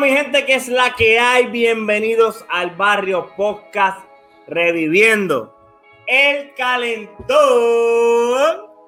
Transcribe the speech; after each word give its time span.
Mi 0.00 0.08
gente, 0.08 0.44
que 0.44 0.54
es 0.54 0.66
la 0.66 0.92
que 0.94 1.20
hay. 1.20 1.46
Bienvenidos 1.46 2.44
al 2.48 2.74
Barrio 2.74 3.30
Podcast 3.36 4.00
Reviviendo 4.48 5.56
el 6.08 6.52
Calentón. 6.54 7.36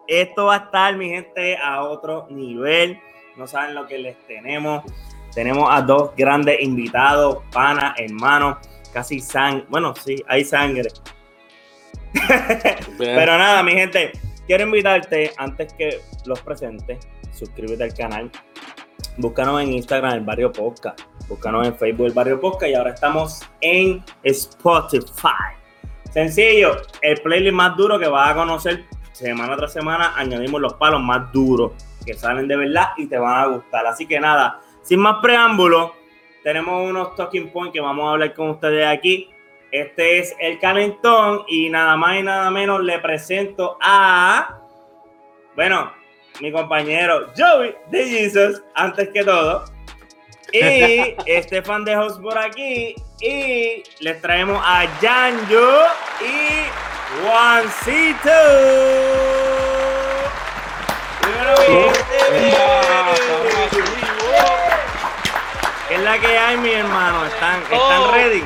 Esto 0.09 0.47
va 0.47 0.55
a 0.55 0.59
estar, 0.65 0.97
mi 0.97 1.09
gente, 1.11 1.57
a 1.59 1.85
otro 1.85 2.27
nivel. 2.29 2.99
No 3.37 3.47
saben 3.47 3.77
lo 3.77 3.87
que 3.87 3.99
les 3.99 4.17
tenemos. 4.27 4.83
Tenemos 5.33 5.69
a 5.71 5.81
dos 5.81 6.11
grandes 6.17 6.61
invitados, 6.61 7.39
pana, 7.53 7.95
hermanos, 7.97 8.59
casi 8.93 9.21
sangre. 9.21 9.65
Bueno, 9.69 9.95
sí, 9.95 10.25
hay 10.27 10.45
sangre. 10.45 10.89
Pero 12.99 13.39
nada, 13.39 13.63
mi 13.63 13.73
gente, 13.73 14.11
quiero 14.49 14.65
invitarte 14.65 15.31
antes 15.37 15.73
que 15.75 16.01
los 16.25 16.41
presente. 16.41 16.99
Suscríbete 17.33 17.85
al 17.85 17.95
canal. 17.95 18.29
Búscanos 19.19 19.63
en 19.63 19.73
Instagram 19.73 20.13
el 20.13 20.21
Barrio 20.21 20.53
Podcast. 20.53 21.01
Búscanos 21.27 21.67
en 21.67 21.75
Facebook 21.77 22.07
el 22.07 22.13
Barrio 22.13 22.39
Podcast 22.39 22.71
y 22.71 22.75
ahora 22.75 22.91
estamos 22.91 23.41
en 23.63 24.05
Spotify. 24.23 25.57
Sencillo, 26.11 26.83
el 27.01 27.21
playlist 27.23 27.55
más 27.55 27.77
duro 27.77 27.99
que 27.99 28.09
vas 28.09 28.33
a 28.33 28.35
conocer 28.35 28.85
semana 29.13 29.57
tras 29.57 29.73
semana. 29.73 30.13
Añadimos 30.17 30.61
los 30.61 30.75
palos 30.75 31.01
más 31.01 31.33
duros 31.33 31.73
que 32.05 32.13
salen 32.13 32.47
de 32.47 32.57
verdad 32.57 32.89
y 32.99 33.07
te 33.07 33.17
van 33.17 33.43
a 33.43 33.47
gustar. 33.47 33.87
Así 33.87 34.07
que 34.07 34.21
nada, 34.21 34.61
sin 34.83 35.01
más 35.01 35.17
preámbulos, 35.23 35.93
tenemos 36.45 36.89
unos 36.89 37.15
talking 37.17 37.51
points 37.51 37.73
que 37.73 37.81
vamos 37.81 38.07
a 38.07 38.11
hablar 38.13 38.35
con 38.35 38.51
ustedes 38.51 38.87
aquí. 38.87 39.31
Este 39.73 40.19
es 40.19 40.37
el 40.41 40.59
calentón 40.59 41.43
y 41.49 41.71
nada 41.71 41.97
más 41.97 42.21
y 42.21 42.23
nada 42.23 42.51
menos 42.51 42.83
le 42.83 42.99
presento 42.99 43.79
a, 43.81 44.59
bueno, 45.55 45.91
mi 46.41 46.53
compañero 46.53 47.33
Joey 47.37 47.75
de 47.91 48.05
Jesus, 48.05 48.63
antes 48.75 49.09
que 49.13 49.25
todo. 49.25 49.65
Y 50.53 51.15
Estefan 51.27 51.85
de 51.85 51.97
Host 51.97 52.21
por 52.21 52.39
aquí. 52.39 52.95
Y 53.21 53.83
les 54.01 54.21
traemos 54.21 54.63
a 54.65 54.87
Janjo 55.01 55.87
y 56.21 57.25
Juancito. 57.25 58.31
¿Qué 65.89 65.95
es 65.95 66.01
la 66.03 66.19
que 66.19 66.39
hay, 66.39 66.57
mi 66.59 66.73
hermano? 66.73 67.27
¿Están, 67.27 67.63
están 67.63 68.13
ready? 68.13 68.45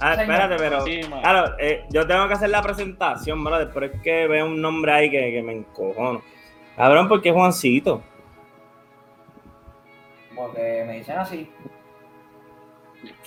Ah, 0.00 0.14
espérate, 0.14 0.56
pero. 0.56 0.84
claro, 1.20 1.54
eh, 1.58 1.84
yo 1.90 2.06
tengo 2.06 2.28
que 2.28 2.34
hacer 2.34 2.50
la 2.50 2.62
presentación, 2.62 3.42
brother, 3.42 3.70
pero 3.72 3.86
es 3.86 4.00
que 4.02 4.26
veo 4.26 4.46
un 4.46 4.60
nombre 4.60 4.92
ahí 4.92 5.10
que, 5.10 5.32
que 5.32 5.42
me 5.42 5.52
encojono. 5.52 6.22
Cabrón, 6.76 7.08
¿por 7.08 7.22
qué 7.22 7.32
Juancito? 7.32 8.02
Porque 10.34 10.84
me 10.86 10.98
dicen 10.98 11.18
así. 11.18 11.50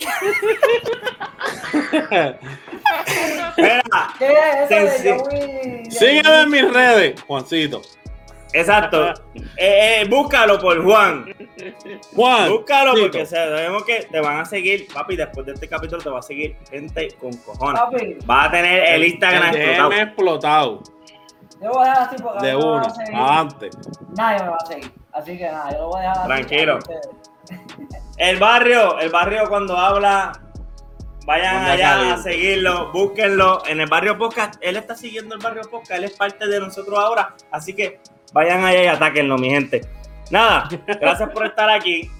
Espera, 3.56 3.82
¿Qué 4.18 4.32
es 4.32 4.70
eso 4.70 4.96
Sí, 4.96 5.02
de 5.02 5.18
Joey? 5.18 5.90
Sígueme 5.90 6.42
en 6.42 6.50
mis 6.50 6.72
redes, 6.72 7.20
Juancito. 7.22 7.82
Exacto. 8.52 9.08
Eh, 9.56 10.00
eh, 10.02 10.06
búscalo 10.08 10.58
por 10.58 10.82
Juan. 10.84 11.34
Juan. 12.14 12.48
Búscalo 12.50 12.92
Cito. 12.94 13.02
porque 13.06 13.26
sabemos 13.26 13.84
que 13.84 14.06
te 14.10 14.20
van 14.20 14.38
a 14.40 14.44
seguir, 14.44 14.86
papi. 14.92 15.16
Después 15.16 15.46
de 15.46 15.52
este 15.52 15.68
capítulo 15.68 16.02
te 16.02 16.10
va 16.10 16.18
a 16.18 16.22
seguir 16.22 16.56
gente 16.70 17.08
con 17.20 17.32
cojones. 17.38 17.80
Papi, 17.80 18.18
Va 18.28 18.44
a 18.44 18.50
tener 18.50 18.84
el 18.94 19.04
Instagram 19.04 19.54
El 19.54 19.60
explotado. 19.62 19.90
DM 19.90 20.00
explotado. 20.02 20.82
yo 21.60 21.66
lo 21.68 21.72
voy 21.72 21.86
a 21.86 21.90
dejar 21.90 22.08
así 22.08 22.16
porque 22.22 22.46
De 22.46 22.52
no 22.52 22.58
me 22.58 22.64
van 22.64 22.74
una. 22.78 22.86
a 22.86 22.90
seguir. 22.94 23.14
Antes. 23.14 23.78
Nadie 24.16 24.42
me 24.44 24.48
va 24.50 24.56
a 24.56 24.66
seguir. 24.66 24.92
Así 25.12 25.38
que 25.38 25.44
nada, 25.50 25.72
yo 25.72 25.78
lo 25.78 25.88
voy 25.88 25.98
a 25.98 26.02
dejar 26.08 26.18
así 26.18 26.26
Tranquilo. 26.28 26.78
El 28.16 28.38
barrio, 28.38 28.98
el 28.98 29.10
barrio 29.10 29.48
cuando 29.48 29.76
habla, 29.76 30.32
vayan 31.26 31.64
allá 31.64 32.14
a 32.14 32.18
seguirlo, 32.18 32.92
búsquenlo. 32.92 33.62
En 33.66 33.80
el 33.80 33.88
barrio 33.88 34.16
podcast, 34.18 34.54
él 34.60 34.76
está 34.76 34.94
siguiendo 34.94 35.34
el 35.34 35.40
barrio 35.42 35.62
podcast, 35.70 35.92
él 35.92 36.04
es 36.04 36.12
parte 36.12 36.46
de 36.46 36.60
nosotros 36.60 36.98
ahora. 36.98 37.34
Así 37.50 37.74
que 37.74 38.00
vayan 38.32 38.64
allá 38.64 38.84
y 38.84 38.86
atáquenlo, 38.86 39.38
mi 39.38 39.50
gente. 39.50 39.82
Nada, 40.30 40.68
gracias 40.86 41.30
por 41.30 41.46
estar 41.46 41.68
aquí. 41.70 42.10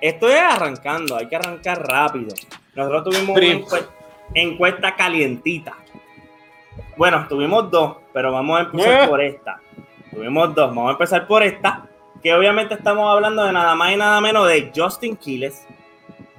Esto 0.00 0.28
es 0.28 0.40
arrancando, 0.40 1.16
hay 1.16 1.28
que 1.28 1.36
arrancar 1.36 1.86
rápido. 1.86 2.34
Nosotros 2.74 3.04
tuvimos 3.04 3.38
una 3.38 3.80
encuesta 4.34 4.96
calientita. 4.96 5.76
Bueno, 6.96 7.26
tuvimos 7.28 7.70
dos, 7.70 7.98
pero 8.12 8.32
vamos 8.32 8.58
a 8.58 8.62
empezar 8.62 9.08
por 9.08 9.20
esta. 9.20 9.60
Tuvimos 10.10 10.54
dos, 10.54 10.68
vamos 10.68 10.88
a 10.88 10.92
empezar 10.92 11.26
por 11.26 11.42
esta, 11.42 11.86
que 12.22 12.34
obviamente 12.34 12.74
estamos 12.74 13.10
hablando 13.10 13.44
de 13.44 13.52
nada 13.52 13.74
más 13.74 13.92
y 13.92 13.96
nada 13.96 14.20
menos 14.20 14.48
de 14.48 14.72
Justin 14.74 15.16
Quiles 15.16 15.66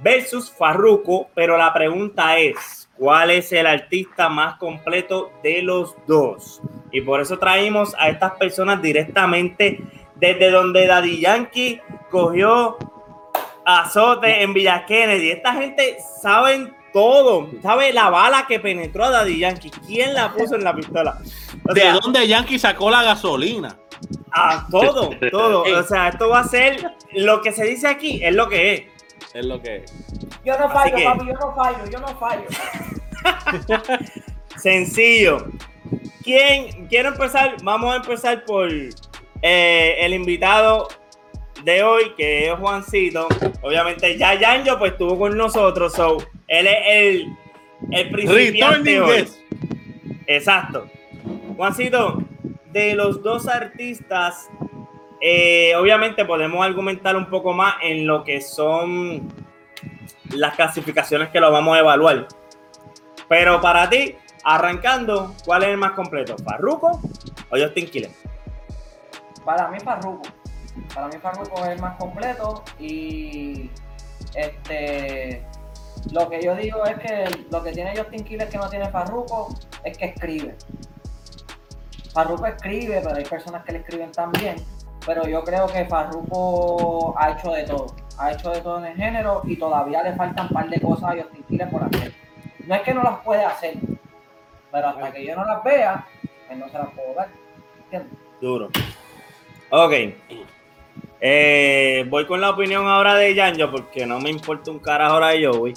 versus 0.00 0.50
Farruko, 0.50 1.28
pero 1.34 1.56
la 1.56 1.72
pregunta 1.72 2.38
es, 2.38 2.83
¿cuál 2.98 3.30
es 3.30 3.52
el 3.52 3.66
artista 3.66 4.28
más 4.28 4.56
completo 4.56 5.32
de 5.42 5.62
los 5.62 5.94
dos? 6.06 6.60
Y 6.92 7.00
por 7.00 7.20
eso 7.20 7.38
traímos 7.38 7.94
a 7.98 8.08
estas 8.08 8.32
personas 8.32 8.80
directamente 8.80 9.80
desde 10.14 10.50
donde 10.50 10.86
Daddy 10.86 11.20
Yankee 11.20 11.80
cogió 12.10 12.76
azote 13.64 14.42
en 14.42 14.54
Villa 14.54 14.84
Kennedy. 14.86 15.30
Esta 15.30 15.54
gente 15.54 15.96
saben 16.22 16.74
todo, 16.92 17.50
sabe 17.62 17.92
la 17.92 18.10
bala 18.10 18.46
que 18.46 18.60
penetró 18.60 19.04
a 19.04 19.10
Daddy 19.10 19.38
Yankee, 19.38 19.70
quién 19.86 20.14
la 20.14 20.32
puso 20.32 20.54
en 20.54 20.64
la 20.64 20.74
pistola. 20.74 21.18
O 21.68 21.74
¿De 21.74 21.80
sea, 21.80 21.94
dónde 21.94 22.28
Yankee 22.28 22.58
sacó 22.58 22.90
la 22.90 23.02
gasolina? 23.02 23.76
a 24.34 24.66
todo, 24.70 25.10
todo. 25.30 25.62
O 25.62 25.82
sea, 25.84 26.08
esto 26.08 26.28
va 26.28 26.40
a 26.40 26.48
ser 26.48 26.92
lo 27.12 27.40
que 27.40 27.52
se 27.52 27.64
dice 27.64 27.88
aquí, 27.88 28.20
es 28.22 28.34
lo 28.34 28.48
que 28.48 28.74
es. 28.74 28.82
Es 29.34 29.44
lo 29.44 29.60
que 29.60 29.76
es. 29.84 29.92
Yo 30.44 30.58
no 30.58 30.70
fallo, 30.70 30.96
que- 30.96 31.04
papi, 31.04 31.26
yo 31.26 31.32
no 31.34 31.54
fallo, 31.54 31.78
yo 31.90 31.98
no 31.98 32.08
fallo. 32.18 32.44
Sencillo. 34.56 35.46
¿Quién? 36.22 36.86
Quiero 36.86 37.08
empezar. 37.10 37.56
Vamos 37.62 37.92
a 37.92 37.96
empezar 37.96 38.44
por 38.44 38.68
eh, 39.42 39.96
el 39.98 40.14
invitado 40.14 40.88
de 41.64 41.82
hoy, 41.82 42.12
que 42.16 42.50
es 42.50 42.58
Juancito. 42.58 43.26
Obviamente, 43.62 44.16
ya 44.16 44.34
Yanjo 44.34 44.78
pues 44.78 44.92
estuvo 44.92 45.18
con 45.18 45.36
nosotros. 45.36 45.92
So, 45.92 46.18
él 46.46 46.66
es 46.66 46.78
el, 46.86 47.26
el 47.90 48.10
principiante 48.10 49.00
hoy. 49.00 49.28
Exacto. 50.26 50.86
Juancito, 51.56 52.22
de 52.72 52.94
los 52.94 53.22
dos 53.22 53.48
artistas, 53.48 54.48
eh, 55.26 55.74
obviamente 55.76 56.26
podemos 56.26 56.62
argumentar 56.62 57.16
un 57.16 57.24
poco 57.30 57.54
más 57.54 57.76
en 57.80 58.06
lo 58.06 58.22
que 58.24 58.42
son 58.42 59.32
las 60.34 60.54
clasificaciones 60.54 61.30
que 61.30 61.40
lo 61.40 61.50
vamos 61.50 61.74
a 61.74 61.80
evaluar. 61.80 62.28
Pero 63.26 63.58
para 63.62 63.88
ti, 63.88 64.16
arrancando, 64.44 65.34
¿cuál 65.46 65.62
es 65.62 65.70
el 65.70 65.78
más 65.78 65.92
completo? 65.92 66.36
¿Farruko 66.36 67.00
o 67.48 67.56
Justin 67.56 67.86
Quiles? 67.86 68.10
Para 69.46 69.68
mí 69.68 69.80
Farruko. 69.80 70.28
Para 70.94 71.08
mí 71.08 71.14
Farruko 71.22 71.64
es 71.64 71.70
el 71.70 71.80
más 71.80 71.96
completo 71.96 72.62
y 72.78 73.70
este 74.34 75.42
lo 76.12 76.28
que 76.28 76.42
yo 76.42 76.54
digo 76.54 76.84
es 76.84 76.98
que 76.98 77.46
lo 77.50 77.62
que 77.62 77.72
tiene 77.72 77.96
Justin 77.96 78.24
Quiles 78.24 78.50
que 78.50 78.58
no 78.58 78.68
tiene 78.68 78.90
Farruko 78.90 79.48
es 79.84 79.96
que 79.96 80.04
escribe. 80.04 80.54
Farruko 82.12 82.44
escribe, 82.44 83.00
pero 83.02 83.16
hay 83.16 83.24
personas 83.24 83.64
que 83.64 83.72
le 83.72 83.78
escriben 83.78 84.12
también. 84.12 84.56
Pero 85.06 85.26
yo 85.28 85.42
creo 85.44 85.66
que 85.66 85.84
Farruko 85.84 87.14
ha 87.18 87.30
hecho 87.32 87.50
de 87.52 87.64
todo. 87.64 87.86
Ha 88.18 88.32
hecho 88.32 88.50
de 88.50 88.60
todo 88.60 88.78
en 88.78 88.86
el 88.92 88.96
género 88.96 89.42
y 89.44 89.56
todavía 89.56 90.02
le 90.02 90.14
faltan 90.14 90.46
un 90.46 90.52
par 90.54 90.68
de 90.68 90.80
cosas 90.80 91.10
a 91.10 91.22
Justin 91.22 91.68
por 91.70 91.82
hacer. 91.84 92.12
No 92.66 92.74
es 92.74 92.82
que 92.82 92.94
no 92.94 93.02
las 93.02 93.18
puede 93.18 93.44
hacer, 93.44 93.74
pero 94.70 94.88
hasta 94.88 95.12
que 95.12 95.26
yo 95.26 95.36
no 95.36 95.44
las 95.44 95.62
vea, 95.64 96.06
pues 96.46 96.58
no 96.58 96.68
se 96.68 96.78
las 96.78 96.88
puedo 96.94 97.14
dar. 97.14 97.28
¿Entiendes? 97.84 98.18
Duro. 98.40 98.70
Ok. 99.70 99.92
Eh, 101.20 102.04
voy 102.08 102.26
con 102.26 102.40
la 102.40 102.50
opinión 102.50 102.86
ahora 102.86 103.14
de 103.16 103.34
Yanjo 103.34 103.70
porque 103.70 104.06
no 104.06 104.20
me 104.20 104.30
importa 104.30 104.70
un 104.70 104.78
carajo 104.78 105.14
ahora 105.14 105.28
de 105.28 105.46
Joey. 105.46 105.74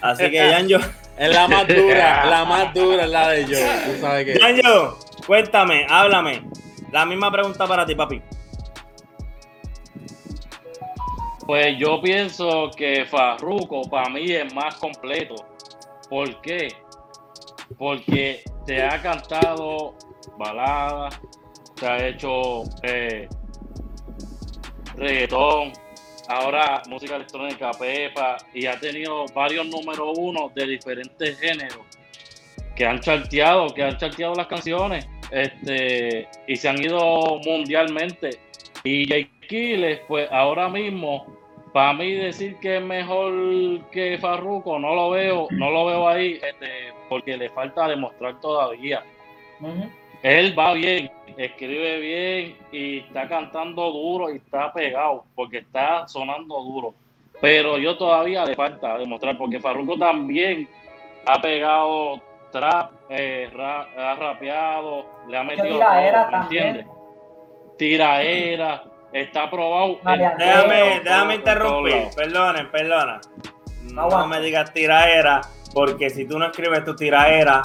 Así 0.00 0.30
que 0.30 0.36
Yanjo, 0.50 0.78
Es 1.16 1.34
la 1.34 1.48
más 1.48 1.66
dura. 1.66 2.26
la 2.26 2.44
más 2.44 2.74
dura 2.74 3.04
es 3.04 3.10
la 3.10 3.28
de 3.30 3.44
yo. 3.46 3.58
Tú 3.86 4.00
sabes 4.00 4.24
que. 4.24 4.38
Yanjo, 4.38 4.98
cuéntame, 5.26 5.86
háblame. 5.88 6.42
La 6.92 7.04
misma 7.04 7.30
pregunta 7.32 7.66
para 7.66 7.84
ti, 7.84 7.94
papi. 7.94 8.22
Pues 11.48 11.78
yo 11.78 11.98
pienso 12.02 12.70
que 12.76 13.06
Farruko 13.06 13.80
para 13.88 14.10
mí 14.10 14.32
es 14.32 14.52
más 14.52 14.74
completo. 14.74 15.34
¿Por 16.10 16.42
qué? 16.42 16.68
Porque 17.78 18.42
te 18.66 18.82
ha 18.82 19.00
cantado 19.00 19.94
baladas, 20.36 21.18
te 21.80 21.86
ha 21.86 22.06
hecho 22.06 22.64
eh, 22.82 23.30
reggaetón, 24.94 25.72
ahora 26.28 26.82
música 26.86 27.16
electrónica, 27.16 27.70
pepa, 27.70 28.36
y 28.52 28.66
ha 28.66 28.78
tenido 28.78 29.24
varios 29.34 29.66
número 29.68 30.12
uno 30.12 30.52
de 30.54 30.66
diferentes 30.66 31.40
géneros 31.40 31.80
que 32.76 32.84
han 32.84 33.00
charteado, 33.00 33.72
que 33.72 33.84
han 33.84 33.96
charteado 33.96 34.34
las 34.34 34.48
canciones, 34.48 35.08
este, 35.30 36.28
y 36.46 36.56
se 36.56 36.68
han 36.68 36.78
ido 36.82 37.40
mundialmente. 37.42 38.38
Y 38.84 39.08
J. 39.08 39.30
Quiles, 39.48 40.00
pues 40.06 40.28
ahora 40.30 40.68
mismo, 40.68 41.37
para 41.78 41.92
mí 41.92 42.10
decir 42.12 42.56
que 42.58 42.78
es 42.78 42.82
mejor 42.82 43.32
que 43.92 44.18
Farruko, 44.18 44.80
no 44.80 44.96
lo 44.96 45.10
veo, 45.10 45.46
no 45.52 45.70
lo 45.70 45.86
veo 45.86 46.08
ahí, 46.08 46.32
este, 46.42 46.92
porque 47.08 47.36
le 47.36 47.50
falta 47.50 47.86
demostrar 47.86 48.40
todavía. 48.40 49.04
Él 50.24 50.58
va 50.58 50.72
bien, 50.72 51.08
escribe 51.36 52.00
bien 52.00 52.56
y 52.72 52.98
está 52.98 53.28
cantando 53.28 53.92
duro 53.92 54.28
y 54.34 54.38
está 54.38 54.72
pegado, 54.72 55.22
porque 55.36 55.58
está 55.58 56.08
sonando 56.08 56.60
duro. 56.64 56.94
Pero 57.40 57.78
yo 57.78 57.96
todavía 57.96 58.44
le 58.44 58.56
falta 58.56 58.98
demostrar, 58.98 59.38
porque 59.38 59.60
Farruko 59.60 59.96
también 59.96 60.68
ha 61.26 61.40
pegado 61.40 62.20
trap, 62.50 62.90
eh, 63.08 63.48
ra- 63.54 63.86
ha 63.96 64.16
rapeado, 64.16 65.06
le 65.28 65.36
ha 65.38 65.44
metido 65.44 65.76
tiraera 65.78 66.22
todo, 66.22 66.32
¿me 66.32 66.38
también. 66.38 66.86
Tiraera, 67.76 68.82
está 69.12 69.44
aprobado. 69.44 69.98
Déjame, 70.38 71.00
déjame 71.04 71.34
interrumpir, 71.36 72.08
perdonen, 72.16 72.70
perdona. 72.70 73.20
No 73.84 74.26
me 74.26 74.40
digas 74.40 74.72
tiraera, 74.72 75.40
porque 75.72 76.10
si 76.10 76.26
tú 76.26 76.38
no 76.38 76.46
escribes 76.46 76.84
tu 76.84 76.94
tiraera, 76.94 77.62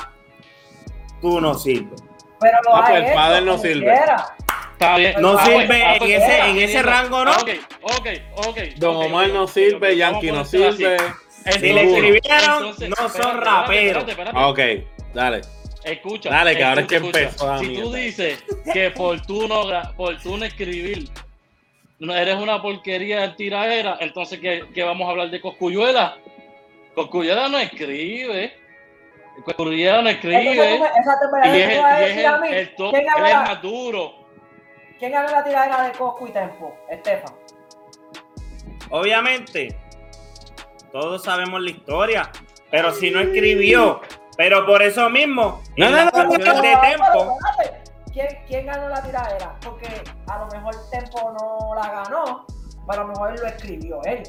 tú 1.22 1.40
no 1.42 1.54
sirves. 1.54 2.02
Pero 2.40 2.58
lo 2.66 2.76
Ah, 2.76 2.86
pues 2.90 3.04
el 3.06 3.14
padre 3.14 3.42
no 3.42 3.58
sirve. 3.58 3.82
quiera. 3.82 4.36
Está 4.74 4.98
bien. 4.98 5.14
No 5.22 5.38
Ah, 5.38 5.46
sirve 5.46 5.84
ah, 5.84 5.96
en 5.96 6.04
ese- 6.04 6.40
en 6.50 6.58
ese 6.58 6.82
rango, 6.82 7.24
¿no? 7.24 7.32
Ok, 7.32 7.50
ok, 7.82 8.08
ok. 8.48 8.58
Don 8.78 8.96
Omar 8.98 9.30
no 9.30 9.48
sirve, 9.48 9.96
Yankee 9.96 10.32
no 10.32 10.44
sirve. 10.44 10.98
así. 10.98 11.60
Si 11.60 11.74
le 11.74 11.84
escribieron, 11.84 12.58
Entonces, 12.58 12.90
no 12.90 12.96
son 12.96 13.08
espérate, 13.08 13.40
raperos. 13.46 14.04
espérate, 14.08 14.12
espérate, 14.12 14.38
Ah, 14.38 14.48
Ok, 14.48 14.60
dale. 15.14 15.42
Escucha. 15.84 16.30
Dale, 16.30 16.56
que 16.56 16.64
ahora 16.64 16.82
es 16.82 16.88
que 16.88 16.96
empezó 16.96 17.58
Si 17.60 17.76
tú 17.76 17.92
dices 17.94 18.42
que 18.74 18.92
por 18.92 19.20
tú 19.26 19.48
no, 19.50 19.64
por 19.98 20.18
tú 20.22 20.38
no 20.38 20.46
escribir 20.46 21.10
eres 22.00 22.36
una 22.36 22.62
porquería 22.62 23.22
de 23.22 23.30
tiradera, 23.30 23.98
entonces 24.00 24.40
¿qué, 24.40 24.64
qué 24.74 24.84
vamos 24.84 25.08
a 25.08 25.12
hablar 25.12 25.30
de 25.30 25.40
Coscuyuela? 25.40 26.18
Coscuyuela 26.96 27.48
no 27.50 27.60
escribe. 27.60 28.54
Coscuyuela 29.46 30.02
no 30.02 30.10
escribe. 30.10 30.44
Y 30.44 30.48
es, 30.48 30.82
el, 32.52 32.76
top, 32.76 32.92
¿quién 32.92 33.06
él 33.18 33.26
es 33.26 33.36
más 33.36 33.62
duro. 33.62 34.14
¿Quién 35.00 35.12
ganó 35.12 35.32
la 35.32 35.44
tiradera 35.44 35.84
de 35.88 35.92
Coscu 35.94 36.28
y 36.28 36.32
Tempo? 36.32 36.76
Estefan. 36.90 37.34
Obviamente, 38.90 39.76
todos 40.92 41.24
sabemos 41.24 41.62
la 41.62 41.72
historia, 41.72 42.32
pero 42.70 42.92
si 42.92 43.10
no 43.10 43.20
escribió, 43.22 44.02
pero 44.38 44.66
por 44.66 44.82
eso 44.82 45.10
mismo, 45.10 45.64
No, 45.78 45.86
en 45.88 45.92
no, 45.92 45.98
las 45.98 46.14
no, 46.14 46.24
no, 46.24 46.30
canciones 46.30 46.56
no, 46.56 46.62
de 46.62 46.78
Pero, 46.82 46.98
tempo, 46.98 47.38
espérate, 47.50 47.83
¿Quién, 48.14 48.28
¿Quién 48.48 48.66
ganó 48.68 48.90
la 48.90 49.02
tiradera? 49.02 49.56
Porque 49.64 49.88
a 50.28 50.38
lo 50.40 50.48
mejor 50.48 50.76
Tempo 50.92 51.34
no 51.40 51.76
la 51.76 51.90
ganó, 52.04 52.46
pero 52.88 53.02
a 53.02 53.06
lo 53.06 53.08
mejor 53.10 53.40
lo 53.40 53.46
escribió 53.48 54.00
él. 54.06 54.24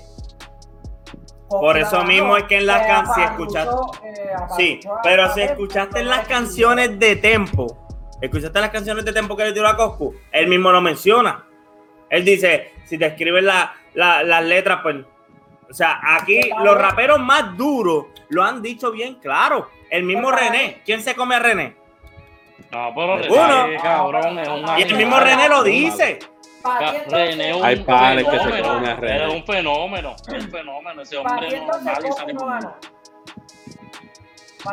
Por 1.49 1.77
eso 1.77 1.99
ganó, 1.99 2.05
mismo 2.09 2.37
es 2.37 2.45
que 2.45 2.57
en 2.59 2.67
la 2.67 2.83
eh, 2.83 2.87
can- 2.87 3.07
si 3.15 3.21
aparruchó, 3.23 3.91
eh, 4.03 4.31
sí, 4.57 4.81
pero 5.03 5.33
si 5.35 5.43
escuchaste 5.43 6.03
las 6.03 6.27
canciones 6.27 6.99
de 6.99 7.17
tempo, 7.17 7.87
escuchaste 8.21 8.61
las 8.61 8.71
canciones 8.71 9.05
de 9.05 9.13
tempo 9.13 9.37
que 9.37 9.45
le 9.45 9.53
tiró 9.53 9.69
a 9.69 9.77
Coscu, 9.77 10.15
él 10.33 10.49
mismo 10.49 10.73
lo 10.73 10.81
menciona. 10.81 11.45
Él 12.11 12.25
dice, 12.25 12.73
si 12.87 12.97
te 12.99 13.07
escriben 13.07 13.45
la- 13.47 13.75
la- 13.93 14.23
las 14.25 14.43
letras, 14.45 14.81
pues, 14.83 14.97
o 15.71 15.73
sea, 15.75 16.01
aquí 16.17 16.41
los 16.65 16.77
raperos 16.79 17.21
más 17.21 17.57
duros 17.57 18.07
lo 18.31 18.43
han 18.43 18.63
dicho 18.63 18.91
bien 18.91 19.17
claro. 19.17 19.69
El 19.91 20.05
mismo 20.05 20.33
René, 20.33 20.83
¿quién 20.85 21.03
se 21.03 21.15
come 21.15 21.35
a 21.37 21.39
René? 21.41 21.77
No, 22.75 22.93
pero 22.95 23.15
Uno. 23.15 23.65
René, 23.67 23.79
cabrón, 23.81 24.39
es 24.41 24.49
un 24.49 24.65
Y 24.77 24.81
Y 24.81 24.83
el 24.83 24.95
mismo 24.97 25.21
René 25.21 25.49
lo 25.49 25.63
dice. 25.63 26.19
René 27.09 27.51
es 27.51 27.57
un 27.57 27.65
Hay 27.65 27.77
padres 27.77 28.25
que 28.25 28.31
se 28.33 28.39
fenómeno. 28.39 28.69
comen 28.75 28.91
a 28.91 28.97
René. 28.97 29.17
Era 29.17 29.31
un 29.31 29.45
fenómeno, 29.45 30.17
un 30.29 30.51
fenómeno. 30.51 31.03
Ese 31.03 31.17
hombre 31.19 31.49
no 31.51 31.57
entonces 31.57 31.85
nadie 31.85 32.09
Coscu 32.09 32.17
sale 32.21 32.33
no 32.33 32.41
con 32.41 32.49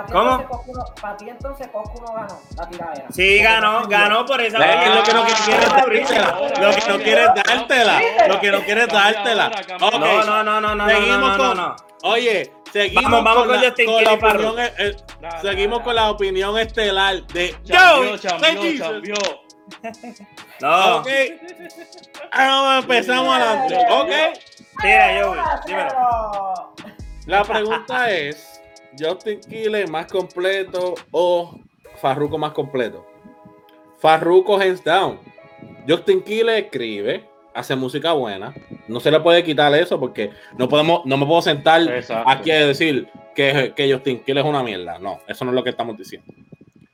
¿Cómo? 0.10 0.38
no- 0.38 0.86
para 1.02 1.18
ti 1.18 1.30
entonces 1.30 1.68
Coscu 1.68 2.02
no 2.02 2.14
ganó 2.14 2.40
la 2.58 2.70
tiradera. 2.70 3.06
Sí, 3.12 3.40
ganó, 3.40 3.88
ganó 3.90 4.26
por 4.26 4.40
esa 4.42 4.58
Es 4.58 4.84
que 4.84 4.96
lo 4.96 5.04
que 5.04 5.14
no 5.14 5.26
quiere 5.26 5.64
es 5.64 5.70
dártela. 5.70 6.40
Lo 6.62 6.72
que 6.72 6.88
no 6.88 6.98
quiere 7.04 7.22
es 7.24 7.34
dártela. 7.36 8.02
Lo 8.30 8.40
que 8.40 8.52
no 8.52 8.60
quiere 8.62 8.82
es 8.84 8.88
dártela. 8.88 9.52
cambia 9.52 9.88
Ok, 9.88 9.94
No, 10.00 10.24
no, 10.24 10.44
no, 10.44 10.62
no, 10.62 10.76
no, 10.76 10.88
Seguimos 10.88 11.20
no, 11.20 11.28
no, 11.30 11.38
con- 11.38 11.58
no, 11.58 11.68
no. 11.68 11.76
Oye, 12.04 12.52
seguimos 12.72 13.04
Vamos, 13.12 13.24
vamos 13.24 13.44
con, 13.44 13.48
con 13.48 13.62
la, 13.62 13.68
Justin 13.70 13.86
con 13.86 14.04
la 14.04 14.14
opinión, 14.14 14.60
eh, 14.60 14.74
eh, 14.78 14.96
Dale, 15.20 15.42
seguimos 15.42 15.80
dale, 15.80 15.84
con 15.86 15.96
la 15.96 16.12
opinión 16.12 16.58
estelar 16.58 17.28
de 17.28 17.56
champió. 17.64 19.16
No, 20.60 20.98
Ok. 20.98 21.08
Ahora 22.32 22.80
empezamos 22.80 23.34
adelante. 23.34 23.78
Ok. 23.90 24.10
tira, 24.82 25.24
Joey, 25.24 25.40
¡Ah, 25.42 25.62
dímelo. 25.66 26.74
La 27.26 27.44
pregunta 27.44 28.12
es: 28.12 28.62
¿Justin 29.00 29.40
Quiles 29.42 29.90
más 29.90 30.08
completo 30.08 30.96
o 31.12 31.56
Farruko 32.02 32.38
más 32.38 32.52
completo? 32.52 33.06
Farruko 34.00 34.60
hands 34.60 34.84
down. 34.84 35.20
Justin 35.88 36.22
Quiles 36.22 36.64
escribe, 36.66 37.28
hace 37.54 37.76
música 37.76 38.14
buena. 38.14 38.54
No 38.88 39.00
se 39.00 39.12
le 39.12 39.20
puede 39.20 39.44
quitar 39.44 39.74
eso 39.76 40.00
porque 40.00 40.32
no 40.58 40.68
podemos, 40.70 41.06
no 41.06 41.18
me 41.18 41.26
puedo 41.26 41.42
sentar 41.42 41.82
Exacto. 41.82 42.30
aquí 42.30 42.52
a 42.52 42.68
decir 42.68 43.08
que, 43.36 43.74
que 43.76 43.92
Justin 43.92 44.24
Quiles 44.24 44.44
es 44.44 44.50
una 44.50 44.64
mierda. 44.64 45.00
No, 45.00 45.20
eso 45.28 45.46
no 45.46 45.52
es 45.52 45.56
lo 45.56 45.64
que 45.64 45.70
estamos 45.72 45.98
diciendo. 45.98 46.32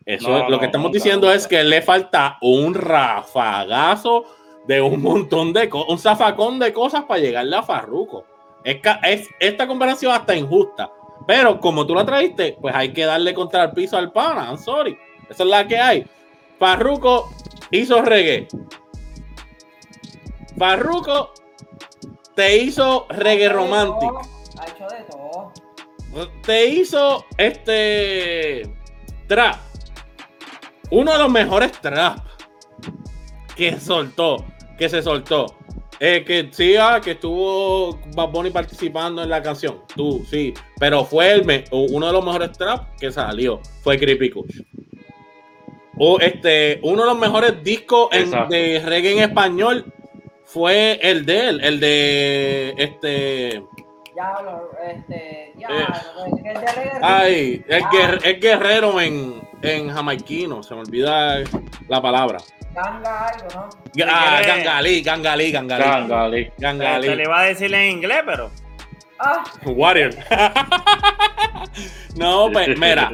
Eso 0.05 0.29
No, 0.29 0.37
es- 0.45 0.49
lo 0.49 0.59
que 0.59 0.65
estamos 0.67 0.85
nunca, 0.87 0.95
diciendo 0.97 1.27
nunca. 1.27 1.35
es 1.37 1.47
que 1.47 1.63
le 1.63 1.81
falta 1.81 2.37
un 2.41 2.73
rafagazo 2.73 4.25
de 4.67 4.81
un 4.81 5.01
montón 5.01 5.53
de 5.53 5.69
cosas, 5.69 5.89
un 5.89 5.99
zafacón 5.99 6.59
de 6.59 6.73
cosas 6.73 7.03
para 7.05 7.19
llegarle 7.19 7.55
a 7.55 7.63
Farruko. 7.63 8.25
Es, 8.63 8.77
es 9.03 9.29
esta 9.39 9.67
comparación 9.67 10.11
hasta 10.11 10.35
injusta. 10.35 10.89
Pero 11.25 11.59
como 11.59 11.85
tú 11.85 11.93
la 11.95 12.05
traíste, 12.05 12.57
pues 12.61 12.73
hay 12.75 12.93
que 12.93 13.05
darle 13.05 13.33
contra 13.33 13.63
el 13.65 13.71
piso 13.71 13.97
al 13.97 14.11
pana. 14.11 14.45
I'm 14.49 14.57
sorry. 14.57 14.97
Esa 15.29 15.43
es 15.43 15.49
la 15.49 15.67
que 15.67 15.77
hay. 15.77 16.05
Farruko 16.57 17.29
hizo 17.71 18.01
reggae. 18.01 18.47
Farruko 20.57 21.33
te 22.35 22.57
hizo 22.57 23.05
reggae 23.09 23.49
romántico. 23.49 24.21
Ha 24.59 24.65
hecho 24.67 24.87
de 24.87 25.03
todo. 25.03 25.51
Te 26.45 26.65
hizo 26.67 27.25
este 27.37 28.63
trap. 29.27 29.55
Uno 30.91 31.11
de 31.11 31.17
los 31.19 31.29
mejores 31.31 31.71
trap 31.73 32.19
que 33.55 33.79
soltó, 33.79 34.45
que 34.77 34.89
se 34.89 35.01
soltó. 35.01 35.47
Eh, 35.99 36.23
que 36.25 36.49
sí, 36.51 36.75
ah, 36.75 37.01
que 37.03 37.11
estuvo 37.11 37.99
Bad 38.15 38.29
Bunny 38.29 38.51
participando 38.51 39.23
en 39.23 39.29
la 39.29 39.41
canción. 39.41 39.81
Tú, 39.95 40.23
sí. 40.29 40.53
Pero 40.79 41.03
fue 41.03 41.31
el 41.33 41.43
me- 41.43 41.63
uno 41.71 42.05
de 42.07 42.13
los 42.13 42.23
mejores 42.23 42.51
trap 42.51 42.95
que 42.99 43.11
salió. 43.11 43.59
Fue 43.81 43.97
Creepy 43.97 44.29
Kush. 44.29 44.61
O 45.97 46.19
este, 46.19 46.79
uno 46.83 47.01
de 47.01 47.09
los 47.09 47.17
mejores 47.17 47.63
discos 47.63 48.09
en- 48.11 48.29
de 48.49 48.79
reggae 48.85 49.13
en 49.13 49.19
español 49.23 49.91
fue 50.57 50.99
el 51.03 51.25
de 51.25 51.47
él, 51.49 51.61
el 51.63 51.79
de 51.79 52.73
este. 52.77 53.63
Ya 54.15 54.41
lo, 54.41 54.71
este, 54.83 55.53
ya, 55.57 55.67
Eh. 55.67 55.85
el 56.45 56.61
de 56.61 56.71
reggae. 56.71 56.99
Ay, 57.03 57.63
el, 57.67 57.83
Ah. 57.83 58.17
el 58.23 58.39
guerrero 58.39 58.99
en, 58.99 59.47
en 59.61 59.89
jamaiquino, 59.91 60.63
se 60.63 60.73
me 60.73 60.81
olvida 60.81 61.43
la 61.87 62.01
palabra. 62.01 62.39
Ganga 62.73 63.27
algo, 63.27 63.47
¿no? 63.53 63.69
Ah, 64.07 64.39
quiere- 64.41 64.47
gangalí, 64.47 65.01
gangalí, 65.03 65.51
gangalí. 65.51 65.83
Gangali. 65.83 66.43
Se 66.45 66.49
le 66.49 66.55
Gangalí. 66.57 67.21
iba 67.21 67.39
a 67.39 67.43
decir 67.43 67.73
en 67.73 67.91
inglés, 67.91 68.23
pero 68.25 68.49
Ah, 69.19 69.43
Warrior. 69.65 70.11
no, 72.15 72.49
pues, 72.51 72.69
mira, 72.79 73.11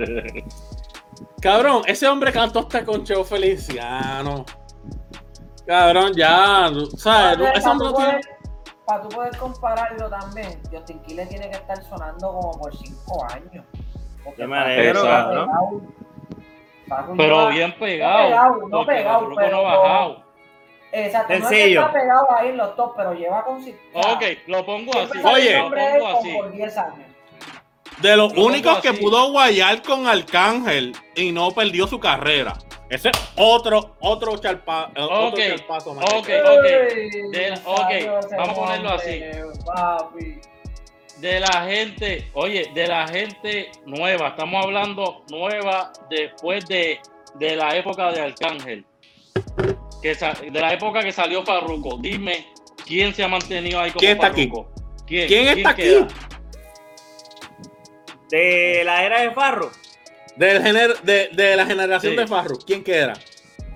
cabrón, 1.41 1.83
ese 1.85 2.07
hombre 2.07 2.31
cantó 2.31 2.59
hasta 2.59 2.83
con 2.85 3.03
Cheo 3.03 3.23
Feliciano. 3.25 4.45
Cabrón, 5.65 6.13
ya, 6.15 6.69
¿sabes? 6.97 7.37
para 7.37 7.51
Ese 7.53 7.69
hombre 7.69 7.87
no 7.89 7.93
tiene- 7.95 8.21
tú 9.01 9.09
poder 9.09 9.37
compararlo 9.37 10.09
también, 10.09 10.61
Justin 10.71 10.99
Quiles 11.03 11.29
tiene 11.29 11.49
que 11.49 11.55
estar 11.55 11.81
sonando 11.83 12.33
como 12.33 12.51
por 12.59 12.75
5 12.75 13.25
años. 13.33 13.65
Alegro, 14.25 14.99
está 14.99 15.09
cabrón. 15.23 15.47
pegado. 16.87 17.13
Pero 17.17 17.41
no- 17.41 17.47
bien 17.49 17.69
no 17.69 17.75
pegado. 17.79 18.23
pegado, 18.27 18.67
no 18.69 18.85
pegado, 18.85 19.19
Farruko 19.19 19.35
pero 19.35 19.51
no 19.51 19.57
ha 19.69 19.77
bajado. 19.77 20.23
Exacto, 20.91 21.33
no 21.33 21.45
es 21.45 21.49
que 21.49 21.73
está 21.73 21.91
pegado 21.93 22.27
ahí 22.37 22.49
en 22.49 22.57
los 22.57 22.75
top, 22.75 22.93
pero 22.95 23.13
lleva 23.13 23.43
con 23.45 23.55
Ok, 23.55 24.23
lo 24.47 24.65
pongo 24.65 24.91
así. 24.99 25.17
Oye. 25.23 25.57
lo 25.57 25.69
pongo 25.69 26.07
así. 26.19 26.33
por 26.37 26.51
10 26.51 26.77
años. 26.77 27.07
de 28.01 28.17
los 28.17 28.33
Lo 28.35 28.45
únicos 28.45 28.79
que 28.79 28.93
pudo 28.93 29.31
guayar 29.31 29.81
con 29.81 30.07
Arcángel 30.07 30.93
y 31.15 31.31
no 31.31 31.51
perdió 31.51 31.87
su 31.87 31.99
carrera. 31.99 32.53
Ese 32.93 33.09
es 33.09 33.17
otro, 33.37 33.95
otro, 34.01 34.37
charpa, 34.37 34.91
otro 34.95 35.27
Ok, 35.29 35.39
charpazo 35.39 35.93
más. 35.95 36.05
ok. 36.13 36.13
ok. 36.19 36.63
De- 37.31 37.53
ok, 37.65 38.29
vamos 38.37 38.49
a 38.49 38.53
ponerlo 38.53 38.97
Papi. 39.65 40.39
de 41.17 41.39
la 41.39 41.63
gente, 41.67 42.29
oye, 42.33 42.69
de 42.75 42.87
la 42.87 43.07
gente 43.07 43.71
nueva, 43.87 44.27
estamos 44.29 44.63
hablando 44.63 45.23
nueva 45.29 45.91
después 46.09 46.65
de, 46.67 46.99
de 47.35 47.55
la 47.55 47.75
época 47.75 48.11
de 48.11 48.21
Arcángel, 48.21 48.85
que 50.03 50.13
sa- 50.13 50.33
de 50.33 50.59
la 50.59 50.73
época 50.73 51.01
que 51.01 51.11
salió 51.11 51.43
Farruko. 51.43 51.97
Dime 51.99 52.45
¿quién 52.85 53.13
se 53.15 53.23
ha 53.23 53.27
mantenido 53.27 53.79
ahí 53.79 53.89
como 53.89 54.01
¿Quién 54.01 54.11
está 54.13 54.27
aquí? 54.27 54.47
Farruko? 54.47 54.71
¿Quién, 55.07 55.27
¿Quién 55.27 55.47
está 55.57 55.69
aquí? 55.71 55.81
queda? 55.81 56.07
De 58.29 58.81
la 58.85 59.03
era 59.03 59.21
de 59.21 59.31
Farro. 59.31 59.71
Del 60.35 60.63
gener- 60.63 60.99
de, 61.01 61.29
de 61.33 61.55
la 61.55 61.65
generación 61.65 62.13
Sí. 62.13 62.17
de 62.17 62.27
Farru, 62.27 62.57
¿quién 62.65 62.83
queda? 62.83 63.13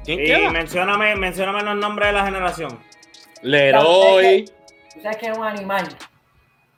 ¿Quién 0.03 0.19
Y 0.21 0.25
queda? 0.25 0.49
mencióname, 0.51 1.15
mencióname 1.15 1.61
los 1.63 1.75
nombres 1.75 2.07
de 2.09 2.13
la 2.13 2.25
generación. 2.25 2.79
Leroy. 3.41 4.45
Tú 4.93 5.01
sabes 5.01 5.17
que 5.17 5.27
es 5.27 5.37
un 5.37 5.43
animal. 5.45 5.87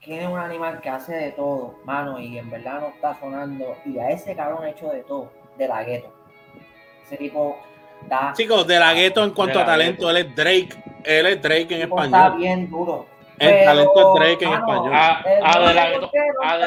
Que 0.01 0.21
es 0.21 0.27
un 0.27 0.38
animal 0.38 0.79
que 0.81 0.89
hace 0.89 1.13
de 1.13 1.31
todo, 1.31 1.79
mano, 1.86 2.19
y 2.19 2.38
en 2.38 2.50
verdad 2.50 2.79
no 2.81 2.88
está 2.88 3.17
sonando. 3.19 3.75
Y 3.86 4.00
a 4.00 4.09
ese 4.09 4.36
cabrón 4.36 4.63
ha 4.63 4.69
hecho 4.69 4.88
de 4.89 5.01
todo, 5.03 5.31
de 5.57 5.67
la 5.67 5.83
gueto. 5.83 6.13
Ese 7.05 7.17
tipo 7.17 7.59
da. 8.07 8.33
Chicos, 8.36 8.65
de 8.65 8.79
la 8.79 8.93
gueto 8.93 9.24
en 9.24 9.31
cuanto 9.31 9.59
a 9.59 9.65
talento, 9.65 10.07
gueto. 10.07 10.17
él 10.17 10.25
es 10.27 10.36
Drake. 10.36 10.83
Él 11.03 11.25
es 11.27 11.41
Drake 11.41 11.62
en 11.75 11.81
tipo 11.81 12.01
Está 12.03 12.17
español. 12.17 12.38
bien 12.39 12.69
duro. 12.69 13.05
El 13.39 13.50
Pero, 13.50 13.65
talento 13.65 14.00
es 14.00 14.19
Drake 14.19 14.46
en 14.46 14.50
mano, 14.51 14.65
español. 14.67 14.93
A, 14.96 15.60
De 15.60 15.74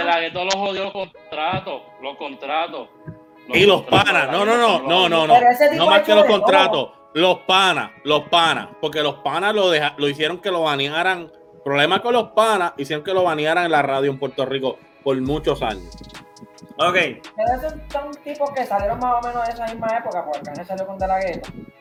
La 0.04 0.16
De 0.16 0.22
Ghetto 0.22 0.44
los 0.44 0.54
jodió 0.54 0.84
los 0.84 0.92
contratos. 0.92 1.82
Los 2.00 2.16
contratos. 2.16 2.88
Y 3.48 3.66
los 3.66 3.82
panas. 3.82 4.30
No, 4.30 4.44
no, 4.44 4.56
no, 4.56 4.80
no, 4.80 5.08
no, 5.08 5.26
no. 5.26 5.34
Pero 5.34 5.50
ese 5.50 5.68
tipo 5.68 5.84
No 5.84 5.90
más 5.90 6.02
que 6.02 6.14
los 6.14 6.24
contratos. 6.24 6.90
Los 7.14 7.40
panas, 7.40 7.90
los 8.04 8.22
panas. 8.28 8.68
Porque 8.80 9.02
los 9.02 9.16
panas 9.16 9.54
lo, 9.54 9.68
deja, 9.70 9.94
lo 9.98 10.08
hicieron 10.08 10.38
que 10.38 10.50
lo 10.50 10.62
banearan. 10.62 11.30
Problema 11.64 12.00
con 12.00 12.14
los 12.14 12.30
panas, 12.30 12.72
hicieron 12.78 13.04
que 13.04 13.12
lo 13.12 13.22
banearan 13.24 13.66
en 13.66 13.70
la 13.70 13.82
radio 13.82 14.10
en 14.10 14.18
Puerto 14.18 14.44
Rico 14.46 14.78
por 15.04 15.20
muchos 15.20 15.60
años. 15.62 15.94
Ok. 16.78 16.94
Pero 16.94 17.20
son 17.92 18.10
tipos 18.24 18.50
que 18.52 18.64
salieron 18.64 18.98
más 18.98 19.22
o 19.22 19.28
menos 19.28 19.46
de 19.46 19.52
esa 19.52 19.66
misma 19.66 19.88
época, 19.98 20.24
porque 20.24 20.40
Kanye 20.40 20.64
salió 20.64 20.86
con 20.86 20.98
De 20.98 21.06
La. 21.06 21.16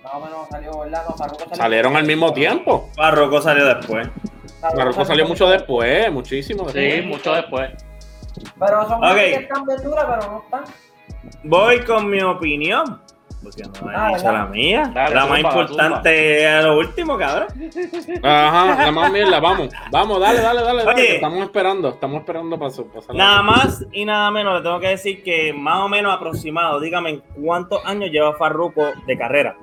Más 0.03 0.13
o 0.13 0.19
menos 0.19 0.47
salió, 0.49 0.79
¿verdad? 0.79 1.03
No, 1.09 1.17
salió- 1.17 1.55
Salieron 1.55 1.95
al 1.95 2.05
mismo 2.05 2.33
tiempo. 2.33 2.89
Farruko 2.95 3.41
salió 3.41 3.65
después. 3.65 4.07
Farruko 4.61 5.05
salió 5.05 5.27
mucho 5.27 5.49
después, 5.49 6.11
muchísimo 6.11 6.69
Sí, 6.69 6.79
después. 6.79 7.05
mucho 7.05 7.33
después. 7.33 7.71
Pero 8.59 8.87
son 8.87 9.03
Ok. 9.03 9.09
gente 9.17 9.29
que 9.37 9.43
están 9.43 9.65
bien 9.65 9.83
duras, 9.83 10.05
pero 10.07 10.31
no 10.31 10.43
están. 10.43 10.63
Voy 11.43 11.79
con 11.81 12.09
mi 12.09 12.21
opinión. 12.21 13.01
Porque 13.43 13.63
no 13.63 13.91
he 13.91 13.95
Ah, 13.95 14.11
la 14.31 14.45
mía. 14.45 14.91
Dale, 14.93 15.15
la 15.15 15.25
más 15.25 15.39
importante 15.39 16.45
es 16.59 16.63
lo 16.63 16.77
último, 16.77 17.17
cabrón. 17.17 17.47
Ajá, 18.21 18.85
la 18.85 18.91
más 18.91 19.11
mierda, 19.11 19.39
vamos. 19.39 19.69
Vamos, 19.91 20.19
dale, 20.19 20.41
dale, 20.41 20.61
dale. 20.61 20.83
dale, 20.85 20.93
Oye. 21.01 21.15
estamos 21.15 21.39
esperando, 21.45 21.89
estamos 21.89 22.19
esperando 22.19 22.59
para 22.59 22.69
su- 22.69 22.87
pasar. 22.87 23.15
la- 23.15 23.23
Nada 23.23 23.41
más 23.41 23.83
y 23.91 24.05
nada 24.05 24.29
menos 24.29 24.53
le 24.57 24.61
tengo 24.61 24.79
que 24.79 24.89
decir 24.89 25.23
que 25.23 25.53
más 25.53 25.79
o 25.79 25.89
menos 25.89 26.13
aproximado, 26.13 26.79
dígame 26.79 27.21
cuántos 27.43 27.83
años 27.83 28.11
lleva 28.11 28.33
Farruko 28.35 28.91
de 29.07 29.17
carrera. 29.17 29.57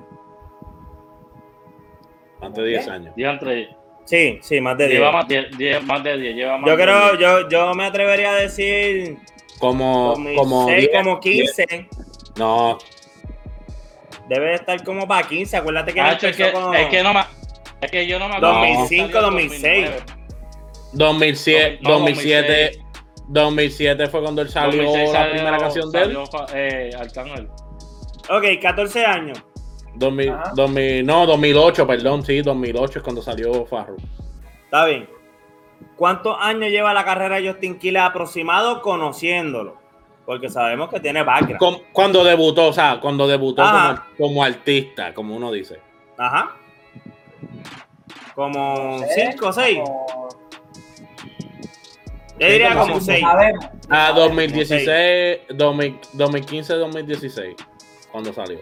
Más 2.41 2.53
de 2.53 2.65
10 2.65 2.87
años. 2.89 3.15
Diantre, 3.15 3.75
Sí, 4.09 4.39
sí, 4.41 4.59
más 4.59 4.75
de 4.75 4.87
10. 4.87 4.99
lleva 4.99 5.11
más 5.11 5.27
de 5.27 5.49
10, 5.55 5.83
más 5.83 6.03
de 6.03 6.17
10, 6.17 6.35
lleva 6.35 6.57
más 6.57 6.67
Yo 6.67 6.75
creo, 6.75 7.09
10. 7.15 7.19
yo, 7.19 7.49
yo 7.49 7.73
me 7.75 7.85
atrevería 7.85 8.31
a 8.31 8.35
decir 8.37 9.17
Como, 9.59 10.13
como, 10.15 10.35
como, 10.35 10.65
6, 10.67 10.79
10, 10.91 11.03
como 11.03 11.19
15. 11.19 11.89
No, 12.37 12.79
Debe 14.27 14.47
de 14.49 14.55
estar 14.55 14.83
como 14.83 15.07
para 15.07 15.27
15. 15.27 15.57
Acuérdate 15.57 15.93
que 15.93 16.01
Ah, 16.01 16.13
es, 16.13 16.35
que, 16.35 16.51
con- 16.51 16.73
es 16.75 16.87
que 16.89 17.03
no 17.03 17.13
me 17.13 17.19
es 17.81 17.91
que 17.91 18.07
yo 18.07 18.17
no 18.19 18.27
me 18.29 18.35
acuerdo. 18.35 18.55
2005, 18.55 19.11
Salió 19.11 19.17
en 19.19 19.23
2006. 19.33 19.89
2009. 19.89 20.03
2007, 20.93 21.79
No, 21.81 21.89
2007, 21.91 22.79
2007 23.27 24.07
fue 24.07 24.21
cuando 24.23 24.41
él 24.41 24.49
salió 24.49 24.83
2006 24.83 25.11
la 25.13 25.19
salió- 25.19 25.33
primera 25.35 25.57
canción 25.59 25.91
de 25.91 25.99
él. 26.01 26.17
salió, 26.31 26.45
eh, 26.55 26.89
Arcángel. 26.99 27.47
Ok, 28.29 28.43
14 28.61 29.05
años. 29.05 29.43
2000, 29.99 30.29
Ajá. 30.29 30.51
2000, 30.55 31.05
no, 31.05 31.25
2008, 31.25 31.85
perdón, 31.87 32.25
sí, 32.25 32.41
2008 32.41 32.99
es 32.99 33.03
cuando 33.03 33.21
salió 33.21 33.65
Farru. 33.65 33.97
Está 34.65 34.85
bien. 34.85 35.07
¿Cuántos 35.95 36.37
años 36.39 36.69
lleva 36.69 36.93
la 36.93 37.03
carrera 37.03 37.35
de 37.39 37.49
Justin 37.51 37.77
Quiles 37.77 38.01
aproximado 38.01 38.81
conociéndolo? 38.81 39.77
Porque 40.25 40.49
sabemos 40.49 40.89
que 40.89 40.99
tiene 40.99 41.23
background. 41.23 41.81
Cuando 41.91 42.23
debutó, 42.23 42.67
o 42.67 42.73
sea, 42.73 42.99
cuando 43.01 43.27
debutó 43.27 43.63
como, 43.63 43.99
como 44.17 44.43
artista, 44.43 45.13
como 45.13 45.35
uno 45.35 45.51
dice. 45.51 45.79
Ajá. 46.17 46.55
Como 48.35 48.99
No 49.01 49.07
sé, 49.07 49.31
5 49.31 49.47
o 49.47 49.53
6. 49.53 49.79
como- 49.83 50.29
Yo 52.39 52.47
diría 52.47 52.69
como 52.69 52.81
como 52.83 52.93
cinco. 53.01 53.05
6. 53.11 53.21
Sabemos. 53.21 53.65
Ah, 53.89 54.07
Sabemos. 54.13 54.15
2016, 54.15 55.39
2000 55.49 55.99
2015, 56.13 56.73
2016, 56.75 57.55
cuando 58.11 58.31
salió. 58.33 58.59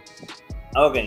Ok. 0.75 0.97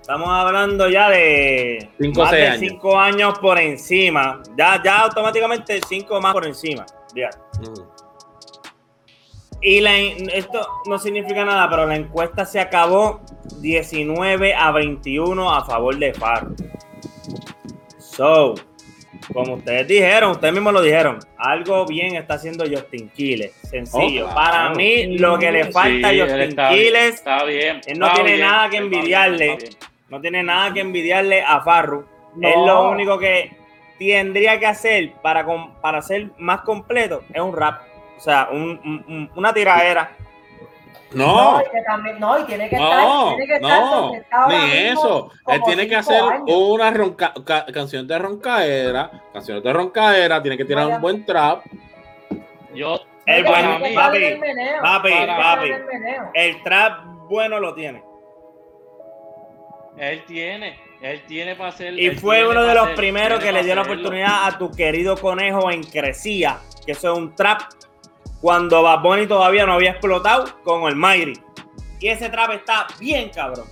Estamos 0.00 0.28
hablando 0.28 0.88
ya 0.88 1.08
de 1.08 1.88
Cinco 2.00 2.20
o 2.20 2.24
más 2.24 2.30
seis 2.30 2.42
de 2.42 2.48
años. 2.48 2.72
5 2.72 2.98
años 2.98 3.38
por 3.38 3.58
encima. 3.58 4.42
Ya, 4.56 4.82
ya 4.82 5.02
automáticamente 5.02 5.80
5 5.86 6.20
más 6.20 6.32
por 6.32 6.46
encima. 6.46 6.84
Ya. 7.14 7.30
Ujú. 7.60 7.86
Y 9.62 9.80
la, 9.80 9.96
esto 9.98 10.66
no 10.86 10.98
significa 10.98 11.44
nada, 11.44 11.68
pero 11.68 11.86
la 11.86 11.96
encuesta 11.96 12.46
se 12.46 12.58
acabó 12.58 13.20
19 13.60 14.54
a 14.54 14.72
21 14.72 15.54
a 15.54 15.64
favor 15.64 15.96
de 15.98 16.14
Farro. 16.14 16.54
So, 17.98 18.54
como 19.32 19.54
ustedes 19.54 19.86
dijeron, 19.88 20.32
ustedes 20.32 20.52
mismos 20.54 20.72
lo 20.72 20.82
dijeron, 20.82 21.18
algo 21.38 21.86
bien 21.86 22.16
está 22.16 22.34
haciendo 22.34 22.64
Justin 22.64 23.08
Quiles. 23.10 23.52
Sencillo. 23.62 24.26
Oh, 24.28 24.32
claro. 24.32 24.50
Para 24.52 24.70
mí, 24.74 25.18
lo 25.18 25.38
que 25.38 25.52
le 25.52 25.70
falta 25.72 26.08
a 26.08 26.10
Sí, 26.10 26.20
Justin 26.20 26.40
está 26.40 26.68
Quiles 26.70 27.14
Está 27.14 27.44
bien. 27.44 27.80
él 27.86 27.98
no 27.98 28.06
está 28.06 28.14
tiene 28.16 28.36
bien, 28.36 28.46
nada 28.46 28.68
que 28.70 28.76
está 28.76 28.88
bien, 28.88 28.94
envidiarle. 29.00 29.52
está 29.52 29.64
bien. 29.66 29.76
no 30.08 30.20
tiene 30.20 30.42
nada 30.42 30.72
que 30.74 30.80
envidiarle 30.80 31.42
a 31.42 31.60
Farru. 31.60 32.04
No. 32.34 32.48
Es 32.48 32.56
lo 32.56 32.90
único 32.90 33.18
que 33.18 33.52
tendría 33.98 34.58
que 34.58 34.66
hacer 34.66 35.12
para, 35.22 35.44
com- 35.44 35.74
para 35.80 36.00
ser 36.02 36.30
más 36.38 36.62
completo 36.62 37.22
es 37.32 37.40
un 37.40 37.54
rap. 37.54 37.82
O 38.16 38.20
sea, 38.20 38.48
un- 38.50 38.80
un- 38.84 39.04
un- 39.08 39.30
una 39.36 39.52
tiradera. 39.54 40.16
No, 41.12 41.60
y 41.60 41.70
que 41.70 41.82
también- 41.82 42.20
no, 42.20 42.38
y 42.38 42.44
tiene 42.44 42.68
que 42.68 42.76
estar, 42.76 43.02
no, 43.02 43.28
tiene 43.36 43.46
que 43.46 43.54
estar 43.56 43.80
no, 43.80 44.12
ni 44.48 44.72
eso. 44.72 45.30
Él 45.48 45.60
tiene 45.64 45.88
que 45.88 45.96
hacer 45.96 46.22
años. 46.22 46.44
una 46.46 46.90
ronca, 46.92 47.32
ca- 47.44 47.66
canción 47.66 48.06
de 48.06 48.18
roncaera, 48.18 49.10
canciones 49.32 49.64
de 49.64 49.72
roncaera, 49.72 50.40
tiene 50.40 50.56
que 50.56 50.64
tirar 50.64 50.86
un 50.86 51.00
buen 51.00 51.24
trap. 51.26 51.64
Yo, 52.74 53.00
El 53.26 53.44
bueno, 53.44 53.78
papi, 53.94 54.18
meneo. 54.38 54.82
papi, 54.82 55.10
papi. 55.26 55.70
el 56.34 56.62
trap 56.62 57.04
bueno 57.28 57.58
lo 57.58 57.74
tiene. 57.74 58.02
él 59.98 60.24
tiene, 60.26 60.78
él 61.02 61.22
tiene 61.26 61.56
para 61.56 61.70
hacer. 61.70 61.98
Y 61.98 62.10
fue 62.12 62.46
uno 62.48 62.62
de 62.62 62.74
los 62.74 62.84
hacer- 62.84 62.94
primeros 62.96 63.40
que 63.42 63.52
le 63.52 63.62
dio 63.64 63.74
la 63.74 63.82
oportunidad 63.82 64.46
a 64.46 64.56
tu 64.58 64.70
querido 64.70 65.16
conejo 65.16 65.70
en 65.70 65.82
Crecía, 65.82 66.58
que 66.86 66.92
eso 66.92 67.12
es 67.12 67.18
un 67.18 67.34
trap 67.34 67.60
cuando 68.40 68.82
Bad 68.82 69.00
Bunny 69.02 69.26
todavía 69.26 69.66
no 69.66 69.74
había 69.74 69.90
explotado 69.92 70.46
con 70.64 70.84
el 70.88 70.96
Mayri. 70.96 71.40
Y 71.98 72.08
ese 72.08 72.28
trap 72.30 72.50
está 72.52 72.86
bien 72.98 73.30
cabrón. 73.30 73.66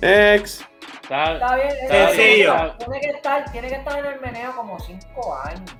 Ex. 0.00 0.64
Está- 1.02 1.34
Está 1.34 1.56
bien, 1.56 1.70
Sencillo. 1.88 2.74
Tiene 2.78 3.00
que 3.00 3.10
estar, 3.10 3.52
tiene 3.52 3.68
que 3.68 3.74
estar 3.74 3.98
en 3.98 4.06
el 4.06 4.20
meneo 4.20 4.54
como 4.54 4.78
cinco 4.80 5.36
años. 5.44 5.70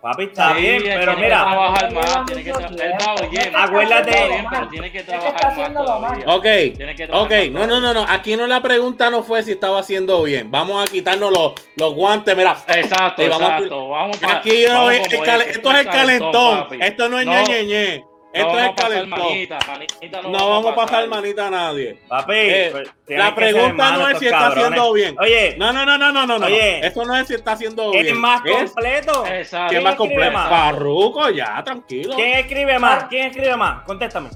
Papi, 0.00 0.22
está 0.24 0.54
Sí, 0.54 0.60
bien, 0.62 0.82
pero 0.82 0.98
tiene 1.14 1.14
mira, 1.16 1.36
que 1.36 1.42
trabajar 1.50 1.92
más, 1.92 2.26
tiene 2.26 2.42
que 2.44 2.52
mucho 2.54 2.66
tra- 2.68 2.82
él 2.82 2.92
va 2.92 3.14
tiempo. 3.16 3.30
bien. 3.30 3.52
Acuérdate- 3.56 4.10
Está 4.10 4.26
bien, 4.28 4.46
pero 4.50 4.68
tiene 4.68 4.92
que 4.92 5.02
trabajar 5.02 5.56
más 5.58 5.74
todavía. 5.74 6.24
Ok, 6.26 6.42
Tiene 6.42 6.94
que 6.96 7.04
ok, 7.04 7.08
trabajar 7.10 7.48
no, 7.50 7.66
no, 7.66 7.80
no, 7.80 7.94
no. 7.94 8.06
Aquí 8.08 8.34
no 8.36 8.46
la 8.46 8.62
pregunta 8.62 9.10
no 9.10 9.22
fue 9.22 9.42
si 9.42 9.52
estaba 9.52 9.78
haciendo 9.80 10.22
bien. 10.22 10.50
Vamos 10.50 10.82
a 10.82 10.90
quitarnos 10.90 11.30
los, 11.30 11.52
los 11.76 11.94
guantes, 11.94 12.34
mira. 12.34 12.56
Exacto, 12.68 13.22
vamos 13.28 13.42
a- 13.42 13.54
exacto. 13.56 13.88
Vamos 13.90 14.16
pa- 14.16 14.32
Aquí 14.38 14.64
no 14.66 14.74
vamos 14.74 14.92
es 14.94 15.12
el 15.12 15.22
cal- 15.22 15.42
esto 15.42 15.70
es 15.72 15.78
el 15.80 15.86
calentón. 15.86 16.58
papi. 16.60 16.78
Esto 16.80 17.08
no 17.10 17.18
es 17.20 17.26
No, 17.26 17.32
ñe, 17.42 17.64
ñe, 17.64 18.04
ñe. 18.32 18.40
no 18.42 18.48
Esto 18.48 18.58
es 18.58 18.64
vamos 18.64 18.64
el 18.64 18.68
a 18.70 18.74
pasar 18.74 18.88
calentón. 18.90 19.18
manita, 19.18 19.58
manita 19.68 20.22
No 20.22 20.48
vamos 20.50 20.66
a 20.72 20.74
pasar 20.74 21.08
manita 21.08 21.46
a 21.46 21.50
nadie. 21.50 22.02
papi, 22.08 22.32
Eh, 22.34 22.68
pues, 22.72 22.90
La 23.18 23.34
pregunta 23.34 23.90
no 23.92 24.08
es 24.08 24.18
si 24.18 24.24
está 24.26 24.38
cabrones. 24.38 24.64
haciendo 24.64 24.92
bien. 24.92 25.16
Oye, 25.20 25.54
No, 25.58 25.72
no, 25.72 25.84
no, 25.86 25.98
no, 25.98 26.12
no, 26.12 26.26
no. 26.26 26.38
no. 26.38 26.46
Oye. 26.46 26.86
Eso 26.86 27.04
no 27.04 27.16
es 27.16 27.26
si 27.26 27.34
está 27.34 27.52
haciendo 27.52 27.92
es 27.94 28.02
bien. 28.04 28.18
más 28.18 28.42
Es 28.44 28.70
completo. 28.72 29.26
Exacto. 29.26 29.70
que 29.70 29.76
es 29.78 29.82
más 29.82 29.92
escribe 29.94 30.14
completo. 30.14 30.32
más? 30.32 30.48
Farruco, 30.48 31.30
ya, 31.30 31.62
tranquilo. 31.64 32.14
¿Quién 32.16 32.38
escribe 32.38 32.78
más? 32.78 33.04
¿Quién 33.04 33.26
escribe 33.26 33.56
más? 33.56 33.82
Contéstame. 33.84 34.30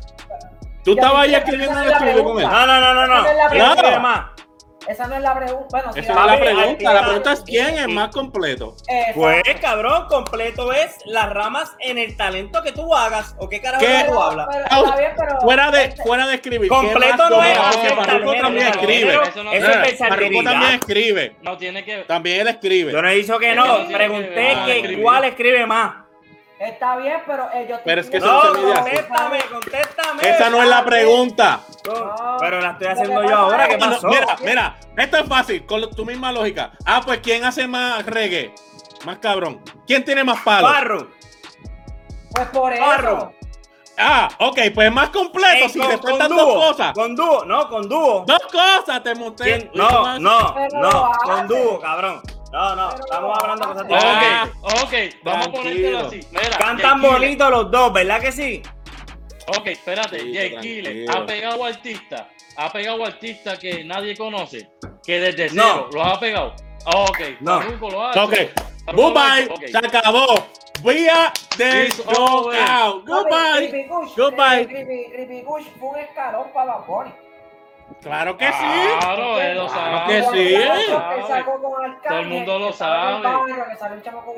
Tú 0.84 0.92
estabas 0.92 1.22
ahí 1.22 1.34
escribiendo 1.34 1.82
la 1.82 1.90
estudio 1.92 2.24
con 2.24 2.38
él. 2.40 2.44
No, 2.48 2.66
no, 2.66 2.80
no, 2.80 2.94
no, 2.94 3.06
no. 3.06 3.24
¿Quién 3.50 3.64
escribe 3.64 3.98
más? 4.00 4.26
Esa 4.88 5.06
no 5.06 5.14
es 5.16 5.22
la 5.22 5.34
pregunta. 5.34 5.66
Bueno, 5.70 5.92
sí, 5.92 6.00
Esa 6.00 6.14
no 6.14 6.20
es 6.20 6.26
la 6.26 6.38
pregunta. 6.40 6.92
La 6.94 7.02
pregunta 7.04 7.32
es 7.32 7.40
quién 7.42 7.78
es 7.78 7.88
más 7.88 8.08
completo. 8.10 8.76
Exacto. 8.86 9.20
Pues, 9.20 9.42
cabrón, 9.60 10.06
completo 10.08 10.72
es 10.72 10.96
las 11.06 11.30
ramas 11.30 11.72
en 11.80 11.98
el 11.98 12.16
talento 12.16 12.62
que 12.62 12.72
tú 12.72 12.94
hagas. 12.94 13.34
¿O 13.38 13.48
qué 13.48 13.60
carajo 13.60 13.84
¿Qué? 13.84 14.04
tú 14.08 14.20
hablas? 14.20 14.46
Pero 14.50 14.64
está 14.64 14.96
bien, 14.96 15.12
pero- 15.16 15.40
Fuera 15.40 15.70
de, 15.70 15.94
fuera 16.04 16.26
de 16.26 16.34
escribir. 16.34 16.68
¿qué 16.70 16.76
Completo 16.76 17.30
no 17.30 17.42
es 17.44 17.58
Farruko 17.58 18.02
talento, 18.04 18.34
también 18.40 18.66
escribe. 18.68 19.14
Eso 19.28 19.44
no- 19.44 19.52
Eso 19.52 19.66
es 19.70 19.98
Farruko 19.98 20.08
versatilidad. 20.20 20.52
también 20.52 20.72
escribe. 20.74 21.36
No 21.42 21.56
tiene 21.56 21.84
que. 21.84 21.96
También 22.04 22.40
él 22.42 22.48
escribe. 22.48 22.92
Yo 22.92 23.02
no 23.02 23.08
he 23.08 23.14
dicho 23.14 23.38
que 23.38 23.54
no. 23.54 23.86
Pregunté 23.88 24.56
que 24.66 24.94
Ah, 24.96 24.98
cuál 25.02 25.24
escribe 25.24 25.66
más. 25.66 26.03
Está 26.64 26.96
bien, 26.96 27.20
pero 27.26 27.48
ellos 27.52 27.80
Pero 27.84 28.00
es 28.00 28.10
que 28.10 28.20
No, 28.20 28.42
eso 28.42 28.54
se 28.54 28.60
mide 28.60 28.72
así. 28.72 28.80
contéstame, 28.82 29.38
contéstame. 29.50 30.30
Esa 30.30 30.50
no 30.50 30.62
es 30.62 30.68
la 30.68 30.84
pregunta. 30.84 31.60
No, 31.86 32.36
Pero 32.40 32.60
la 32.60 32.70
estoy 32.70 32.86
haciendo 32.88 33.22
yo 33.22 33.36
ahora. 33.36 33.68
Mira, 34.02 34.36
mira, 34.42 34.76
esto 34.96 35.16
es 35.18 35.28
fácil, 35.28 35.66
con 35.66 35.90
tu 35.90 36.04
misma 36.04 36.32
lógica. 36.32 36.72
Ah, 36.86 37.00
pues 37.04 37.20
¿quién 37.20 37.44
hace 37.44 37.66
más 37.66 38.04
reggae? 38.06 38.54
Más 39.04 39.18
cabrón. 39.18 39.60
¿Quién 39.86 40.04
tiene 40.04 40.24
más 40.24 40.40
palos? 40.42 40.70
Barro. 40.70 41.08
Pues 42.34 42.48
por 42.48 42.72
eso. 42.72 42.84
Barro. 42.84 43.32
Ah, 43.96 44.28
ok, 44.40 44.58
pues 44.74 44.92
más 44.92 45.10
completo. 45.10 45.66
Ey, 45.66 45.68
si 45.68 45.78
con, 45.78 45.88
te 45.88 45.98
con 45.98 46.18
dúo, 46.28 46.36
dos 46.36 46.68
cosas. 46.68 46.92
Con 46.94 47.14
dúo, 47.14 47.44
no, 47.44 47.68
con 47.68 47.88
dúo. 47.88 48.24
Dos 48.26 48.40
cosas 48.50 49.02
te 49.04 49.14
monté. 49.14 49.70
No, 49.74 50.18
no, 50.18 50.54
no, 50.72 51.12
con 51.22 51.46
dúo, 51.46 51.80
cabrón. 51.80 52.22
No, 52.54 52.76
no, 52.76 52.90
estamos 52.94 53.38
hablando 53.42 53.66
cosas 53.66 53.88
diferentes. 53.88 54.28
Ah, 54.30 54.48
Ok, 54.62 54.82
ok, 54.84 54.94
vamos 55.24 55.46
a 55.48 55.50
ponértelo 55.50 55.98
así. 56.06 56.20
Mira, 56.30 56.58
Cantan 56.58 57.02
bonitos 57.02 57.50
los 57.50 57.70
dos, 57.70 57.92
¿verdad 57.92 58.20
que 58.20 58.30
sí? 58.30 58.62
Ok, 59.48 59.66
espérate, 59.66 60.20
Sí, 60.20 60.32
Jay 60.34 60.50
tranquilo. 60.52 60.88
Killer 60.90 61.10
ha 61.16 61.26
pegado 61.26 61.64
artistas, 61.64 62.22
ha 62.56 62.72
pegado 62.72 63.04
artistas 63.04 63.58
que 63.58 63.82
nadie 63.82 64.16
conoce, 64.16 64.70
que 65.04 65.18
desde 65.18 65.52
No. 65.54 65.64
cero 65.64 65.88
los 65.94 66.06
ha 66.06 66.20
pegado. 66.20 66.54
Ok, 66.86 67.18
No. 67.40 67.60
Farruko 67.60 67.90
lo 67.90 68.06
hace. 68.06 68.20
Ok, 68.20 68.34
goodbye. 68.94 69.68
Se 69.70 69.76
acabó. 69.78 70.26
We 70.84 71.08
are 71.10 71.32
the. 71.56 71.88
Goodbye. 72.06 73.88
Kush, 73.88 74.16
Goodbye. 74.16 74.62
eh, 74.70 75.44
Kush 75.46 75.64
fue 75.80 75.88
un 75.88 75.96
escalón 75.98 76.46
para 76.54 76.76
Bunny. 76.78 77.10
Claro 78.02 78.36
que 78.36 78.46
sí. 78.46 78.52
Claro, 79.00 79.40
él 79.40 79.56
lo 79.56 79.66
Claro 79.66 79.98
sabe. 79.98 80.06
que 80.12 80.22
sí. 80.22 80.54
sacó- 80.86 81.28
que 81.28 81.84
Arcángel, 81.84 82.00
Todo 82.08 82.18
el 82.18 82.26
mundo 82.28 82.58
lo 82.58 82.66
que 82.68 82.72
sabe. 82.74 83.96
Que 83.96 84.02
chamaco 84.02 84.34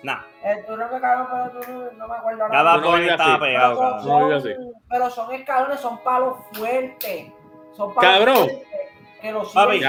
Nah. 0.00 0.20
El 0.44 0.64
tú 0.64 0.76
no 0.76 0.88
me 0.88 1.00
cago, 1.00 1.26
pero 1.28 1.50
tú 1.60 1.72
no, 1.72 1.90
no 1.92 2.08
me 2.08 2.14
acuerdo 2.14 2.44
ahora. 2.44 2.74
Tú 2.80 2.90
no 2.90 2.96
estaba 2.98 3.38
pegado, 3.40 3.78
pero, 3.78 3.90
cabrón. 3.90 4.30
No, 4.30 4.40
son, 4.40 4.42
sí. 4.42 4.54
pero 4.88 5.10
son 5.10 5.34
escalones, 5.34 5.80
son 5.80 5.98
palos 6.04 6.36
fuertes. 6.52 7.32
Son 7.76 7.92
palos 7.94 8.10
Cabrón. 8.12 8.36
fuertes 8.36 8.68
que 9.20 9.32
los 9.32 9.52
Papi. 9.52 9.80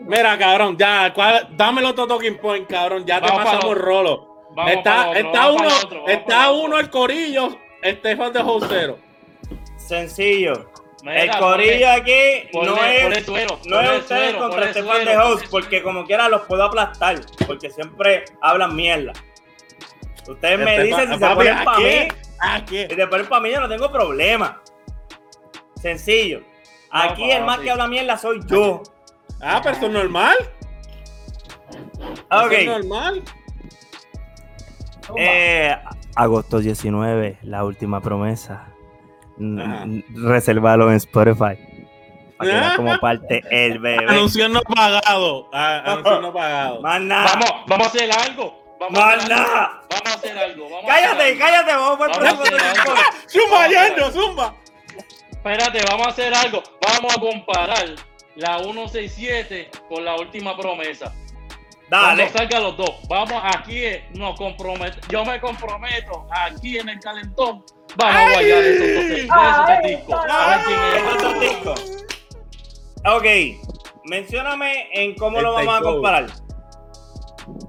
Mira, 0.00 0.38
cabrón, 0.38 0.76
ya, 0.76 1.12
¿cuál- 1.14 1.48
dame 1.56 1.80
el 1.80 1.86
otro 1.86 2.06
talking 2.06 2.36
point, 2.38 2.68
cabrón. 2.68 3.06
Ya 3.06 3.20
te 3.20 3.26
Vamos 3.28 3.38
pasamos 3.42 3.64
el 3.64 3.70
otro. 3.70 3.84
rolo. 3.84 4.34
Vamos 4.50 4.72
está 4.72 5.08
otro, 5.08 5.18
está 5.20 5.50
uno, 5.50 5.68
otro, 5.82 6.08
está 6.08 6.52
uno 6.52 6.78
el 6.78 6.90
corillo, 6.90 7.48
Estefan 7.82 8.32
de 8.34 8.42
Josero. 8.42 8.98
Sencillo. 9.76 10.70
Mira, 11.04 11.22
El 11.22 11.30
corillo 11.38 11.86
ponle- 11.86 12.00
aquí 12.00 12.48
ponle- 12.50 12.66
no 12.66 13.12
es, 13.12 13.24
suero, 13.26 13.58
no 13.66 13.80
es 13.80 14.00
ustedes 14.00 14.30
suero, 14.30 14.38
contra 14.38 14.72
suero, 14.72 15.10
de 15.10 15.16
Host, 15.18 15.46
porque 15.50 15.82
como 15.82 16.06
quiera 16.06 16.30
los 16.30 16.42
puedo 16.42 16.64
aplastar, 16.64 17.20
porque 17.46 17.68
siempre 17.70 18.24
hablan 18.40 18.74
mierda. 18.74 19.12
Ustedes 20.26 20.58
me 20.58 20.76
Estefan- 20.78 20.82
dicen 20.82 21.12
si 21.12 21.18
se 21.18 21.34
ponen 21.34 21.58
¿a 21.58 21.64
para 21.64 21.78
mí, 21.78 22.08
si 22.66 22.86
se 22.94 23.06
ponen 23.06 23.26
para 23.26 23.40
mí 23.42 23.50
yo 23.50 23.60
no 23.60 23.68
tengo 23.68 23.92
problema. 23.92 24.62
Sencillo. 25.76 26.40
Aquí 26.90 27.30
el 27.30 27.44
más 27.44 27.58
que 27.58 27.70
habla 27.70 27.86
mierda 27.86 28.16
soy 28.16 28.40
yo. 28.46 28.82
Ah, 29.42 29.60
pero 29.62 29.76
eso 29.76 29.86
es 29.86 29.92
normal. 29.92 30.36
Ok. 32.30 32.52
Es 32.52 32.66
normal. 32.66 33.22
Eh, 35.18 35.76
agosto 36.16 36.60
19, 36.60 37.38
la 37.42 37.64
última 37.64 38.00
promesa. 38.00 38.68
Resérvalo 39.38 40.90
en 40.90 40.96
Spotify. 40.96 41.58
Para 42.36 42.70
que 42.70 42.76
como 42.76 42.98
parte 43.00 43.42
el 43.50 43.78
bebé. 43.78 44.06
Anuncio 44.08 44.48
no 44.48 44.60
pagado. 44.62 45.48
Ah, 45.52 45.82
anuncio 45.92 46.20
no 46.20 46.32
pagado. 46.32 46.80
Más 46.82 47.00
nada. 47.00 47.30
Vamos, 47.34 47.50
vamos 47.66 47.86
a 47.86 47.90
hacer 47.90 48.10
algo. 48.12 48.64
Vamos 48.80 48.98
a 48.98 49.12
hacer 49.12 49.32
algo. 49.32 49.46
Vamos 49.90 50.06
a 50.06 50.14
hacer 50.14 50.38
algo. 50.38 50.64
Vamos 50.68 50.84
a 50.84 50.86
Cállate, 50.88 51.22
hacer 51.22 51.38
cállate, 51.38 51.72
vamos 51.74 52.00
a 52.00 52.04
hacer 52.10 52.60
algo. 52.60 52.94
Zumba, 53.28 53.68
Yendo, 53.68 54.10
zumba. 54.10 54.54
Espérate, 55.30 55.80
vamos 55.88 56.06
a 56.06 56.10
hacer 56.10 56.34
algo. 56.34 56.62
Vamos 56.80 57.16
a 57.16 57.20
comparar 57.20 57.86
la 58.36 58.58
167 58.58 59.70
con 59.88 60.04
la 60.04 60.16
última 60.16 60.56
promesa. 60.56 61.12
Dale. 61.94 62.24
Cuando 62.24 62.38
salgan 62.38 62.62
los 62.64 62.76
dos, 62.76 62.90
vamos 63.08 63.40
aquí, 63.56 63.84
eh, 63.84 64.08
nos 64.14 64.36
compromet 64.36 64.94
Yo 65.08 65.24
me 65.24 65.40
comprometo 65.40 66.26
aquí 66.28 66.78
en 66.78 66.88
el 66.88 66.98
calentón. 66.98 67.64
Vamos 67.96 68.16
a 68.16 68.32
guayar 68.32 68.62
esos 68.64 68.94
dos, 68.94 69.04
esos 69.04 69.28
dos 69.28 69.68
Ay, 69.68 69.88
discos. 69.90 70.20
ay. 70.28 70.60
Ok, 73.06 73.26
mencióname 74.06 74.88
en 74.92 75.14
cómo 75.14 75.38
El 75.38 75.44
lo 75.44 75.52
vamos 75.52 75.78
a 75.78 75.82
comparar. 75.82 76.26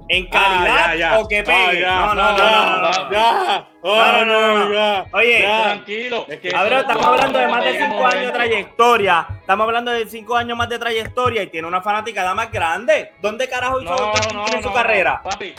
¿En 0.07 0.27
calidad 0.27 0.77
Ah, 0.89 0.95
ya, 0.95 0.95
ya. 0.95 1.19
o 1.19 1.27
que 1.27 1.39
Ah, 1.39 1.43
pegue? 1.45 1.81
ya, 1.81 1.95
no, 2.05 2.13
no, 2.15 2.31
no, 2.37 4.25
no, 4.25 4.25
no, 4.25 4.69
no. 4.69 5.05
Oye. 5.13 5.39
Tranquilo. 5.41 6.25
Es 6.27 6.39
que- 6.39 6.55
Ahora 6.55 6.79
estamos 6.81 7.05
hablando 7.05 7.39
de 7.39 7.47
más 7.47 7.63
de 7.63 7.71
pegar 7.71 7.89
5 7.91 8.05
años 8.07 8.25
de 8.25 8.31
trayectoria. 8.31 9.27
Estamos 9.41 9.65
hablando 9.65 9.91
de 9.91 10.05
5 10.07 10.35
años 10.35 10.57
más 10.57 10.69
de 10.69 10.79
trayectoria 10.79 11.43
y 11.43 11.47
tiene 11.47 11.67
una 11.67 11.81
fanaticada 11.81 12.33
más 12.33 12.51
grande. 12.51 13.11
¿Dónde 13.21 13.47
carajo 13.49 13.81
hizo 13.81 14.13
en 14.53 14.63
su 14.63 14.71
carrera? 14.73 15.21
Papi, 15.23 15.53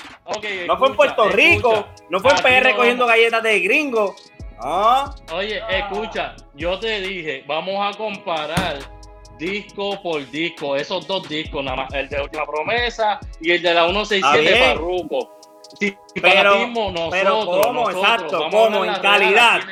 No 0.66 0.76
fue 0.78 0.88
en 0.88 0.96
Puerto 0.96 1.28
Rico, 1.28 1.72
escucha. 1.72 2.04
no 2.10 2.20
fue 2.20 2.30
en 2.32 2.38
PR 2.42 2.74
cogiendo 2.76 3.06
galletas 3.06 3.42
de 3.42 3.60
gringo. 3.60 4.14
No, 4.62 5.14
Oye, 5.34 5.62
escucha, 5.68 6.34
yo 6.54 6.78
te 6.78 7.00
dije, 7.00 7.44
vamos 7.46 7.94
a 7.94 7.96
comparar 7.96 8.78
disco 9.38 10.00
por 10.02 10.28
disco, 10.30 10.76
esos 10.76 11.06
dos 11.06 11.28
discos, 11.28 11.64
nada 11.64 11.76
más, 11.78 11.94
el 11.94 12.08
de 12.08 12.20
Última 12.22 12.44
Promesa 12.46 13.18
y 13.40 13.52
el 13.52 13.62
de 13.62 13.74
la 13.74 13.84
167 13.86 14.44
Está 14.44 14.56
bien. 14.64 14.76
Farruko. 14.76 15.32
Si 15.80 15.96
Pero- 16.22 16.66
nosotros, 16.68 17.08
pero 17.10 17.40
¿cómo? 17.44 17.72
nosotros, 17.90 17.96
Exacto, 18.04 18.48
¿cómo? 18.50 18.84
En 18.84 18.94
calidad. 19.00 19.60
en 19.60 19.68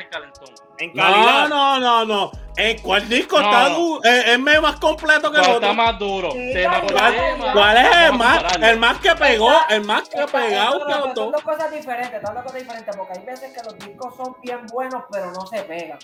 en 0.77 0.93
No, 0.93 1.03
calidad. 1.03 1.47
no, 1.47 1.79
no, 1.79 2.05
no. 2.05 2.31
¿En 2.57 2.77
cuál 2.79 3.07
disco 3.07 3.39
No. 3.39 3.45
está 3.49 3.69
du- 3.69 4.01
eh, 4.03 4.23
es 4.33 4.39
me- 4.39 4.59
más 4.59 4.75
completo 4.77 5.31
que 5.31 5.37
el 5.37 5.43
¿Cuál 5.43 5.55
otro? 5.55 5.69
está 5.69 5.73
más 5.83 5.99
duro? 5.99 6.31
Sí, 6.31 6.51
Tema 6.53 6.81
por 6.81 6.91
¿cuál- 6.93 7.13
tema. 7.15 7.53
¿Cuál 7.53 7.77
es 7.77 7.95
el 7.95 8.13
más, 8.13 8.57
el 8.61 8.79
más 8.79 8.97
que 8.99 9.15
pegó, 9.15 9.51
el 9.69 9.81
más 9.85 10.09
que 10.09 10.19
ha 10.19 10.25
Está- 10.25 10.37
pegado 10.41 10.79
no, 10.79 10.85
que 10.85 10.91
no, 10.91 11.05
los 11.07 11.15
Son 11.15 11.31
dos 11.31 11.41
cosas 11.43 11.71
diferentes, 11.71 12.21
son 12.21 12.33
dos 12.35 12.43
cosas 12.43 12.59
diferentes, 12.59 12.95
porque 12.97 13.13
hay 13.19 13.25
veces 13.25 13.53
que 13.53 13.63
los 13.63 13.77
discos 13.79 14.15
son 14.17 14.35
bien 14.41 14.65
buenos, 14.67 15.03
pero 15.09 15.31
no 15.31 15.47
se 15.47 15.61
pegan. 15.63 15.97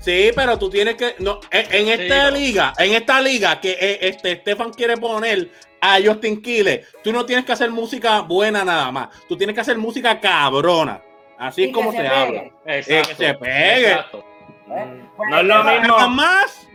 Sí, 0.00 0.30
pero 0.34 0.58
tú 0.58 0.70
tienes 0.70 0.94
que. 0.96 1.14
No, 1.18 1.40
en, 1.50 1.88
en 1.88 2.00
esta 2.00 2.30
liga, 2.30 2.72
en 2.78 2.94
esta 2.94 3.20
liga 3.20 3.60
que 3.60 3.70
eh, 3.72 3.98
este 4.02 4.36
Stefan 4.36 4.72
quiere 4.72 4.96
poner 4.96 5.50
a 5.80 5.98
Justin 6.04 6.40
Quiles, 6.40 6.86
tú 7.02 7.12
no 7.12 7.24
tienes 7.26 7.44
que 7.44 7.52
hacer 7.52 7.70
música 7.70 8.20
buena 8.20 8.64
nada 8.64 8.90
más. 8.92 9.08
Tú 9.28 9.36
tienes 9.36 9.54
que 9.54 9.60
hacer 9.60 9.76
música 9.78 10.20
cabrona. 10.20 11.02
Así 11.38 11.62
Y 11.62 11.64
es 11.66 11.72
como 11.72 11.92
se, 11.92 11.98
se 11.98 12.06
habla. 12.08 12.50
Exacto, 12.66 13.08
que 13.10 13.14
se 13.14 13.34
pegue. 13.34 13.90
exacto. 13.92 14.18
¿eh? 14.18 14.84
Mm, 14.84 15.08
Pues, 15.16 15.30
no 15.30 15.38
es 15.40 15.44
lo 15.44 15.64
mismo. 15.64 15.94
Jamás 15.96 16.68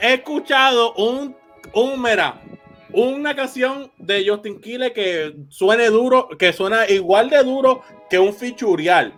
he 0.00 0.14
escuchado 0.14 0.94
un, 0.94 1.36
un 1.74 2.02
mira, 2.02 2.40
una 2.92 3.34
canción 3.36 3.92
de 3.98 4.26
Justin 4.26 4.60
Quiles 4.60 4.92
que 4.92 5.34
suene 5.50 5.86
duro, 5.86 6.28
que 6.38 6.52
suena 6.52 6.88
igual 6.88 7.28
de 7.30 7.42
duro 7.44 7.82
que 8.08 8.18
un 8.18 8.32
fichurial. 8.34 9.12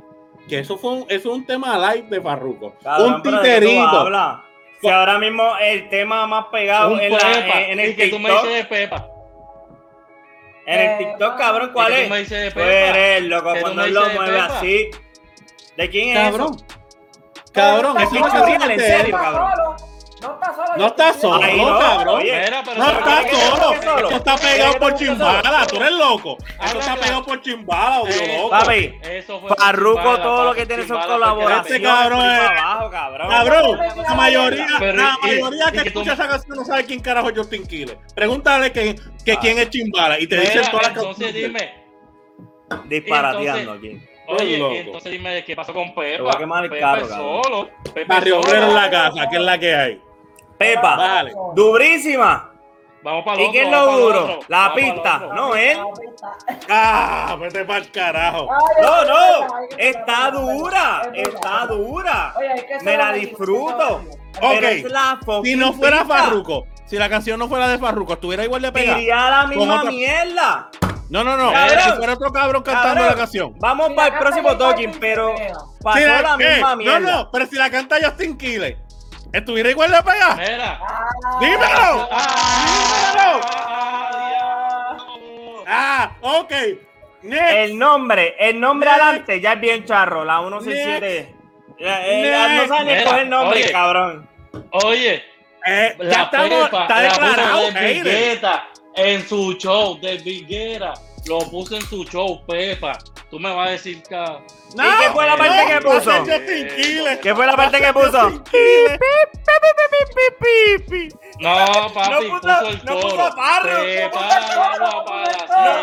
Que 0.49 0.59
eso 0.61 0.77
fue 0.79 0.91
un, 0.93 0.99
eso 1.09 1.31
es 1.31 1.37
un 1.37 1.47
tema 1.47 1.77
live 1.93 2.09
de 2.09 2.21
Farruko. 2.21 2.75
Cabrón, 2.83 3.15
un 3.15 3.23
pero 3.23 3.37
¿de 3.41 3.43
qué 3.49 3.55
tú 3.61 3.67
titerito. 3.69 4.11
Si 4.81 4.89
ahora 4.89 5.19
mismo 5.19 5.53
el 5.61 5.89
tema 5.91 6.27
más 6.27 6.47
pegado 6.47 6.99
en, 6.99 7.13
la- 7.13 7.19
Pepa, 7.19 7.61
en 7.63 7.81
el 7.81 7.95
que 7.97 8.09
tú 8.09 8.19
me 8.19 8.29
TikTok, 8.31 8.45
dices 8.47 8.59
de 8.59 8.65
Pepa. 8.77 9.07
en 10.67 10.81
el 10.81 10.87
Eh, 10.89 10.97
TikTok, 10.99 11.37
cabrón, 11.39 11.71
¿cuál 11.73 11.93
¿Y 11.93 11.95
que 11.95 12.01
es? 12.03 12.09
tú 12.09 12.13
me 12.15 12.19
dices 12.21 12.43
de 12.43 12.51
Pepa? 12.51 12.67
eres 12.99 13.23
loco 13.25 13.53
Que 13.53 13.61
cuando 13.61 13.87
lo 13.87 14.09
mueve 14.11 14.33
Pepa. 14.33 14.59
así. 14.59 14.91
¿De 15.77 15.91
quién 15.91 16.17
es 16.17 16.31
Cabrón. 16.31 16.55
eso? 16.57 16.65
Cabrón, 17.53 17.99
eso 18.01 18.17
es 18.27 18.33
real, 18.47 18.71
en 18.71 18.81
serio, 18.81 19.17
cabrón. 19.17 19.77
No 20.21 20.33
está 20.35 20.55
solo. 20.55 20.77
No 20.77 20.87
está 20.87 21.13
solo, 21.15 21.57
no, 21.57 21.79
cabrón. 21.79 22.17
oye. 22.21 22.41
Mira, 22.45 22.63
pero 22.65 22.79
No 22.79 22.85
¿sabes 22.85 22.99
está 22.99 23.25
qué? 23.31 23.37
solo. 23.37 23.83
solo? 23.83 24.11
Esto 24.11 24.17
está 24.17 24.37
pegado 24.37 24.73
¿Quieres 24.73 24.77
por 24.77 24.95
chimbala. 24.95 25.67
Tú 25.67 25.77
eres 25.77 25.93
loco. 25.93 26.37
Esto 26.63 26.79
está 26.79 26.97
pegado 26.97 27.25
por 27.25 27.41
chimbala, 27.43 28.01
odio 28.03 28.13
Eh, 28.15 28.37
loco. 28.37 28.51
Papi, 28.51 28.99
Eso 29.03 29.41
fue 29.41 29.51
Farruko 29.57 29.97
Chimbala, 30.01 30.23
todo 30.23 30.45
lo 30.45 30.55
que 30.55 30.67
tiene 30.67 30.87
son 30.87 31.03
colaboraciones. 31.03 31.71
Este 31.73 31.83
cabrón 31.83 32.27
es- 32.31 32.51
cabrón. 32.93 33.31
Cabrón, 33.31 33.79
la 33.97 34.15
mayoría, 34.15 34.67
la 34.81 35.19
mayoría 35.23 35.73
que 35.73 35.89
escucha 35.89 36.13
esa 36.13 36.29
canción 36.29 36.57
no 36.59 36.65
sabe 36.65 36.85
quién 36.85 37.01
carajo 37.01 37.31
es 37.31 37.39
Justin 37.39 37.67
Quiles. 37.67 37.97
Pregúntale 38.15 38.73
que, 38.73 38.97
que 39.25 39.37
quién 39.39 39.59
es 39.59 39.71
Chimbala 39.71 40.19
y 40.21 40.27
te 40.27 40.39
dicen 40.39 40.63
todas 40.71 40.89
las 40.89 40.97
entonces 40.97 41.25
canciones. 41.33 41.35
dime, 41.35 41.81
Disparateando 42.89 43.73
aquí. 43.73 44.01
oye, 44.29 44.81
entonces 44.81 45.11
dime 45.13 45.45
qué 45.45 45.57
pasó 45.57 45.73
con 45.75 45.93
Pepa. 45.95 46.31
a 46.31 46.39
quemar 46.39 46.65
el 46.65 46.71
Pepa 46.71 46.93
carro, 46.95 47.03
es 47.07 47.09
cabrón. 47.09 47.43
solo. 47.45 47.71
Barrio. 48.07 48.41
Obrero 48.41 48.67
en 48.69 48.75
la 48.75 48.91
casa, 48.91 49.29
que 49.29 49.37
es 49.37 49.43
la 49.43 49.59
que 49.59 49.75
hay. 49.75 50.01
Pepa, 50.61 50.95
Vale. 50.97 51.33
durísima. 51.55 52.51
Vamos 53.03 53.25
para 53.25 53.41
¿Y 53.41 53.51
qué 53.51 53.63
es 53.63 53.71
lo 53.71 53.93
duro? 53.99 54.41
La 54.49 54.75
pista, 54.75 55.21
no 55.35 55.57
él. 55.57 55.79
Ah, 56.69 57.35
vete 57.41 57.65
para 57.65 57.79
el 57.79 57.91
carajo. 57.91 58.47
No, 58.83 59.05
no, 59.07 59.47
está 59.79 60.31
dura, 60.31 61.11
está 61.15 61.67
dura. 61.67 62.35
Me 62.83 62.99
la 62.99 63.13
disfruto. 63.15 64.03
Ok. 64.39 64.51
Pero 64.51 64.67
es 64.69 64.85
la 64.85 65.19
Si 65.43 65.57
no 65.57 65.73
fuera 65.73 66.01
pista. 66.01 66.15
Farruko, 66.19 66.67
si 66.85 66.97
la 66.99 67.09
canción 67.09 67.39
no 67.39 67.49
fuera 67.49 67.69
de 67.69 67.79
Farruko, 67.79 68.13
estuviera 68.13 68.45
igual 68.45 68.61
de 68.61 68.71
pegada. 68.73 68.99
Diría 68.99 69.31
la 69.31 69.47
misma 69.47 69.77
otra- 69.79 69.91
mierda. 69.91 70.71
No, 71.09 71.25
no, 71.25 71.39
no. 71.39 71.53
Cabrón. 71.53 71.79
Si 71.85 71.91
fuera 71.93 72.13
otro 72.13 72.33
cabrón 72.33 72.63
cantando 72.63 72.89
Cabrón. 72.97 73.07
la 73.09 73.15
canción. 73.17 73.55
Vamos 73.59 73.89
Si 73.89 73.95
para 73.95 74.15
el 74.15 74.21
próximo 74.21 74.57
talking, 74.59 74.93
pero 75.01 75.35
pasó 75.83 75.99
Si 75.99 76.05
la- 76.05 76.21
la 76.23 76.35
eh, 76.39 76.53
misma 76.53 76.71
no, 76.73 76.77
mierda. 76.77 77.01
no, 77.01 77.31
pero 77.33 77.47
si 77.47 77.57
la 77.57 77.71
canta 77.71 77.97
Justin 78.05 78.37
Quiles, 78.37 78.77
¿estuviera 79.33 79.71
igual 79.71 79.91
de 79.93 80.03
pegada? 80.03 80.35
Mira. 80.37 80.81
Ah, 80.83 81.39
¡Dímelo! 81.41 82.09
Ah, 82.13 83.37
Ah, 85.73 86.13
ok. 86.21 86.53
Next. 87.23 87.53
El 87.55 87.79
nombre, 87.79 88.35
el 88.39 88.59
nombre 88.59 88.91
Next. 88.91 89.03
adelante 89.03 89.41
ya 89.41 89.53
es 89.53 89.61
bien 89.61 89.85
charro, 89.85 90.25
la 90.25 90.39
167. 90.41 91.35
Ya, 91.79 92.07
eh, 92.07 92.23
ya 92.31 92.49
no 92.49 92.69
sabe 92.69 92.97
ni 92.99 93.05
coger 93.05 93.23
el 93.23 93.31
nombre, 93.31 93.61
Oye. 93.63 93.73
cabrón. 93.73 94.29
Oye, 94.73 95.25
Eh, 95.67 95.95
ya 95.99 96.05
la 96.05 96.23
estamos, 96.23 96.65
pepa, 96.71 96.83
está 96.83 96.97
la 96.97 97.03
declarado. 97.03 97.71
de. 97.71 97.93
Vigueta 97.93 98.65
en 98.97 99.29
su 99.29 99.53
show 99.55 100.01
de 100.01 100.17
Viguera. 100.19 100.95
Lo 101.31 101.39
puso 101.49 101.77
en 101.77 101.83
su 101.83 102.03
show, 102.07 102.45
Pepa. 102.45 102.99
Tú 103.31 103.39
me 103.39 103.55
vas 103.55 103.69
a 103.69 103.71
decir 103.71 104.03
que. 104.03 104.17
No, 104.17 104.35
¿Y 104.85 104.91
qué 105.01 105.11
fue 105.13 105.25
la 105.27 105.37
parte 105.37 105.63
no, 105.63 105.69
que 105.69 105.81
puso? 105.87 106.11
¿Qué 107.23 107.35
fue 107.37 107.47
la 107.47 107.57
parte 107.57 107.81
que 107.81 107.93
puso? 107.93 108.31
No, 111.39 111.93
papi, 111.95 112.11
No 112.11 112.19
puso- 112.19 112.41
puso 112.41 112.69
el 112.69 112.81
coro. 112.81 112.95
No 112.95 113.01
puso 113.01 113.17
la 113.17 113.31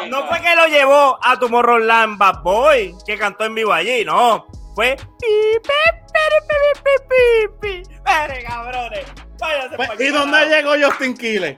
no 0.10 0.28
fue 0.28 0.42
que 0.42 0.54
lo 0.56 0.68
llevó 0.68 1.18
a 1.24 1.40
Tomorrowland 1.40 2.18
Bad 2.18 2.42
Boy, 2.44 2.94
que 3.06 3.18
cantó 3.18 3.46
en 3.46 3.56
vivo 3.56 3.72
allí, 3.72 4.04
no. 4.04 4.48
Fue. 4.76 4.98
pi, 4.98 5.04
pi, 5.64 5.70
pi, 6.14 6.26
pi, 6.48 6.56
pi, 6.84 6.94
pi, 7.62 7.84
pi. 7.86 7.96
Pere, 8.04 8.44
cabrones. 8.44 9.06
Váyanse 9.40 9.76
Pues, 9.78 9.90
¿Y 10.02 10.08
dónde 10.10 10.46
llegó 10.48 10.74
Justin 10.90 11.16
Quiles? 11.16 11.56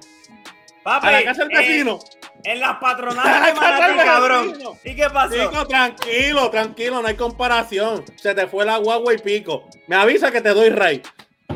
Papi, 0.84 1.08
A 1.08 1.12
la 1.12 1.24
casa 1.24 1.44
del 1.46 1.52
en- 1.52 1.58
vecino. 1.58 2.00
En, 2.44 2.60
las 2.60 2.78
patronales 2.78 3.46
de 3.54 3.54
Manatí, 3.54 3.98
cabrón. 3.98 4.54
¿Y 4.84 4.96
qué 4.96 5.10
pasó? 5.10 5.36
Chico, 5.36 5.68
tranquilo, 5.68 6.50
tranquilo, 6.50 7.02
no 7.02 7.08
hay 7.08 7.16
comparación. 7.16 8.04
Se 8.16 8.34
te 8.34 8.48
fue 8.48 8.66
la 8.66 8.78
guagua 8.78 9.14
y 9.14 9.18
pico. 9.18 9.64
Me 9.88 9.96
avisa 9.96 10.32
que 10.32 10.42
te 10.42 10.50
doy 10.50 10.70
rey. 10.70 11.02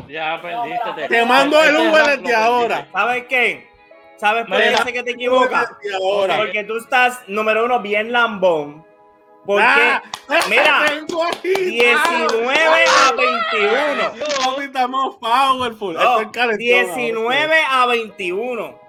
Ya 0.08 0.40
perdiste. 0.40 1.08
Te 1.08 1.24
mando 1.24 1.62
el 1.62 1.76
Uber 1.76 2.18
desde 2.18 2.34
ahora. 2.34 2.86
¿Sabes 2.92 3.24
qué? 3.28 3.68
¿Sabes 4.16 4.46
por 4.46 4.58
qué 4.58 4.92
que 4.92 5.02
te 5.02 5.10
equivocas? 5.12 5.70
Porque 6.36 6.64
tú 6.64 6.76
estás, 6.76 7.20
número 7.26 7.64
uno, 7.64 7.80
bien 7.80 8.12
lambón. 8.12 8.84
Porque, 9.44 9.62
Ah, 9.62 10.02
mira, 10.48 10.84
aquí, 11.32 11.54
19 11.54 12.84
a 12.86 13.12
21. 13.12 14.12
Papi, 14.44 14.64
estamos 14.64 15.16
powerful. 15.16 15.94
No, 15.94 16.00
Estoy 16.00 16.32
calentón 16.32 16.58
19 16.58 17.56
a 17.68 17.86
21. 17.86 18.83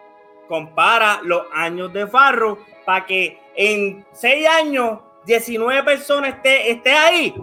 Compara 0.47 1.19
los 1.23 1.43
años 1.53 1.91
de 1.93 2.07
Farro 2.07 2.59
para 2.85 3.05
que 3.05 3.39
en 3.55 4.05
6 4.13 4.47
años 4.47 4.99
19 5.25 5.83
personas 5.83 6.35
esté, 6.35 6.71
esté 6.71 6.93
ahí. 6.93 7.33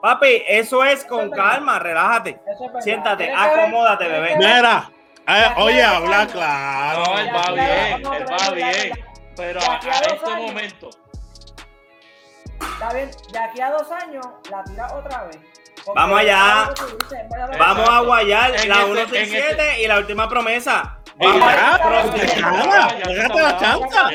Papi, 0.00 0.42
eso 0.46 0.84
es 0.84 1.04
con 1.04 1.30
calma, 1.30 1.78
relájate. 1.78 2.38
es. 2.46 2.84
Siéntate, 2.84 3.32
acomódate, 3.32 4.06
bebé. 4.06 4.36
Mira, 4.36 4.90
eh, 5.26 5.46
oye, 5.56 5.82
habla 5.82 6.26
claro. 6.26 7.04
No, 7.06 7.18
él 7.18 7.28
va 7.34 7.42
Ya, 7.44 7.52
bien, 7.52 8.12
él 8.12 8.26
va 8.30 8.50
bien. 8.50 9.04
Pero 9.36 9.60
a, 9.60 9.76
este 9.76 10.30
años. 10.30 10.40
momento, 10.46 10.90
Está 12.74 12.92
bien, 12.92 13.10
de 13.32 13.38
aquí 13.38 13.60
a 13.60 13.70
dos 13.70 13.90
años 13.90 14.26
la 14.50 14.62
tiras 14.64 14.92
otra 14.92 15.24
vez. 15.24 15.38
Vamos 15.94 16.18
allá. 16.20 16.70
dices, 17.00 17.18
Vamos 17.58 17.88
a 17.88 18.00
guayar 18.00 18.50
En 18.56 18.68
la 18.68 18.80
este- 18.82 18.94
167 18.94 19.82
y 19.82 19.86
la 19.86 19.98
última 19.98 20.28
promesa. 20.28 20.98
Pégate 23.06 23.42
la 23.42 23.56
chanza. 23.58 24.10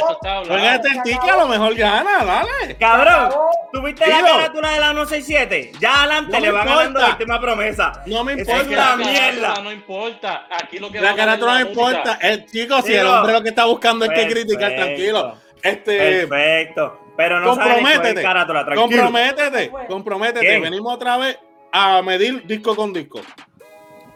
Juegate 0.48 0.88
el 0.90 1.02
ticket, 1.04 1.30
a 1.30 1.38
lo 1.38 1.48
mejor 1.48 1.76
gana, 1.76 2.24
dale. 2.24 2.76
Cabrón. 2.78 3.30
¿tuviste 3.72 4.08
la 4.08 4.22
carátula 4.22 4.72
de 4.72 4.80
la 4.80 4.88
167? 4.92 5.72
Ya 5.80 6.02
adelante 6.02 6.32
No 6.32 6.40
le 6.40 6.48
me 6.48 6.52
va 6.52 6.66
ganando 6.66 6.80
la 6.80 6.86
importa. 6.86 7.10
última 7.12 7.40
promesa. 7.42 8.04
No 8.06 8.24
me 8.24 8.34
importa. 8.34 8.96
mierda. 8.98 9.42
carátula 9.42 9.62
no 9.64 9.72
importa. 9.72 10.48
Aquí 10.52 10.80
lo 10.80 10.92
que 10.92 11.02
La 11.02 11.16
carátula 11.16 11.54
no 11.54 11.70
importa. 11.70 12.18
El 12.22 12.46
chico, 12.46 12.82
si 12.82 12.94
el 12.94 13.08
hombre 13.08 13.34
lo 13.34 13.42
que 13.44 13.50
está 13.50 13.66
buscando 13.66 14.06
es 14.06 14.12
que 14.12 14.28
criticar, 14.28 14.76
tranquilo. 14.76 15.36
Este, 15.62 16.26
Perfecto. 16.28 17.00
Pero 17.18 17.40
no 17.42 17.50
comprométete. 17.50 18.22
carátula, 18.22 18.64
tranquilo. 18.64 18.82
comprométete, 18.88 19.72
comprométete. 19.90 20.60
Venimos 20.60 20.94
otra 20.94 21.18
vez 21.18 21.38
a 21.72 22.02
medir 22.02 22.46
disco 22.46 22.76
con 22.76 22.94
disco. 22.94 23.20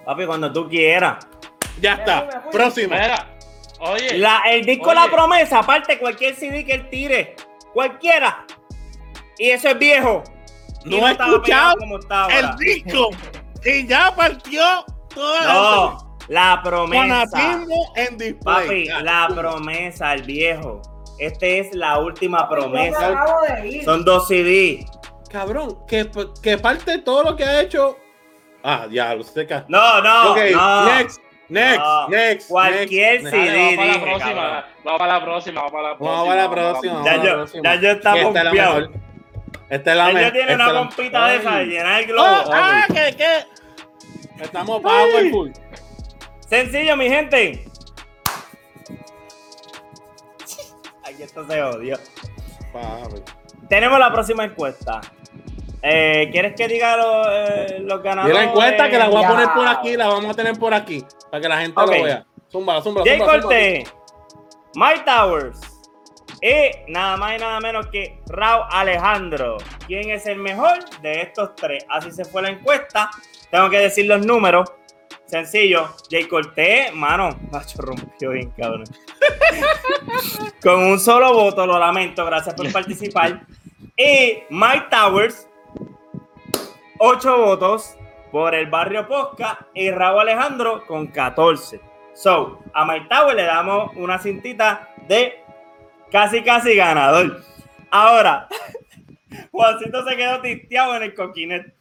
Papi, 0.05 0.25
cuando 0.25 0.51
tú 0.51 0.67
quieras. 0.69 1.17
Ya 1.81 1.93
está. 1.93 2.43
Próximo. 2.51 2.93
Mira, 2.93 3.27
oye, 3.79 4.17
La, 4.17 4.41
el 4.49 4.65
disco 4.65 4.89
Oye. 4.89 4.95
La 4.95 5.11
Promesa, 5.11 5.59
aparte 5.59 5.97
cualquier 5.99 6.35
CD 6.35 6.65
que 6.65 6.73
él 6.73 6.89
tire, 6.89 7.35
cualquiera. 7.73 8.45
Y 9.37 9.49
eso 9.49 9.69
es 9.69 9.79
viejo. 9.79 10.23
Y 10.85 10.99
No 10.99 11.07
he 11.07 11.11
estaba 11.11 11.31
escuchado 11.31 11.75
como 11.77 11.97
el 12.29 12.55
disco. 12.57 13.09
y 13.65 13.87
ya 13.87 14.13
partió 14.15 14.63
toda 15.13 15.41
la 15.45 15.53
No, 15.53 16.17
la 16.27 16.61
promesa. 16.63 17.25
fanatismo 17.31 17.93
en 17.95 18.17
display. 18.17 18.37
Papi, 18.65 18.87
Ya. 18.87 19.01
la 19.01 19.27
promesa, 19.33 20.13
el 20.13 20.23
viejo. 20.23 20.81
Este 21.19 21.59
es 21.59 21.73
la 21.75 21.99
última 21.99 22.49
promesa. 22.49 23.25
Son 23.85 24.03
dos 24.03 24.27
CD. 24.27 24.85
Cabrón, 25.29 25.79
que, 25.87 26.09
que 26.43 26.57
parte 26.57 26.99
todo 26.99 27.23
lo 27.23 27.35
que 27.35 27.43
ha 27.43 27.61
hecho. 27.61 27.97
Ah, 28.63 28.87
ya, 28.89 29.15
usted. 29.15 29.47
No, 29.67 30.01
no, 30.01 30.31
ok, 30.31 30.37
no. 30.53 30.85
next, 30.85 31.21
next, 31.49 31.79
No. 31.79 32.07
next. 32.09 32.47
Cualquier 32.49 33.21
next, 33.23 33.35
CD. 33.35 33.51
next. 33.51 33.77
dale, 33.77 33.77
vamos 33.77 33.77
para 33.77 33.85
la 33.87 33.93
dije, 33.93 34.05
próxima. 34.05 34.65
Vamos 34.83 34.99
para 34.99 35.13
la 35.13 35.23
próxima, 35.25 35.61
vamos 35.61 35.71
para 35.71 35.89
la 35.89 35.97
próxima. 35.97 36.11
Vamos 36.11 36.29
a 36.29 36.35
la 36.35 36.47
vamos 36.47 36.55
para 36.55 36.61
la 36.63 36.71
próxima. 36.71 37.05
Ya 37.05 37.15
yo, 37.23 37.61
ya 37.63 37.75
yo 37.75 37.91
está 37.91 38.13
Que 38.13 38.21
esta 38.21 38.29
es 38.29 38.33
la 38.35 38.43
confiado. 38.49 38.75
mejor. 38.79 38.91
Esta 39.69 39.91
es 39.91 39.97
la 39.97 40.05
mejor. 40.11 40.31
tiene 40.31 40.51
esta 40.51 40.69
una 40.69 40.79
pompita 40.79 41.27
de 41.27 41.35
esa 41.37 41.61
llenar 41.63 42.01
el 42.01 42.07
globo. 42.07 42.27
Oh, 42.45 42.51
ah, 42.53 42.85
¿qué, 42.87 43.15
qué? 43.17 44.43
Estamos 44.43 44.81
powerful. 44.81 45.53
Sencillo, 46.49 46.97
mi 46.97 47.07
gente. 47.09 47.65
Aquí 51.05 51.23
esto 51.23 51.45
se 51.47 51.61
odió. 51.61 51.97
Papi. 52.71 53.21
Tenemos 53.69 53.99
la 53.99 54.11
próxima 54.11 54.43
encuesta. 54.45 55.01
Eh, 55.85 56.29
¿Quieres 56.31 56.53
que 56.55 56.67
diga 56.67 56.95
eh, 56.95 57.79
los 57.81 57.99
Y 57.99 58.03
ganadores? 58.03 58.35
la 58.37 58.43
encuesta 58.45 58.89
que 58.89 58.97
la 58.97 59.09
voy 59.09 59.23
a 59.23 59.27
poner 59.27 59.47
por 59.53 59.67
aquí, 59.67 59.97
la 59.97 60.07
vamos 60.07 60.31
a 60.31 60.33
tener 60.33 60.57
por 60.57 60.73
aquí, 60.73 61.03
para 61.29 61.41
que 61.41 61.49
la 61.49 61.57
gente 61.59 61.79
Ok. 61.81 61.87
lo 61.97 62.03
vea. 62.03 62.25
Zumba, 62.49 62.81
zumba, 62.81 63.01
Jay. 63.05 63.19
Cortés, 63.19 63.93
Mike 64.75 65.01
Towers 65.05 65.59
y 66.41 66.91
nada 66.91 67.17
más 67.17 67.35
y 67.35 67.39
nada 67.39 67.59
menos 67.59 67.87
que 67.87 68.19
Raúl 68.27 68.65
Alejandro. 68.71 69.57
¿Quién 69.87 70.09
es 70.11 70.25
el 70.25 70.37
mejor 70.37 70.79
de 71.01 71.21
estos 71.21 71.55
tres? 71.55 71.83
Así 71.89 72.11
se 72.11 72.23
fue 72.25 72.41
la 72.43 72.49
encuesta. 72.49 73.09
Tengo 73.51 73.69
que 73.69 73.79
decir 73.79 74.05
los 74.05 74.25
números. 74.25 74.71
Sencillo. 75.25 75.89
Jay 76.09 76.25
Cortés, 76.25 76.93
mano, 76.93 77.37
macho 77.51 77.81
rompió 77.81 78.29
bien, 78.31 78.51
cabrón. 78.51 78.83
Con 80.61 80.83
un 80.83 80.99
solo 80.99 81.33
voto, 81.33 81.65
lo 81.65 81.77
lamento. 81.79 82.25
Gracias 82.25 82.55
por 82.55 82.71
participar. 82.71 83.41
Y 83.97 84.43
Mike 84.49 84.85
Towers, 84.89 85.47
ocho 87.05 87.37
votos 87.37 87.95
por 88.31 88.55
el 88.55 88.67
barrio 88.67 89.07
Posca 89.07 89.67
y 89.73 89.91
Raúl 89.91 90.21
Alejandro 90.21 90.85
con 90.87 91.07
14. 91.07 91.79
So, 92.13 92.59
a 92.73 92.85
Mike 92.85 93.07
Tower 93.09 93.35
le 93.35 93.43
damos 93.43 93.91
una 93.95 94.17
cintita 94.19 94.89
de 95.07 95.43
casi 96.11 96.41
casi 96.43 96.75
ganador. 96.75 97.41
Ahora, 97.91 98.47
Juancito 99.51 100.07
se 100.07 100.15
quedó 100.15 100.39
tisteado 100.41 100.95
en 100.95 101.03
el 101.03 101.13
coquinet. 101.15 101.73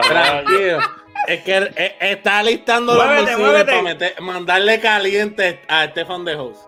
Tranquilo. 0.00 0.78
Es 1.28 1.42
que 1.44 1.56
eh, 1.76 1.96
está 2.00 2.42
listando 2.42 2.94
los 2.94 3.06
Muévete, 3.06 3.36
muévete. 3.36 3.64
para 3.70 3.82
meter- 3.82 4.20
mandarle 4.20 4.80
caliente 4.80 5.60
a 5.68 5.84
Estefan 5.84 6.24
de 6.24 6.34
Host. 6.34 6.66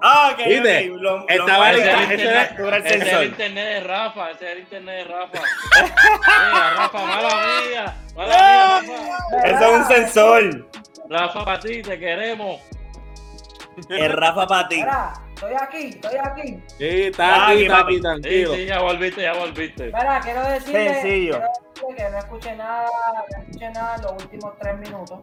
Ah, 0.00 0.30
ok, 0.32 0.46
¿Viste? 0.46 0.90
ok, 0.90 0.96
lo- 1.00 1.18
lo- 1.18 1.28
Estaba 1.28 1.70
es 1.72 1.78
era 1.80 1.92
el 1.92 2.02
ese 2.04 2.14
internet- 2.14 2.56
es 2.84 3.12
el 3.12 3.24
internet 3.26 3.66
de 3.68 3.80
Rafa, 3.80 4.30
ese 4.30 4.44
es 4.46 4.52
el 4.52 4.58
internet 4.60 4.96
de 4.96 5.04
Rafa. 5.12 5.38
Mira, 5.82 6.70
Rafa, 6.76 6.98
mala 7.06 7.28
mía. 7.68 7.96
Mala 8.16 8.80
mía, 8.82 9.18
Rafa. 9.30 9.46
Eso 9.48 9.64
es 9.66 9.72
un 9.80 9.84
sensor. 9.86 10.68
Rafa, 11.08 11.44
para 11.44 11.60
ti, 11.60 11.82
te 11.82 11.98
queremos. 11.98 12.60
El 13.88 14.12
Rafa 14.12 14.46
para 14.46 14.68
ti. 14.68 14.76
Mira, 14.76 15.12
estoy 15.34 15.54
aquí, 15.60 15.84
estoy 15.88 16.16
aquí. 16.18 16.62
Sí, 16.78 17.02
está 17.04 17.34
Ah, 17.46 17.48
aquí, 17.50 17.62
está 17.62 17.78
papi. 17.78 17.92
aquí, 17.94 18.02
tranquilo. 18.02 18.54
sí, 18.54 18.66
ya 18.66 18.80
volviste, 18.80 19.22
ya 19.22 19.32
volviste. 19.34 19.84
Mira, 19.86 20.20
quiero 20.22 20.42
decirle, 20.48 20.94
Sencillo. 20.94 21.32
quiero 21.32 21.48
decirle 21.74 21.96
que 21.96 22.10
no 22.10 22.18
escuché 22.18 22.56
nada, 22.56 22.86
no 23.30 23.42
escuché 23.42 23.70
nada 23.70 23.96
en 23.96 24.02
los 24.02 24.12
últimos 24.12 24.52
tres 24.58 24.78
minutos. 24.78 25.20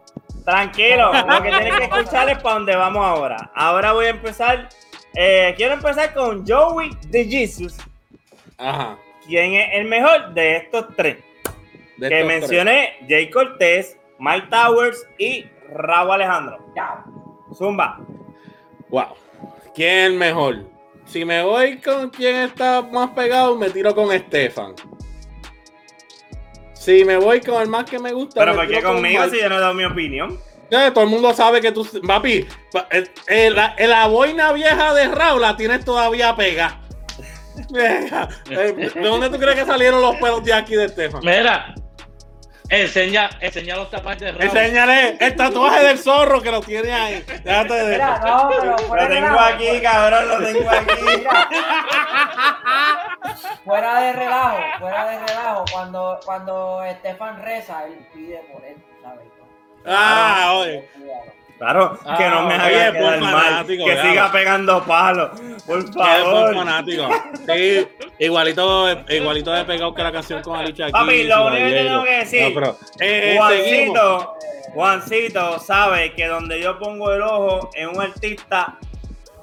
Tranquilo, 0.50 1.12
lo 1.12 1.42
que 1.42 1.48
tienes 1.50 1.76
que 1.78 1.84
escuchar 1.84 2.28
es 2.28 2.38
para 2.38 2.54
donde 2.56 2.74
vamos 2.76 3.04
ahora. 3.06 3.50
Ahora 3.54 3.92
voy 3.92 4.06
a 4.06 4.10
empezar. 4.10 4.68
eh, 5.14 5.54
quiero 5.56 5.74
empezar 5.74 6.12
con 6.12 6.44
Joey 6.46 6.90
de 7.08 7.24
Jesus, 7.24 7.76
Ajá. 8.58 8.96
quien 9.26 9.54
es 9.54 9.68
el 9.74 9.84
mejor 9.86 10.34
de 10.34 10.56
estos 10.56 10.86
tres. 10.96 11.18
de 11.98 12.08
que 12.08 12.14
estos 12.20 12.28
mencioné 12.28 12.94
Jay 13.08 13.30
Cortés, 13.30 13.96
Mike 14.18 14.48
Towers 14.50 15.06
y 15.18 15.46
Raúl 15.72 16.12
Alejandro. 16.12 16.58
Ya. 16.74 17.04
Zumba. 17.54 17.98
tres. 17.98 18.06
Wow. 18.88 19.14
¿Quién 19.74 19.88
es 19.98 20.06
el 20.10 20.14
mejor? 20.14 20.56
si 21.06 21.24
me 21.24 21.42
voy 21.42 21.78
con 21.78 22.08
quien 22.10 22.36
está 22.36 22.82
más 22.82 23.10
pegado, 23.10 23.56
me 23.56 23.68
tiro 23.70 23.94
con 23.94 24.12
Estefan. 24.12 24.74
Si 26.80 27.04
me 27.04 27.18
voy 27.18 27.40
con 27.42 27.60
el 27.60 27.68
más 27.68 27.84
que 27.84 27.98
me 27.98 28.10
gusta, 28.12 28.40
Pero 28.40 28.54
¿por 28.54 28.66
qué 28.66 28.80
con 28.82 28.94
conmigo 28.94 29.22
si 29.28 29.38
yo 29.38 29.50
no 29.50 29.58
he 29.58 29.60
dado 29.60 29.74
mi 29.74 29.84
opinión? 29.84 30.38
Eh, 30.70 30.90
todo 30.94 31.04
el 31.04 31.10
mundo 31.10 31.34
sabe 31.34 31.60
que 31.60 31.72
tú, 31.72 31.86
papi, 32.06 32.46
pa- 32.72 32.86
eh, 32.90 33.04
eh, 33.26 33.50
la, 33.50 33.74
eh, 33.76 33.86
la 33.86 34.06
boina 34.06 34.50
vieja 34.52 34.94
de 34.94 35.08
Raúl 35.08 35.42
la 35.42 35.56
tienes 35.58 35.84
todavía 35.84 36.34
pegada. 36.34 36.80
Venga, 37.70 38.28
eh, 38.48 38.90
¿De 38.94 39.08
dónde 39.08 39.28
tú 39.28 39.36
crees 39.38 39.58
que 39.58 39.66
salieron 39.66 40.00
los 40.00 40.16
pelos 40.16 40.42
de 40.42 40.54
aquí 40.54 40.74
de 40.74 40.86
Estefan? 40.86 41.20
Mira, 41.22 41.74
enseña, 42.70 43.30
enseña 43.40 43.76
los 43.76 43.90
tapas 43.90 44.18
de 44.18 44.32
Raúl. 44.32 44.44
Enséñale 44.44 45.16
el 45.20 45.36
tatuaje 45.36 45.84
del 45.84 45.98
zorro 45.98 46.40
que 46.40 46.50
lo 46.50 46.60
tiene 46.60 46.92
ahí. 46.92 47.24
Déjate 47.44 47.74
de 47.74 47.92
Mira, 47.92 48.18
no, 48.18 48.48
pero 48.48 48.78
fuera 48.78 49.02
Lo 49.02 49.08
de 49.08 49.14
tengo 49.14 49.28
relajo, 49.28 49.54
aquí, 49.54 49.80
cabrón, 49.82 50.28
lo 50.28 50.38
tengo 50.38 50.70
aquí. 50.70 50.94
Mira, 51.02 51.48
fuera 53.64 54.00
de 54.00 54.12
relajo, 54.12 54.58
fuera 54.78 55.10
de 55.10 55.18
relajo, 55.26 55.64
cuando, 55.72 56.20
cuando 56.24 56.84
Estefan 56.84 57.42
reza, 57.42 57.84
él 57.86 58.06
pide 58.14 58.38
por 58.52 58.64
él, 58.64 58.76
¿sabes? 59.02 59.26
Ah, 59.86 60.52
oye. 60.56 60.88
Claro, 61.60 61.98
que 62.16 62.28
no 62.30 62.46
me 62.46 62.54
Ah, 62.54 62.64
haga 62.64 62.66
oye, 62.66 62.92
quedar 62.92 63.20
mal, 63.20 63.66
que 63.66 63.98
siga 64.00 64.32
pegando 64.32 64.82
palos, 64.84 65.28
por 65.66 65.92
favor. 65.92 66.54
fanático. 66.54 67.06
Sí, 67.46 67.86
igualito, 68.18 68.88
igualito 69.10 69.52
de 69.52 69.64
pegado 69.66 69.94
que 69.94 70.02
la 70.02 70.10
canción 70.10 70.40
con 70.42 70.58
Alicia 70.58 70.86
aquí. 70.86 70.92
Papi, 70.92 71.24
lo 71.24 71.46
único 71.48 71.64
que 71.66 71.72
tengo 71.74 72.04
que 72.04 72.16
decir, 72.16 72.58
No, 72.58 72.76
eh. 73.00 73.34
Juancito, 73.36 74.34
Juancito 74.72 75.58
sabe 75.58 76.14
que 76.14 76.26
donde 76.28 76.62
yo 76.62 76.78
pongo 76.78 77.12
el 77.12 77.20
ojo 77.20 77.68
en 77.74 77.90
un 77.90 78.00
artista, 78.00 78.78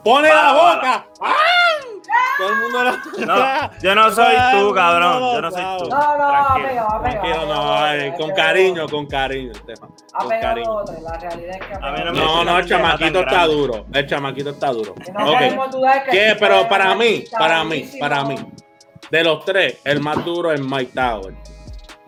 ¡Pone 0.08 0.30
la 0.30 0.54
boca! 0.54 1.08
¡Ah! 1.22 1.34
Todo 2.38 2.50
el 2.50 2.56
mundo 2.60 2.84
lo... 2.84 3.26
no, 3.26 3.72
yo 3.82 3.96
no 3.96 4.12
soy 4.12 4.36
tú, 4.52 4.74
cabrón, 4.74 5.20
yo 5.34 5.42
no 5.42 5.52
soy 5.52 5.64
tú. 5.80 5.90
No, 5.90 6.18
no, 6.18 6.28
Tranquilo. 6.30 6.68
pegado, 6.70 6.88
ha 6.90 7.04
pegado. 7.04 7.22
Tranquilo, 7.22 7.42
ha 7.42 7.46
no, 7.56 7.74
ay, 7.74 8.08
ha 8.08 8.14
con 8.16 8.32
cariño, 8.32 8.88
con 8.88 9.06
cariño, 9.08 9.52
Estefan. 9.52 9.90
Con 10.18 10.30
cariño. 10.40 10.72
otro, 10.72 10.96
la 11.02 11.18
realidad 11.18 11.56
es 11.60 11.66
que 11.68 11.74
no. 11.74 12.14
No, 12.14 12.44
no, 12.46 12.60
el 12.60 12.66
chamaquito 12.66 13.20
está 13.20 13.32
grande. 13.32 13.54
duro. 13.56 13.86
El 13.94 14.08
chamaquito 14.08 14.50
está 14.52 14.68
duro. 14.72 14.96
No 15.14 15.32
Ok. 15.32 15.40
queremos 15.40 15.72
dudar 15.72 16.04
que 16.06 16.12
¿Qué? 16.12 16.36
Pero 16.40 16.70
para 16.70 16.96
mí, 16.96 17.24
para 17.38 17.64
mí, 17.64 17.90
para 18.00 18.24
mí. 18.24 18.36
De 19.12 19.24
los 19.24 19.44
tres, 19.44 19.80
el 19.84 20.00
más 20.00 20.24
duro 20.24 20.52
es 20.54 20.62
Mike 20.62 20.92
Tower. 20.94 21.34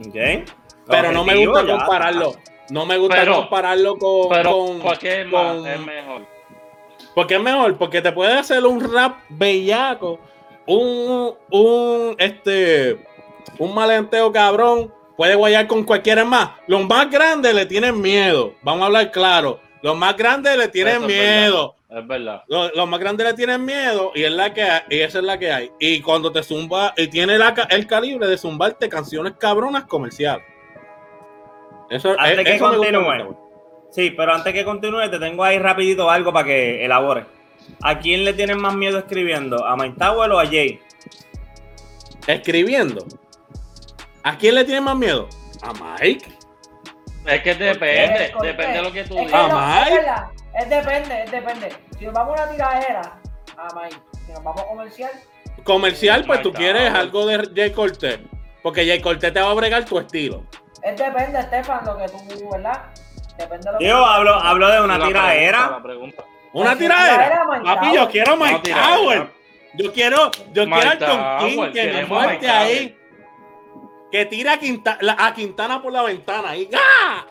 ¿ok? 0.08 0.50
Pero 0.88 1.12
no 1.12 1.24
me 1.26 1.46
gusta 1.46 1.66
compararlo. 1.66 2.36
No 2.70 2.86
me 2.86 2.98
gusta 2.98 3.26
compararlo 3.26 3.98
con. 3.98 4.30
Pero, 4.30 4.52
con- 4.52 4.80
¿por 4.80 4.98
qué 5.00 5.22
es, 5.22 5.28
más, 5.28 5.56
con- 5.56 5.68
es 5.68 5.80
mejor? 5.82 6.39
Porque 7.16 7.36
es 7.36 7.42
mejor, 7.42 7.78
porque 7.78 8.02
te 8.02 8.12
puede 8.12 8.34
hacer 8.34 8.66
un 8.66 8.94
rap 8.94 9.20
bellaco, 9.30 10.20
un, 10.66 11.34
un, 11.50 12.16
este, 12.18 13.06
un 13.58 13.74
malenteo 13.74 14.32
cabrón, 14.32 14.94
puede 15.18 15.36
guayar 15.36 15.68
con 15.68 15.84
cualquiera 15.84 16.24
más. 16.24 16.52
Los 16.68 16.88
más 16.88 17.10
grandes 17.10 17.54
le 17.54 17.66
tienen 17.66 18.00
miedo, 18.00 18.54
vamos 18.62 18.84
a 18.84 18.86
hablar 18.86 19.12
claro. 19.12 19.60
Los 19.82 19.98
más 19.98 20.16
grandes 20.16 20.58
le 20.58 20.68
tienen 20.68 21.02
es 21.02 21.08
miedo. 21.08 21.76
Es 21.90 22.06
verdad. 22.06 22.44
Los, 22.48 22.76
los 22.76 22.88
más 22.88 23.00
grandes 23.00 23.26
le 23.26 23.34
tienen 23.34 23.66
miedo 23.66 24.12
y 24.14 24.24
es 24.24 24.32
la 24.32 24.54
que 24.54 24.62
hay, 24.62 24.82
y 24.90 25.00
esa 25.00 25.20
es 25.20 25.24
la 25.24 25.40
que 25.40 25.52
hay. 25.52 25.72
Y 25.80 26.02
cuando 26.02 26.32
te 26.32 26.44
zumba, 26.44 26.94
y 26.96 27.08
tiene 27.08 27.38
la 27.38 27.54
el 27.70 27.88
calibre 27.88 28.28
de 28.28 28.38
zumbarte 28.38 28.88
canciones 28.88 29.34
cabronas 29.40 29.86
comerciales. 29.86 30.46
Eso, 31.90 32.16
Antes 32.20 32.40
eh, 32.40 32.44
que 32.44 32.56
eso 32.56 32.82
Sí, 33.92 34.12
pero 34.12 34.34
antes 34.34 34.54
que 34.54 34.64
continúe, 34.64 35.10
te 35.10 35.20
tengo 35.20 35.44
ahí 35.44 35.58
rapidito 35.58 36.10
algo 36.10 36.32
para 36.32 36.46
que 36.46 36.86
elabores. 36.86 37.26
¿A 37.82 38.00
quién 38.00 38.24
le 38.24 38.34
tienen 38.34 38.60
más 38.60 38.76
miedo 38.76 39.00
escribiendo? 39.00 39.66
¿A 39.66 39.76
Mike 39.76 39.96
Tower 39.98 40.32
o 40.32 40.40
a 40.40 40.46
Jay? 40.46 40.80
Escribiendo. 42.28 43.06
¿A 44.24 44.38
quién 44.38 44.56
le 44.56 44.64
tiene 44.64 44.82
más 44.82 44.96
miedo? 44.96 45.28
¿A 45.62 45.74
Mike? 45.74 46.26
Es 47.26 47.42
que 47.42 47.56
depende, 47.56 48.34
depende 48.42 48.78
de 48.78 48.82
lo 48.82 48.92
que 48.92 49.04
tú 49.04 49.16
digas. 49.16 49.32
No, 49.32 49.60
Mike. 49.60 49.90
es 49.90 49.96
verdad, 49.96 50.28
es 50.54 50.70
depende, 50.70 51.24
es 51.24 51.32
depende. 51.32 51.70
Si 51.98 52.06
nos 52.06 52.14
vamos 52.14 52.40
a 52.40 52.44
una 52.44 52.52
tiradera, 52.52 53.20
a 53.58 53.76
Mike, 53.76 54.02
si 54.26 54.32
nos 54.32 54.44
vamos 54.44 54.62
a 54.62 54.66
comercial, 54.68 55.12
Comercial, 55.64 56.24
pues 56.26 56.42
tú 56.42 56.54
quieres 56.54 56.92
algo 56.94 57.26
de 57.26 57.50
Jay 57.56 57.72
Cortez. 57.72 58.20
Porque 58.64 58.86
Jay 58.86 59.02
Cortez 59.02 59.34
te 59.34 59.42
va 59.42 59.52
a 59.52 59.54
bregar 59.54 59.86
tu 59.86 60.00
estilo. 60.00 60.44
es 60.82 60.98
depende, 60.98 61.40
Estefan, 61.40 61.86
lo 61.86 61.98
que 61.98 62.06
tú, 62.08 62.50
¿verdad? 62.52 62.86
Depende 63.40 63.66
de 63.68 63.72
lo 63.74 63.78
que 63.80 63.88
Yo 63.88 64.06
hablo, 64.06 64.34
hablo 64.36 64.70
de 64.70 64.82
una 64.82 64.98
La 64.98 65.08
tiradera. 65.08 65.58
pregunta, 65.58 65.78
la 65.78 65.84
pregunta. 65.84 66.24
Una 66.52 66.76
Mike 66.76 67.64
Papi, 67.64 67.96
yo 67.96 68.10
quiero 68.10 68.36
Mike 68.38 68.72
No. 68.72 68.82
Tower. 68.82 69.30
Yo 69.76 69.94
quiero, 69.94 70.32
yo 70.52 70.66
Mike 70.66 70.80
quiero 70.82 70.90
al 70.92 70.98
Tom 71.00 71.20
Tower, 71.20 71.50
King 71.50 71.74
que 71.74 71.94
me 71.94 72.04
Mike 72.06 72.48
ahí. 72.50 72.96
Que 74.12 74.26
tira 74.26 74.54
a, 74.54 74.58
Quinta- 74.60 74.98
la- 75.02 75.16
a 75.20 75.34
Quintana 75.34 75.82
por 75.82 75.94
la 75.94 76.02
ventana 76.04 76.50
ahí. 76.50 76.68
¡Ah! 76.76 77.26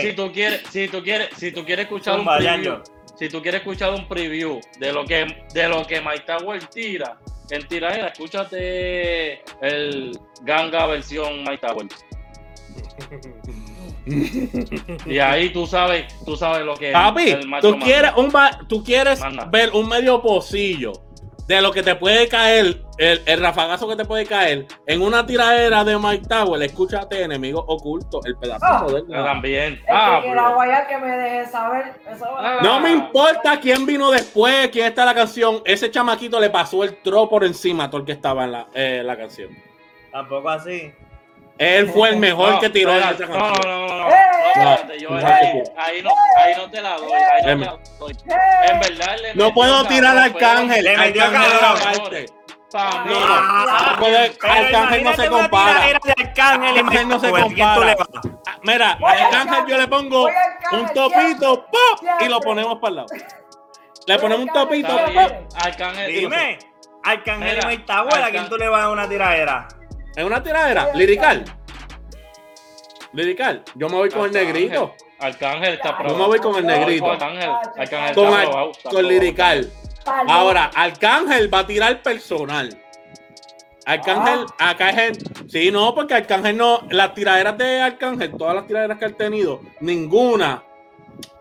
Si 0.00 0.12
tú 0.14 0.32
quieres, 0.32 0.62
si 0.70 0.88
tú 0.88 1.02
quieres, 1.02 1.28
si 1.36 1.52
tú 1.52 1.64
quieres 1.64 1.84
escuchar 1.84 2.18
un 2.18 2.26
preview, 2.26 2.82
si 3.16 3.28
tú 3.28 3.40
quieres 3.42 3.60
escuchar 3.60 3.92
un 3.92 4.08
preview 4.08 4.58
de 4.80 4.92
lo 4.92 5.04
que 5.04 5.46
de 5.54 5.68
lo 5.68 5.86
que 5.86 6.00
Mike 6.00 6.24
Tower 6.26 6.64
tira 6.66 7.16
en 7.50 7.68
tiradera, 7.68 8.08
escúchate 8.08 9.42
el 9.60 10.18
Ganga 10.42 10.86
versión 10.86 11.44
Mike 11.44 11.58
Tower. 11.58 11.86
Y 15.06 15.18
ahí 15.18 15.50
tú 15.52 15.66
sabes, 15.66 16.06
tú 16.24 16.36
sabes 16.36 16.64
lo 16.64 16.74
que 16.76 16.88
es 16.88 16.92
Papi, 16.92 17.30
el 17.30 17.48
macho 17.48 17.72
tú 17.72 17.78
quieres, 17.80 18.12
un 18.16 18.32
tú 18.68 18.84
quieres 18.84 19.20
Manda. 19.20 19.44
ver 19.46 19.70
un 19.72 19.88
medio 19.88 20.22
pocillo 20.22 20.92
de 21.48 21.62
lo 21.62 21.70
que 21.70 21.80
te 21.84 21.94
puede 21.94 22.26
caer, 22.26 22.82
el, 22.98 23.22
el 23.24 23.40
rafagazo 23.40 23.86
que 23.88 23.94
te 23.94 24.04
puede 24.04 24.26
caer 24.26 24.66
en 24.84 25.00
una 25.00 25.24
tiradera 25.24 25.84
de 25.84 25.96
Mike 25.96 26.26
Tower. 26.28 26.60
Escúchate, 26.60 27.22
enemigo 27.22 27.64
oculto, 27.68 28.20
el 28.24 28.36
pedacito 28.36 28.66
Ah. 28.68 28.86
del 28.92 29.06
también. 29.24 29.80
Ah, 29.88 30.18
que 30.24 30.30
bro. 30.32 30.42
la 30.42 30.54
guayar 30.54 30.88
que 30.88 30.98
me 30.98 31.16
deje 31.16 31.46
saber. 31.48 31.94
Eso 32.10 32.26
Ah. 32.36 32.58
No 32.64 32.80
me 32.80 32.90
importa 32.90 33.60
quién 33.60 33.86
vino 33.86 34.10
después, 34.10 34.70
quién 34.70 34.86
está 34.86 35.02
en 35.02 35.06
la 35.06 35.14
canción. 35.14 35.62
Ese 35.64 35.88
chamaquito 35.88 36.40
le 36.40 36.50
pasó 36.50 36.82
el 36.82 37.00
tro 37.00 37.28
por 37.28 37.44
encima 37.44 37.84
a 37.84 37.90
todo 37.90 38.00
el 38.00 38.06
que 38.06 38.12
estaba 38.12 38.42
en 38.44 38.50
la, 38.52 38.66
eh, 38.74 39.02
la 39.04 39.16
canción. 39.16 39.50
Tampoco 40.10 40.48
así. 40.48 40.90
Él 41.58 41.88
fue 41.90 42.10
el 42.10 42.16
mejor 42.18 42.50
No, 42.52 42.60
que 42.60 42.68
tiró 42.70 42.92
espera, 42.92 43.12
esa 43.12 43.26
no, 43.26 43.32
canción. 43.32 43.70
no, 43.70 43.86
no, 43.86 43.86
no, 43.88 43.98
no, 43.98 44.08
no, 44.08 44.14
espérate, 44.54 45.00
yo- 45.00 45.10
No, 45.10 45.16
ahí, 45.16 45.62
no. 45.64 45.82
ahí 45.82 46.02
no, 46.02 46.10
ahí 46.36 46.54
no 46.56 46.70
te 46.70 46.82
la 46.82 46.96
doy, 46.96 47.12
ahí 47.12 47.42
no 47.56 47.60
te 47.60 47.64
la 47.64 47.78
doy. 47.98 48.16
En 48.68 48.80
verdad 48.80 49.16
le 49.22 49.34
No 49.34 49.54
puedo 49.54 49.84
tirar 49.86 50.16
al 50.18 50.24
Arcángel. 50.24 50.84
Le 50.84 50.96
metió 50.98 51.24
aparte. 51.24 52.26
No, 52.74 52.80
no. 53.06 53.16
Ah, 53.18 53.96
No 53.98 54.50
Arcángel 54.52 55.04
no 55.04 55.14
se 55.16 55.28
compara. 55.28 55.84
Arcángel 55.84 56.76
y 56.76 56.78
Arcángel 56.80 57.08
no 57.08 57.18
se 57.20 57.26
Mike 57.32 57.40
Tower, 57.40 57.54
¿quién 57.54 57.74
tú 57.74 57.84
le 57.84 57.94
vas? 57.94 58.08
Ah, 58.46 58.56
Mira, 58.62 58.98
al 59.02 59.18
Arcángel 59.24 59.66
yo 59.66 59.78
le 59.78 59.88
pongo 59.88 60.28
un 60.72 60.86
topito 60.92 61.66
¡pop! 61.66 62.06
y 62.20 62.28
lo 62.28 62.40
ponemos 62.40 62.78
para 62.78 62.88
el 62.90 62.96
lado. 62.96 63.08
Le 64.06 64.18
ponemos 64.18 64.44
un 64.46 64.52
topito 64.52 64.98
Está 64.98 65.38
Arcángel. 65.64 66.12
Dime, 66.12 66.58
Arcángel 67.02 67.48
y 67.48 67.54
Mira, 67.56 67.68
Mike 67.68 67.84
Tower, 67.86 68.22
¿a 68.22 68.30
quién 68.30 68.48
tú 68.48 68.56
le 68.58 68.68
vas 68.68 68.82
a 68.82 68.90
una 68.90 69.08
tiradera? 69.08 69.68
Es 70.16 70.24
una 70.24 70.42
tiradera, 70.42 70.92
lirical. 70.94 71.44
Lirical. 73.12 73.62
Yo 73.74 73.88
me 73.88 73.96
voy 73.96 74.08
con 74.10 74.26
el 74.26 74.32
negrito. 74.32 74.94
Arcángel 75.18 75.74
está 75.74 75.90
Yo 75.90 75.96
probado. 75.96 76.18
me 76.18 76.26
voy 76.26 76.38
con 76.38 76.56
el 76.56 76.62
Yo 76.62 76.68
negrito. 76.68 77.10
Arcángel, 77.12 77.50
Arcángel 77.76 78.14
Con, 78.14 78.24
está 78.26 78.38
Ar- 78.40 78.44
probado, 78.48 78.70
está 78.70 78.82
con 78.82 78.90
probado. 78.90 79.08
lirical. 79.08 79.70
Ahora, 80.28 80.70
Arcángel 80.74 81.52
va 81.52 81.58
a 81.60 81.66
tirar 81.66 82.02
personal. 82.02 82.82
Arcángel, 83.86 84.46
Ah. 84.58 84.70
Arcángel, 84.70 85.16
sí, 85.48 85.70
no, 85.70 85.94
porque 85.94 86.14
Arcángel 86.14 86.56
no, 86.56 86.80
las 86.90 87.14
tiraderas 87.14 87.56
de 87.56 87.80
Arcángel, 87.82 88.32
todas 88.36 88.54
las 88.56 88.66
tiraderas 88.66 88.98
que 88.98 89.04
ha 89.04 89.10
tenido, 89.10 89.60
ninguna, 89.80 90.62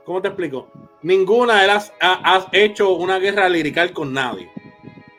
¿cómo 0.06 0.22
te 0.22 0.28
explico? 0.28 0.70
Ninguna 1.02 1.62
de 1.62 1.68
las 1.68 1.92
ha, 2.00 2.36
ha 2.36 2.46
hecho 2.52 2.92
una 2.94 3.18
guerra 3.20 3.50
lirical 3.50 3.92
con 3.94 4.14
nadie. 4.14 4.50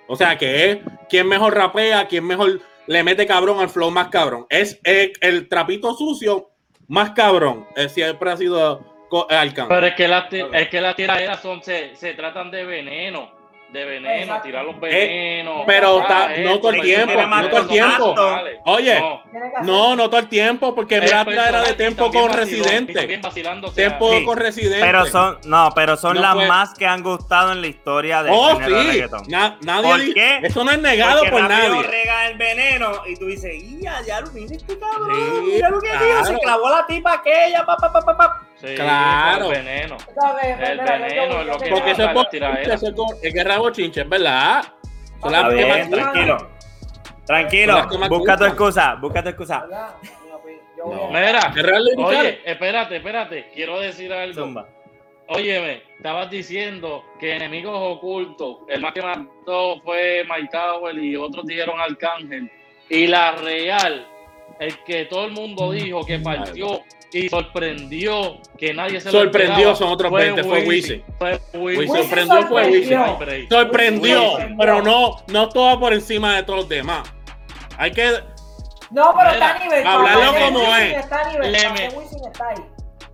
O 0.08 0.14
sea, 0.16 0.38
que 0.38 0.70
es 0.70 0.78
quien 1.08 1.26
mejor 1.28 1.54
rapea, 1.56 2.06
quien 2.06 2.24
mejor 2.24 2.60
le 2.86 3.02
mete 3.02 3.26
cabrón 3.26 3.60
al 3.60 3.68
flow 3.68 3.90
más 3.90 4.08
cabrón. 4.08 4.46
Es 4.48 4.80
el, 4.84 5.12
el 5.20 5.48
trapito 5.48 5.94
sucio 5.94 6.50
más 6.88 7.10
cabrón. 7.10 7.66
Eh, 7.76 7.88
siempre 7.88 8.30
ha 8.30 8.36
sido 8.36 9.06
co- 9.08 9.26
Arcángel. 9.30 9.66
Pero 9.68 9.86
es 9.86 9.94
que 9.94 10.04
es 10.52 10.68
que 10.68 10.80
las 10.80 10.96
tiraderas 10.96 11.40
son, 11.42 11.62
se, 11.62 11.94
se 11.96 12.14
tratan 12.14 12.50
de 12.50 12.64
veneno. 12.64 13.35
De 13.68 13.84
veneno, 13.84 14.14
Exacto. 14.22 14.42
tirar 14.44 14.64
los 14.64 14.78
venenos. 14.80 15.64
pero 15.66 16.00
ah, 16.00 16.06
ta- 16.06 16.34
esto, 16.34 16.48
no 16.50 16.58
todo 16.60 16.70
el 16.70 16.80
tiempo, 16.82 17.14
no 17.20 17.48
todo 17.48 17.60
el 17.62 17.66
tiempo. 17.68 18.14
Oye, 18.66 19.00
No, 19.00 19.22
No, 19.64 19.96
no 19.96 20.08
todo 20.08 20.20
el 20.20 20.28
tiempo, 20.28 20.74
porque 20.74 21.00
la 21.00 21.24
tiradera 21.24 21.62
de 21.62 21.74
tiempo 21.74 22.10
con 22.10 22.32
Residente. 22.32 23.06
Tiempo 23.74 24.10
Sí, 24.12 24.24
con 24.24 24.36
Residente. 24.38 24.80
Pero 24.80 25.04
son, 25.06 25.38
no, 25.44 25.70
pero 25.74 25.96
son 25.96 26.14
No 26.14 26.22
las 26.22 26.34
fue- 26.34 26.46
más 26.48 26.74
que 26.74 26.86
han 26.86 27.02
gustado 27.02 27.52
en 27.52 27.60
la 27.60 27.66
historia 27.66 28.22
del 28.22 28.32
Oh, 28.34 28.56
de 28.58 28.64
sí. 28.66 28.72
reggaetón. 28.72 29.24
Na- 29.28 29.58
nadie 29.62 29.88
¿Por 29.90 30.14
qué? 30.14 30.38
Eso 30.44 30.64
no 30.64 30.70
es 30.70 30.80
negado 30.80 31.18
Porque 31.18 31.30
por 31.32 31.42
nadie. 31.42 31.82
rega 31.82 32.28
el 32.28 32.38
veneno 32.38 32.92
y 33.06 33.16
tú 33.16 33.26
dices, 33.26 33.52
ya, 33.80 34.00
ya 34.06 34.20
lo 34.20 34.30
mira 34.30 34.54
este 34.56 34.78
cabrón, 34.78 35.10
Sí, 35.14 35.40
mira 35.52 35.68
lo 35.70 35.80
que 35.80 35.90
dijo, 35.90 36.04
claro. 36.04 36.24
se 36.24 36.38
clavó 36.38 36.70
la 36.70 36.86
tipa 36.86 37.12
aquella, 37.14 37.66
pa, 37.66 37.76
pa, 37.76 37.92
pa, 37.92 38.00
pa, 38.00 38.16
pa". 38.16 38.42
Sí, 38.58 38.74
Claro. 38.74 39.52
El 39.52 39.62
veneno. 39.64 39.96
El 39.98 40.78
yo- 40.78 40.84
veneno 40.84 41.40
es 41.40 41.46
lo 41.46 41.58
que 41.58 41.68
Porque 41.70 41.90
eso 41.90 42.02
es, 42.04 42.08
bochinche, 43.58 44.00
es 44.02 44.08
verdad. 44.08 44.62
Son 45.20 45.32
Está 45.34 45.42
las 45.42 45.42
Está 45.42 45.48
que 45.48 45.54
bien, 45.64 45.68
más- 45.68 45.90
tranquilo. 45.90 46.50
Tranquilo, 47.26 47.88
busca 48.08 48.36
tu 48.36 48.44
excusa, 48.44 48.94
busca 49.00 49.22
tu 49.22 49.28
excusa. 49.30 49.66
Mira, 49.66 49.94
pues, 50.42 50.56
No. 50.78 51.08
Mira, 51.10 51.52
oye, 52.06 52.40
espérate, 52.44 52.96
espérate. 52.96 53.50
Quiero 53.52 53.80
decir 53.80 54.12
algo. 54.12 54.34
Zumba. 54.34 54.68
Óyeme, 55.28 55.82
estabas 55.96 56.30
diciendo 56.30 57.04
que 57.18 57.34
enemigos 57.34 57.74
ocultos, 57.76 58.58
el 58.68 58.80
más 58.80 58.92
que 58.92 59.02
mató 59.02 59.80
fue 59.82 60.24
Mike 60.30 60.50
Tower 60.52 60.96
y 60.96 61.16
otros 61.16 61.44
dijeron 61.46 61.80
Arcángel. 61.80 62.48
Y 62.88 63.08
la 63.08 63.32
real, 63.32 64.06
el 64.60 64.78
que 64.84 65.06
todo 65.06 65.24
el 65.24 65.32
mundo 65.32 65.72
dijo 65.72 66.06
que 66.06 66.20
partió 66.20 66.80
y 67.12 67.28
sorprendió 67.28 68.38
que 68.58 68.74
nadie 68.74 69.00
se 69.00 69.10
lo 69.10 69.20
Sorprendió, 69.20 69.72
esperaba, 69.72 69.76
son 69.76 69.88
otros 69.88 70.12
20, 70.12 70.44
fue 70.44 70.64
Wisin. 70.66 71.04
Fue 71.18 71.40
Wisin. 71.54 71.88
sorprendió, 71.88 72.46
fue. 72.46 72.80
No 72.86 73.16
break. 73.18 73.48
Sorprendió, 73.48 74.38
pero 74.58 74.82
no, 74.82 75.16
no 75.28 75.48
todo 75.48 75.78
por 75.80 75.92
encima 75.92 76.36
de 76.36 76.42
todos 76.42 76.60
los 76.60 76.68
demás. 76.68 77.12
Hay 77.78 77.90
que. 77.92 78.10
No, 78.90 79.14
pero 79.16 79.30
Mira, 79.32 79.32
está 79.32 79.54
a 79.54 79.58
nivel. 79.58 79.86
hablarlo 79.86 80.44
como 80.44 80.76
es. 80.76 80.96
Está 80.96 82.48
ahí. 82.48 82.56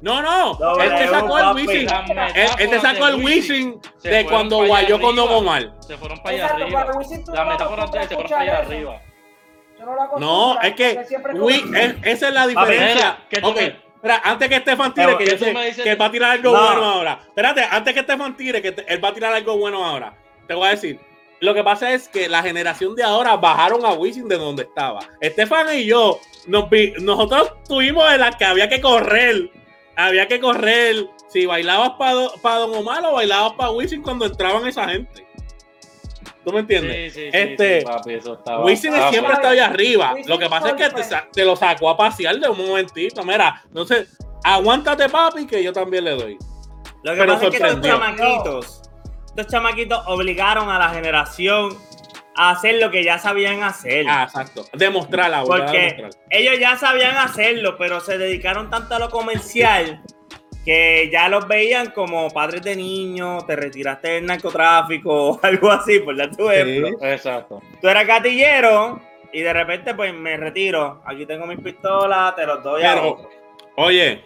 No, 0.00 0.20
no. 0.20 0.59
Él 0.83 0.94
te 0.96 1.09
sacó 1.09 1.38
el. 1.38 1.55
Wisin. 1.55 1.87
Las 1.87 2.37
Él, 2.37 2.50
te 2.57 2.64
metáforas 2.66 2.83
sacó 2.83 3.09
el 3.09 3.16
de 3.18 3.24
Wisin 3.24 3.81
de 4.02 4.24
cuando 4.26 4.66
guayó 4.66 5.00
con 5.00 5.16
Don. 5.16 5.28
Omar. 5.33 5.72
Se 5.81 5.96
fueron 5.96 6.18
para 6.22 6.35
allá 6.37 6.46
arriba. 6.48 6.85
para 6.87 6.98
Wisin 6.98 7.24
tú 7.24 7.33
La 7.33 7.44
no 7.44 7.50
metáfora 7.52 7.83
acostumbras 7.85 8.09
se 8.09 8.14
fueron 8.14 8.31
para 8.31 8.42
allá 8.42 8.59
arriba. 8.59 9.00
Yo 9.83 9.87
no 9.87 9.95
lo 9.95 10.18
No, 10.18 10.53
acostumbro, 10.53 10.62
es 10.62 10.75
que 10.75 10.90
es- 11.83 11.95
esa 12.16 12.29
es 12.29 12.35
la 12.35 12.47
diferencia. 12.47 12.95
Mira, 12.95 13.18
que 13.29 13.40
tú 13.40 13.49
Ok, 13.49 13.57
me- 13.57 13.66
espera, 13.97 14.21
antes 14.25 14.49
que 14.49 14.55
Estefan 14.57 14.95
tire, 14.95 15.16
que 15.18 15.25
que 15.25 15.31
yo 15.33 15.38
sé 15.38 15.90
él 15.90 16.01
va 16.01 16.07
a 16.07 16.11
tirar 16.11 16.31
algo 16.33 16.53
No. 16.53 16.62
bueno 16.62 16.85
ahora. 16.85 17.21
Espérate, 17.27 17.64
antes 17.68 17.95
que 17.95 18.01
Estefan 18.01 18.37
tire, 18.37 18.62
que 18.62 18.73
te- 18.73 18.92
él 18.92 19.05
va 19.05 19.09
a 19.09 19.14
tirar 19.14 19.33
algo 19.35 19.57
bueno 19.59 19.85
ahora. 19.85 20.14
Te 20.47 20.55
voy 20.55 20.68
a 20.68 20.71
decir. 20.71 21.01
Lo 21.40 21.55
que 21.55 21.64
pasa 21.64 21.92
es 21.92 22.09
que 22.09 22.29
la 22.29 22.40
generación 22.42 22.95
de 22.95 23.03
ahora 23.03 23.37
bajaron 23.37 23.85
a 23.85 23.92
Wisin 23.95 24.29
de 24.29 24.38
donde 24.38 24.62
estaba. 24.62 25.01
Estefan 25.21 25.66
y 25.77 25.87
yo, 25.87 26.21
nos 26.47 26.71
vi- 26.71 26.92
nosotros 27.01 27.53
tuvimos 27.68 28.11
en 28.12 28.21
la 28.21 28.31
que 28.31 28.45
había 28.45 28.68
que 28.68 28.81
correr. 28.81 29.51
Había 29.97 30.29
que 30.29 30.38
correr. 30.38 30.95
Si 31.29 31.45
bailabas 31.47 31.92
para 31.99 32.59
Don 32.59 32.75
Omar 32.77 33.05
o 33.07 33.14
bailabas 33.14 33.55
para 33.55 33.71
Wisin 33.73 34.03
cuando 34.03 34.27
entraban 34.27 34.66
esa 34.68 34.88
gente. 34.88 35.27
¿Tú 36.44 36.52
me 36.52 36.61
entiendes? 36.61 37.12
Sí, 37.14 37.20
sí, 37.20 37.31
sí, 37.31 37.38
Este, 37.38 37.81
sí, 37.81 37.87
papi, 37.87 38.14
eso 38.14 38.35
estaba- 38.35 38.64
Wisin 38.64 38.92
siempre 39.11 39.33
está 39.35 39.50
ahí 39.50 39.59
arriba. 39.61 40.12
Wisin 40.14 40.31
Lo 40.31 40.38
que 40.38 40.48
pasa 40.48 40.70
es 40.70 40.74
que 40.74 41.20
te, 41.33 41.44
lo 41.44 41.55
sacó 41.57 41.90
a 41.90 41.96
pasear 41.96 42.37
de 42.38 42.48
un 42.48 42.59
momentito. 42.59 43.22
Mira, 43.24 43.62
entonces, 43.68 44.09
aguántate, 44.42 45.09
papi, 45.09 45.46
que 45.46 45.62
yo 45.62 45.72
también 45.72 46.05
le 46.05 46.11
doy. 46.12 46.38
Lo 47.05 47.12
que 47.12 47.18
Pero 47.18 47.33
pasa 47.35 47.44
es 47.46 47.50
que 47.50 47.57
estos 47.57 47.70
sorprendió. 47.72 47.92
chamaquitos, 47.92 48.83
estos 49.26 49.46
chamaquitos 49.46 50.02
obligaron 50.07 50.68
a 50.68 50.78
la 50.78 50.88
generación 50.90 51.76
a 52.35 52.50
hacer 52.50 52.76
lo 52.81 52.90
que 52.90 53.05
ya 53.05 53.18
sabían 53.18 53.62
hacer. 53.62 54.07
Ah, 54.09 54.22
exacto. 54.24 54.64
Demostrarla, 54.72 55.42
volver 55.42 55.62
a 55.62 55.64
porque 55.66 55.78
demostrar. 55.96 56.24
ellos 56.31 56.59
ya 56.59 56.76
sabían 56.76 57.16
hacerlo, 57.16 57.76
pero 57.76 58.00
se 58.00 58.18
dedicaron 58.18 58.70
tanto 58.70 58.94
a 58.94 58.98
lo 58.98 59.11
comercial 59.11 60.00
que 60.64 61.09
ya 61.12 61.29
los 61.29 61.46
veían 61.48 61.90
como 61.90 62.31
padres 62.31 62.62
de 62.62 62.77
niños, 62.77 63.46
te 63.46 63.57
retiraste 63.57 64.09
del 64.09 64.27
narcotráfico 64.27 65.31
o 65.33 65.40
algo 65.42 65.70
así, 65.70 65.98
por 66.01 66.16
dar 66.16 66.35
tu 66.35 66.48
ejemplo. 66.51 66.90
Exacto. 67.07 67.61
Tú 67.81 67.88
eras 67.88 68.07
gatillero 68.07 69.01
y 69.33 69.40
de 69.40 69.53
repente 69.53 69.94
pues 69.94 70.12
me 70.14 70.37
retiro. 70.37 71.03
Aquí 71.05 71.27
tengo 71.27 71.46
mis 71.46 71.59
pistolas, 71.61 72.37
te 72.37 72.46
los 72.46 72.62
doy 72.62 72.83
a 72.83 72.94
Pero, 72.94 73.09
otro. 73.12 73.31
Oye, 73.77 74.22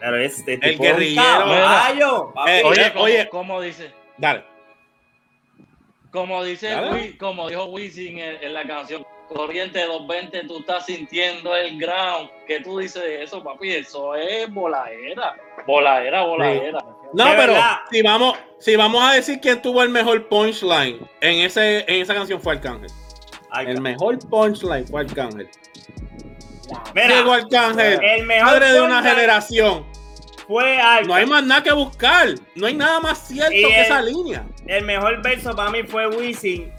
Pero 0.00 0.16
este 0.16 0.54
el 0.54 0.78
guerrillero, 0.78 1.22
caballo, 1.24 2.32
papi. 2.34 2.50
Eh, 2.50 2.62
Oye, 2.64 2.92
oye. 2.96 3.28
como 3.28 3.60
dice, 3.60 3.92
dale. 4.16 4.42
como 6.10 6.42
dice, 6.42 6.68
Dale. 6.70 7.16
Como 7.18 7.48
dijo 7.48 7.66
Wisin 7.66 8.18
en, 8.18 8.42
en 8.42 8.54
la 8.54 8.64
canción 8.64 9.04
Corriente 9.28 9.80
220, 9.84 10.46
tú 10.46 10.58
estás 10.60 10.86
sintiendo 10.86 11.54
el 11.56 11.78
ground. 11.78 12.30
¿Qué 12.46 12.60
tú 12.60 12.78
dices 12.78 13.02
de 13.02 13.22
eso, 13.24 13.42
papi? 13.42 13.72
Eso 13.74 14.14
es 14.14 14.48
voladera. 14.52 15.34
Voladera, 15.66 16.22
voladera. 16.22 16.78
No, 17.12 17.24
pero 17.36 17.52
verdad. 17.54 17.78
si 17.90 18.02
vamos, 18.02 18.38
si 18.58 18.76
vamos 18.76 19.02
a 19.02 19.14
decir 19.14 19.40
quién 19.40 19.60
tuvo 19.62 19.82
el 19.82 19.88
mejor 19.88 20.28
punchline 20.28 21.00
en, 21.20 21.40
ese, 21.40 21.78
en 21.88 22.02
esa 22.02 22.14
canción 22.14 22.40
fue 22.40 22.54
Arcángel. 22.54 22.90
Ay, 23.50 23.66
El 23.68 23.80
mejor 23.80 24.18
punchline 24.28 24.86
fue 24.86 25.00
Arcángel. 25.02 25.48
Mira, 26.94 27.08
Llegó 27.08 27.32
Arcángel, 27.32 28.00
el 28.02 28.26
mejor 28.26 28.48
padre 28.48 28.72
de 28.72 28.80
una 28.80 28.94
punchline 28.96 29.14
generación. 29.16 29.86
fue 30.46 30.78
Arca. 30.80 31.06
No 31.08 31.14
hay 31.14 31.26
más 31.26 31.44
nada 31.44 31.62
que 31.62 31.72
buscar. 31.72 32.28
No 32.54 32.66
hay 32.66 32.74
nada 32.74 33.00
más 33.00 33.26
cierto 33.26 33.52
Y 33.54 33.64
que 33.64 33.76
el- 33.78 33.84
esa 33.86 34.02
línea. 34.02 34.46
El 34.66 34.84
mejor 34.84 35.20
verso 35.22 35.54
para 35.54 35.70
mí 35.70 35.82
fue 35.84 36.06
Wisin. 36.08 36.72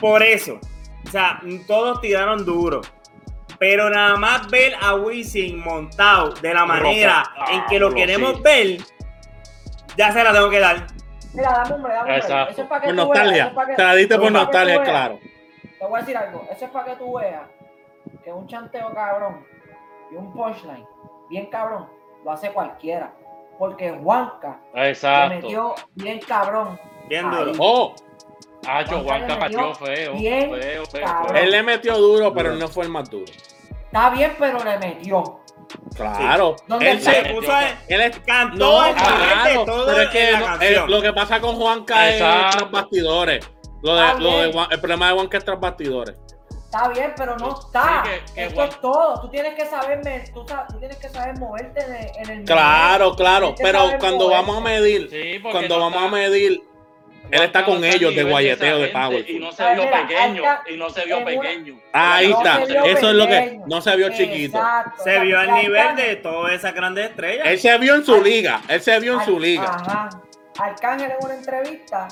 Por 0.00 0.22
eso. 0.22 0.58
O 1.06 1.10
sea, 1.10 1.40
todos 1.66 2.00
tiraron 2.00 2.44
duro. 2.44 2.80
Pero 3.58 3.90
nada 3.90 4.16
más 4.16 4.48
ver 4.50 4.74
a 4.80 4.94
Wisin 4.94 5.60
montado 5.62 6.30
de 6.34 6.52
la 6.54 6.64
manera 6.66 7.22
Roca. 7.38 7.52
en 7.52 7.64
que 7.66 7.78
lo 7.78 7.88
Ah, 7.88 7.94
queremos 7.94 8.34
sí. 8.36 8.42
ver, 8.42 8.78
ya 9.96 10.10
se 10.12 10.24
la 10.24 10.32
tengo 10.32 10.50
que 10.50 10.58
dar. 10.58 10.86
Mira, 11.34 11.50
dame 11.64 11.74
un 11.76 11.82
dame. 11.82 12.16
Eso 12.18 12.38
es 12.62 12.66
para 12.68 12.80
que 12.80 12.88
Por 12.94 12.96
tú 12.96 12.96
veas, 12.96 12.96
nostalgia. 13.08 13.46
es 13.46 13.52
para 13.54 13.66
que- 13.68 13.74
Te 13.76 13.82
la 13.84 13.94
diste 13.94 14.18
por 14.18 14.32
nostalgia, 14.32 14.78
veas. 14.78 14.88
claro. 14.88 15.18
Te 15.78 15.86
voy 15.86 15.96
a 15.96 16.00
decir 16.00 16.16
algo. 16.16 16.46
Eso 16.50 16.64
es 16.64 16.70
para 16.70 16.84
que 16.86 16.96
tú 16.96 17.18
veas 17.18 17.42
que 18.24 18.32
un 18.32 18.46
chanteo 18.46 18.92
cabrón 18.94 19.46
y 20.10 20.16
un 20.16 20.32
punchline 20.32 20.86
bien 21.30 21.46
cabrón 21.46 21.88
lo 22.24 22.32
hace 22.32 22.50
cualquiera. 22.52 23.12
Porque 23.58 23.90
Juanca 23.92 24.58
Exacto. 24.74 25.34
metió 25.36 25.74
bien 25.94 26.20
cabrón. 26.26 26.78
Bien 27.08 27.26
Ahí. 27.26 27.36
duro. 27.44 27.52
Oh, 27.58 27.94
Ah, 28.66 28.84
yo, 28.88 29.00
Juanca 29.02 29.36
metió 29.36 29.74
feo. 29.74 30.14
bien 30.14 30.50
Feo, 30.54 30.86
feo, 30.86 31.06
él 31.34 31.50
le 31.50 31.62
metió 31.62 31.96
duro, 31.98 32.32
pero 32.32 32.54
no 32.54 32.68
fue 32.68 32.84
el 32.84 32.90
más 32.90 33.10
duro. 33.10 33.30
Está 33.86 34.10
bien, 34.10 34.34
pero 34.38 34.62
le 34.62 34.78
metió. 34.78 35.40
Claro. 35.96 36.56
¿Dónde 36.66 36.90
Él 36.90 37.00
se, 37.00 37.12
puso 37.34 37.50
a- 37.52 37.70
él 37.88 38.00
es- 38.00 38.18
cantó 38.20 38.56
No, 38.56 38.82
de 38.82 38.92
claro, 38.94 39.64
todo 39.64 39.86
pero 39.86 40.02
es 40.02 40.08
que 40.10 40.32
no- 40.32 40.60
eh, 40.62 40.84
lo 40.86 41.02
que 41.02 41.12
pasa 41.12 41.40
con 41.40 41.56
Juanca 41.56 42.08
es 42.10 42.16
Exacto. 42.20 42.58
tras 42.58 42.70
bastidores. 42.70 43.50
Lo 43.82 43.94
de, 43.96 44.14
lo 44.20 44.30
de 44.38 44.66
el 44.70 44.80
problema 44.80 45.08
de 45.08 45.14
Juanca 45.14 45.38
es 45.38 45.44
tras 45.44 45.58
bastidores. 45.60 46.16
Está 46.64 46.88
bien, 46.88 47.12
pero 47.16 47.36
no 47.36 47.56
Sí, 47.56 47.66
está. 47.66 48.02
que- 48.04 48.32
que 48.34 48.42
Esto 48.44 48.54
Juan- 48.54 48.68
es 48.68 48.80
todo. 48.80 49.20
Tú 49.20 49.28
tienes 49.30 49.54
que 49.54 49.66
saber, 49.66 50.00
tú, 50.32 50.46
tienes 50.78 50.96
que 50.98 51.08
saber 51.08 51.38
moverte 51.38 51.84
en 51.84 51.92
el, 51.94 52.10
en 52.16 52.38
el 52.40 52.44
Claro, 52.44 53.14
claro. 53.14 53.54
Pero 53.60 53.80
cuando 53.98 54.24
moverte. 54.24 54.34
vamos 54.34 54.56
a 54.56 54.60
medir, 54.60 55.08
Sí, 55.10 55.38
porque 55.40 55.50
cuando 55.58 55.78
no 55.78 55.90
vamos 55.90 56.02
a 56.04 56.08
medir, 56.08 56.62
él 57.32 57.42
está 57.44 57.64
con 57.64 57.82
ellos 57.82 58.14
de 58.14 58.24
guayeteo 58.24 58.78
de 58.78 58.88
Power. 58.88 59.28
Y 59.28 59.38
no 59.38 59.52
se 59.52 59.74
vio 59.74 59.90
pequeño. 59.90 60.42
Y 60.68 60.76
no 60.76 60.90
se 60.90 61.04
vio 61.06 61.24
pequeño. 61.24 61.80
Ahí 61.92 62.30
está. 62.30 62.62
Eso 62.62 63.08
es 63.08 63.14
lo 63.14 63.26
que 63.26 63.58
no 63.66 63.80
se 63.80 63.96
vio 63.96 64.10
chiquito. 64.10 64.60
Se 65.02 65.18
vio 65.20 65.40
al 65.40 65.54
nivel 65.54 65.96
de 65.96 66.16
todas 66.16 66.52
esas 66.52 66.74
grandes 66.74 67.08
estrellas. 67.08 67.46
Él 67.46 67.58
se 67.58 67.78
vio 67.78 67.94
en 67.94 68.04
su 68.04 68.22
liga. 68.22 68.60
Él 68.68 68.82
se 68.82 69.00
vio 69.00 69.18
en 69.18 69.24
su 69.24 69.40
liga. 69.40 69.64
Ajá. 69.64 70.10
Arcángel 70.58 71.12
en 71.12 71.24
una 71.24 71.34
entrevista 71.34 72.08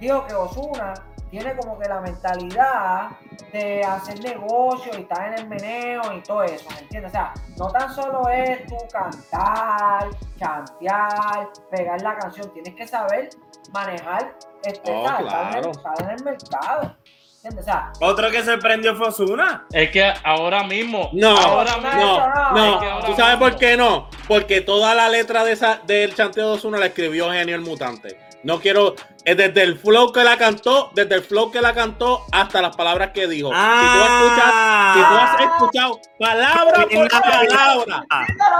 dijo 0.00 0.26
que 0.26 0.32
Osuna 0.32 0.94
tiene 1.30 1.54
como 1.56 1.78
que 1.78 1.86
la 1.86 2.00
mentalidad 2.00 3.08
de 3.54 3.82
hacer 3.84 4.20
negocio 4.20 4.90
y 4.98 5.02
estar 5.02 5.28
en 5.28 5.34
el 5.38 5.48
meneo 5.48 6.02
y 6.16 6.20
todo 6.22 6.42
eso, 6.42 6.68
¿me 6.70 6.80
entiendes? 6.80 7.10
O 7.10 7.14
sea, 7.14 7.32
no 7.56 7.68
tan 7.68 7.94
solo 7.94 8.28
es 8.28 8.66
tú 8.66 8.76
cantar, 8.92 10.10
chantear, 10.38 11.48
pegar 11.70 12.02
la 12.02 12.16
canción, 12.16 12.52
tienes 12.52 12.74
que 12.74 12.86
saber 12.86 13.30
manejar 13.72 14.34
este, 14.64 14.90
Oh, 14.92 15.04
estar, 15.04 15.20
en 15.20 15.26
el, 15.26 15.28
claro. 15.28 15.70
estar 15.70 16.02
en 16.02 16.10
el 16.10 16.24
mercado. 16.24 16.96
¿Entiendes? 17.44 17.60
O 17.60 17.64
sea, 17.64 17.92
Otro 18.00 18.30
que 18.30 18.42
sorprendió 18.42 18.96
fue 18.96 19.08
Osuna. 19.08 19.66
Es 19.70 19.90
que 19.90 20.12
ahora 20.24 20.64
mismo. 20.64 21.10
No, 21.12 21.36
ahora 21.36 21.76
no, 21.76 21.82
mismo. 21.82 22.18
No, 22.54 22.74
Es 22.74 22.80
que 22.80 22.86
ahora 22.90 23.06
¿tú 23.06 23.14
sabes 23.14 23.38
mismo- 23.38 23.50
por 23.50 23.56
qué 23.58 23.76
no? 23.76 24.08
Porque 24.26 24.60
toda 24.62 24.94
la 24.94 25.08
letra 25.08 25.44
de 25.44 25.52
esa, 25.52 25.78
del 25.86 26.14
chanteo 26.14 26.48
de 26.48 26.54
Ozuna 26.56 26.78
la 26.78 26.86
escribió 26.86 27.30
Genio 27.30 27.54
el 27.54 27.60
Mutante. 27.60 28.18
No 28.44 28.60
quiero, 28.60 28.94
es 29.24 29.36
desde 29.36 29.62
el 29.62 29.78
flow 29.78 30.12
que 30.12 30.22
la 30.22 30.36
cantó, 30.36 30.90
desde 30.94 31.14
el 31.14 31.22
flow 31.22 31.50
que 31.50 31.62
la 31.62 31.72
cantó 31.72 32.26
hasta 32.30 32.60
las 32.60 32.76
palabras 32.76 33.10
que 33.12 33.26
dijo. 33.26 33.48
Si 33.48 33.54
tú 33.54 34.02
escuchas, 34.04 34.54
si 34.94 35.00
tú 35.00 35.14
has 35.16 35.40
escuchado 35.40 36.00
palabra 36.18 36.86
por 36.92 37.08
palabra, 37.08 38.06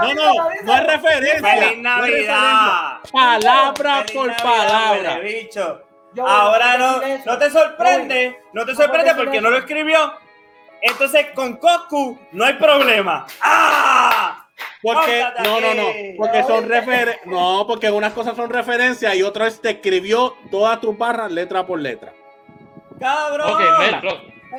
no, 0.01 0.13
no, 0.15 0.33
no 0.63 0.75
es 0.75 0.87
referencia. 0.87 1.53
¡Feliz. 1.53 1.77
Navidad! 1.77 2.97
Palabra 3.11 3.95
¡Feliz 4.01 4.11
por 4.15 4.27
Navidad, 4.27 4.43
palabra. 4.43 5.19
bicho! 5.19 5.81
Ahora 6.25 6.77
no, 6.77 7.01
no 7.25 7.37
te 7.37 7.49
sorprende, 7.51 8.39
no 8.53 8.65
te 8.65 8.75
sorprende 8.75 9.13
porque 9.15 9.39
no 9.39 9.51
lo 9.51 9.57
escribió. 9.57 10.13
Entonces 10.81 11.27
con 11.35 11.57
Coscu 11.57 12.19
no 12.31 12.45
hay 12.45 12.53
problema. 12.53 13.25
¡Ah! 13.41 14.44
Porque, 14.81 15.21
Córtate 15.21 15.43
no, 15.49 15.61
no, 15.61 15.73
no, 15.73 15.83
porque 16.17 16.43
son 16.43 16.67
refer 16.69 17.19
no, 17.25 17.65
porque 17.67 17.89
unas 17.89 18.13
cosas 18.13 18.35
son 18.35 18.49
referencias 18.49 19.15
y 19.15 19.23
otras 19.23 19.59
te 19.61 19.71
escribió 19.71 20.35
todas 20.51 20.79
tus 20.81 20.97
barras 20.97 21.31
letra 21.31 21.65
por 21.65 21.79
letra. 21.79 22.13
¡Cabrón! 22.99 23.51
Ok, 23.53 23.61
mira, 23.79 24.01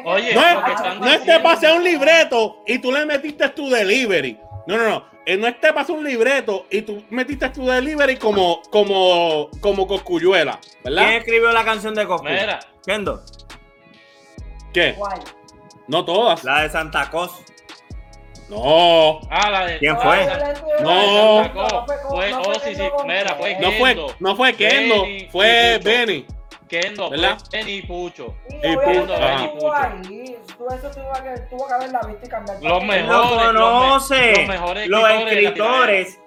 Oye, 0.04 0.34
No 0.34 0.40
es, 0.42 0.56
están 0.74 1.00
no 1.00 1.06
es 1.06 1.18
diciendo- 1.20 1.42
pase 1.42 1.72
un 1.72 1.82
libreto 1.84 2.62
y 2.66 2.78
tú 2.78 2.92
le 2.92 3.06
metiste 3.06 3.48
tu 3.50 3.70
delivery. 3.70 4.38
No, 4.66 4.76
no, 4.76 4.88
no. 4.88 5.04
eh, 5.24 5.36
no 5.36 5.46
es 5.46 5.58
te 5.60 5.72
pasó 5.72 5.94
un 5.94 6.04
libreto 6.04 6.66
y 6.70 6.82
tú 6.82 7.02
metiste 7.10 7.48
tu 7.50 7.64
delivery 7.66 8.16
como, 8.16 8.60
como, 8.70 9.48
como 9.60 9.86
coscuyuela, 9.86 10.58
¿Quién 10.82 10.94
¿verdad? 10.94 11.14
escribió 11.16 11.52
la 11.52 11.64
canción 11.64 11.94
de 11.94 12.06
Coscu? 12.06 12.26
Mira, 12.26 12.58
Kendo, 12.84 13.22
¿Qué? 14.74 14.94
¿Cuál? 14.98 15.20
No 15.88 16.04
todas. 16.04 16.42
la 16.44 16.62
de 16.62 16.68
Santa 16.70 17.08
Cos. 17.10 17.32
No. 18.48 19.20
ah, 19.30 19.50
la 19.50 19.66
de. 19.66 19.78
¿Quién 19.78 19.96
fue? 19.98 20.26
No. 20.80 21.50
Fue, 22.08 22.32
oh, 22.34 22.54
sí, 22.64 22.74
sí, 22.74 22.82
mira, 23.04 23.34
fue 23.34 23.58
No 23.58 23.72
fue, 23.72 23.94
Kendo. 23.94 24.14
no 24.20 24.36
fue 24.36 24.54
Kendo, 24.54 25.02
Benny 25.02 25.28
fue 25.30 25.78
Pucho. 25.78 25.90
Benny. 25.90 26.26
Kendo, 26.68 27.10
¿Verdad? 27.10 27.38
Benny 27.50 27.72
y 27.72 27.82
Pucho. 27.82 28.34
Y 28.48 28.66
ahí. 28.66 30.36
Tú 30.56 30.66
eso 30.68 30.90
tuvo 30.90 31.12
que, 31.68 31.74
haberla 31.74 32.00
visto 32.06 32.26
y 32.26 32.28
cambiar. 32.28 32.62
Los 32.62 32.84
mejores. 32.84 33.46
Conoce. 33.46 34.32
los 34.36 34.48
mejores 34.48 34.88
Los 34.88 35.10
escritores 35.10 36.16
la. 36.16 36.26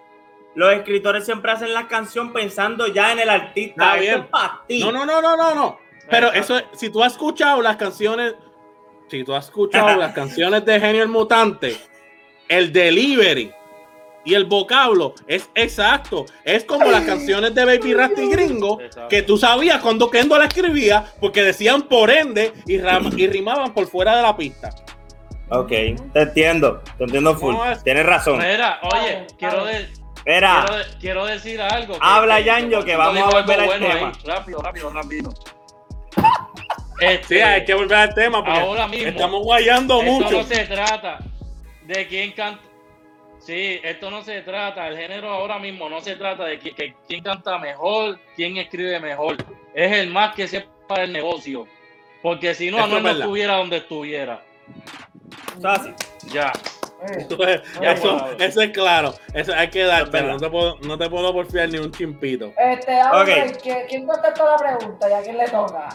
Los 0.56 0.74
escritores 0.74 1.26
siempre 1.26 1.52
hacen 1.52 1.74
la 1.74 1.88
canción 1.88 2.34
pensando 2.34 2.88
ya 2.88 3.14
en 3.14 3.20
el 3.20 3.30
artista. 3.30 3.96
Bien. 3.96 4.22
es 4.22 4.26
para 4.26 4.62
ti. 4.68 4.80
No, 4.80 4.92
no, 4.92 5.06
no, 5.06 5.22
no, 5.22 5.38
no, 5.38 5.56
no. 5.56 5.80
Pero 6.10 6.34
eso, 6.34 6.60
si 6.74 6.90
tú 6.90 7.04
has 7.04 7.14
escuchado 7.14 7.62
las 7.62 7.78
canciones, 7.78 8.36
si 9.08 9.24
tú 9.24 9.34
has 9.36 9.46
escuchado 9.46 9.96
las 9.96 10.14
canciones 10.14 10.66
de 10.66 10.80
Genio 10.80 11.04
el 11.04 11.10
Mutante, 11.10 11.78
el 12.50 12.74
delivery 12.74 13.52
y 14.26 14.34
el 14.34 14.46
vocablo 14.46 15.16
es 15.28 15.50
exacto. 15.56 16.26
Es 16.44 16.66
como 16.66 16.92
las 16.92 17.04
canciones 17.06 17.56
de 17.56 17.64
Baby 17.66 17.94
Rasty 17.94 18.30
Gringo, 18.30 18.80
que 19.10 19.22
tú 19.22 19.38
sabías 19.38 19.82
cuando 19.82 20.10
Kendo 20.12 20.38
la 20.38 20.46
escribía, 20.46 21.06
porque 21.22 21.42
decían 21.44 21.84
por 21.84 22.12
ende 22.12 22.52
y, 22.68 22.78
ram- 22.80 23.18
y 23.18 23.28
rimaban 23.28 23.74
por 23.74 23.88
fuera 23.88 24.18
de 24.18 24.22
la 24.24 24.36
pista. 24.36 24.70
Ok, 25.52 25.70
te 25.70 26.22
entiendo. 26.22 26.84
Te 26.98 27.06
entiendo 27.06 27.36
full. 27.36 27.54
No, 27.56 27.72
es- 27.72 27.84
Tienes 27.84 28.06
razón. 28.06 28.38
Mira, 28.40 28.80
oye, 28.84 29.26
quiero, 29.40 29.66
de- 29.66 29.88
Espera. 30.18 30.66
quiero, 30.68 30.78
de- 30.84 30.98
quiero 31.00 31.26
decir 31.26 31.62
algo. 31.62 31.96
Habla, 32.02 32.40
Yanjo, 32.42 32.84
que 32.84 32.96
vamos 32.96 33.24
a 33.34 33.40
volver 33.40 33.60
al 33.62 33.66
bueno 33.66 33.88
tema. 33.88 34.08
ahí. 34.10 34.14
Rápido, 34.26 34.62
rápido, 34.62 34.90
rápido. 34.92 35.32
Sí, 37.00 37.06
Este, 37.06 37.42
hay 37.44 37.64
que 37.66 37.74
volver 37.74 37.98
al 37.98 38.14
tema 38.14 38.44
porque 38.44 38.60
ahora 38.60 38.88
mismo, 38.88 39.08
estamos 39.08 39.42
guayando 39.44 40.02
esto 40.02 40.12
mucho. 40.12 40.32
no 40.40 40.44
se 40.44 40.66
trata 40.66 41.20
de 41.96 42.08
quién 42.08 42.32
canta. 42.34 42.62
Sí, 43.40 43.80
esto 43.84 44.12
no 44.12 44.22
se 44.22 44.42
trata, 44.42 44.88
el 44.90 44.98
género 44.98 45.30
ahora 45.30 45.60
mismo 45.60 45.88
no 45.90 46.02
se 46.02 46.16
trata 46.18 46.44
de 46.46 46.60
que, 46.60 46.72
que 46.74 46.94
quién 47.08 47.24
canta 47.24 47.58
mejor, 47.58 48.20
quién 48.36 48.58
escribe 48.58 49.00
mejor. 49.00 49.38
Es 49.74 49.92
el 49.94 50.10
más 50.10 50.36
que 50.36 50.48
sepa 50.48 50.96
el 51.04 51.14
negocio. 51.14 51.66
Porque 52.22 52.54
si 52.54 52.70
no, 52.70 52.84
Anuel 52.84 53.02
no 53.04 53.10
estuviera 53.12 53.56
donde 53.56 53.78
estuviera. 53.78 54.44
Así. 55.64 55.94
Ya. 56.34 56.52
Eso, 57.82 58.36
eso 58.40 58.62
es 58.62 58.72
claro. 58.72 59.14
Eso 59.34 59.54
hay 59.56 59.70
que 59.70 59.84
dar, 59.84 60.12
pero 60.12 60.28
no 60.28 60.38
te 60.38 60.50
puedo, 60.50 60.78
no 60.82 60.98
te 60.98 61.10
puedo 61.10 61.32
porfiar 61.32 61.70
ni 61.70 61.78
un 61.78 61.92
chimpito. 61.94 62.52
Este, 62.58 63.00
a 63.00 63.24
ver, 63.24 63.48
Ok. 63.54 63.58
¿quién- 63.64 63.86
¿quién 63.88 64.06
contestó 64.06 64.46
la 64.46 64.58
pregunta 64.58 65.10
y 65.10 65.14
a 65.14 65.22
quién 65.22 65.38
le 65.38 65.48
toca? 65.48 65.90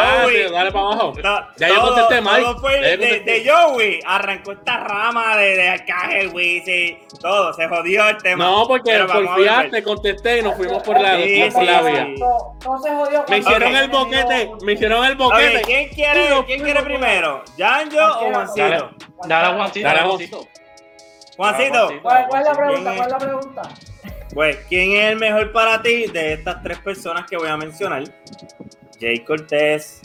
Ah, 0.00 0.20
Joey. 0.22 0.36
sí, 0.46 0.52
dale 0.52 0.72
para 0.72 0.84
abajo. 0.86 1.12
to- 1.12 1.22
Ya 1.58 1.68
yo 1.68 1.80
contesté, 1.80 2.22
yo 2.22 2.96
de, 2.96 3.20
de 3.20 3.50
Joey. 3.50 4.00
Arrancó 4.06 4.52
esta 4.52 4.76
rama 4.78 5.36
de, 5.36 5.56
de 5.56 5.68
Arcángel, 5.68 6.28
Wisin. 6.32 6.98
Todo. 7.20 7.52
Se 7.54 7.68
jodió 7.68 8.08
el 8.08 8.16
tema. 8.18 8.44
No, 8.44 8.66
porque 8.66 8.98
porfiaste, 9.00 9.66
volver. 9.68 9.82
contesté 9.84 10.38
y 10.38 10.42
nos 10.42 10.54
fuimos 10.56 10.82
por 10.82 11.00
la, 11.00 11.16
Sí, 11.16 11.48
por 11.52 11.62
la 11.64 11.78
sí, 11.80 11.84
vía. 11.90 12.04
sí. 12.06 12.14
No, 12.20 12.58
no 12.64 12.78
se 12.82 12.90
jodió. 12.90 13.24
Me 13.28 13.38
hicieron 13.38 13.76
el 13.76 13.90
boquete, 13.90 14.50
me 14.64 14.72
hicieron 14.72 15.04
el 15.04 15.14
boquete. 15.16 15.62
¿quién 15.62 15.88
quiere, 15.90 16.26
Uno, 16.32 16.46
¿quién 16.46 16.60
uno, 16.60 16.64
quiere 16.64 16.80
uno. 16.80 16.88
primero? 16.88 17.44
¿Yanjo 17.56 17.96
o 17.96 18.00
Dale. 18.20 18.34
Juancito? 18.34 18.90
Dale 19.26 19.46
a 19.46 19.54
Juancito, 19.54 19.88
Dale 19.88 19.98
a 20.00 20.00
dale 20.00 20.00
a 20.00 20.02
Juan- 20.04 20.08
Juancito. 20.08 20.48
Juancito, 21.36 21.88
¿Cuál, 22.02 22.26
cuál 22.28 22.42
es 22.42 22.48
la 22.48 22.54
¿Quién 22.54 22.66
pregunta? 22.66 22.94
¿Cuál 22.96 23.06
es 23.06 23.12
la 23.12 23.18
pregunta? 23.18 23.62
pues, 24.34 24.56
¿quién 24.68 24.92
es 24.92 25.04
el 25.12 25.16
mejor 25.16 25.52
para 25.52 25.80
ti 25.82 26.06
de 26.06 26.34
estas 26.34 26.62
tres 26.62 26.78
personas 26.78 27.24
que 27.28 27.36
voy 27.36 27.48
a 27.48 27.56
mencionar? 27.56 28.04
Jay 29.02 29.18
Cortés. 29.24 30.00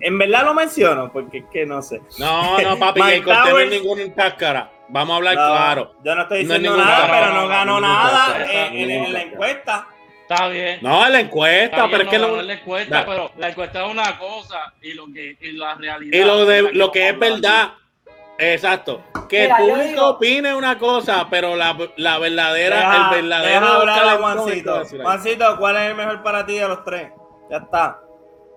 En 0.00 0.18
verdad 0.18 0.44
lo 0.46 0.54
menciono 0.54 1.12
porque 1.12 1.38
es 1.38 1.44
que 1.52 1.66
no 1.66 1.82
sé. 1.82 2.00
No, 2.18 2.58
no, 2.58 2.78
papi, 2.78 3.02
Mike 3.02 3.18
que 3.18 3.24
corté 3.24 3.50
no 3.50 3.58
es 3.58 3.70
ningún 3.70 4.10
cáscara. 4.12 4.70
Vamos 4.88 5.12
a 5.14 5.16
hablar 5.16 5.34
No, 5.36 5.46
claro. 5.46 5.94
Yo 6.04 6.14
no 6.14 6.22
estoy 6.22 6.44
No 6.44 6.54
es 6.54 6.60
diciendo 6.62 6.84
nada, 6.84 7.06
pero 7.10 7.34
no, 7.34 7.48
ganó 7.48 7.80
nada 7.80 8.46
en, 8.50 8.74
en- 8.80 8.90
en 9.04 9.12
la 9.12 9.22
encuesta. 9.22 9.86
Está 10.28 10.48
bien. 10.48 10.78
No, 10.80 11.06
la 11.08 11.20
encuesta, 11.20 11.76
Está 11.76 11.84
pero 11.90 12.04
es 12.04 12.08
bien, 12.08 12.10
que 12.10 12.18
no, 12.18 12.26
lo, 12.28 12.34
no 12.36 12.40
es 12.40 12.46
la 12.46 12.52
encuesta, 12.54 13.04
pero 13.06 13.30
la 13.36 13.48
encuesta 13.50 13.84
es 13.84 13.90
una 13.90 14.18
cosa 14.18 14.72
y 14.80 14.94
lo 14.94 15.04
que 15.12 15.36
y 15.40 15.52
la 15.52 15.74
realidad. 15.74 16.18
y 16.18 16.24
lo 16.24 16.46
de 16.46 16.62
lo 16.72 16.90
que 16.90 17.10
es 17.10 17.18
verdad, 17.18 17.72
exacto. 18.38 19.04
Que 19.28 19.42
Mira, 19.42 19.56
el 19.58 19.62
público 19.68 19.88
digo- 19.90 20.08
opine 20.08 20.54
una 20.54 20.78
cosa, 20.78 21.26
pero 21.30 21.56
la, 21.56 21.76
la 21.96 22.18
verdadera, 22.18 22.76
Deja, 22.76 23.10
el 23.16 23.22
verdadero 23.22 23.60
deja 23.60 23.76
hablar 23.76 24.08
a 24.08 24.16
Juancito. 24.16 24.82
Juancito, 25.02 25.56
¿cuál 25.58 25.76
es 25.76 25.82
el 25.90 25.94
mejor 25.94 26.22
para 26.22 26.46
ti 26.46 26.54
de 26.58 26.68
los 26.68 26.84
tres? 26.84 27.10
Ya 27.50 27.58
está. 27.58 28.00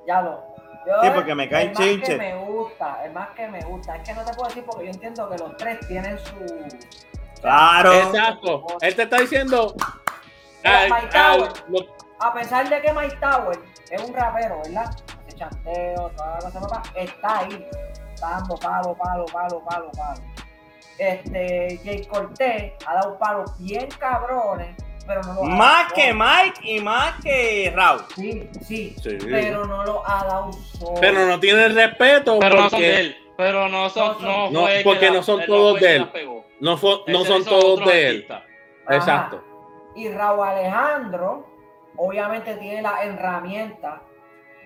Ya 0.07 0.21
lo. 0.21 0.55
Yo, 0.87 1.01
Sí, 1.03 1.09
porque 1.13 1.35
me 1.35 1.49
caen 1.49 1.67
el 1.69 1.73
más 1.73 1.83
chinches. 1.83 2.09
que 2.09 2.17
me 2.17 2.35
gusta, 2.37 3.03
el 3.03 3.11
más 3.11 3.29
que 3.31 3.47
me 3.49 3.61
gusta. 3.61 3.97
Es 3.97 4.03
que 4.07 4.13
no 4.15 4.23
te 4.23 4.33
puedo 4.33 4.47
decir 4.47 4.63
porque 4.65 4.85
yo 4.85 4.91
entiendo 4.91 5.29
que 5.29 5.37
los 5.37 5.57
tres 5.57 5.85
tienen 5.87 6.17
su. 6.17 6.35
Claro. 7.41 7.91
Exacto. 7.93 8.65
Él 8.81 8.95
te 8.95 9.03
está 9.03 9.17
diciendo. 9.17 9.75
Al- 10.63 10.91
al- 10.93 11.53
A 12.19 12.33
pesar 12.33 12.67
de 12.67 12.81
que 12.81 12.91
Mike 12.93 13.17
Tower 13.17 13.59
es 13.91 14.01
un 14.03 14.13
rapero, 14.13 14.59
¿verdad? 14.63 14.89
Hace 15.27 15.37
chanteo, 15.37 16.09
toda 16.15 16.35
la 16.35 16.39
cosa, 16.39 16.59
papá, 16.61 16.83
está 16.95 17.39
ahí. 17.39 17.67
Está 18.15 18.29
dando 18.31 18.55
palo, 18.55 18.95
palo, 18.95 19.25
palo, 19.25 19.63
palo, 19.63 19.91
palo. 19.91 20.21
Este, 20.97 21.79
Jay 21.83 22.05
Cortés 22.07 22.73
ha 22.87 22.95
dado 22.95 23.19
palos 23.19 23.51
bien 23.59 23.87
cabrones, 23.99 24.75
pero 25.07 25.21
no 25.23 25.33
lo 25.33 25.43
ha 25.43 25.45
Más 25.49 25.83
dado 25.85 25.95
que 25.95 26.11
solo. 26.11 26.25
Mike 26.25 26.59
y 26.63 26.79
más 26.81 27.13
que 27.23 27.73
Raúl. 27.75 28.01
Sí, 28.15 28.49
sí, 28.61 28.95
Sí. 29.01 29.17
pero 29.23 29.65
no 29.65 29.83
lo 29.85 30.07
ha 30.07 30.23
dado 30.25 30.51
solo. 30.53 30.99
pero 31.01 31.25
no 31.25 31.39
tiene 31.39 31.69
respeto 31.69 32.37
Pero 32.39 32.55
no 32.57 32.69
son 32.69 32.79
de 32.81 32.85
porque 32.87 32.99
él. 32.99 33.17
Pero 33.37 33.69
no 33.69 33.89
son. 33.89 34.21
No, 34.23 34.49
No, 34.51 34.61
fue 34.63 34.77
que 34.79 34.83
porque 34.83 35.05
la- 35.07 35.13
no 35.13 35.23
son 35.23 35.41
él 35.41 35.47
todos 35.47 35.71
fue 35.71 35.79
que 35.79 35.85
de 35.87 35.95
él. 35.95 36.01
la 36.01 36.11
pegó. 36.11 36.45
no, 36.59 36.77
son 36.77 37.01
hizo 37.07 37.49
todos 37.49 37.65
otro 37.79 37.85
de 37.89 38.07
él. 38.07 38.15
artista. 38.15 38.43
Ajá. 38.87 38.95
Exacto. 38.95 39.43
Y 39.95 40.09
Raúl 40.09 40.47
Alejandro, 40.47 41.47
obviamente 41.95 42.55
tiene 42.55 42.81
la 42.81 43.03
herramienta 43.03 44.01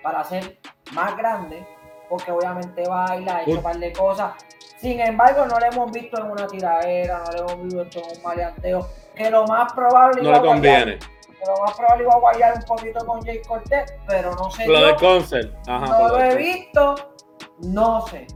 para 0.04 0.24
ser 0.24 0.58
más 0.94 1.16
grande, 1.18 1.66
porque 2.10 2.32
obviamente 2.32 2.84
baila, 2.88 3.38
ha 3.38 3.42
hecho 3.42 3.52
Uy. 3.52 3.58
un 3.58 3.64
par 3.64 3.78
de 3.78 3.92
cosas. 3.94 4.34
Sin 4.78 5.00
embargo, 5.00 5.46
no 5.46 5.60
lo 5.60 5.66
hemos 5.66 5.92
visto 5.92 6.20
en 6.20 6.32
una 6.32 6.48
tiradera, 6.48 7.24
no 7.26 7.32
lo 7.32 7.50
hemos 7.52 7.74
visto 7.86 8.00
en 8.00 8.18
un 8.18 8.24
maleanteo, 8.24 8.88
que 9.24 9.32
lo 9.32 9.46
más 9.48 9.74
probable 9.74 10.22
No 10.22 10.30
iba 10.30 10.40
le 10.40 10.48
conviene. 10.48 11.00
que 11.00 11.46
lo 11.48 11.64
más 11.64 11.76
probable 11.76 12.04
iba 12.04 12.14
a 12.14 12.20
guayar 12.20 12.54
un 12.56 12.64
poquito 12.64 13.06
con 13.06 13.22
Jay 13.24 13.42
Cortés, 13.48 13.94
pero 14.08 14.34
no 14.36 14.50
sé 14.52 14.68
Lo 14.68 14.80
yo, 14.80 14.86
de 14.88 14.96
concert. 14.96 15.54
Ajá, 15.68 15.86
no 15.88 16.08
lo 16.10 16.22
he 16.22 16.36
visto, 16.36 16.96
no 17.60 18.06
sé. 18.08 18.28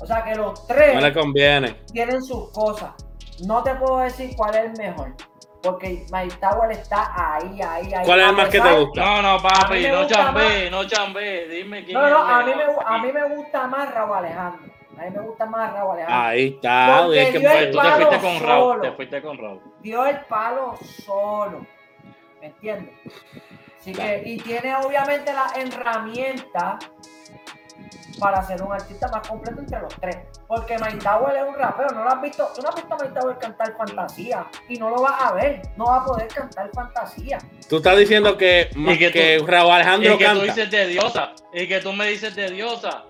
O 0.00 0.06
sea 0.06 0.22
que 0.24 0.34
los 0.34 0.66
tres 0.66 0.94
No 0.94 1.00
le 1.00 1.12
conviene. 1.12 1.72
tienen 1.92 2.22
sus 2.22 2.50
cosas. 2.52 2.90
No 3.46 3.62
te 3.62 3.74
puedo 3.76 3.98
decir 3.98 4.34
cuál 4.36 4.54
es 4.56 4.64
el 4.66 4.72
mejor. 4.72 5.14
Porque 5.60 6.06
Mike 6.12 6.36
Tower 6.40 6.70
está 6.70 7.12
ahí, 7.34 7.60
ahí, 7.60 7.92
ahí. 7.92 8.04
¿Cuál 8.06 8.20
es 8.20 8.28
el 8.28 8.36
más 8.36 8.48
que 8.48 8.60
te 8.60 8.72
gusta? 8.78 9.04
No, 9.04 9.22
no, 9.22 9.42
papi, 9.42 9.88
no 9.88 10.06
chambé, 10.06 10.70
no 10.70 10.84
chambé. 10.86 11.48
Dime 11.48 11.84
quién 11.84 11.98
No, 11.98 12.06
es 12.06 12.12
no, 12.12 12.24
el 12.24 12.30
a 12.32 12.46
mí, 12.46 12.52
me, 12.54 12.64
a 12.86 12.98
mí 13.02 13.12
me 13.12 13.36
gusta 13.36 13.66
más 13.66 13.92
Raúl 13.92 14.18
Alejandro. 14.18 14.72
A 14.98 15.02
mí 15.02 15.10
me 15.10 15.20
gusta 15.20 15.46
más 15.46 15.72
Raúl 15.72 15.92
Alejandro. 15.92 16.22
Ahí 16.28 16.46
está. 16.54 17.00
Porque 17.04 17.22
es 17.22 17.30
que 17.30 17.38
dio 17.38 17.50
el 17.50 17.56
pues, 17.56 17.70
Tú 17.70 17.78
te 17.78 17.88
palo 17.88 18.06
fuiste 18.10 18.20
con 18.26 18.48
Raúl, 18.48 18.70
solo. 18.72 18.80
te 18.82 18.92
fuiste 18.92 19.22
con 19.22 19.38
Raúl. 19.38 19.60
Dio 19.80 20.06
el 20.06 20.20
palo 20.22 20.74
solo. 21.06 21.66
¿Me 22.40 22.46
entiendes? 22.48 22.94
Así 23.80 23.92
que, 23.92 24.22
y 24.26 24.38
tiene 24.38 24.74
obviamente 24.76 25.32
la 25.32 25.46
herramienta 25.56 26.78
para 28.18 28.42
ser 28.42 28.60
un 28.62 28.72
artista 28.72 29.08
más 29.08 29.26
completo 29.28 29.60
entre 29.60 29.80
los 29.80 29.94
tres. 30.00 30.16
Porque 30.48 30.76
Mike 30.78 30.98
Tower 30.98 31.36
es 31.36 31.42
un 31.44 31.54
rapero, 31.54 31.90
no 31.94 32.02
lo 32.02 32.10
has 32.10 32.20
visto, 32.20 32.48
tú 32.54 32.62
no 32.62 32.68
has 32.70 32.74
visto 32.74 32.92
a 32.94 32.96
Mike 32.98 33.20
Tower 33.20 33.38
cantar 33.38 33.76
fantasía 33.76 34.46
y 34.68 34.76
no 34.78 34.90
lo 34.90 35.02
vas 35.02 35.22
a 35.22 35.32
ver, 35.34 35.62
no 35.76 35.84
va 35.86 35.98
a 35.98 36.04
poder 36.04 36.26
cantar 36.28 36.68
fantasía. 36.74 37.38
Tú 37.68 37.76
estás 37.76 37.96
diciendo 37.96 38.36
que, 38.36 38.70
más 38.74 38.98
que 38.98 39.12
que, 39.12 39.38
tú- 39.38 39.46
Raúl 39.46 39.70
Alejandro 39.70 40.14
Y 40.14 40.18
que 40.18 40.24
tú 40.24 40.30
canta. 40.30 40.44
dices 40.44 40.70
de 40.70 40.86
diosa. 40.86 41.32
Y 41.52 41.68
que 41.68 41.80
tú 41.80 41.92
me 41.92 42.06
dices 42.08 42.34
de 42.34 42.50
diosa. 42.50 43.04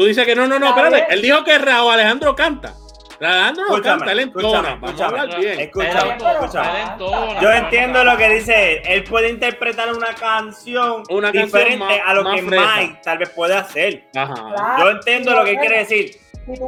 Tú 0.00 0.06
dices 0.06 0.24
que 0.24 0.34
no, 0.34 0.46
no, 0.46 0.58
no, 0.58 0.68
espérate. 0.68 0.94
bien. 0.96 1.06
Él 1.10 1.20
dijo 1.20 1.44
que 1.44 1.58
Raúl 1.58 1.92
Alejandro 1.92 2.34
canta. 2.34 2.72
Raúl 3.20 3.34
Alejandro 3.34 3.64
no 3.68 3.74
Escúchame, 3.74 3.98
canta, 3.98 4.12
él 4.12 4.18
entona. 4.20 4.48
escúchame, 4.48 4.80
Vamos 4.80 4.88
a 4.88 4.88
escúchame. 5.04 5.20
hablar 5.20 5.40
bien. 5.40 5.60
Escúchame, 5.60 6.16
escúchame. 6.16 7.42
Yo 7.42 7.50
entiendo 7.52 8.04
lo 8.04 8.16
que 8.16 8.28
dice 8.30 8.72
él. 8.72 8.82
Él 8.86 9.04
puede 9.04 9.28
interpretar 9.28 9.92
una 9.94 10.14
canción 10.14 11.02
Una 11.10 11.30
canción 11.30 11.44
diferente 11.44 11.84
más- 11.84 12.00
a 12.06 12.14
lo 12.14 12.30
que 12.34 12.42
fresa. 12.44 12.76
Mike 12.78 13.00
tal 13.04 13.18
vez 13.18 13.28
puede 13.28 13.54
hacer. 13.56 14.04
Ajá. 14.16 14.32
Claro, 14.34 14.84
Yo 14.84 14.90
entiendo 14.90 15.34
lo 15.34 15.44
que 15.44 15.56
quiere 15.58 15.78
decir. 15.80 16.16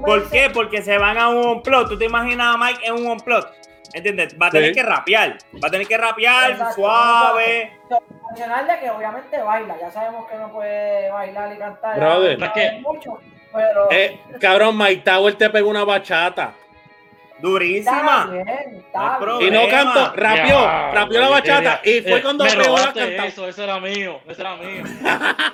¿Por 0.05 0.29
qué? 0.29 0.51
Porque 0.53 0.83
se 0.83 0.99
van 0.99 1.17
a 1.17 1.31
un 1.31 1.43
complot. 1.43 1.89
¿Tú 1.89 1.97
te 1.99 2.05
imaginas 2.05 2.55
a 2.55 2.59
Mike 2.59 2.81
en 2.85 2.93
un 2.97 3.07
complot? 3.07 3.51
¿Entiendes? 3.95 4.37
Va 4.41 4.49
a 4.49 4.51
tener 4.51 4.69
Sí. 4.71 4.75
que 4.75 4.83
rapear. 4.83 5.39
Va 5.55 5.69
a 5.69 5.71
tener 5.71 5.87
que 5.87 5.97
rapear 5.97 6.51
Exacto, 6.53 6.75
suave. 6.75 7.73
Adicional 8.31 8.67
de 8.67 8.79
que 8.81 8.91
obviamente 8.91 9.43
baila, 9.43 9.77
ya 9.81 9.91
sabemos 9.91 10.27
que 10.31 10.37
no 10.37 10.51
puede 10.53 11.11
bailar 11.11 11.53
y 11.55 11.59
cantar. 11.59 11.99
Brother. 11.99 12.39
no 12.39 12.47
Es 12.47 12.53
que- 12.53 12.73
mucho, 12.81 13.19
pero 13.53 13.89
Eh, 13.91 14.21
cabrón, 14.41 14.77
Mike 14.79 15.03
Tower 15.05 15.35
te 15.35 15.51
pegó 15.51 15.71
una 15.71 15.85
bachata. 15.85 16.55
Durísima. 17.39 17.97
Está 17.99 18.27
bien, 18.33 18.45
No 18.47 18.79
está 18.79 19.17
hay 19.17 19.39
bien. 19.39 19.55
Y 19.55 19.57
no 19.57 19.69
cantó, 19.69 20.13
rapió, 20.15 20.61
Ya, 20.61 20.91
rapió 20.93 21.21
la 21.21 21.29
bachata. 21.29 21.83
ya, 21.83 21.91
Y 21.91 22.01
fue 22.03 22.19
eh, 22.19 22.23
cuando 22.23 22.45
pegó 22.45 22.77
la 22.79 22.85
cantante. 22.85 23.27
Eso, 23.27 23.49
ese 23.49 23.65
era 23.65 23.81
mío, 23.81 24.21
ese 24.29 24.41
era 24.43 24.57
mío. 24.57 24.85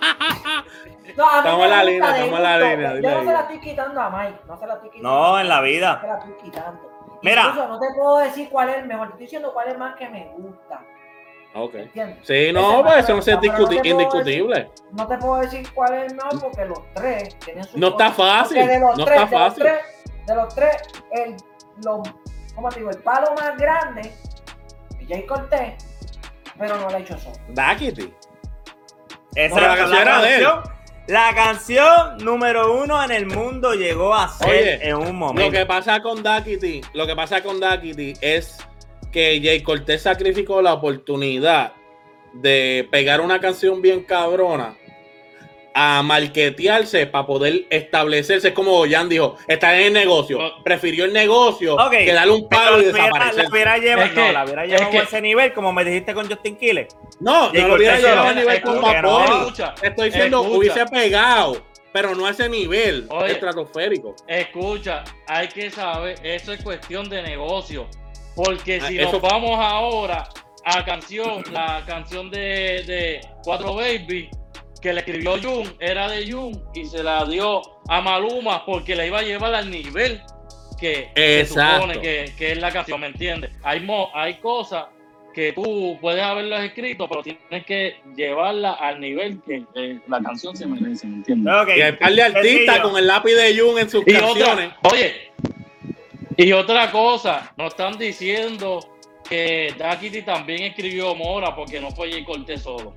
No, 1.17 1.39
Estamos 1.39 1.65
en 1.65 1.71
la 1.71 1.85
línea, 1.85 2.11
estamos 2.11 2.37
en 2.39 2.43
la 2.45 2.59
línea, 2.59 2.95
Yo 3.01 3.11
no 3.11 3.21
se 3.25 3.33
la 3.33 3.41
estoy 3.41 3.61
quitando 3.61 4.01
a 4.01 4.11
Mike, 4.11 4.39
no 4.47 4.57
se 4.57 4.67
la 4.67 4.75
estoy 4.75 4.91
quitando. 4.91 5.09
No, 5.11 5.41
en 5.41 5.49
la 5.49 5.57
No 5.57 5.63
vida. 5.63 5.99
se 6.01 6.07
la 6.07 6.19
estoy 6.19 6.33
quitando. 6.45 7.19
Mira. 7.23 7.43
Incluso 7.49 7.69
no 7.69 7.81
te 7.81 7.87
puedo 7.97 8.19
decir 8.19 8.49
cuál 8.51 8.69
es 8.69 8.77
el 8.77 8.85
mejor, 8.87 9.07
te 9.09 9.13
estoy 9.15 9.25
diciendo 9.27 9.53
cuál 9.53 9.69
es 9.69 9.79
más 9.79 9.97
que 9.97 10.09
me 10.09 10.27
gusta. 10.37 10.81
Ok. 11.61 11.75
¿Entiendes? 11.75 12.19
Sí, 12.27 12.53
no, 12.53 12.83
pues 12.85 12.99
eso 13.05 13.15
no 13.15 13.19
es 13.21 13.29
indiscutible. 13.85 14.71
No 14.93 15.07
te 15.07 15.19
puedo 15.19 15.37
decir 15.41 15.69
cuál 15.75 15.95
es 15.95 16.13
el 16.13 16.17
mejor 16.17 16.41
porque 16.41 16.65
los 16.65 16.81
tres 16.95 17.39
tienen 17.41 17.65
su 17.65 17.79
No 17.79 17.89
está 17.89 18.13
fácil, 18.13 18.67
de 18.67 18.79
los 18.81 18.97
no 18.99 19.05
tres, 19.05 19.21
está 19.23 19.27
de 19.31 19.31
los 19.37 19.49
fácil. 19.49 19.63
tres, 19.65 20.27
de 20.27 20.35
los 20.35 20.55
tres, 20.55 20.77
el, 21.13 21.37
lo, 21.85 22.03
¿cómo 22.55 22.69
te 22.69 22.79
digo? 22.81 22.91
El 22.91 22.99
palo 22.99 23.35
más 23.35 23.57
grande 23.57 24.13
Jay 25.09 25.25
Cortés, 25.27 25.75
pero 26.59 26.77
no 26.77 26.89
lo 26.91 26.97
ha 26.97 26.99
hecho 27.01 27.19
solo. 27.19 27.37
Daquiti. 27.49 28.13
Esa 29.35 29.61
la 29.61 29.77
canción 29.77 30.03
era 30.03 30.23
de 30.23 30.37
él. 30.37 30.43
canción. 30.45 30.79
La 31.07 31.35
canción 31.35 32.19
número 32.19 32.83
uno 32.83 33.03
en 33.03 33.11
el 33.13 33.27
mundo 33.27 33.73
llegó 33.73 34.15
a 34.15 34.29
ser 34.29 34.49
Oye, 34.51 34.89
en 34.89 34.97
un 34.97 35.07
Lo 35.07 35.13
momento. 35.15 35.53
que 35.59 35.65
pasa 35.65 36.03
con 36.03 36.23
Daquiti, 36.23 36.83
lo 36.93 37.07
que 37.07 37.17
pasa 37.17 37.43
con 37.43 37.59
Daquiti 37.59 38.13
es 38.21 38.59
que 39.13 39.41
Jay 39.43 39.63
Cortés 39.63 40.03
sacrificó 40.03 40.61
la 40.63 40.75
oportunidad 40.75 41.73
de 42.33 42.87
pegar 42.91 43.21
una 43.21 43.41
canción 43.41 43.81
bien 43.83 44.03
cabrona 44.05 44.77
a 45.75 46.03
marquetearse 46.03 47.07
para 47.07 47.25
poder 47.27 47.67
establecerse. 47.71 48.49
Es 48.49 48.55
como 48.55 48.85
Jan 48.89 49.09
dijo, 49.09 49.37
está 49.47 49.79
en 49.79 49.87
el 49.89 49.93
negocio. 49.93 50.39
Prefirió 50.65 51.05
el 51.05 51.13
negocio 51.13 51.77
Ok, 51.77 51.91
que 51.93 52.13
darle 52.13 52.33
un 52.33 52.49
palo 52.49 52.81
y 52.81 52.87
la 52.87 52.91
hubiera- 52.91 53.05
desaparecer. 53.07 53.45
La 53.45 53.51
hubiera 53.51 53.79
llevado, 53.79 54.07
Es 54.07 54.11
que- 54.13 54.21
no, 54.21 54.33
la 54.33 54.45
hubiera 54.45 54.65
es 54.65 54.71
llevado 54.71 54.91
que- 54.91 54.99
a 54.99 55.03
ese 55.03 55.21
nivel, 55.21 55.53
como 55.53 55.73
me 55.73 55.85
dijiste 55.85 56.15
con 56.15 56.29
Justin 56.29 56.57
Quiles. 56.57 56.89
No, 57.21 57.53
no 57.53 57.69
lo 57.69 57.75
hubiera 57.77 57.99
llevado 57.99 58.29
a 58.29 58.35
nivel 58.35 58.61
con. 58.61 58.77
Escucha, 58.77 59.75
Estoy 59.83 60.07
diciendo, 60.11 60.41
escucha. 60.43 60.59
hubiese 60.59 60.87
pegado, 60.87 61.63
pero 61.93 62.15
no 62.15 62.27
a 62.27 62.31
ese 62.31 62.49
nivel 62.49 63.07
Oye. 63.09 63.33
estratosférico. 63.33 64.17
Escucha, 64.27 65.05
hay 65.29 65.47
que 65.49 65.71
saber, 65.71 66.19
eso 66.25 66.53
es 66.53 66.63
cuestión 66.63 67.09
de 67.09 67.23
negocio. 67.23 67.87
Porque 68.45 68.81
si 68.83 68.99
Ah, 68.99 69.03
eso- 69.03 69.13
nos 69.13 69.23
vamos 69.23 69.59
ahora 69.61 70.29
a 70.65 70.85
canción, 70.85 71.43
la 71.53 71.83
canción 71.87 72.31
de, 72.31 72.85
de 72.87 73.21
Cuatro 73.43 73.75
Baby, 73.75 74.29
que 74.81 74.93
le 74.93 75.01
escribió 75.01 75.33
Jun, 75.43 75.75
era 75.81 76.09
de 76.09 76.31
Jun 76.31 76.63
y 76.75 76.85
se 76.85 77.03
la 77.03 77.25
dio 77.25 77.63
a 77.89 78.01
Maluma 78.01 78.65
porque 78.65 78.95
la 78.95 79.05
iba 79.07 79.19
a 79.19 79.23
llevar 79.23 79.55
al 79.55 79.69
nivel 79.71 80.21
que 80.79 81.09
se 81.17 81.47
supone 81.47 82.01
que, 82.01 82.33
que 82.39 82.53
es 82.53 82.59
la 82.59 82.71
canción, 82.71 83.01
¿me 83.01 83.09
entiendes? 83.09 83.51
Hay, 83.65 83.81
mo- 83.81 84.11
hay 84.15 84.35
cosas 84.35 84.85
que 85.35 85.53
tú 85.53 85.99
puedes 86.01 86.23
haberlas 86.23 86.65
escrito, 86.65 87.09
pero 87.09 87.23
tienes 87.25 87.65
que 87.67 87.97
llevarla 88.17 88.73
al 88.75 89.01
nivel 89.01 89.41
que 89.45 89.65
eh, 89.75 89.99
la 90.07 90.21
canción 90.21 90.57
se 90.57 90.67
merece, 90.67 91.07
¿me 91.09 91.17
entiendes? 91.17 91.53
Ok, 91.63 91.69
Y 91.77 91.81
hay 91.83 91.93
par 91.93 92.13
de 92.13 92.23
artistas 92.23 92.81
con 92.81 92.97
el 92.97 93.07
lápiz 93.09 93.35
de 93.35 93.59
Jun 93.59 93.79
en 93.81 93.91
sus 93.91 94.03
Y 94.07 94.13
canciones. 94.13 94.71
otra, 94.83 94.91
oye, 94.93 95.28
y 96.39 96.53
otra 96.53 96.91
cosa, 96.91 97.53
nos 97.57 97.69
están 97.69 97.99
diciendo 97.99 98.79
que 99.29 99.75
Daquiti 99.77 100.23
también 100.23 100.63
escribió 100.63 101.15
Mora 101.15 101.55
porque 101.55 101.81
no 101.81 101.91
fue 101.91 102.11
Jay 102.11 102.25
Cortés 102.25 102.63
solo. 102.63 102.95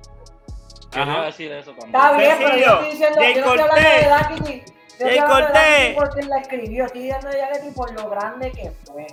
Ajá. 0.94 1.24
decir 1.24 1.50
eso 1.52 1.72
también. 1.72 1.94
Está 1.94 2.16
bien, 2.16 2.36
pero 2.38 2.56
yo 2.56 2.72
estoy 2.74 2.90
diciendo, 2.90 3.20
Jay 3.20 3.34
yo 3.34 3.40
no 3.44 3.54
estoy 3.54 3.60
hablando 3.60 3.74
Cortés. 3.74 4.02
de 4.02 4.08
Daquiti. 4.08 4.62
Yo 5.00 5.06
de 5.06 5.16
Cortés. 5.18 5.94
Porque 5.96 6.22
la 6.22 6.38
escribió. 6.38 6.84
Estoy 6.86 7.02
diciendo 7.02 7.28
de 7.28 7.38
Daquiti 7.38 7.70
por 7.74 7.92
lo 8.00 8.10
grande 8.10 8.52
que 8.52 8.70
fue. 8.84 9.06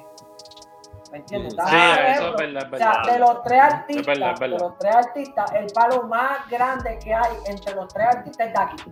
¿Me 1.11 1.17
entiendes? 1.17 1.53
Sí, 1.53 1.75
eso 2.15 2.29
es 2.29 2.35
verdad, 2.35 2.67
es 2.67 2.73
O 2.73 2.77
sea, 2.77 2.91
verdad. 3.01 3.13
de 3.13 3.19
los 3.19 3.43
tres 3.43 3.59
artistas, 3.61 4.05
verdad, 4.05 4.39
verdad. 4.39 4.57
de 4.57 4.63
los 4.63 4.77
tres 4.77 4.95
artistas, 4.95 5.51
el 5.53 5.65
palo 5.73 6.03
más 6.03 6.47
grande 6.49 6.99
que 7.03 7.13
hay 7.13 7.31
entre 7.47 7.73
los 7.73 7.87
tres 7.91 8.07
artistas 8.15 8.47
es 8.47 8.53
Daquiti. 8.53 8.91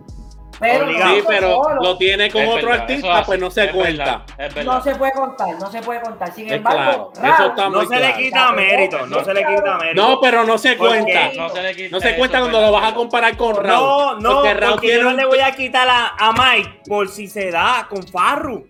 Pero 0.60 0.84
Obligado. 0.86 1.14
Sí, 1.14 1.22
pero 1.28 1.62
solo. 1.62 1.82
lo 1.82 1.96
tiene 1.98 2.30
con 2.30 2.40
Es 2.42 2.48
otro 2.48 2.66
verdad, 2.70 2.80
artista, 2.80 3.22
pues 3.24 3.38
no 3.40 3.50
se 3.50 3.64
es 3.64 3.70
cuenta. 3.72 4.04
verdad, 4.04 4.22
es 4.38 4.54
verdad. 4.54 4.72
No 4.74 4.82
se 4.82 4.94
puede 4.96 5.12
contar, 5.12 5.48
no 5.60 5.70
se 5.70 5.82
puede 5.82 6.00
contar. 6.00 6.32
Sin 6.34 6.52
embargo, 6.52 7.12
claro, 7.12 7.34
eso 7.34 7.46
está 7.46 7.68
No 7.68 7.84
se 7.86 8.00
le 8.00 8.14
quita 8.16 8.52
mérito, 8.52 9.06
no 9.06 9.24
se 9.24 9.34
le 9.34 9.40
quita 9.46 9.78
mérito. 9.78 10.02
No, 10.08 10.20
pero 10.20 10.44
no 10.44 10.58
se 10.58 10.74
¿Por 10.74 10.88
cuenta. 10.88 11.30
No 11.36 11.48
se 11.50 11.62
le 11.62 11.74
quita 11.76 11.88
No 11.92 12.00
se 12.00 12.08
eso, 12.08 12.18
cuenta 12.18 12.40
cuando 12.40 12.60
lo 12.60 12.72
vas 12.72 12.92
a 12.92 12.94
comparar 12.94 13.36
con 13.36 13.54
Raúl. 13.54 13.66
No, 13.68 14.14
no, 14.20 14.34
porque 14.34 14.48
porque, 14.50 14.54
Raúl 14.54 14.80
tiene 14.80 14.96
yo 14.96 15.02
no 15.04 15.10
un- 15.10 15.16
le 15.16 15.24
voy 15.26 15.40
a 15.40 15.52
quitar 15.52 15.88
a, 15.88 16.08
a 16.18 16.32
Mike 16.32 16.80
por 16.88 17.08
si 17.08 17.28
se 17.28 17.50
da 17.52 17.86
con 17.88 18.02
Farru. 18.02 18.66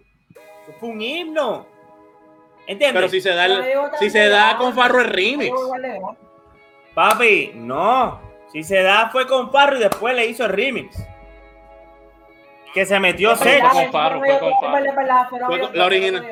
Fue 0.79 0.91
un 0.91 1.01
himno. 1.01 1.67
¿Entiendes? 2.67 3.01
Pero 3.01 3.09
si 3.09 3.23
se 3.23 3.31
da, 3.35 3.47
el- 3.47 3.65
si 3.99 4.11
se 4.11 4.29
da 4.29 4.59
con 4.59 4.75
Farro 4.75 5.01
el 5.01 5.07
remix. 5.09 5.57
Papi, 6.95 7.53
no. 7.55 8.21
Si 8.53 8.63
se 8.63 8.83
da 8.83 9.09
fue 9.11 9.27
con 9.27 9.51
Farru 9.51 9.77
y 9.77 9.81
después 9.81 10.15
le 10.15 10.27
hizo 10.27 10.45
el 10.45 10.51
remix. 10.53 10.97
Que 12.79 12.87
se 12.87 13.01
metió 13.01 13.35
seco. 13.35 13.69
con 13.71 13.91
verdad, 13.91 15.29
fue 15.29 15.41
con 15.41 15.61
con- 15.61 15.77
la 15.77 15.85
original. 15.87 16.25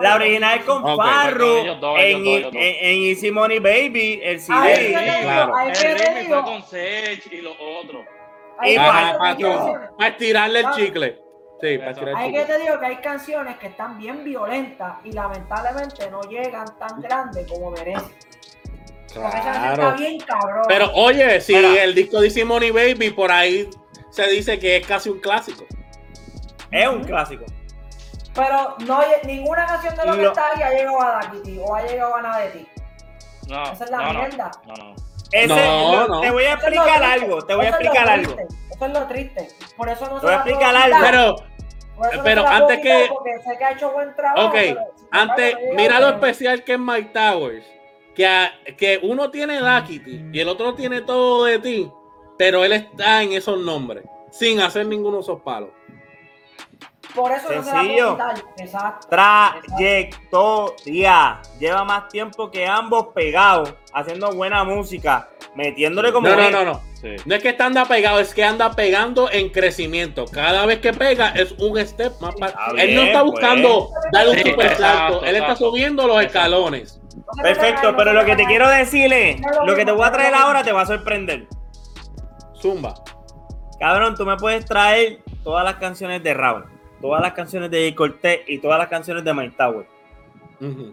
la 0.00 0.14
original 0.16 0.58
es 0.58 0.64
con 0.66 0.84
Ok. 0.84 1.02
Farru 1.02 1.56
en, 1.96 2.26
en- 2.26 2.54
en 2.54 3.02
Easy 3.04 3.30
Money 3.30 3.58
Baby, 3.58 4.20
el 4.22 4.38
CD. 4.38 4.76
Sí, 4.76 4.92
claro. 5.22 5.54
El 5.60 5.74
remix 5.74 6.28
fue 6.28 6.42
con 6.42 6.62
Sech 6.64 7.32
y 7.32 7.40
los 7.40 7.56
otros. 7.58 8.04
Y 8.64 8.76
para- 8.76 9.18
para, 9.18 10.08
estirarle 10.08 10.60
el 10.60 10.66
Ah. 10.66 10.72
chicle. 10.76 11.18
Sí, 11.62 11.78
para 11.78 11.90
Eso. 11.92 12.00
estirar 12.00 12.08
el 12.08 12.16
Ahí 12.16 12.32
que 12.34 12.44
te 12.44 12.58
digo 12.58 12.78
que 12.78 12.86
hay 12.86 12.96
canciones 12.96 13.56
que 13.56 13.66
están 13.68 13.96
bien 13.98 14.24
violentas 14.24 14.96
y 15.04 15.12
lamentablemente 15.12 16.10
no 16.10 16.20
llegan 16.24 16.66
tan 16.78 17.00
grandes 17.00 17.46
como 17.50 17.70
merecen. 17.70 18.12
Canción 19.14 19.26
está 19.26 19.74
Claro. 19.74 19.96
bien 19.96 20.18
cabrón. 20.20 20.64
Pero 20.68 20.90
oye, 20.96 21.40
si 21.40 21.54
Mira. 21.54 21.82
el 21.82 21.94
disco 21.94 22.20
de 22.20 22.28
Simone 22.28 22.72
Baby 22.72 23.10
por 23.10 23.30
ahí 23.32 23.68
se 24.12 24.26
dice 24.28 24.58
que 24.58 24.76
es 24.76 24.86
casi 24.86 25.10
un 25.10 25.18
clásico. 25.20 25.64
Es 26.70 26.88
un 26.88 27.02
clásico. 27.04 27.44
Pero 28.34 28.76
no 28.86 28.98
hay- 28.98 29.26
ninguna 29.26 29.66
canción 29.66 29.94
de 29.96 30.06
lo 30.06 30.14
que 30.14 30.24
está 30.26 30.42
ahí 30.54 30.62
ha 30.62 30.70
llegado 30.70 31.02
a 31.02 31.10
Daquiti 31.22 31.58
o 31.58 31.74
ha 31.74 31.82
llegado 31.82 32.16
a 32.16 32.22
nada 32.22 32.38
de 32.40 32.48
ti. 32.50 32.68
No, 33.48 33.62
Esa 33.72 33.84
es 33.84 33.90
la 33.90 33.96
no, 33.98 34.12
no, 34.12 34.18
mierda. 34.20 34.50
no, 34.66 34.74
no. 34.74 34.94
Ese- 35.32 35.48
No, 35.48 35.92
lo- 35.92 36.08
no. 36.08 36.20
Te 36.20 36.30
voy 36.30 36.44
a 36.44 36.52
explicar 36.54 37.02
algo. 37.02 37.42
Te 37.42 37.54
voy 37.54 37.66
a 37.66 37.68
eso 37.70 37.78
es 37.78 37.84
lo 37.84 37.90
explicar 37.90 38.08
algo. 38.10 38.34
triste, 38.34 38.54
Eso 38.74 38.86
es 38.86 38.92
lo 38.92 39.06
triste. 39.06 39.48
Por 39.76 39.88
eso 39.88 40.06
no 40.06 40.20
Te 40.20 40.26
voy 40.26 40.32
a 40.34 40.36
explicar 40.36 40.74
quitar. 40.74 40.92
algo. 41.14 41.36
Pero, 42.02 42.22
pero 42.24 42.46
antes 42.46 42.78
que- 42.80 43.06
porque 43.08 43.30
sé 43.44 43.58
que 43.58 43.64
ha 43.64 43.72
hecho 43.72 43.90
buen 43.92 44.14
trabajo. 44.16 44.48
ok, 44.48 44.52
pero, 44.54 44.80
antes, 45.10 45.54
no 45.54 45.74
mira 45.74 46.00
lo 46.00 46.08
especial 46.10 46.64
que 46.64 46.72
es 46.74 46.78
Mike 46.78 47.10
Towers. 47.12 47.66
Que, 48.14 48.26
a- 48.26 48.52
que 48.76 49.00
uno 49.02 49.30
tiene 49.30 49.60
Daquiti 49.60 50.26
y 50.32 50.40
el 50.40 50.48
otro 50.48 50.74
tiene 50.74 51.00
todo 51.00 51.44
de 51.44 51.58
ti, 51.58 51.90
pero 52.42 52.64
él 52.64 52.72
está 52.72 53.22
en 53.22 53.34
esos 53.34 53.60
nombres, 53.60 54.02
sin 54.32 54.60
hacer 54.60 54.84
ninguno 54.84 55.18
de 55.18 55.22
esos 55.22 55.40
palos. 55.42 55.70
Por 57.14 57.30
eso 57.30 57.52
no 57.52 57.62
se. 57.62 57.98
Exacto. 58.64 59.06
Trayectoria. 59.08 61.40
Lleva 61.60 61.84
más 61.84 62.08
tiempo 62.08 62.50
que 62.50 62.66
ambos 62.66 63.10
pegados, 63.14 63.72
haciendo 63.92 64.32
buena 64.32 64.64
música, 64.64 65.28
metiéndole 65.54 66.12
como. 66.12 66.26
No, 66.26 66.34
no, 66.34 66.50
no, 66.50 66.64
no. 66.64 66.80
Sí. 67.00 67.14
No 67.24 67.36
es 67.36 67.42
que 67.42 67.50
está 67.50 67.66
anda 67.66 67.84
pegado, 67.84 68.18
es 68.18 68.34
que 68.34 68.42
anda 68.42 68.72
pegando 68.72 69.30
en 69.30 69.50
crecimiento. 69.50 70.24
Cada 70.24 70.66
vez 70.66 70.80
que 70.80 70.92
pega 70.92 71.28
es 71.28 71.52
un 71.52 71.78
step 71.78 72.20
más 72.20 72.34
para. 72.34 72.54
Él 72.76 72.96
no 72.96 73.02
está 73.02 73.20
pues. 73.20 73.30
buscando 73.30 73.90
darle 74.10 74.32
un 74.32 74.38
Sí, 74.38 74.50
super 74.50 74.76
salto, 74.76 75.20
él 75.20 75.36
está 75.36 75.52
exacto. 75.52 75.70
subiendo 75.70 76.08
los 76.08 76.20
escalones. 76.24 77.00
Perfecto, 77.40 77.94
pero 77.96 78.12
lo 78.12 78.24
que 78.24 78.34
te 78.34 78.44
quiero 78.46 78.66
No 78.66 78.72
es 78.72 78.92
lo 79.64 79.76
que 79.76 79.84
te 79.84 79.92
voy 79.92 80.04
a 80.04 80.10
traer 80.10 80.34
ahora 80.34 80.64
te 80.64 80.72
va 80.72 80.80
a 80.80 80.86
sorprender. 80.86 81.46
Zumba. 82.62 82.94
Cabrón, 83.78 84.14
tú 84.16 84.24
me 84.24 84.36
puedes 84.36 84.64
traer 84.64 85.18
todas 85.42 85.64
las 85.64 85.74
canciones 85.76 86.22
de 86.22 86.32
Raúl, 86.34 86.64
todas 87.00 87.20
las 87.20 87.32
canciones 87.32 87.70
de 87.70 87.78
Jay 87.80 87.94
Cortés 87.94 88.40
y 88.46 88.58
todas 88.58 88.78
las 88.78 88.88
canciones 88.88 89.24
de 89.24 89.34
Mike 89.34 89.54
Tower. 89.58 89.86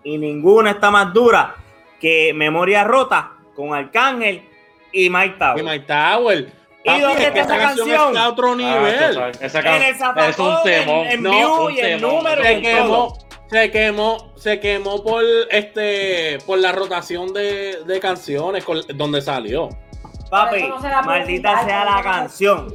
Y 0.03 0.17
ninguna 0.17 0.71
está 0.71 0.89
más 0.89 1.13
dura 1.13 1.55
que 2.01 2.33
Memoria 2.33 2.83
Rota 2.83 3.33
con 3.55 3.73
Arcángel 3.75 4.41
y 4.91 5.09
Mike 5.11 5.35
Tower. 5.37 5.59
Y 5.63 5.67
Mike 5.67 5.85
Tower. 5.85 6.51
Papi, 6.83 7.01
dónde 7.01 7.23
es 7.25 7.31
que 7.31 7.39
está 7.41 7.55
esa 7.55 7.63
canción 7.67 7.87
canción? 7.89 8.07
está 8.07 8.23
a 8.23 8.29
otro 8.29 8.51
Ah, 8.53 8.55
nivel. 8.55 9.33
esa 9.41 9.59
En 9.59 9.63
can- 9.65 9.81
el 9.83 9.95
zapatón, 9.95 10.29
es 10.29 10.39
un 10.39 10.55
temón. 10.63 11.05
en, 11.05 11.11
en 11.11 11.23
No, 11.23 11.31
view 11.31 11.53
un 11.67 11.71
y 11.73 11.79
el 11.81 12.01
número. 12.01 12.41
se 12.41 12.53
y 12.53 12.61
quemó, 12.63 13.17
se 13.51 13.71
quemó, 13.71 14.31
se 14.37 14.59
quemó 14.59 15.03
por 15.03 15.23
este 15.51 16.39
por 16.47 16.57
la 16.57 16.71
rotación 16.71 17.31
de, 17.33 17.83
de 17.85 17.99
canciones 17.99 18.63
con- 18.63 18.81
donde 18.95 19.21
salió. 19.21 19.69
Papi, 20.29 20.57
eso 20.57 20.67
no 20.69 20.81
se 20.81 20.87
la 20.89 21.01
puedo 21.01 21.17
maldita 21.19 21.49
quitar, 21.51 21.65
sea 21.65 21.85
la 21.85 22.01
canción. 22.03 22.73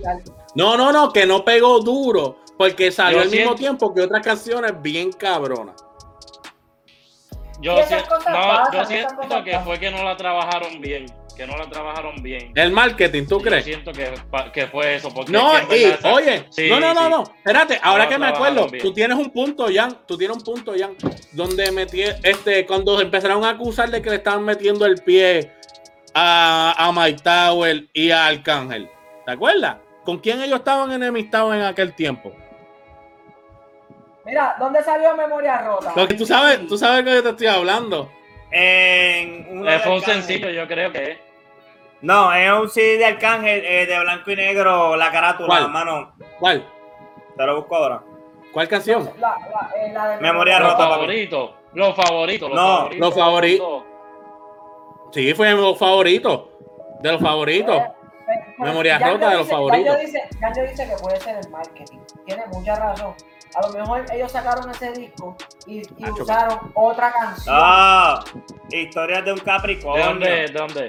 No, 0.55 0.77
no, 0.77 0.93
no, 0.93 1.13
que 1.13 1.27
no 1.27 1.45
pegó 1.45 1.81
duro, 1.81 2.39
porque 2.59 2.91
salió 2.93 3.19
Yo 3.19 3.23
al 3.25 3.31
mismo 3.31 3.55
tiempo 3.55 3.93
que 3.95 4.03
otras 4.03 4.25
canciones 4.25 4.73
bien 4.81 5.13
cabronas. 5.13 5.75
yo, 7.61 7.77
si- 7.87 7.95
cosas 8.09 8.27
no, 8.33 8.41
pasan, 8.41 8.73
yo 8.73 8.85
siento 8.85 9.45
que 9.45 9.59
fue 9.61 9.79
que 9.81 9.91
no 9.91 10.03
la 10.05 10.17
trabajaron 10.17 10.81
bien. 10.81 11.07
Que 11.37 11.49
no 11.49 11.57
la 11.57 11.69
trabajaron 11.69 12.23
bien. 12.23 12.53
El 12.55 12.71
marketing, 12.71 13.25
¿tú 13.27 13.39
Yo 13.41 13.45
crees? 13.45 13.65
siento 13.65 13.91
que, 13.91 14.15
que 14.53 14.69
fue 14.69 14.95
eso. 14.95 15.13
Porque 15.13 15.33
No, 15.33 15.57
es 15.57 15.67
que 15.67 15.85
en 15.89 15.99
y 16.05 16.07
oye, 16.07 16.47
Sí, 16.51 16.69
no, 16.71 16.79
no, 16.79 16.95
no, 16.95 17.03
sí. 17.07 17.11
no, 17.11 17.23
espérate, 17.25 17.81
ahora 17.83 18.05
No 18.05 18.11
que 18.11 18.19
me 18.19 18.27
acuerdo, 18.29 18.69
bien. 18.69 18.81
tú 18.85 18.93
tienes 18.93 19.19
un 19.19 19.31
punto, 19.31 19.67
Jan, 19.75 19.99
tú 20.07 20.17
tienes 20.17 20.37
un 20.37 20.45
punto, 20.45 20.73
Jan, 20.79 20.95
donde 21.33 21.73
metí, 21.73 22.03
este, 22.23 22.65
cuando 22.67 23.01
empezaron 23.01 23.45
a 23.45 23.49
acusar 23.51 23.91
de 23.91 24.01
que 24.01 24.11
le 24.11 24.17
estaban 24.17 24.45
metiendo 24.45 24.87
el 24.87 25.03
pie 25.03 25.51
a, 26.15 26.75
a 26.77 26.93
Mike 26.93 27.21
Tower 27.23 27.85
y 27.93 28.11
a 28.11 28.27
Arcángel, 28.27 28.89
¿te 29.27 29.33
acuerdas? 29.33 29.77
¿Con 30.05 30.19
quién 30.19 30.41
ellos 30.43 30.59
estaban 30.59 30.93
enemistados 30.93 31.55
en 31.55 31.63
aquel 31.63 31.95
tiempo? 31.95 32.33
Mira, 34.25 34.57
¿dónde 34.59 34.83
salió 34.83 35.15
Memoria 35.17 35.59
Rota? 35.63 35.93
Porque 35.95 36.15
tú 36.15 36.25
sabes, 36.27 36.67
tú 36.67 36.79
sabes 36.79 37.05
que 37.05 37.15
yo 37.15 37.23
te 37.23 37.29
estoy 37.31 37.47
hablando. 37.47 38.11
En 38.51 39.65
fue 39.83 39.95
un 39.95 40.01
sencillo, 40.03 40.49
yo 40.51 40.67
creo 40.67 40.93
que. 40.93 41.19
No, 42.01 42.33
es 42.33 42.53
un 42.53 42.69
CD 42.69 42.99
de 42.99 43.07
Arcángel 43.07 43.65
eh, 43.65 43.87
de 43.87 43.99
blanco 44.01 44.31
y 44.31 44.37
negro, 44.37 44.95
la 44.97 45.11
carátula, 45.11 45.47
¿Cuál? 45.49 45.71
mano. 45.71 46.13
¿Cuál? 46.39 46.67
Te 47.37 47.47
lo 47.47 47.57
busco 47.57 47.77
ahora. 47.77 48.03
¿Cuál 48.53 48.69
canción? 48.69 49.11
La, 49.19 49.37
la, 49.51 49.71
eh, 49.77 49.93
la 49.93 50.09
de 50.11 50.21
Memoria 50.21 50.61
Los 50.61 50.69
rota, 50.73 50.79
papi. 50.85 50.91
favoritos. 50.95 51.51
Los 51.73 51.97
favoritos. 51.97 52.49
Los 52.51 52.57
No, 52.59 52.67
favoritos. 52.77 53.01
los 53.01 53.15
favoritos. 53.15 53.83
Sí, 55.15 55.33
fue 55.35 55.53
los 55.53 55.79
favoritos. 55.79 56.41
De 57.01 57.13
los 57.13 57.21
favoritos. 57.21 57.83
Pues, 58.27 58.39
Memoria 58.59 58.99
rota 58.99 59.29
de 59.31 59.37
los 59.37 59.45
dice- 59.47 59.55
favoritos. 59.55 59.97
Yanjo 60.41 60.61
dice, 60.71 60.89
que 60.89 60.97
puede 61.03 61.21
ser 61.21 61.37
el 61.43 61.51
marketing. 61.51 61.99
Tiene 62.27 62.43
mucha 62.53 62.75
razón. 62.75 63.15
A 63.55 63.67
lo 63.67 63.73
mejor 63.73 64.05
ellos 64.13 64.33
sacaron 64.33 64.69
ese 64.71 64.91
disco 64.93 65.37
y, 65.67 65.83
usaron 66.11 66.73
otra 66.75 67.13
canción. 67.13 67.55
Ah, 67.57 68.25
historias 68.71 69.25
de 69.25 69.33
un 69.33 69.39
¿De 69.39 69.45
Capricornio. 69.45 70.05
dónde? 70.07 70.29
¿De 70.29 70.47
dónde? 70.49 70.89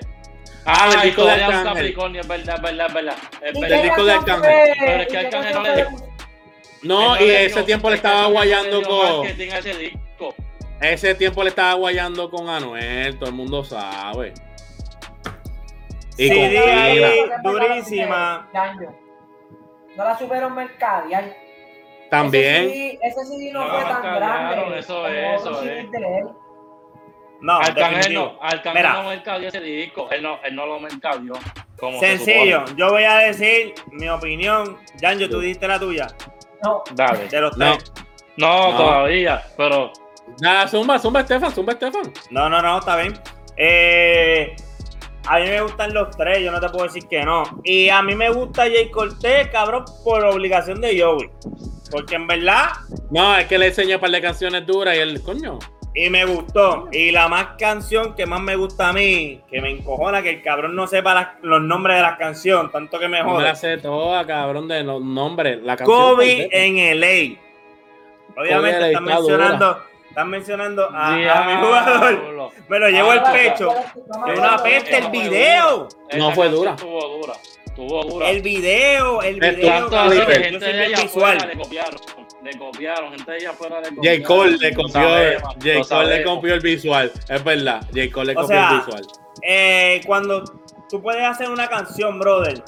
Ah, 0.66 0.90
el 0.96 1.02
disco 1.02 1.22
de 1.26 1.28
un 1.36 1.42
Arcángel. 1.42 1.64
Capricornio, 1.66 2.22
es 2.22 2.28
verdad, 2.28 2.56
es 2.56 2.62
verdad, 2.64 2.88
es 2.88 2.94
verdad. 2.94 3.16
Es 3.42 3.56
¿Y 3.58 3.62
verdad. 3.62 3.78
el 3.78 3.84
disco 3.84 4.04
de 4.06 4.14
Arcángel. 4.14 4.52
Pero 4.80 5.02
es 5.04 5.08
que 5.08 5.18
Arcángel 5.20 5.54
no 5.54 5.62
le 5.64 5.86
No, 6.82 7.22
y 7.22 7.30
ese 7.30 7.64
tiempo 7.64 7.90
le 7.92 7.98
estaba 7.98 8.26
guayando 8.28 8.82
con. 8.82 9.28
Ese 10.82 11.16
tiempo 11.16 11.44
le 11.44 11.50
estaba 11.50 11.74
guayando 11.74 12.30
con 12.30 12.50
Anuel, 12.50 13.18
todo 13.18 13.30
el 13.30 13.36
mundo 13.36 13.64
sabe. 13.64 14.34
Y 16.18 16.30
Sí, 16.30 16.36
con 16.36 16.64
pasa 16.64 17.42
durísima. 17.44 18.50
No 19.96 20.04
la 20.04 20.18
supieron 20.18 20.56
mercadear. 20.56 21.34
También. 22.10 22.66
Ese 22.66 22.70
CD, 22.74 23.00
ese 23.02 23.26
CD 23.26 23.52
no, 23.52 23.66
No, 23.66 23.74
fue 23.74 23.82
tan 23.84 24.02
grande. 24.16 24.80
eso 24.80 25.08
es, 25.08 25.42
otros 25.42 25.64
eso 25.64 25.72
es. 25.72 25.78
él. 25.94 26.28
No, 27.42 27.58
Arcángel 27.60 28.14
no, 28.14 28.38
Arcángel 28.42 28.84
no 28.94 29.04
mercadeó 29.10 29.48
ese 29.50 29.60
disco. 29.60 30.08
Él 30.12 30.24
no, 30.24 30.40
él 30.44 30.56
no 30.56 30.66
lo 30.66 30.80
mercadeó. 30.80 31.34
Se 32.00 32.00
Sencillo, 32.18 32.64
yo 32.78 32.90
voy 32.92 33.04
a 33.04 33.18
decir 33.18 33.74
mi 33.92 34.08
opinión. 34.08 34.78
Janjo, 35.02 35.28
tú 35.30 35.40
dijiste 35.42 35.68
la 35.68 35.80
tuya. 35.80 36.08
No, 36.64 36.84
Dale. 36.94 37.28
De 37.28 37.42
los 37.42 37.58
No. 37.58 37.74
tres. 37.78 37.92
No, 38.38 38.72
No. 38.72 38.78
todavía, 38.78 39.44
pero 39.58 39.92
Nada, 40.42 40.68
zumba, 40.68 41.00
zumba, 41.00 41.22
Estefan, 41.22 41.52
zumba, 41.54 41.74
Estefan. 41.74 42.12
No, 42.32 42.50
no, 42.50 42.62
no, 42.62 42.80
está 42.80 42.98
bien. 42.98 43.14
Eh, 43.58 44.56
a 45.28 45.40
mí 45.40 45.46
me 45.48 45.62
gustan 45.62 45.94
los 45.94 46.16
tres, 46.16 46.40
yo 46.44 46.52
no 46.52 46.60
te 46.60 46.70
puedo 46.70 46.86
decir 46.86 47.08
que 47.08 47.24
no. 47.24 47.44
Y 47.64 47.90
a 47.90 48.02
mí 48.02 48.16
me 48.16 48.30
gusta 48.30 48.64
Jay 48.64 48.90
Cortés, 48.92 49.48
cabrón, 49.50 49.86
por 50.04 50.24
obligación 50.26 50.82
de 50.82 51.02
Joey. 51.02 51.30
Porque 51.92 52.16
en 52.16 52.28
verdad, 52.28 52.70
No, 53.12 53.38
es 53.38 53.46
que 53.48 53.58
le 53.58 53.68
enseñé 53.68 53.96
un 53.96 54.02
par 54.02 54.12
de 54.12 54.22
canciones 54.22 54.66
duras 54.66 54.96
y 54.96 55.00
él, 55.00 55.22
coño. 55.24 55.60
y 55.98 56.10
me 56.10 56.26
gustó. 56.26 56.90
Y 56.92 57.12
la 57.12 57.30
más 57.30 57.56
canción 57.58 58.16
que 58.16 58.26
más 58.26 58.42
me 58.42 58.58
gusta 58.58 58.90
a 58.90 58.94
mí, 58.94 59.40
que 59.50 59.62
me 59.62 59.70
encojona 59.72 60.22
que 60.22 60.30
el 60.32 60.42
cabrón 60.42 60.76
no 60.76 60.88
sepa 60.88 61.14
las- 61.14 61.28
los 61.42 61.62
nombres 61.62 61.96
de 61.96 62.02
las 62.02 62.18
canciones, 62.18 62.70
tanto 62.74 63.00
que 63.00 63.08
me 63.08 63.20
No 63.20 63.26
me 63.28 63.32
jode. 63.32 63.44
la 63.46 63.56
sé 63.56 63.78
toda, 63.78 64.28
cabrón, 64.28 64.68
de 64.68 64.84
los 64.84 65.02
nombres. 65.02 65.62
La 65.64 65.78
canción 65.78 65.98
Kobe 65.98 66.50
en 66.52 66.78
LA. 67.00 67.40
Obviamente 68.36 68.88
están 68.92 69.08
está 69.08 69.16
mencionando, 69.16 69.80
están 70.16 70.30
mencionando 70.30 70.90
a, 70.94 71.08
a 71.10 71.46
mi 71.46 71.66
jugador. 71.66 72.52
Me 72.70 72.80
lo 72.80 72.88
llevo 72.88 73.12
al 73.12 73.24
pecho. 73.34 73.70
Es 74.28 74.40
una 74.40 74.64
peste 74.64 74.98
el 75.00 75.10
video. 75.10 75.90
No 76.18 76.32
fue 76.32 76.48
dura. 76.48 76.72
Estuvo 76.72 77.18
dura. 77.18 77.34
Estuvo 77.66 78.04
dura. 78.06 78.30
El 78.30 78.42
video, 78.42 79.22
el 79.22 79.42
video, 79.42 79.90
gente 79.90 80.72
de 80.72 80.96
afuera 80.96 81.02
visual. 81.04 81.48
le 81.50 81.58
copiaron. 81.58 82.00
Le 82.44 82.58
copiaron, 82.58 83.12
gente 83.12 83.30
de 83.30 83.38
allá 83.38 83.50
afuera 83.50 83.82
le 83.82 83.90
J. 83.90 83.96
copiaron. 83.96 84.24
Cole 84.24 84.58
le 84.58 84.74
copió, 84.74 85.02
J. 85.02 85.90
Cole 85.90 86.18
le 86.18 86.24
copió 86.24 86.54
el 86.54 86.60
visual. 86.62 87.12
Es 87.28 87.44
verdad, 87.44 87.82
J. 87.94 88.12
Cole 88.14 88.34
le 88.34 88.40
O 88.40 88.42
copió 88.42 88.48
sea, 88.56 88.70
el 88.70 88.78
visual. 88.78 89.08
Eh, 89.42 90.02
cuando 90.06 90.46
tú 90.90 91.02
puedes 91.02 91.24
hacer 91.26 91.50
una 91.50 91.68
canción, 91.68 92.20
brother, 92.20 92.64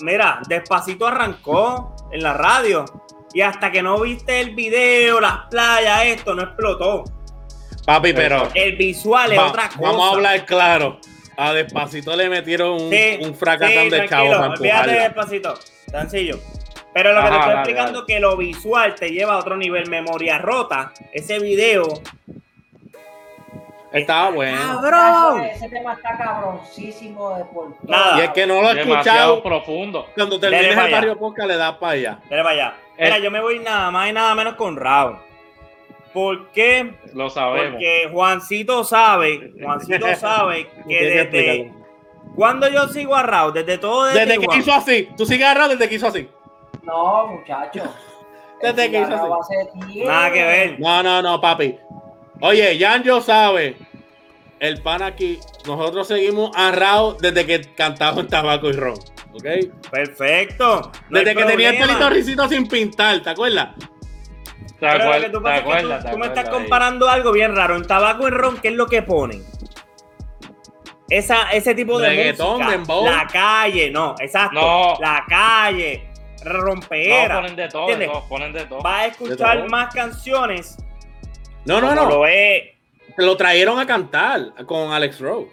mira, 0.00 0.40
despacito 0.46 1.06
arrancó 1.06 1.96
en 2.12 2.22
la 2.22 2.34
radio 2.34 2.84
y 3.32 3.40
hasta 3.40 3.70
que 3.70 3.82
no 3.82 4.00
viste 4.00 4.40
el 4.40 4.54
video, 4.54 5.20
las 5.20 5.46
playas, 5.50 6.04
esto 6.06 6.34
no 6.34 6.42
explotó. 6.42 7.04
Papi, 7.86 8.12
pero 8.12 8.48
El 8.54 8.76
visual 8.76 9.32
es 9.32 9.38
va- 9.38 9.48
otra 9.48 9.68
cosa. 9.68 9.80
vamos 9.80 10.08
a 10.10 10.14
hablar 10.14 10.44
claro. 10.46 10.98
A 11.36 11.52
Despacito 11.54 12.14
le 12.16 12.28
metieron 12.28 12.72
un, 12.72 12.90
Sí, 12.90 13.18
un 13.22 13.34
fracatán 13.34 13.84
sí, 13.84 13.90
de 13.90 14.08
chavos 14.08 14.28
olvídate 14.36 14.64
empujarla. 14.66 14.92
despacito, 15.04 15.54
sencillo. 15.90 16.38
Pero 16.92 17.12
lo 17.14 17.22
que 17.22 17.28
te 17.28 17.34
estoy 17.34 17.48
dale, 17.48 17.60
explicando 17.60 18.00
dale. 18.00 18.06
que 18.14 18.20
lo 18.20 18.36
visual 18.36 18.94
te 18.96 19.10
lleva 19.10 19.34
a 19.34 19.38
otro 19.38 19.56
nivel, 19.56 19.88
memoria 19.88 20.36
rota. 20.38 20.92
Ese 21.12 21.38
video, 21.38 21.84
Estaba 23.92 24.30
bueno. 24.30 24.58
cabrón. 24.60 25.42
Ese 25.44 25.68
tema 25.68 25.94
está 25.94 26.16
cabroncísimo 26.16 27.36
de 27.36 27.44
por 27.46 27.74
todo. 27.76 27.88
Nada. 27.88 28.18
Y 28.18 28.20
es 28.22 28.30
que 28.30 28.46
no 28.46 28.62
lo 28.62 28.70
he 28.70 28.74
Demasiado 28.74 29.36
escuchado. 29.36 29.42
profundo. 29.42 30.06
Cuando 30.14 30.38
termines 30.38 30.76
el 30.76 30.92
barrio 30.92 31.18
podcast 31.18 31.48
le 31.48 31.56
das 31.56 31.72
para 31.76 31.92
allá. 31.92 32.18
Dale 32.28 32.42
para 32.42 32.54
allá. 32.54 32.74
Mira, 33.00 33.18
yo 33.18 33.30
me 33.30 33.40
voy 33.40 33.58
nada 33.58 33.90
más 33.90 34.10
y 34.10 34.12
nada 34.12 34.34
menos 34.34 34.54
con 34.54 34.76
Raúl. 34.76 35.16
¿Por 36.12 36.48
qué? 36.48 36.94
Lo 37.14 37.30
sabemos. 37.30 37.72
Porque 37.72 38.08
Juancito 38.12 38.84
sabe, 38.84 39.52
Juancito 39.60 40.14
sabe 40.16 40.68
que 40.86 41.04
desde 41.04 41.72
cuando 42.34 42.68
yo 42.68 42.88
sigo 42.88 43.14
a 43.14 43.22
Raúl, 43.22 43.52
desde 43.52 43.78
todo 43.78 44.04
desde, 44.06 44.26
Desde 44.26 44.46
que 44.46 44.56
hizo 44.56 44.72
así. 44.72 45.08
Tú 45.16 45.26
sigues 45.26 45.46
agarrado 45.46 45.70
desde 45.70 45.88
que 45.88 45.94
hizo 45.96 46.06
así. 46.06 46.28
No, 46.82 47.26
muchacho. 47.26 47.82
Desde 48.62 48.90
que 48.90 49.00
hizo 49.00 49.40
así. 49.40 50.04
Nada 50.04 50.32
que 50.32 50.44
ver. 50.44 50.80
No, 50.80 51.02
no, 51.02 51.22
no, 51.22 51.40
papi. 51.40 51.78
Oye, 52.42 52.76
Yanjo 52.76 53.22
sabe. 53.22 53.74
El 54.58 54.82
pan 54.82 55.02
aquí. 55.02 55.40
Nosotros 55.66 56.06
seguimos 56.08 56.50
a 56.54 56.70
Raúl 56.70 57.16
desde 57.20 57.46
que 57.46 57.74
cantaba 57.74 58.20
en 58.20 58.28
tabaco 58.28 58.68
y 58.68 58.72
ron. 58.72 58.98
¿Ok? 59.32 59.44
Perfecto. 59.90 60.90
no 61.08 61.18
Desde 61.18 61.34
que 61.34 61.44
tenía 61.44 61.70
el 61.70 61.76
problema. 61.76 61.86
pelito 61.98 62.10
ricito 62.10 62.48
sin 62.48 62.66
pintar, 62.68 63.20
¿te 63.22 63.30
acuerdas? 63.30 63.68
¿Te 64.78 64.86
que 64.86 65.28
tú 65.30 65.40
tú- 65.40 65.46
acuerdas? 65.46 66.02
tú, 66.04 66.10
te 66.10 66.16
me 66.16 66.26
estás 66.26 66.38
acuerdas 66.38 66.38
ahí? 66.46 66.50
comparando 66.52 67.08
algo 67.08 67.32
bien 67.32 67.54
raro. 67.54 67.76
En 67.76 67.86
tabaco 67.86 68.26
y 68.26 68.30
ron, 68.30 68.58
¿qué 68.58 68.68
es 68.68 68.74
lo 68.74 68.86
que 68.86 69.02
ponen? 69.02 69.44
Esa, 71.08 71.50
ese 71.50 71.74
tipo 71.74 71.98
de 71.98 72.08
Reggaetón, 72.08 72.58
música. 72.58 72.70
dembow. 72.70 73.04
La 73.04 73.26
calle, 73.26 73.90
no, 73.90 74.14
exacto. 74.20 74.60
No. 74.60 74.94
La 75.00 75.24
calle, 75.28 76.08
No, 76.44 76.52
rompeera. 76.52 77.36
ponen 77.40 77.56
de 77.56 77.68
todo, 77.68 77.86
todo, 77.98 78.28
ponen 78.28 78.52
de 78.52 78.64
todo. 78.66 78.80
Vas 78.80 79.00
a 79.00 79.06
escuchar 79.06 79.68
más 79.68 79.92
canciones. 79.92 80.76
No, 81.66 81.80
no, 81.80 81.94
no. 81.94 82.08
Lo 82.08 82.26
es. 82.26 82.62
Lo 83.16 83.36
trajeron 83.36 83.78
a 83.80 83.86
cantar 83.86 84.54
con 84.66 84.92
Alex 84.92 85.20
Rose. 85.20 85.50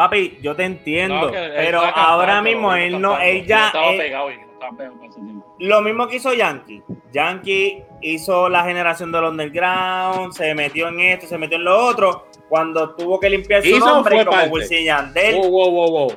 Papi, 0.00 0.38
yo 0.40 0.56
te 0.56 0.64
entiendo, 0.64 1.26
No, 1.26 1.30
pero 1.30 1.82
cantando, 1.82 2.08
ahora 2.08 2.40
mismo 2.40 2.72
él 2.74 2.94
estaba 2.94 3.00
no, 3.02 3.08
cantando. 3.10 3.30
él 3.32 3.46
ya, 3.46 3.66
estaba 3.66 3.86
él- 3.90 3.98
pegado 3.98 4.30
y 4.30 4.36
no 4.38 4.42
estaba 4.54 4.72
pegado 4.76 4.94
para 4.96 5.06
ese 5.10 5.20
tiempo. 5.20 5.56
lo 5.58 5.80
mismo 5.82 6.08
que 6.08 6.16
hizo 6.16 6.32
Yankee. 6.32 6.82
Yankee 7.12 7.82
hizo 8.00 8.48
la 8.48 8.64
generación 8.64 9.12
del 9.12 9.24
underground, 9.24 10.32
se 10.32 10.54
metió 10.54 10.88
en 10.88 11.00
esto, 11.00 11.26
se 11.26 11.36
metió 11.36 11.58
en 11.58 11.64
lo 11.64 11.86
otro, 11.86 12.28
cuando 12.48 12.94
tuvo 12.94 13.20
que 13.20 13.28
limpiar 13.28 13.60
su 13.62 13.68
Hizo 13.68 13.86
nombre 13.86 14.24
como. 14.24 14.42
Wisin 14.44 14.86
Yandel. 14.86 15.34
Wow, 15.36 15.50
wow, 15.50 15.70
wow, 15.70 15.90
wow. 15.90 16.16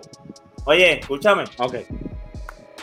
Oye, 0.64 1.00
escúchame, 1.00 1.44
Ok. 1.58 1.76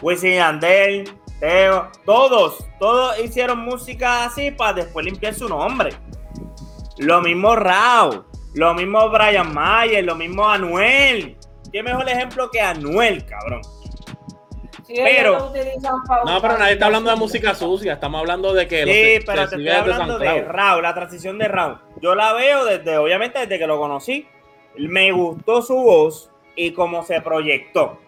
Wisin 0.02 0.34
Yandel, 0.34 1.10
Teo, 1.40 1.88
todos, 2.04 2.62
todos 2.78 3.18
hicieron 3.24 3.60
música 3.60 4.24
así 4.26 4.50
para 4.50 4.74
después 4.74 5.06
limpiar 5.06 5.32
su 5.32 5.48
nombre. 5.48 5.94
Lo 6.98 7.22
mismo 7.22 7.56
Rao, 7.56 8.26
lo 8.54 8.74
mismo 8.74 9.08
Brian 9.10 9.52
Mayer, 9.54 10.04
lo 10.04 10.14
mismo 10.14 10.48
Anuel. 10.48 11.36
¿Qué 11.72 11.82
mejor 11.82 12.08
ejemplo 12.08 12.50
que 12.50 12.60
Anuel, 12.60 13.24
cabrón? 13.26 13.62
Sí, 14.86 14.94
Pero- 14.96 15.52
No, 16.24 16.40
pero 16.42 16.58
nadie 16.58 16.72
está 16.72 16.86
hablando 16.86 17.10
de 17.10 17.16
música 17.16 17.54
sucia. 17.54 17.92
Estamos 17.92 18.18
hablando 18.20 18.52
de 18.52 18.66
que 18.66 18.82
Sí, 18.82 19.24
pero 19.24 19.38
te 19.42 19.44
estoy 19.44 19.62
de 19.64 19.72
hablando 19.72 20.18
de 20.18 20.26
SoundCloud. 20.26 20.52
Raúl, 20.52 20.82
la 20.82 20.94
transición 20.94 21.38
de 21.38 21.46
Raúl. 21.46 21.78
Yo 22.02 22.14
la 22.16 22.32
veo 22.32 22.64
desde, 22.64 22.98
obviamente, 22.98 23.38
desde 23.38 23.56
que 23.58 23.66
lo 23.68 23.78
conocí. 23.78 24.26
Me 24.76 25.12
gustó 25.12 25.62
su 25.62 25.76
voz 25.76 26.30
y 26.56 26.72
cómo 26.72 27.04
se 27.04 27.20
proyectó. 27.20 28.00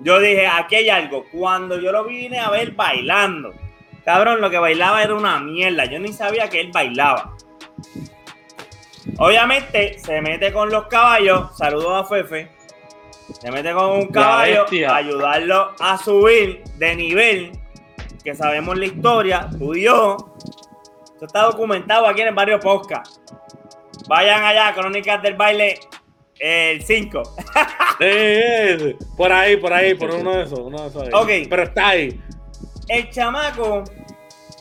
Yo 0.00 0.18
dije, 0.18 0.46
aquí 0.46 0.76
hay 0.76 0.88
algo. 0.88 1.24
Cuando 1.30 1.78
yo 1.78 1.92
lo 1.92 2.04
vine 2.04 2.38
a 2.38 2.48
ver 2.48 2.70
bailando, 2.72 3.52
cabrón, 4.04 4.40
lo 4.40 4.48
que 4.48 4.58
bailaba 4.58 5.02
era 5.02 5.14
una 5.14 5.38
mierda. 5.40 5.84
Yo 5.84 5.98
ni 5.98 6.14
sabía 6.14 6.48
que 6.48 6.60
él 6.60 6.70
bailaba. 6.72 7.34
Obviamente 9.18 9.98
se 9.98 10.20
mete 10.20 10.52
con 10.52 10.70
los 10.70 10.86
caballos. 10.86 11.56
Saludos 11.56 12.04
a 12.04 12.04
Fefe. 12.04 12.50
Se 13.40 13.50
mete 13.50 13.72
con 13.72 13.90
un 13.90 14.08
caballo 14.08 14.66
a 14.88 14.96
ayudarlo 14.96 15.72
a 15.80 15.98
subir 15.98 16.62
de 16.76 16.94
nivel. 16.94 17.52
Que 18.22 18.34
sabemos 18.34 18.76
la 18.76 18.86
historia, 18.86 19.48
tú 19.58 19.74
y 19.74 19.84
yo. 19.84 20.16
Esto 21.12 21.26
está 21.26 21.42
documentado 21.42 22.06
aquí 22.06 22.20
en 22.20 22.28
el 22.28 22.34
barrio 22.34 22.60
Posca. 22.60 23.02
Vayan 24.08 24.44
allá, 24.44 24.74
Crónicas 24.74 25.22
del 25.22 25.34
Baile, 25.34 25.78
el 26.38 26.82
5. 26.82 27.22
Eh, 27.98 28.76
eh, 28.78 28.96
por 29.16 29.32
ahí, 29.32 29.56
por 29.56 29.72
ahí, 29.72 29.94
por 29.94 30.10
uno 30.10 30.32
de 30.32 30.42
esos. 30.42 30.58
Uno 30.58 30.82
de 30.82 30.88
esos 30.88 31.02
ahí. 31.04 31.08
Ok. 31.14 31.48
Pero 31.48 31.62
está 31.62 31.88
ahí. 31.88 32.20
El 32.88 33.08
chamaco 33.08 33.84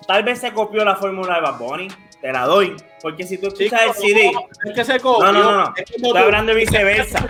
tal 0.08 0.24
vez 0.24 0.40
se 0.40 0.54
copió 0.54 0.86
la 0.86 0.96
fórmula 0.96 1.36
de 1.36 1.42
Bad 1.42 1.58
Bunny. 1.58 1.88
Te 2.26 2.34
la 2.34 2.46
doy. 2.48 2.76
Porque 3.04 3.24
si 3.24 3.38
tú 3.38 3.50
escuchas 3.50 3.82
el 3.86 3.94
CD. 3.94 4.32
Es 4.66 4.74
que 4.74 4.84
se 4.84 5.00
copió. 5.00 5.32
No, 5.32 5.32
no, 5.32 5.44
no, 5.44 5.58
no. 5.66 5.74
Es 5.78 5.92
como 5.92 6.08
Estoy 6.08 6.24
hablando 6.24 6.54
de 6.56 6.60
viceversa. 6.60 7.28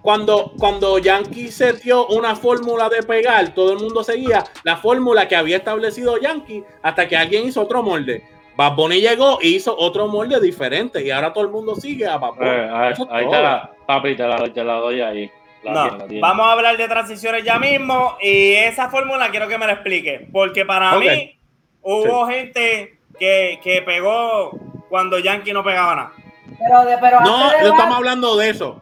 Cuando, 0.00 0.54
cuando, 0.58 0.96
Yankee 0.96 1.48
setió 1.52 2.06
una 2.06 2.34
fórmula 2.34 2.88
de 2.88 3.02
pegar, 3.02 3.52
todo 3.52 3.74
el 3.74 3.78
mundo 3.80 4.02
seguía 4.02 4.42
la 4.64 4.78
fórmula 4.78 5.28
que 5.28 5.36
había 5.36 5.58
establecido 5.58 6.18
Yankee 6.18 6.64
hasta 6.80 7.06
que 7.06 7.14
alguien 7.14 7.46
hizo 7.46 7.60
otro 7.60 7.82
molde. 7.82 8.24
Bad 8.56 8.74
Bunny 8.74 9.02
llegó 9.02 9.38
y 9.42 9.56
hizo 9.56 9.76
otro 9.76 10.08
molde 10.08 10.40
diferente 10.40 11.04
y 11.04 11.10
ahora 11.10 11.30
todo 11.34 11.44
el 11.44 11.50
mundo 11.50 11.74
sigue 11.74 12.06
a 12.06 12.16
Bad 12.16 12.30
Bunny. 12.32 12.48
Eh, 12.48 12.70
ahí 12.72 12.94
ahí 13.10 13.24
te 13.28 13.42
la, 13.42 13.70
papi, 13.86 14.16
te 14.16 14.26
la, 14.26 14.36
doy- 14.38 14.50
te 14.50 14.64
la 14.64 14.74
doy 14.76 15.00
ahí. 15.02 15.30
La 15.62 15.72
No, 15.72 15.88
tiene, 15.90 16.04
tiene. 16.06 16.20
vamos 16.22 16.46
a 16.46 16.52
hablar 16.52 16.76
de 16.78 16.88
transiciones 16.88 17.44
ya 17.44 17.58
mismo 17.58 18.16
y 18.18 18.52
esa 18.54 18.88
fórmula 18.88 19.30
quiero 19.30 19.46
que 19.46 19.58
me 19.58 19.66
la 19.66 19.74
explique, 19.74 20.26
porque 20.32 20.64
para 20.64 20.96
Ok. 20.96 21.02
mí 21.02 21.38
hubo 21.82 22.26
gente 22.28 22.98
que, 23.18 23.60
que 23.62 23.82
pegó 23.82 24.50
cuando 24.88 25.18
Yankee 25.18 25.52
no 25.52 25.62
pegaba 25.64 25.94
nada. 25.96 26.12
Pero, 26.58 26.84
de, 26.84 26.98
pero 26.98 27.20
No, 27.20 27.44
antes, 27.44 27.60
de 27.62 27.68
no 27.68 27.72
estamos 27.74 27.96
hablando 27.96 28.36
de 28.36 28.50
eso. 28.50 28.80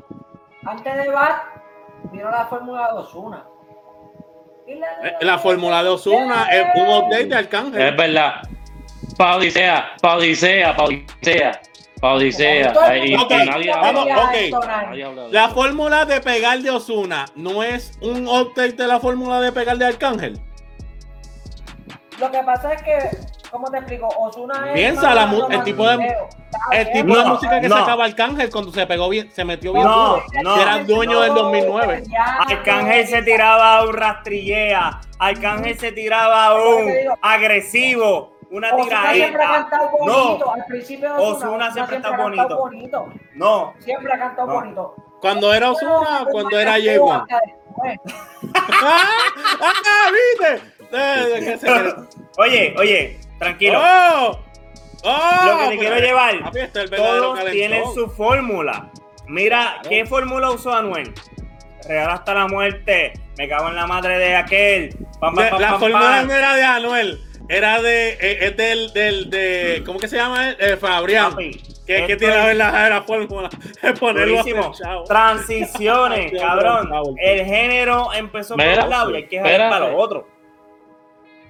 antes 0.66 0.96
de 0.96 1.08
Bat, 1.10 1.42
vino 2.12 2.30
la 2.30 2.46
fórmula 2.46 2.92
de 2.92 2.98
Osuna. 2.98 3.44
Eh, 4.66 4.80
La 5.22 5.38
fórmula 5.38 5.82
de 5.82 5.88
Osuna 5.88 6.46
es 6.50 6.66
un 6.76 6.88
update 6.88 7.26
de 7.26 7.34
Arcángel. 7.36 7.80
Es 7.82 7.96
verdad. 7.96 8.34
Pa' 9.18 9.36
Odisea, 9.36 9.92
pa' 10.00 10.16
Odisea, 10.16 10.76
pa' 10.76 10.84
Odisea, 10.84 11.60
pa' 12.00 12.12
Odisea. 12.14 12.72
Todo 12.72 12.84
el 12.86 12.90
Ahí- 12.90 13.10
mundo 13.16 13.24
Ok, 13.26 13.30
y 13.32 13.46
nadie 13.46 13.72
habla- 13.72 13.92
vamos, 13.92 14.04
quería 14.06 14.24
ok. 14.24 14.34
entonar. 14.34 14.86
nadie 14.86 15.04
habla 15.04 15.22
de 15.24 15.32
La 15.32 15.48
fórmula 15.48 16.04
de 16.04 16.20
pegar 16.20 16.58
de 16.60 16.70
Osuna 16.70 17.26
no 17.34 17.62
es 17.62 17.98
un 18.00 18.28
update 18.28 18.72
de 18.74 18.86
la 18.86 19.00
fórmula 19.00 19.40
de 19.40 19.52
pegar 19.52 19.76
de 19.76 19.86
Arcángel. 19.86 20.40
Lo 22.18 22.30
que 22.30 22.42
pasa 22.42 22.72
es 22.74 22.82
que, 22.82 22.98
¿cómo 23.50 23.70
te 23.70 23.78
explico? 23.78 24.08
Osuna 24.08 24.68
es. 24.68 24.74
Piensa, 24.74 25.14
la 25.14 25.24
el 25.50 25.62
tipo 25.64 25.86
de- 25.88 26.14
El 26.72 26.92
tipo 26.92 27.16
de 27.16 27.24
música 27.24 27.60
que 27.60 27.68
no. 27.68 27.76
sacaba 27.78 28.04
Arcángel 28.04 28.50
cuando 28.50 28.72
se 28.72 28.86
pegó 28.86 29.08
bien, 29.08 29.30
se 29.32 29.44
metió 29.44 29.72
bien 29.72 29.84
No, 29.84 30.08
duro. 30.14 30.24
no. 30.42 30.60
Era 30.60 30.76
el 30.78 30.86
dueño 30.86 31.20
del 31.20 31.34
2009. 31.34 32.02
Ya, 32.08 32.24
Arcángel 32.48 33.06
se 33.06 33.22
tiraba 33.22 33.82
un 33.84 33.92
rastrillea, 33.94 35.00
Arcángel 35.18 35.78
se 35.78 35.92
tiraba 35.92 36.54
un 36.54 36.90
agresivo, 37.22 38.36
una 38.50 38.74
Osuna 38.74 39.12
siempre 39.12 39.44
ha 39.44 39.46
tiradera. 39.46 39.68
cantado 39.68 39.90
bonito. 39.98 40.44
No, 40.46 40.52
Al 40.52 40.64
principio 40.66 41.14
de 41.14 41.20
Osuna 41.22 41.72
siempre 41.72 41.96
está 41.96 42.08
ha 42.08 42.16
cantado 42.16 42.58
bonito. 42.58 43.08
no, 43.34 43.74
Siempre 43.78 44.12
ha 44.12 44.18
cantado 44.18 44.48
No. 44.48 44.54
bonito. 44.54 44.94
Cuando 45.20 45.52
era 45.54 45.70
Osuna, 45.70 46.24
cuando 46.30 46.58
era 46.58 46.78
J1. 46.78 47.22
Hasta 47.22 47.40
después. 47.46 48.00
¡Ah! 48.82 49.04
¡Ah! 49.60 50.10
¿Viste? 50.10 50.62
Eh, 50.92 51.26
¿de 51.34 51.40
qué 51.40 51.58
se- 51.58 51.68
oye, 52.38 52.74
oye, 52.78 53.20
tranquilo. 53.40 53.80
¡Oh! 53.82 54.38
¡Oh! 55.02 55.46
Lo 55.46 55.58
que 55.58 55.68
te 55.70 55.78
quiero 55.78 55.98
llevar, 55.98 56.34
el 56.34 56.40
Todos 56.90 57.34
calentón. 57.34 57.50
tienen 57.52 57.82
su 57.94 58.08
fórmula. 58.10 58.90
Mira, 59.26 59.78
Claro. 59.80 59.88
¿qué 59.90 60.06
fórmula 60.06 60.50
usó 60.50 60.72
Anuel? 60.74 61.12
Real 61.88 62.10
hasta 62.10 62.34
la 62.34 62.46
muerte. 62.46 63.12
Me 63.38 63.48
cago 63.48 63.68
en 63.68 63.76
la 63.76 63.86
madre 63.86 64.18
de 64.18 64.36
aquel. 64.36 64.94
Pam, 65.20 65.34
pam, 65.34 65.44
De- 65.44 65.50
pam, 65.50 65.60
la 65.60 65.78
fórmula 65.78 66.22
no 66.22 66.32
era 66.34 66.54
de 66.54 66.62
Anuel, 66.64 67.20
era 67.48 67.80
de, 67.80 68.10
eh, 68.20 68.38
es 68.46 68.56
del, 68.56 68.92
del, 68.92 69.30
de, 69.30 69.82
¿cómo 69.86 69.98
que 69.98 70.06
se 70.08 70.16
llama? 70.16 70.50
él? 70.50 70.56
Eh, 70.60 70.76
Fabrián. 70.76 71.30
Papi, 71.30 71.52
que, 71.86 72.16
tiene 72.16 72.54
la, 72.54 72.70
la, 72.70 72.88
la 72.90 73.02
fórmula 73.02 73.48
es 73.82 73.98
ponerlo 73.98 74.40
a. 74.40 75.04
Transiciones, 75.04 76.32
cabrón. 76.40 76.90
El 77.18 77.46
género 77.46 78.12
empezó 78.12 78.56
por 78.56 78.66
un 78.66 78.90
lado 78.90 79.10
y 79.12 79.16
hay 79.16 79.26
que 79.26 79.36
espérate. 79.36 79.70
para 79.70 79.88
lo 79.90 79.96
otro. 79.96 80.28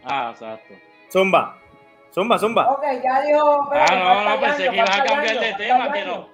Ah, 0.05 0.31
exacto. 0.33 0.75
Zumba. 1.13 1.59
Zumba, 2.13 2.39
zumba. 2.39 2.71
Ok, 2.73 2.83
ya 3.03 3.23
dijo. 3.23 3.69
Ah, 3.73 4.25
no, 4.25 4.31
no, 4.31 4.41
pensé 4.41 4.69
que 4.69 4.77
ibas 4.77 4.91
a 4.99 5.05
cambiar 5.05 5.39
de 5.41 5.55
tema, 5.55 5.93
que 5.93 6.05
no. 6.05 6.29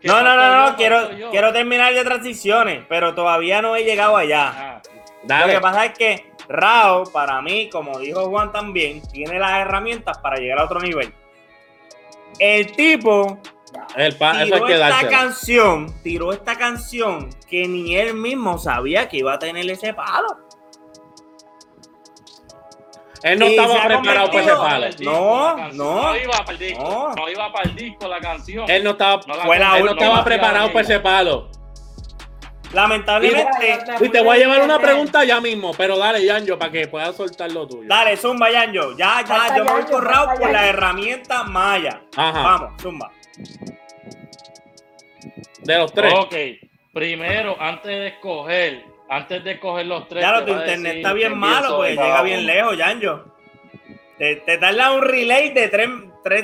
que 0.00 0.08
No, 0.08 0.22
no, 0.22 0.36
no, 0.36 0.70
yo, 0.70 0.76
Quiero, 0.76 1.12
yo. 1.12 1.30
quiero 1.30 1.52
terminar 1.52 1.94
de 1.94 2.04
transiciones, 2.04 2.84
pero 2.88 3.14
todavía 3.14 3.62
no 3.62 3.76
he 3.76 3.84
llegado 3.84 4.16
allá. 4.16 4.80
Ah. 5.28 5.46
Lo 5.46 5.52
que 5.52 5.60
pasa 5.60 5.84
es 5.84 5.98
que 5.98 6.32
Rao, 6.48 7.04
para 7.04 7.40
mí, 7.42 7.68
como 7.70 7.98
dijo 7.98 8.28
Juan 8.28 8.50
también, 8.50 9.02
tiene 9.12 9.38
las 9.38 9.60
herramientas 9.60 10.18
para 10.18 10.36
llegar 10.36 10.58
a 10.58 10.64
otro 10.64 10.80
nivel. 10.80 11.14
El 12.38 12.72
tipo 12.72 13.38
El 13.96 14.16
tiró 14.16 14.64
que 14.66 14.72
esta 14.74 14.88
dársela. 14.88 15.10
canción, 15.10 16.02
tiró 16.02 16.32
esta 16.32 16.56
canción 16.56 17.28
que 17.48 17.68
ni 17.68 17.94
él 17.96 18.14
mismo 18.14 18.58
sabía 18.58 19.08
que 19.08 19.18
iba 19.18 19.34
a 19.34 19.38
tener 19.38 19.68
ese 19.70 19.94
palo. 19.94 20.38
Él 23.22 23.38
no 23.38 23.46
estaba 23.46 23.84
preparado 23.84 24.30
para 24.30 24.42
ese 24.42 24.56
palo. 24.56 24.86
No, 25.00 25.56
no. 25.72 26.02
No 26.02 26.16
iba 26.16 26.32
para 26.38 26.52
el 26.52 26.58
disco. 26.58 26.82
No. 26.82 27.14
No, 27.14 27.28
iba 27.28 27.52
para 27.52 27.68
el 27.68 27.76
disco 27.76 28.08
la 28.08 28.20
canción. 28.20 28.70
Él 28.70 28.84
no 28.84 28.90
estaba, 28.90 29.20
No 29.26 29.36
la 29.36 29.44
Fue 29.44 29.58
la 29.58 29.78
él 29.78 29.84
no 29.84 29.92
estaba 29.92 30.24
preparado 30.24 30.68
para 30.72 30.80
ese 30.80 31.00
palo. 31.00 31.50
Lamentablemente, 32.72 33.78
Y 34.00 34.08
te 34.10 34.22
voy 34.22 34.36
a 34.36 34.38
llevar 34.38 34.62
una 34.62 34.78
pregunta 34.78 35.24
ya 35.24 35.40
mismo, 35.40 35.72
pero 35.76 35.98
dale, 35.98 36.24
Yanjo, 36.24 36.56
para 36.56 36.70
que 36.70 36.86
puedas 36.86 37.16
soltar 37.16 37.50
lo 37.50 37.66
tuyo. 37.66 37.88
dale, 37.88 38.16
Zumba 38.16 38.50
Yanjo. 38.50 38.96
Ya, 38.96 39.24
ya, 39.26 39.56
yo 39.56 39.64
me 39.64 39.72
voy 39.72 39.82
falta 39.82 40.34
por 40.34 40.50
la 40.50 40.66
herramienta 40.68 41.42
Maya. 41.42 42.02
Ajá. 42.16 42.42
Vamos, 42.42 42.80
Zumba. 42.80 43.10
De 45.62 45.78
los 45.78 45.92
tres. 45.92 46.14
Ok, 46.16 46.34
primero, 46.92 47.56
antes 47.60 47.90
de 47.90 48.06
escoger, 48.06 48.84
antes 49.10 49.44
de 49.44 49.52
escoger 49.52 49.86
los 49.86 50.08
tres. 50.08 50.24
Lo 50.24 50.44
tu 50.44 50.52
internet 50.52 50.82
decir 50.82 50.96
está 50.98 51.12
bien 51.12 51.36
malo, 51.36 51.76
pues 51.78 51.90
llega 51.98 52.22
bien 52.22 52.46
lejos, 52.46 52.76
Yanjo. 52.78 53.24
Te, 54.16 54.36
te 54.36 54.58
tarda 54.58 54.92
un 54.92 55.02
relay 55.02 55.50
de 55.52 55.68
3 55.68 55.88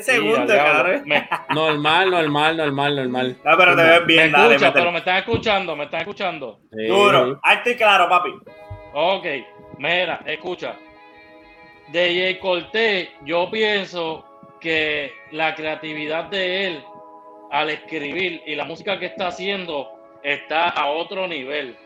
Sí, 0.06 0.12
segundos, 0.12 0.56
cabrón. 0.56 1.02
Me, 1.04 1.28
Normal, 1.54 2.10
normal, 2.10 2.56
normal, 2.56 2.96
normal. 2.96 3.36
No, 3.44 3.56
pero 3.56 3.76
te 3.76 3.82
ves 3.82 4.00
me 4.00 4.06
bien, 4.06 4.32
dale, 4.32 4.54
escucha, 4.54 4.66
métele. 4.68 4.72
pero 4.72 4.92
me 4.92 4.98
están 4.98 5.16
escuchando, 5.18 5.76
me 5.76 5.84
están 5.84 6.00
escuchando. 6.00 6.60
Sí. 6.72 6.86
Duro, 6.86 7.38
alto 7.42 7.70
y 7.70 7.74
claro, 7.76 8.08
papi. 8.08 8.30
Ok, 8.94 9.26
mira, 9.78 10.20
escucha. 10.26 10.74
De 11.88 12.00
Jay 12.14 12.38
Cortés, 12.38 13.10
yo 13.24 13.50
pienso 13.50 14.24
que 14.60 15.12
la 15.30 15.54
creatividad 15.54 16.24
de 16.24 16.66
él 16.66 16.84
al 17.52 17.70
escribir 17.70 18.42
y 18.46 18.54
la 18.54 18.64
música 18.64 18.98
que 18.98 19.06
está 19.06 19.28
haciendo 19.28 19.88
está 20.22 20.70
a 20.70 20.86
otro 20.86 21.28
nivel. 21.28 21.76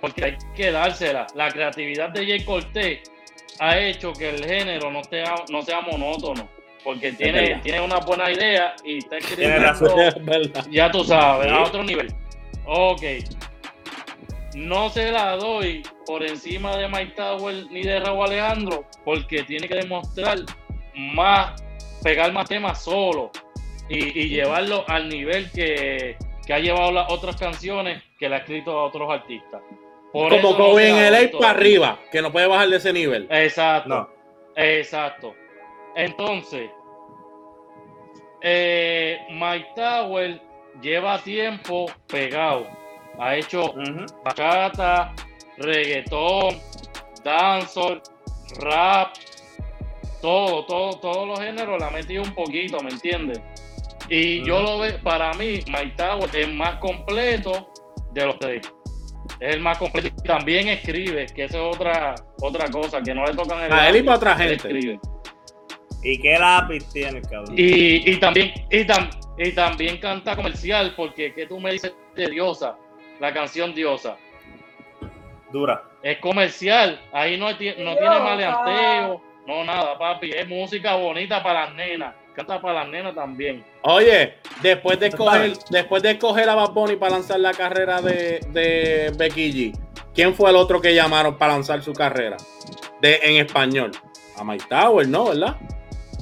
Porque 0.00 0.24
hay 0.24 0.36
que 0.54 0.70
dársela. 0.70 1.26
La 1.34 1.50
creatividad 1.50 2.10
de 2.10 2.26
Jay 2.26 2.44
Cortés 2.44 3.10
ha 3.58 3.78
hecho 3.78 4.12
que 4.12 4.30
el 4.30 4.44
género 4.44 4.90
no 4.90 5.02
sea, 5.04 5.34
no 5.50 5.62
sea 5.62 5.80
monótono. 5.80 6.48
Porque 6.84 7.12
tiene, 7.12 7.56
tiene 7.64 7.80
una 7.80 7.98
buena 7.98 8.30
idea 8.30 8.76
y 8.84 8.98
está 8.98 9.18
escribiendo 9.18 9.58
razón. 9.58 10.00
Es 10.00 10.24
verdad. 10.24 10.66
ya 10.70 10.90
tú 10.90 11.02
sabes, 11.04 11.50
a 11.50 11.62
otro 11.62 11.82
nivel. 11.82 12.14
Ok. 12.64 13.02
No 14.54 14.88
se 14.88 15.10
la 15.10 15.36
doy 15.36 15.82
por 16.06 16.24
encima 16.24 16.76
de 16.76 16.88
Mike 16.88 17.14
Tower 17.16 17.66
ni 17.70 17.82
de 17.82 18.00
Raúl 18.00 18.26
Alejandro, 18.26 18.84
porque 19.04 19.42
tiene 19.42 19.68
que 19.68 19.74
demostrar 19.74 20.38
más, 20.94 21.62
pegar 22.02 22.32
más 22.32 22.48
temas 22.48 22.82
solo 22.82 23.32
y, 23.88 24.18
y 24.18 24.28
llevarlo 24.28 24.84
al 24.88 25.08
nivel 25.08 25.50
que, 25.50 26.16
que 26.46 26.54
ha 26.54 26.58
llevado 26.60 26.92
las 26.92 27.10
otras 27.10 27.36
canciones 27.36 28.02
que 28.18 28.28
le 28.28 28.36
ha 28.36 28.38
escrito 28.38 28.78
a 28.78 28.84
otros 28.84 29.10
artistas. 29.10 29.60
Por 30.16 30.30
Como 30.30 30.52
no 30.52 30.56
Kobe 30.56 30.88
en 30.88 30.96
el 30.96 31.12
doy 31.12 31.14
A 31.14 31.18
para 31.18 31.30
todavía. 31.30 31.50
arriba, 31.50 32.00
que 32.10 32.22
no 32.22 32.32
puede 32.32 32.46
bajar 32.46 32.70
de 32.70 32.78
ese 32.78 32.90
nivel. 32.90 33.28
Exacto. 33.30 33.88
No. 33.90 34.08
Exacto. 34.56 35.34
Entonces, 35.94 36.70
eh, 38.40 39.18
Mike 39.28 39.68
Tower 39.76 40.40
lleva 40.80 41.18
tiempo 41.18 41.84
pegado. 42.06 42.66
Ha 43.18 43.36
hecho 43.36 43.74
bachata, 44.24 45.14
reggaetón, 45.58 46.62
dancehall, 47.22 48.00
rap, 48.60 49.16
todo, 50.22 50.64
todo, 50.64 50.98
todos 50.98 51.28
los 51.28 51.40
géneros 51.40 51.78
la 51.78 51.88
ha 51.88 51.90
metido 51.90 52.22
un 52.22 52.34
poquito, 52.34 52.80
¿me 52.80 52.88
entiendes? 52.88 53.38
Y 54.08 54.42
yo 54.46 54.62
lo 54.62 54.78
veo, 54.78 54.98
para 55.02 55.34
mí, 55.34 55.60
Mike 55.66 55.92
Tower 55.98 56.30
es 56.34 56.48
más 56.54 56.76
completo 56.76 57.68
de 58.12 58.24
los 58.24 58.38
tres. 58.38 58.62
Es 59.40 59.54
el 59.54 59.60
más 59.60 59.78
completo. 59.78 60.08
Y 60.08 60.26
también 60.26 60.68
escribe, 60.68 61.26
que 61.26 61.44
esa 61.44 61.58
es 61.58 61.62
otra, 61.76 62.14
otra 62.40 62.70
cosa, 62.70 63.00
que 63.02 63.14
no 63.14 63.24
le 63.26 63.34
tocan 63.34 63.62
el 63.62 63.72
A 63.72 63.88
él 63.88 63.96
y 63.96 64.02
para 64.02 64.16
otra 64.16 64.36
gente. 64.36 64.54
escribe. 64.54 64.98
¿Y 66.02 66.18
qué 66.20 66.38
lápiz 66.38 66.90
tiene, 66.92 67.20
cabrón? 67.22 67.54
Y, 67.56 68.10
y 68.10 68.16
también, 68.18 68.52
y, 68.70 68.84
tam- 68.84 69.10
y 69.38 69.52
también 69.52 69.98
canta 69.98 70.36
comercial, 70.36 70.94
porque 70.96 71.34
¿qué 71.34 71.46
tú 71.46 71.58
me 71.58 71.72
dices 71.72 71.92
de 72.14 72.28
Diosa? 72.28 72.76
La 73.20 73.32
canción 73.34 73.74
Diosa. 73.74 74.16
Dura. 75.52 75.82
Es 76.02 76.18
comercial, 76.18 77.00
ahí 77.12 77.36
no, 77.36 77.50
no 77.50 77.56
tiene 77.56 77.78
maleanteo, 78.20 79.22
no 79.46 79.64
nada, 79.64 79.98
papi. 79.98 80.30
Es 80.30 80.46
música 80.48 80.94
bonita 80.96 81.42
para 81.42 81.66
las 81.66 81.74
nenas. 81.74 82.14
Canta 82.36 82.60
para 82.60 82.80
las 82.80 82.88
nenas 82.88 83.14
también. 83.14 83.64
Oye, 83.82 84.34
después 84.62 85.00
de 85.00 85.06
Está 85.06 85.16
escoger, 85.16 85.52
después 85.70 86.02
de 86.02 86.10
escoger 86.10 86.48
a 86.50 86.54
Bad 86.54 86.70
Bunny 86.72 86.96
para 86.96 87.12
lanzar 87.12 87.40
la 87.40 87.52
carrera 87.52 88.02
de, 88.02 88.40
de 88.50 89.10
Becky 89.16 89.52
G, 89.72 89.78
¿quién 90.14 90.34
fue 90.34 90.50
el 90.50 90.56
otro 90.56 90.80
que 90.80 90.94
llamaron 90.94 91.38
para 91.38 91.54
lanzar 91.54 91.82
su 91.82 91.94
carrera? 91.94 92.36
De, 93.00 93.18
en 93.22 93.36
español. 93.46 93.90
A 94.36 94.44
Mike 94.44 94.66
Tower, 94.68 95.08
¿no? 95.08 95.24
¿Verdad? 95.30 95.56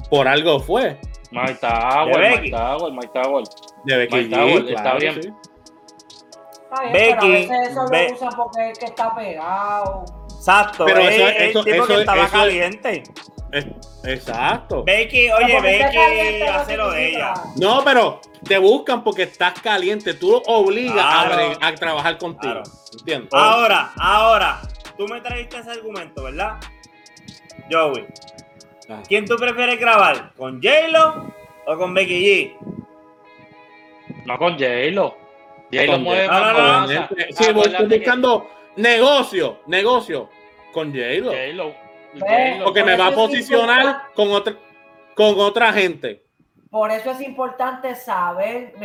Por 0.09 0.25
algo 0.27 0.59
fue. 0.61 0.97
Mike 1.31 1.55
Tower. 1.59 2.39
Mike 2.41 2.51
Tower, 2.51 2.93
Mike 2.93 3.11
Tower. 3.13 3.43
De 3.83 3.97
Becky 3.97 4.15
Mike 4.15 4.29
G. 4.29 4.39
Tower, 4.39 4.69
está 4.69 4.81
claro, 4.83 4.99
bien. 4.99 5.21
sí. 5.21 5.29
Está 6.63 6.81
bien, 6.81 6.93
Becky, 6.93 7.15
pero 7.19 7.21
a 7.21 7.27
veces 7.27 7.69
eso 7.71 7.87
Be- 7.89 8.07
lo 8.09 8.15
usan 8.15 8.29
porque 8.37 8.69
es 8.71 8.79
que 8.79 8.85
está 8.85 9.15
pegado. 9.15 10.05
Exacto. 10.37 10.85
Pero 10.85 10.99
es 11.01 11.15
eso- 11.15 11.27
el 11.27 11.35
eso- 11.49 11.63
tipo 11.63 11.85
que 11.87 11.93
eso- 11.93 11.99
estaba 11.99 12.17
eso 12.19 12.25
es- 12.25 12.31
caliente. 12.31 13.03
Es- 13.03 13.31
exacto. 14.03 14.83
Becky, 14.83 15.31
oye, 15.31 15.61
Becky 15.61 15.97
de 15.97 17.09
ella. 17.09 17.33
No, 17.57 17.81
pero 17.83 18.21
te 18.47 18.57
buscan 18.57 19.03
porque 19.03 19.23
estás 19.23 19.59
caliente. 19.61 20.13
Tú 20.13 20.41
obligas 20.45 20.97
a, 20.97 21.25
Claro. 21.27 21.51
bre- 21.53 21.57
a 21.61 21.75
trabajar 21.75 22.17
contigo. 22.17 22.53
Claro. 22.53 22.63
¿Entiendes? 22.99 23.29
Ahora, 23.33 23.91
ahora, 23.97 24.61
tú 24.97 25.07
me 25.07 25.21
trajiste 25.21 25.57
ese 25.57 25.71
argumento, 25.71 26.23
¿verdad? 26.23 26.57
Joey, 27.71 28.05
Ah. 28.89 29.01
¿quién 29.07 29.25
tú 29.25 29.35
prefieres 29.37 29.79
grabar? 29.79 30.31
¿Con 30.37 30.61
J-Lo 30.61 31.33
o 31.65 31.77
con 31.77 31.93
Becky 31.93 32.23
G? 32.23 32.57
No 34.25 34.37
con 34.37 34.53
J-Lo. 34.53 35.17
J-Lo 35.71 35.99
mueve 35.99 36.27
No, 36.27 36.81
no. 36.81 36.87
Sí, 36.87 36.93
voy- 36.95 37.23
estoy 37.29 37.47
Acuérdate 37.49 37.87
que 37.89 37.97
buscando 37.97 38.49
negocio, 38.75 39.59
negocio 39.67 40.29
con 40.71 40.91
J-Lo. 40.91 41.31
J-Lo. 41.31 41.75
J-Lo. 42.19 42.65
Porque 42.65 42.81
Por 42.81 42.89
me 42.91 42.97
va 42.97 43.07
a 43.07 43.11
posicionar 43.11 44.11
con 44.13 44.31
otra, 44.31 44.55
con 45.15 45.39
otra 45.39 45.71
gente. 45.73 46.23
Por 46.71 46.91
eso 46.91 47.11
es 47.11 47.21
importante 47.21 47.95
saber 47.95 48.73
A 48.75 48.79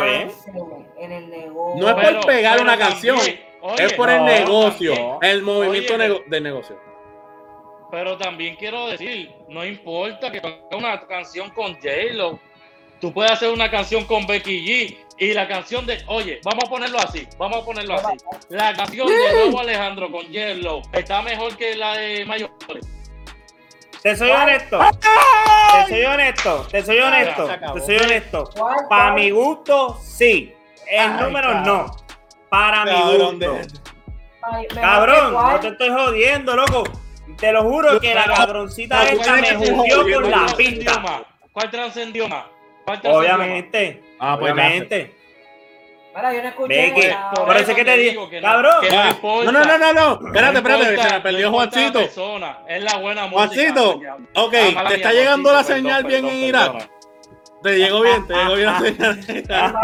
ver. 0.00 0.26
menearse 0.26 0.50
en 0.98 1.12
el 1.12 1.30
negocio. 1.30 1.80
No 1.80 1.88
es 1.90 1.94
Pero- 2.06 2.20
por 2.20 2.26
pegar 2.26 2.52
pero 2.54 2.62
una 2.64 2.72
también, 2.76 2.88
canción, 2.90 3.18
oye, 3.18 3.84
es 3.84 3.92
por 3.92 4.08
no, 4.08 4.14
el 4.16 4.24
negocio, 4.24 5.18
el 5.22 5.42
movimiento 5.42 5.94
Oye, 5.94 6.08
nego- 6.08 6.22
de 6.26 6.40
negocio. 6.40 6.80
Pero 7.90 8.16
también 8.18 8.56
quiero 8.56 8.88
decir, 8.88 9.32
no 9.48 9.64
importa 9.64 10.32
que 10.32 10.40
ponga 10.40 10.76
una 10.76 11.06
canción 11.06 11.50
con 11.50 11.74
J-Lo. 11.74 12.40
Tú 13.00 13.12
puedes 13.12 13.32
hacer 13.32 13.50
una 13.50 13.70
canción 13.70 14.04
con 14.04 14.26
Becky 14.26 14.64
G 14.64 14.98
y 15.18 15.32
la 15.32 15.48
canción 15.48 15.86
de, 15.86 16.02
oye, 16.06 16.40
vamos 16.44 16.64
a 16.64 16.68
ponerlo 16.68 16.98
así, 16.98 17.26
vamos 17.38 17.62
a 17.62 17.64
ponerlo 17.64 17.94
así. 17.94 18.16
La 18.48 18.74
canción 18.74 19.06
de 19.06 19.32
Nuevo 19.32 19.60
Alejandro 19.60 20.10
con 20.10 20.24
J-Lo 20.26 20.82
está 20.92 21.22
mejor 21.22 21.56
que 21.56 21.76
la 21.76 21.96
de 21.96 22.24
Mayores. 22.24 22.86
Te 24.02 24.16
soy 24.16 24.30
honesto. 24.30 24.78
Te 25.72 25.88
soy 25.88 26.04
honesto. 26.04 26.66
Te 26.70 26.84
soy 26.84 26.98
honesto. 26.98 27.48
Te 27.74 27.80
soy 27.80 27.96
honesto. 27.96 28.50
¿Cuál, 28.56 28.76
Para 28.88 29.12
mi 29.14 29.30
gusto, 29.30 29.98
sí. 30.02 30.54
El 30.88 31.16
número 31.16 31.60
no. 31.62 31.96
Para 32.48 32.84
mi 32.84 33.18
gusto. 33.18 33.58
Cabrón, 34.74 35.32
no 35.32 35.60
te 35.60 35.68
estoy 35.68 35.88
jodiendo, 35.90 36.54
loco. 36.54 36.84
Te 37.38 37.52
lo 37.52 37.64
juro 37.64 38.00
que 38.00 38.14
la 38.14 38.24
cabroncita 38.24 39.08
esta 39.08 39.34
me 39.34 39.54
jodió 39.54 40.02
¿cuál 40.02 40.30
la 40.30 40.98
más? 41.00 41.22
¿Cuál 41.52 41.70
trascendió 41.70 42.28
más? 42.28 42.44
¿Cuál 42.86 43.00
trascendió 43.02 43.18
Obviamente. 43.18 44.02
Ah, 44.18 44.36
pues 44.40 44.52
obviamente. 44.52 45.14
Mira, 46.14 46.32
yo 46.32 46.42
no 46.42 46.48
escuché 46.48 46.74
Ve 46.74 46.88
nada. 47.10 47.30
que- 47.34 47.40
por 47.42 47.56
eso 47.58 47.70
es 47.72 47.76
que 47.76 47.84
te 47.84 47.96
digo, 47.98 48.30
cabrón. 48.40 48.72
que 48.80 48.88
no 48.90 49.00
Ah, 49.02 49.08
importa. 49.10 49.52
No, 49.52 49.52
no, 49.52 49.64
no, 49.66 49.78
no, 49.78 49.92
no. 49.92 50.26
Espérate, 50.28 50.52
No 50.52 50.58
espérate, 50.58 50.82
importa, 50.90 51.08
se 51.08 51.14
me 51.14 51.20
perdió 51.20 51.46
la 51.46 51.50
Juancito. 51.52 52.00
es 52.68 52.82
la 52.82 52.96
buena 52.96 53.26
música. 53.26 53.36
Juancito, 53.36 54.00
ok, 54.34 54.54
Ah, 54.78 54.84
te 54.88 54.94
está 54.94 55.12
llegando 55.12 55.52
la 55.52 55.62
señal 55.62 56.04
perdón, 56.06 56.22
bien 56.22 56.34
en 56.34 56.48
Irak. 56.48 56.90
Te 57.62 57.78
llegó 57.78 58.00
bien, 58.02 58.26
te 58.26 58.34
llegó 58.34 58.54
bien 58.54 58.66
la 58.66 58.78
señal. 59.22 59.74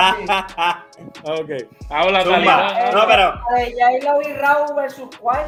Ok. 1.25 1.51
Habla 1.91 2.23
Zumba. 2.23 2.37
talibán. 2.37 2.95
No, 2.95 3.07
pero- 3.07 3.41
La 3.51 3.57
de 3.59 3.73
J-Lo 4.01 4.29
y 4.29 4.33
Raúl 4.35 4.75
versus 4.77 5.17
cuál. 5.19 5.45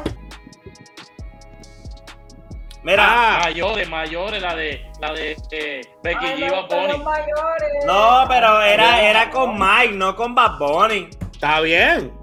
Mira, 2.85 3.03
Ah, 3.07 3.39
Mayores, 3.45 3.89
mayores, 3.89 4.41
la 4.43 4.55
de 4.55 4.85
la 4.99 5.11
de 5.11 5.35
eh, 5.51 5.81
Becky 6.03 6.25
Ay, 6.25 6.39
G. 6.43 6.51
Bad 6.51 6.67
Bunny. 6.69 7.85
no, 7.87 8.25
pero 8.29 8.61
era, 8.61 9.01
era 9.01 9.31
con 9.31 9.57
Mike, 9.57 9.93
no 9.95 10.15
con 10.15 10.35
Bad 10.35 10.59
Bunny. 10.59 11.09
está 11.31 11.61
bien. 11.61 12.13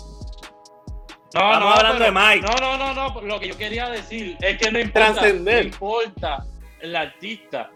No, 1.34 1.40
Estamos 1.40 1.58
no, 1.60 1.68
hablando 1.72 1.98
pero- 1.98 2.04
de 2.04 2.10
Mike. 2.12 2.46
No, 2.46 2.76
no, 2.76 2.76
no, 2.94 2.94
no. 2.94 3.20
Lo 3.22 3.40
que 3.40 3.48
yo 3.48 3.56
quería 3.58 3.88
decir 3.88 4.36
es 4.40 4.56
que 4.58 4.70
no 4.70 4.78
importa. 4.78 5.22
No 5.32 5.58
importa 5.60 6.44
el 6.80 6.94
artista. 6.94 7.70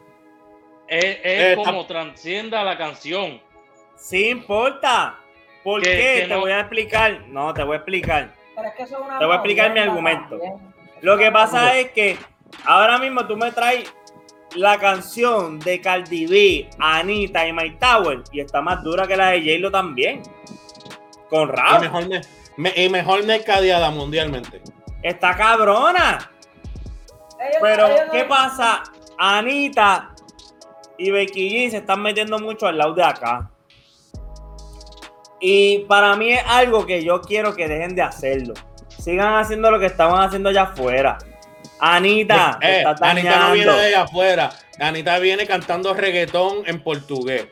Es, 0.87 1.05
es 1.05 1.19
Eh, 1.25 1.55
como 1.57 1.83
tam- 1.83 1.87
transcienda 1.89 2.63
la 2.63 2.79
canción. 2.79 3.43
Sí 3.97 4.29
importa. 4.29 5.17
¿Por 5.65 5.83
Que- 5.83 5.91
qué? 5.91 6.15
que 6.21 6.29
te 6.29 6.35
no- 6.35 6.41
voy 6.41 6.53
a 6.53 6.61
explicar. 6.61 7.23
No, 7.27 7.53
te 7.53 7.65
voy 7.65 7.75
a 7.75 7.77
explicar. 7.79 8.33
Pero 8.55 8.69
es 8.69 8.75
que 8.75 8.83
eso 8.85 8.99
es 8.99 9.05
una 9.05 9.19
Te 9.19 9.25
voy 9.25 9.33
a 9.33 9.37
explicar 9.37 9.73
mi 9.73 9.81
argumento. 9.81 10.29
también. 10.39 10.75
Lo 11.01 11.17
que 11.19 11.33
pasa 11.33 11.77
es 11.79 11.91
que 11.91 12.17
ahora 12.65 12.99
mismo 12.99 13.27
tú 13.27 13.37
me 13.37 13.53
traes 13.53 13.93
la 14.55 14.79
canción 14.79 15.59
de 15.59 15.81
Cardi 15.81 16.27
B, 16.27 16.71
Anita 16.79 17.47
y 17.47 17.53
Mike 17.53 17.77
Tower 17.81 18.23
y 18.33 18.41
está 18.41 18.61
más 18.63 18.83
dura 18.83 19.07
que 19.07 19.17
la 19.17 19.29
de 19.31 19.41
J-Lo 19.41 19.71
también. 19.71 20.23
Con 21.29 21.49
Y 21.49 21.53
rap. 21.53 21.81
mejor, 21.83 22.09
me- 22.09 22.21
me- 22.57 22.73
y 22.77 22.89
mejor 22.89 23.25
mercadeada 23.25 23.91
mundialmente. 23.91 24.63
Está 25.03 25.37
cabrona. 25.37 26.31
Ellos- 27.39 27.59
Pero, 27.61 27.87
ellos 27.87 28.01
no- 28.07 28.13
¿qué 28.13 28.25
pasa? 28.25 28.83
Anita 29.19 30.15
y 30.97 31.11
Becky 31.11 31.51
G 31.51 31.71
se 31.71 31.77
están 31.79 32.01
metiendo 32.01 32.39
mucho 32.39 32.67
al 32.67 32.79
lado 32.79 32.95
de 32.95 33.03
acá. 33.03 33.51
Y 35.41 35.81
para 35.81 36.17
mí 36.17 36.33
es 36.33 36.43
algo 36.47 36.87
que 36.87 37.05
yo 37.05 37.21
quiero 37.21 37.55
que 37.55 37.69
dejen 37.69 37.95
de 37.95 38.03
hacerlo. 38.03 38.55
Sigan 38.89 39.35
haciendo 39.35 39.71
lo 39.71 39.79
que 39.79 39.87
estaban 39.87 40.23
haciendo 40.23 40.49
allá 40.49 40.63
afuera. 40.63 41.19
Anita, 41.81 42.59
Eh, 42.63 42.79
estás 42.79 43.03
Anita 43.03 43.39
no 43.41 43.53
viene 43.53 43.73
de 43.73 43.87
allá 43.87 44.03
afuera. 44.03 44.51
Anita 44.81 45.19
viene 45.19 45.47
cantando 45.47 45.95
reggaetón 45.95 46.63
en 46.67 46.83
portugués. 46.83 47.47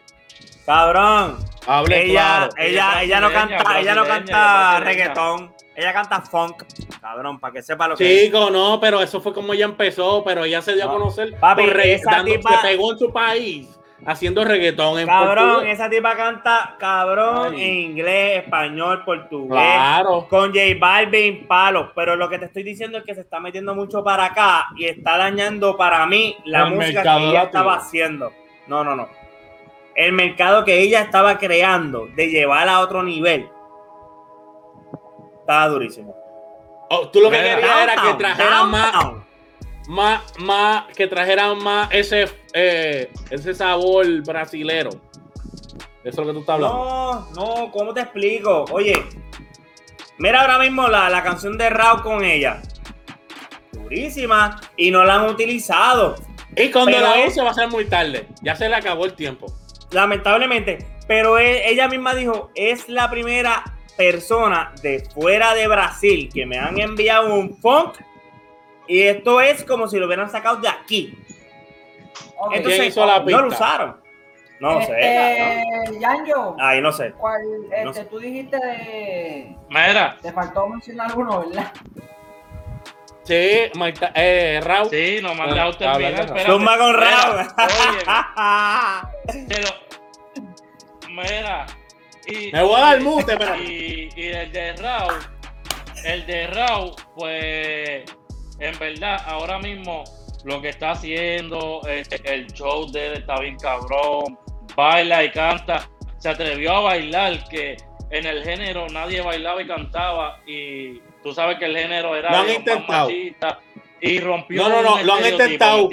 Cabrón. 0.66 1.38
Hable 1.66 2.04
Ella, 2.04 2.12
claro. 2.12 2.52
ella, 2.58 3.02
ella 3.02 3.20
no 3.20 3.32
canta, 3.32 3.80
ella 3.80 3.94
no 3.94 4.04
canta 4.06 4.80
reggaetón. 4.80 5.54
Ella 5.74 5.92
canta 5.92 6.20
funk. 6.20 6.62
Cabrón, 7.00 7.40
para 7.40 7.52
que 7.54 7.62
sepa 7.62 7.88
lo 7.88 7.96
que 7.96 8.04
es. 8.16 8.24
Chico, 8.26 8.50
no, 8.50 8.78
pero 8.80 9.00
eso 9.00 9.20
fue 9.20 9.32
como 9.34 9.52
ella 9.54 9.64
empezó, 9.64 10.22
pero 10.24 10.44
ella 10.44 10.62
se 10.62 10.74
dio 10.74 10.84
No. 10.84 10.90
a 10.90 10.94
conocer 10.94 11.34
Papi, 11.40 11.64
por 11.64 11.80
esa 11.80 12.22
tipa- 12.24 12.60
se 12.60 12.68
pegó 12.68 12.92
en 12.92 12.98
su 12.98 13.12
país 13.12 13.68
haciendo 14.06 14.44
reggaetón 14.44 14.98
en 14.98 15.06
Cabrón, 15.06 15.48
portugués. 15.48 15.74
esa 15.74 15.88
tipa 15.90 16.16
canta 16.16 16.76
cabrón 16.78 17.54
Ay. 17.54 17.62
en 17.62 17.90
inglés, 17.90 18.42
español, 18.44 19.04
portugués. 19.04 19.48
Claro. 19.50 20.26
Con 20.28 20.50
J 20.52 20.60
Balvin, 20.78 21.46
palos. 21.46 21.90
Pero 21.94 22.16
lo 22.16 22.28
que 22.28 22.38
te 22.38 22.46
estoy 22.46 22.62
diciendo 22.62 22.98
es 22.98 23.04
que 23.04 23.14
se 23.14 23.22
está 23.22 23.40
metiendo 23.40 23.74
mucho 23.74 24.02
para 24.04 24.26
acá 24.26 24.68
y 24.76 24.86
está 24.86 25.16
dañando 25.16 25.76
para 25.76 26.06
mí 26.06 26.36
la 26.44 26.66
El 26.68 26.74
música 26.74 27.02
que 27.02 27.28
ella 27.28 27.42
estaba 27.44 27.76
haciendo. 27.76 28.32
No, 28.66 28.84
no, 28.84 28.94
no. 28.94 29.08
El 29.94 30.12
mercado 30.12 30.64
que 30.64 30.80
ella 30.80 31.02
estaba 31.02 31.38
creando 31.38 32.08
de 32.16 32.28
llevar 32.28 32.68
a 32.68 32.80
otro 32.80 33.02
nivel. 33.02 33.48
Estaba 35.40 35.68
durísimo. 35.68 36.14
Oh, 36.90 37.08
tú 37.08 37.20
lo 37.20 37.30
que 37.30 37.36
querías 37.36 37.82
era 37.82 37.94
que 38.02 38.14
trajeran 38.14 38.70
más. 38.70 39.23
Más, 39.88 40.22
más, 40.38 40.84
que 40.94 41.06
trajeran 41.06 41.62
más 41.62 41.88
ese, 41.92 42.28
eh, 42.52 43.10
ese 43.30 43.54
sabor 43.54 44.06
brasilero. 44.22 44.90
Eso 46.04 46.10
es 46.10 46.16
lo 46.18 46.26
que 46.26 46.32
tú 46.32 46.40
estás 46.40 46.54
hablando. 46.54 47.30
No, 47.34 47.64
no, 47.64 47.72
¿cómo 47.72 47.94
te 47.94 48.00
explico? 48.00 48.64
Oye, 48.70 48.94
mira 50.18 50.42
ahora 50.42 50.58
mismo 50.58 50.86
la, 50.88 51.08
la 51.08 51.22
canción 51.22 51.56
de 51.56 51.70
Raúl 51.70 52.02
con 52.02 52.24
ella. 52.24 52.60
Durísima. 53.72 54.60
Y 54.76 54.90
no 54.90 55.04
la 55.04 55.14
han 55.16 55.30
utilizado. 55.30 56.16
y 56.56 56.70
cuando 56.70 56.92
pero 56.92 57.08
la 57.08 57.26
use 57.26 57.42
va 57.42 57.50
a 57.50 57.54
ser 57.54 57.68
muy 57.68 57.86
tarde. 57.86 58.26
Ya 58.42 58.54
se 58.54 58.68
le 58.68 58.74
acabó 58.74 59.04
el 59.06 59.14
tiempo. 59.14 59.46
Lamentablemente. 59.92 60.86
Pero 61.06 61.38
e- 61.38 61.70
ella 61.70 61.88
misma 61.88 62.14
dijo, 62.14 62.50
es 62.54 62.88
la 62.88 63.10
primera 63.10 63.62
persona 63.96 64.72
de 64.82 65.00
fuera 65.14 65.54
de 65.54 65.68
Brasil 65.68 66.30
que 66.32 66.46
me 66.46 66.58
han 66.58 66.78
enviado 66.78 67.32
un 67.34 67.56
funk. 67.58 67.94
Y 68.86 69.02
esto 69.02 69.40
es 69.40 69.64
como 69.64 69.88
si 69.88 69.98
lo 69.98 70.06
hubieran 70.06 70.30
sacado 70.30 70.56
de 70.56 70.68
aquí. 70.68 71.18
Ok. 72.36 72.48
¿Quién 72.50 72.58
Entonces, 72.58 72.86
hizo 72.88 73.06
la 73.06 73.20
no 73.20 73.40
lo 73.42 73.48
usaron. 73.48 74.02
No 74.60 74.80
sé. 74.82 74.86
cabrón. 74.86 75.84
Este, 75.84 76.00
Yanjo, 76.00 76.56
Ahí 76.60 76.80
no 76.80 76.92
sé. 76.92 77.12
¿cuál, 77.12 77.40
este, 77.64 77.84
No 77.84 77.92
sé. 77.92 78.04
tú 78.04 78.18
dijiste 78.18 78.56
de... 78.56 79.56
Mira, 79.68 80.16
Te 80.22 80.32
faltó 80.32 80.66
mencionar 80.68 81.16
uno, 81.18 81.46
¿verdad? 81.48 81.72
Sí, 83.24 83.70
Mike, 83.74 84.10
eh, 84.14 84.60
Raúl. 84.62 84.90
Sí, 84.90 85.18
no 85.22 85.34
me 85.34 85.42
han 85.42 85.50
dejado 85.50 85.72
terminar. 85.76 85.94
habla, 86.12 86.24
espérate. 86.24 86.44
Zumba 86.52 86.78
con 86.78 86.94
Raúl. 86.94 87.40
Oye, 89.30 89.46
pero. 89.48 89.68
Mira. 91.08 91.66
Y, 92.26 92.52
Me 92.52 92.62
voy 92.62 92.74
a 92.76 92.80
dar 92.84 93.00
mute, 93.00 93.32
espera. 93.32 93.56
y, 93.58 94.08
y 94.14 94.26
el 94.28 94.52
de 94.52 94.72
Raúl, 94.76 95.14
el 96.04 96.26
de 96.26 96.46
Raúl, 96.48 96.92
pues 97.16 98.04
en 98.58 98.78
verdad, 98.78 99.22
ahora 99.26 99.58
mismo 99.58 100.04
lo 100.44 100.60
que 100.60 100.68
está 100.70 100.92
haciendo, 100.92 101.80
este, 101.88 102.20
el 102.32 102.46
show 102.52 102.90
de 102.90 103.06
él 103.08 103.12
está 103.14 103.38
bien 103.40 103.56
cabrón, 103.58 104.38
baila 104.76 105.24
y 105.24 105.30
canta, 105.30 105.88
se 106.18 106.28
atrevió 106.28 106.72
a 106.76 106.80
bailar, 106.80 107.48
que 107.48 107.76
en 108.10 108.26
el 108.26 108.44
género 108.44 108.86
nadie 108.88 109.20
bailaba 109.22 109.62
y 109.62 109.66
cantaba, 109.66 110.40
y 110.46 111.00
tú 111.22 111.32
sabes 111.32 111.58
que 111.58 111.64
el 111.66 111.76
género 111.76 112.14
era 112.14 112.30
Lo 112.30 112.36
han 112.38 112.50
intentado. 112.50 113.10
y 114.00 114.20
rompió 114.20 114.62
No, 114.62 114.68
no, 114.68 114.82
no, 114.82 115.02
lo 115.02 115.14
han 115.14 115.26
intentado. 115.26 115.88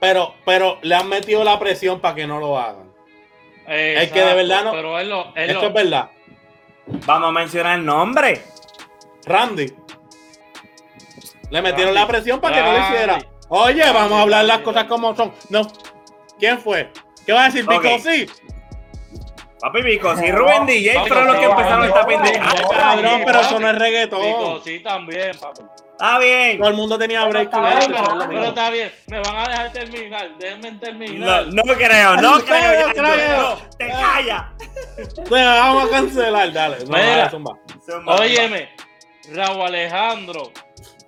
Pero, 0.00 0.34
pero 0.44 0.78
le 0.82 0.96
han 0.96 1.08
metido 1.08 1.44
la 1.44 1.58
presión 1.60 2.00
para 2.00 2.16
que 2.16 2.26
no 2.26 2.40
lo 2.40 2.58
hagan. 2.58 2.90
Es 3.68 4.10
que 4.10 4.18
de 4.18 4.32
Exacto, 4.32 4.36
verdad 4.36 4.64
no- 4.64 4.72
Pero 4.72 4.98
él 4.98 5.08
lo, 5.08 5.26
él 5.36 5.50
Esto 5.50 5.62
lo- 5.62 5.68
es 5.68 5.74
verdad. 5.74 6.10
Vamos 7.06 7.28
a 7.28 7.32
mencionar 7.32 7.78
el 7.78 7.86
nombre. 7.86 8.42
Randy. 9.24 9.72
Le 11.52 11.62
metieron 11.62 11.94
Randy. 11.94 12.00
la 12.00 12.06
presión 12.06 12.40
para 12.40 12.56
que 12.56 12.62
no 12.62 12.72
lo 12.72 12.78
hiciera. 12.78 13.18
Oye, 13.48 13.84
vamos 13.92 14.12
a 14.12 14.22
hablar 14.22 14.44
las 14.46 14.58
cosas 14.60 14.84
como 14.84 15.14
son. 15.14 15.32
No. 15.50 15.70
¿Quién 16.38 16.58
fue? 16.58 16.90
¿Qué 17.26 17.32
va 17.32 17.42
a 17.42 17.44
decir? 17.50 17.66
Pico 17.66 17.98
sí. 18.02 18.26
Papi 19.60 19.80
Vico, 19.82 20.16
si 20.16 20.32
Rubén 20.32 20.66
DJ 20.66 20.98
fueron 21.06 21.26
los 21.28 21.36
que 21.36 21.44
no, 21.44 21.50
empezaron 21.50 21.78
no, 21.80 21.84
esta 21.86 22.00
no, 22.02 22.06
pendeja. 22.08 22.44
no, 22.46 22.68
Cabrón, 22.68 23.04
no, 23.04 23.24
pero 23.26 23.32
no, 23.32 23.40
eso 23.46 23.60
no 23.60 23.66
es 23.68 23.72
Pico, 23.74 23.84
reggaetón. 23.84 24.64
sí, 24.64 24.80
también, 24.80 25.38
papi. 25.38 25.60
Está 25.92 26.18
bien. 26.18 26.58
Todo 26.58 26.68
el 26.68 26.74
mundo 26.74 26.98
tenía 26.98 27.24
break. 27.26 27.50
Pero 27.50 28.44
está 28.44 28.70
bien, 28.70 28.92
¿no? 29.06 29.16
me 29.16 29.20
van 29.20 29.36
a 29.36 29.48
dejar 29.48 29.72
terminar, 29.72 30.30
déjenme 30.38 30.72
No, 30.72 30.80
terminar. 30.80 31.46
no 31.52 31.62
creo, 31.62 32.16
no 32.16 32.22
No 32.38 32.44
creo. 32.44 32.46
creo, 32.46 32.86
ya, 32.88 32.92
creo. 32.92 33.36
no, 33.42 33.56
Te 33.78 33.88
calla. 33.88 34.52
Te 35.28 35.44
vamos 35.44 35.84
a 35.84 35.90
cancelar, 35.90 36.52
dale. 36.52 36.78
No, 36.80 36.86
Mira. 36.86 37.06
dale, 37.18 37.30
zumba. 37.30 37.58
Zumba, 37.86 38.14
Óyeme, 38.16 38.68
Raúl 39.32 39.62
Alejandro 39.62 40.50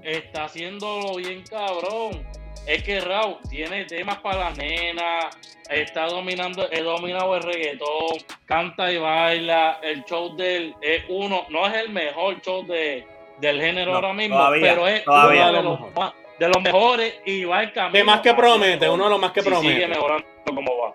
está 0.04 0.44
haciéndolo 0.44 1.16
bien 1.16 1.42
cabrón. 1.48 2.24
Es 2.66 2.82
que 2.82 3.00
Raúl 3.00 3.36
tiene 3.50 3.84
temas 3.84 4.18
para 4.18 4.38
la 4.38 4.50
nena, 4.52 5.28
está 5.68 6.06
dominando, 6.06 6.66
he 6.70 6.80
dominado 6.82 7.36
el 7.36 7.42
reggaetón, 7.42 8.16
canta 8.46 8.90
y 8.90 8.96
baila. 8.96 9.80
El 9.82 10.02
show 10.04 10.34
del 10.34 10.74
es 10.80 11.04
uno, 11.08 11.44
no 11.50 11.66
es 11.66 11.74
el 11.74 11.90
mejor 11.90 12.40
show 12.40 12.64
de, 12.66 13.06
del 13.38 13.60
género 13.60 13.90
No, 13.90 13.96
ahora 13.96 14.12
mismo, 14.14 14.36
todavía, 14.36 14.62
pero 14.74 14.88
es 14.88 15.04
todavía. 15.04 15.48
uno 15.50 15.56
de 15.58 15.62
los, 15.62 15.80
más- 15.94 16.12
de 16.38 16.48
los 16.48 16.62
mejores 16.62 17.20
y 17.26 17.44
va 17.44 17.62
el 17.62 17.72
camino. 17.72 17.98
De 17.98 18.04
más 18.04 18.20
que 18.20 18.32
promete, 18.32 18.88
uno 18.88 19.04
de 19.04 19.10
los 19.10 19.20
más 19.20 19.32
que 19.32 19.42
Sí, 19.42 19.48
Sigue 19.48 19.60
promete. 19.60 19.86
mejorando 19.88 20.26
como 20.46 20.78
va. 20.78 20.94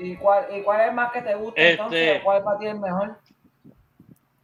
¿Y 0.00 0.16
cuál, 0.16 0.46
¿Y 0.56 0.62
cuál 0.62 0.88
es 0.88 0.94
más 0.94 1.12
que 1.12 1.22
te 1.22 1.34
gusta 1.36 1.60
Este- 1.60 1.72
entonces? 1.74 2.20
¿Cuál 2.24 2.42
para 2.42 2.58
ti 2.58 2.66
es 2.66 2.72
el 2.72 2.80
mejor? 2.80 3.18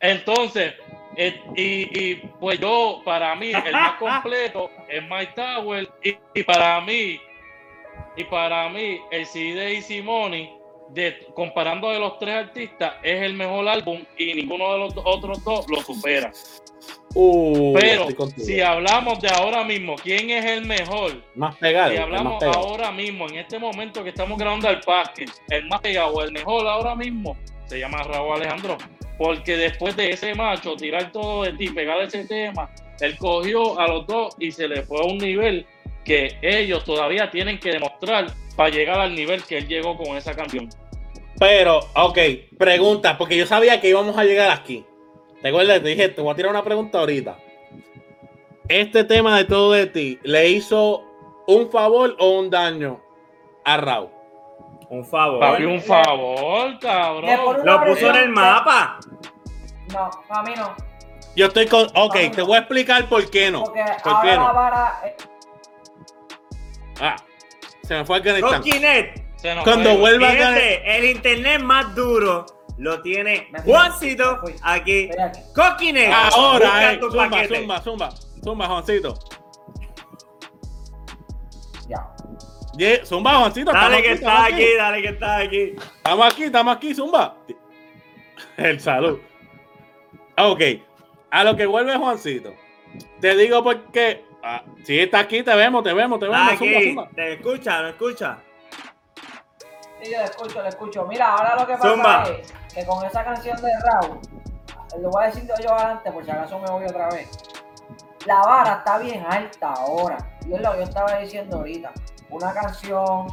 Entonces, 0.01 0.75
eh, 1.17 1.41
y, 1.57 1.99
y, 1.99 2.15
pues 2.41 2.59
yo, 2.59 3.01
para 3.05 3.35
mí, 3.37 3.53
el 3.53 3.73
más 3.73 3.93
completo 3.99 4.71
es 4.89 5.03
Mike 5.03 5.33
Tower. 5.35 5.89
Y, 6.03 6.17
y 6.35 6.43
para 6.43 6.81
mí, 6.81 7.21
y 8.17 8.25
para 8.25 8.69
mí, 8.69 9.01
el 9.11 9.27
CD 9.27 9.55
de 9.55 9.75
Easy 9.75 10.03
Money, 10.03 10.53
de, 10.91 11.27
comparando 11.35 11.91
de 11.91 11.99
los 11.99 12.19
tres 12.19 12.47
artistas, 12.47 12.95
es 13.03 13.23
el 13.23 13.35
mejor 13.35 13.69
álbum 13.69 14.05
y 14.19 14.35
ninguno 14.35 14.73
de 14.73 14.79
los 14.79 14.95
otros 15.05 15.43
dos 15.45 15.67
lo 15.69 15.81
supera. 15.83 16.33
Uh, 17.15 17.73
Pero 17.75 18.09
si 18.37 18.61
hablamos 18.61 19.21
de 19.21 19.29
ahora 19.29 19.63
mismo, 19.63 19.95
¿quién 19.95 20.31
es 20.31 20.45
el 20.45 20.67
mejor? 20.67 21.23
Más 21.37 21.57
pegado. 21.57 21.93
Si 21.93 21.97
hablamos 21.97 22.41
pegado. 22.41 22.59
ahora 22.59 22.91
mismo, 22.91 23.29
en 23.29 23.37
este 23.37 23.59
momento 23.59 24.03
que 24.03 24.11
estamos 24.11 24.37
grabando 24.37 24.69
el 24.69 24.81
parque, 24.81 25.27
el 25.49 25.67
más 25.67 25.81
pegado, 25.81 26.23
el 26.25 26.33
mejor 26.33 26.67
ahora 26.67 26.97
mismo, 26.97 27.37
se 27.67 27.79
llama 27.79 28.03
Raúl 28.03 28.35
Alejandro. 28.35 28.77
Porque 29.19 29.57
después 29.57 29.97
de 29.97 30.11
ese 30.11 30.35
macho, 30.35 30.77
tirar 30.77 31.13
todo 31.13 31.45
de 31.45 31.53
ti, 31.53 31.69
pegar 31.71 32.01
ese 32.01 32.25
tema, 32.25 32.71
él 33.01 33.17
cogió 33.17 33.79
a 33.79 33.89
los 33.89 34.07
dos 34.07 34.35
y 34.39 34.51
se 34.51 34.69
le 34.69 34.83
fue 34.83 35.01
a 35.01 35.05
un 35.05 35.19
nivel 35.19 35.67
que 36.05 36.37
ellos 36.43 36.85
todavía 36.85 37.31
tienen 37.31 37.59
que 37.59 37.71
demostrar 37.71 38.27
para 38.57 38.71
llegar 38.71 39.01
al 39.01 39.15
nivel 39.15 39.43
que 39.45 39.59
él 39.59 39.69
llegó 39.69 39.97
con 39.97 40.17
esa 40.17 40.35
canción. 40.35 40.69
Pero, 41.39 41.81
ok, 41.95 42.19
pregunta, 42.59 43.19
porque 43.19 43.37
yo 43.37 43.47
sabía 43.47 43.81
que 43.81 43.89
íbamos 43.89 44.17
a 44.17 44.25
llegar 44.25 44.51
aquí. 44.51 44.85
¿Te 45.43 45.49
acuerdas? 45.49 45.83
Te 45.83 45.89
dije, 45.89 46.09
te 46.09 46.21
voy 46.21 46.33
a 46.33 46.37
tirar 46.37 46.51
una 46.51 46.63
pregunta 46.63 46.99
ahorita. 47.01 47.37
Este 48.69 49.05
tema 49.05 49.37
de 49.37 49.45
todo 49.45 49.73
de 49.73 49.87
ti, 49.87 50.19
¿le 50.23 50.49
hizo 50.49 51.05
un 51.47 51.71
favor 51.71 52.17
o 52.19 52.39
un 52.39 52.51
daño 52.51 53.03
a 53.65 53.77
Raúl? 53.77 54.14
Un 54.91 55.05
favor. 55.05 55.41
Papi, 55.41 55.65
un 55.65 55.81
favor, 55.81 56.79
cabrón. 56.79 57.65
Lo 57.65 57.85
puso 57.85 58.11
en 58.11 58.17
el 58.17 58.29
mapa. 58.31 58.99
No, 59.93 60.11
para 60.29 60.43
mí 60.43 60.53
no. 60.57 60.75
Yo 61.37 61.47
estoy 61.47 61.67
con. 61.67 61.87
Ok, 61.95 62.17
te 62.35 62.43
voy 62.43 62.57
a 62.57 62.59
explicar 62.61 63.09
por 63.09 63.29
qué 63.31 63.51
no. 63.51 63.65
Porque 63.65 63.83
¿Por 64.03 64.23
qué 64.23 64.31
ahora 64.31 64.37
la 64.37 64.37
no? 64.49 64.55
vara. 64.55 65.01
eh, 65.05 65.17
Ah, 67.01 67.17
se 67.83 67.95
me 67.95 68.05
fue 68.05 68.19
Afganistán. 68.19 68.63
Se 69.37 69.55
nos 69.55 69.65
Cuando 69.65 69.91
fue. 69.91 69.99
vuelva 69.99 70.29
a 70.29 70.59
el 70.59 71.05
internet 71.07 71.61
más 71.61 71.95
duro 71.95 72.47
lo 72.79 73.03
tiene 73.03 73.51
Juancito 73.65 74.41
aquí. 74.63 75.11
Coquinet. 75.55 76.13
Ahora, 76.13 76.93
eh, 76.93 77.01
zumba, 77.01 77.47
zumba, 77.49 77.81
zumba, 77.83 78.11
zumba, 78.43 78.67
Juancito. 78.69 79.15
Ye- 82.77 83.05
Zumba, 83.05 83.35
Juancito. 83.39 83.73
Dale 83.73 83.99
estamos 83.99 84.03
que 84.03 84.09
aquí, 84.11 84.15
estás 84.19 84.33
estamos 84.33 84.53
aquí, 84.53 84.77
dale 84.77 85.03
que 85.03 85.09
estás 85.09 85.43
aquí. 85.43 85.75
Estamos 85.97 86.27
aquí, 86.33 86.43
estamos 86.45 86.77
aquí, 86.77 86.95
Zumba. 86.95 87.37
El 88.57 88.81
salud. 88.81 89.21
Ok, 90.37 90.61
a 91.31 91.45
lo 91.45 91.57
que 91.57 91.67
vuelve 91.67 91.97
Juancito. 91.97 92.55
Te 93.21 93.37
digo 93.37 93.63
porque. 93.63 94.25
ah, 94.43 94.63
si 94.85 94.99
está 94.99 95.21
aquí, 95.21 95.43
te 95.43 95.55
vemos, 95.55 95.83
te 95.85 95.93
vemos, 95.93 96.19
te 96.19 96.27
vemos. 96.27 96.41
Estás 96.53 96.59
Zumba, 96.59 96.77
aquí. 96.79 96.87
zumba. 96.89 97.09
¿Te 97.15 97.33
escucha? 97.35 97.83
¿No 97.83 97.89
escucha? 97.89 98.39
Sí, 100.03 100.11
yo 100.13 100.19
le 100.19 100.25
escucho, 100.25 100.63
le 100.63 100.69
escucho. 100.69 101.07
Mira, 101.07 101.29
ahora 101.33 101.55
lo 101.57 101.67
que 101.67 101.73
pasa 101.75 101.89
Zumba. 101.91 102.25
es 102.29 102.75
que 102.75 102.85
con 102.87 103.05
esa 103.07 103.25
canción 103.25 103.57
de 103.63 103.71
Raúl, 103.85 104.19
lo 105.01 105.11
voy 105.11 105.23
a 105.25 105.27
decir 105.29 105.49
yo 105.63 105.79
antes, 105.79 106.13
por 106.13 106.25
si 106.25 106.31
acaso 106.31 106.59
me 106.59 106.71
voy 106.71 106.85
otra 106.85 107.09
vez. 107.11 107.29
La 108.27 108.41
vara 108.41 108.77
está 108.79 108.99
bien 108.99 109.25
alta 109.29 109.73
ahora. 109.73 110.17
Y 110.47 110.55
es 110.55 110.61
lo 110.61 110.73
que 110.73 110.79
yo 110.79 110.85
estaba 110.85 111.19
diciendo 111.19 111.57
ahorita. 111.57 111.93
Una 112.31 112.53
canción, 112.53 113.27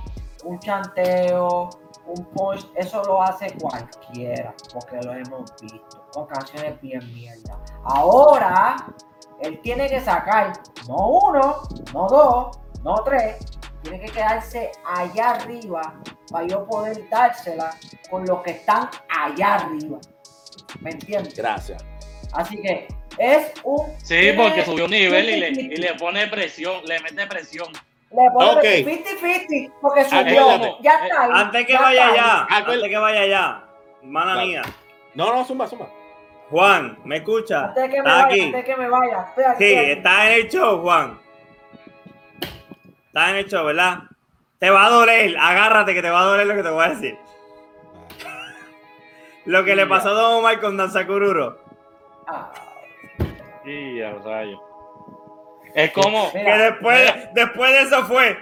un 0.43 0.59
chanteo, 0.59 1.69
un 2.05 2.25
punch, 2.25 2.69
eso 2.75 3.03
lo 3.03 3.21
hace 3.21 3.53
cualquiera, 3.57 4.53
porque 4.73 4.97
lo 5.01 5.13
hemos 5.13 5.53
visto, 5.61 6.05
con 6.11 6.25
canciones 6.27 6.79
bien 6.81 7.05
mierda. 7.13 7.57
Ahora, 7.83 8.75
él 9.39 9.59
tiene 9.61 9.87
que 9.87 9.99
sacar, 10.01 10.53
no 10.87 11.07
uno, 11.07 11.61
no 11.93 12.07
dos, 12.07 12.59
no 12.83 12.95
tres, 13.03 13.37
tiene 13.81 13.99
que 13.99 14.11
quedarse 14.11 14.71
allá 14.85 15.31
arriba 15.31 15.95
para 16.31 16.47
yo 16.47 16.65
poder 16.65 17.09
dársela 17.09 17.71
con 18.09 18.25
los 18.25 18.41
que 18.41 18.51
están 18.51 18.89
allá 19.09 19.55
arriba. 19.55 19.99
¿Me 20.79 20.91
entiendes? 20.91 21.35
Gracias. 21.35 21.83
Así 22.33 22.61
que 22.61 22.87
es 23.17 23.51
un. 23.63 23.87
Sí, 23.99 24.15
tiene- 24.19 24.33
porque 24.43 24.65
subió 24.65 24.85
un 24.85 24.91
nivel 24.91 25.29
y 25.29 25.37
le, 25.39 25.49
y 25.49 25.55
50-50. 25.55 25.77
le 25.79 25.93
pone 25.95 26.27
presión, 26.27 26.81
le 26.85 26.99
mete 27.01 27.27
presión. 27.27 27.67
Le 28.11 28.29
pone 28.33 28.51
Ok. 28.51 28.63
50-50 28.63 29.71
porque 29.81 30.03
subió. 30.05 30.19
Acuérdate. 30.49 30.75
Ya 30.81 30.91
está. 31.03 31.23
ahí, 31.23 31.29
Antes 31.33 31.65
que 31.65 31.73
ya 31.73 31.81
vaya 31.81 32.01
está 32.09 32.13
allá, 32.13 32.33
Acuérdate. 32.43 32.71
antes 32.73 32.89
que 32.89 32.97
vaya 32.97 33.21
allá, 33.21 33.63
mala 34.03 34.33
Dale. 34.35 34.47
mía. 34.47 34.61
No, 35.13 35.33
no, 35.33 35.45
Zumba, 35.45 35.67
Zumba. 35.67 35.89
Juan, 36.49 36.99
¿me 37.05 37.17
escucha? 37.17 37.65
Antes 37.65 37.83
que 37.89 37.89
me 37.91 37.97
¿Estás 38.09 38.23
vaya, 38.23 38.25
aquí? 38.25 38.41
antes 38.41 38.53
de 38.53 38.63
que 38.65 38.75
me 38.77 38.89
vaya. 38.89 39.25
Estoy 39.29 39.43
aquí, 39.45 39.63
Sí, 39.65 39.77
aquí. 39.77 39.91
estás 39.91 40.25
en 40.25 40.31
el 40.33 40.49
show, 40.49 40.81
Juan. 40.81 41.19
Estás 43.07 43.29
en 43.29 43.35
el 43.37 43.45
show, 43.49 43.65
¿verdad? 43.65 43.99
Te 44.59 44.69
va 44.69 44.85
a 44.85 44.89
doler, 44.89 45.35
agárrate 45.39 45.93
que 45.93 46.01
te 46.01 46.09
va 46.09 46.21
a 46.21 46.25
doler 46.25 46.45
lo 46.47 46.55
que 46.55 46.63
te 46.63 46.69
voy 46.69 46.83
a 46.85 46.89
decir. 46.89 47.17
Lo 49.45 49.63
que 49.65 49.75
le 49.75 49.85
pasó 49.87 50.09
a 50.09 50.13
Don 50.13 50.33
Omar 50.39 50.59
con 50.59 50.77
Danza 50.77 51.05
Cururo. 51.07 51.59
Ah, 52.27 52.51
Y 53.65 54.01
a 54.01 54.13
rayo. 54.13 54.61
Es 55.73 55.91
como, 55.91 56.31
Mira, 56.33 56.55
Que 56.57 56.63
después, 56.63 57.13
después 57.33 57.71
de 57.71 57.81
eso 57.81 58.05
fue. 58.05 58.37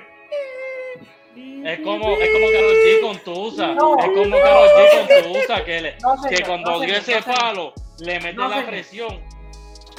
es 1.64 1.80
como, 1.82 2.12
es 2.18 2.30
como 2.32 2.48
Karol 2.52 2.76
G 2.84 3.02
con 3.02 3.18
Tusa. 3.20 3.68
No. 3.74 3.98
es 4.00 4.06
como 4.06 4.38
Karol 4.38 4.68
G 4.70 5.24
con 5.24 5.34
Tusa 5.34 5.64
que, 5.66 5.82
le, 5.82 5.98
No, 6.02 6.18
señor, 6.18 6.38
que 6.38 6.44
cuando 6.46 6.72
no, 6.72 6.80
dio 6.80 6.96
ese 6.96 7.20
no, 7.20 7.26
palo 7.26 7.74
le 8.00 8.20
mete 8.20 8.34
No, 8.34 8.48
la 8.48 8.56
señor. 8.56 8.70
presión. 8.70 9.20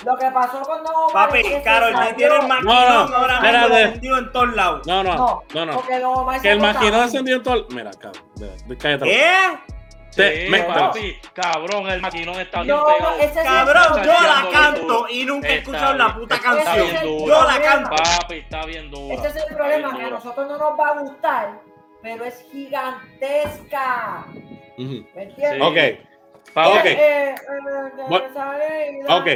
Lo 0.04 0.16
que 0.16 0.30
pasó 0.30 0.62
con 0.62 0.82
Don 0.82 0.94
Omar. 0.96 1.28
Papi, 1.28 1.40
es 1.40 1.46
que 1.46 1.54
se 1.56 1.62
Carol, 1.62 1.94
me 1.94 2.14
tiene 2.14 2.34
el 2.36 2.48
maquinón 2.48 2.74
No, 2.74 3.08
no, 3.08 3.16
ahora 3.16 3.40
mismo 3.42 3.76
encendido 3.76 4.18
en 4.18 4.32
todos 4.32 4.54
lados. 4.56 4.86
No, 4.86 5.04
no, 5.04 5.14
No, 5.16 5.44
no, 5.54 5.66
no. 5.66 6.40
Que 6.40 6.50
el 6.52 6.58
maquinón 6.60 7.02
encendió 7.02 7.36
en 7.36 7.42
todo. 7.42 7.54
el- 7.56 7.66
Mira, 7.74 7.90
cabrón. 7.92 8.22
de- 8.36 8.56
de- 8.66 8.76
Cállate. 8.78 9.04
¿Qué? 9.04 9.30
Sí, 10.10 10.22
me- 10.50 10.62
papi, 10.64 11.18
cabrón, 11.32 11.88
el 11.88 12.00
maquinón 12.00 12.40
está 12.40 12.62
bien 12.62 12.76
No, 12.76 12.84
pegado. 12.86 13.16
ese 13.18 13.40
sí 13.40 13.46
Cabrón, 13.46 14.02
yo 14.04 14.12
la 14.12 14.48
canto 14.52 15.08
y 15.08 15.24
nunca 15.24 15.48
he 15.48 15.58
escuchado 15.58 15.94
la 15.94 16.14
puta 16.14 16.34
está 16.34 16.52
canción. 16.54 16.90
bien. 16.90 17.26
Yo 17.28 17.44
la 17.44 17.60
canto. 17.62 17.90
Papi, 17.96 18.34
está 18.38 18.64
bien 18.66 18.90
duro. 18.90 19.14
Ese 19.14 19.28
es 19.28 19.36
el 19.48 19.56
problema, 19.56 19.96
que 19.96 20.02
a 20.04 20.10
nosotros 20.10 20.48
no 20.48 20.58
nos 20.58 20.78
va 20.78 20.88
a 20.88 21.00
gustar, 21.00 21.60
pero 22.02 22.24
es 22.24 22.44
gigantesca. 22.50 24.24
¿Me 24.76 25.22
entiendes? 25.22 25.52
Sí. 25.54 25.60
Ok, 25.60 25.76
Ok. 26.56 26.84
Eh, 26.86 27.34
eh, 27.34 27.34
Salida, 28.34 29.16
ok. 29.16 29.26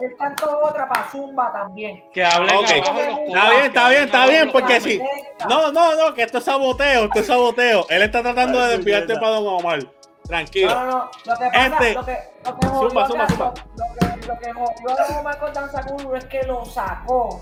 El 0.00 0.16
canto 0.16 0.60
otra 0.62 0.88
para 0.88 1.04
Zumba 1.10 1.52
también. 1.52 2.02
Que 2.12 2.24
hablen 2.24 2.56
Ok. 2.56 2.70
abajo 2.70 2.98
de 2.98 3.06
los 3.10 3.18
Está 3.20 3.50
bien, 3.50 3.64
está 3.66 3.88
bien, 3.88 4.02
está 4.04 4.26
bien, 4.26 4.52
porque 4.52 4.80
sí. 4.80 4.90
Gigantesca. 4.92 5.44
No, 5.48 5.72
no, 5.72 5.94
no, 5.96 6.14
que 6.14 6.22
esto 6.22 6.38
es 6.38 6.44
saboteo, 6.44 7.04
esto 7.04 7.18
es 7.20 7.26
saboteo. 7.26 7.86
Él 7.88 8.02
está 8.02 8.22
tratando 8.22 8.60
de 8.60 8.76
desviarte 8.76 9.14
para 9.14 9.28
Don 9.36 9.46
Omar. 9.46 9.80
Tranquilo. 10.26 10.74
No, 10.74 10.84
no, 10.84 10.90
no. 10.90 11.10
Lo 11.24 11.36
que 11.36 11.44
pasa, 11.46 11.66
Este- 11.66 11.94
lo 11.94 12.04
que, 12.04 12.18
lo 12.44 12.58
que 12.58 12.66
jodió 12.68 12.88
Zumba, 12.88 13.06
zumba, 13.08 13.24
acá- 13.24 13.34
zumba. 13.34 13.54
Lo, 13.76 14.20
que, 14.20 14.26
lo 14.26 14.38
que 14.38 14.52
jodió 14.52 15.16
a 15.16 15.20
Omar 15.20 15.38
con 15.38 15.52
Danza 15.52 15.82
Guru 15.82 16.14
es 16.16 16.24
que 16.26 16.42
lo 16.44 16.64
sacó 16.64 17.40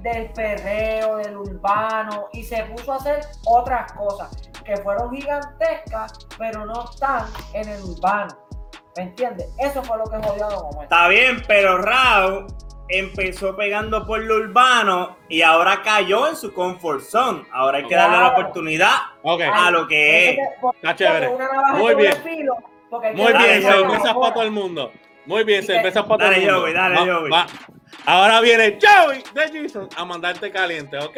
del 0.00 0.32
perreo, 0.32 1.16
del 1.16 1.36
urbano 1.36 2.28
y 2.32 2.42
se 2.42 2.64
puso 2.64 2.92
a 2.92 2.96
hacer 2.96 3.20
otras 3.46 3.92
cosas 3.92 4.30
que 4.64 4.76
fueron 4.78 5.14
gigantescas, 5.14 6.12
pero 6.38 6.64
no 6.66 6.84
están 6.90 7.26
en 7.52 7.68
el 7.68 7.82
urbano. 7.82 8.36
¿Me 8.96 9.04
entiendes? 9.04 9.48
Eso 9.58 9.82
fue 9.82 9.96
lo 9.98 10.04
que 10.04 10.18
jodió 10.18 10.46
a 10.46 10.50
Don 10.50 10.64
Omar. 10.66 10.84
Está 10.84 11.08
bien, 11.08 11.42
pero 11.48 11.78
Rao 11.78 12.46
empezó 12.92 13.56
pegando 13.56 14.06
por 14.06 14.20
lo 14.20 14.36
urbano 14.36 15.16
y 15.28 15.42
ahora 15.42 15.82
cayó 15.82 16.28
en 16.28 16.36
su 16.36 16.52
comfort 16.52 17.02
zone. 17.02 17.44
Ahora 17.52 17.78
hay 17.78 17.86
que 17.86 17.94
darle 17.94 18.18
la 18.18 18.28
oportunidad 18.28 18.92
a 19.52 19.70
lo 19.70 19.86
que 19.88 20.30
es. 20.30 20.38
Está 20.76 20.94
chévere. 20.94 21.30
Muy 21.74 21.94
bien. 21.94 22.14
muy 23.14 23.32
bien, 23.32 23.62
Joey. 23.62 23.62
cervezas 23.62 24.14
para 24.14 24.34
todo 24.34 24.42
el 24.44 24.50
mundo. 24.50 24.92
Muy 25.24 25.44
bien, 25.44 25.62
cervezas 25.64 26.04
para 26.04 26.18
todo 26.18 26.28
el 26.28 26.34
Dale, 26.34 26.44
mundo. 26.46 26.60
Joey, 26.60 26.74
dale, 26.74 26.94
Va- 26.96 27.14
Joey. 27.18 27.30
va. 27.30 27.46
Ahora 28.06 28.40
viene 28.40 28.78
Joey 28.80 29.22
de 29.34 29.62
Jason 29.62 29.88
a 29.96 30.04
mandarte 30.04 30.50
caliente, 30.50 30.98
¿ok? 30.98 31.16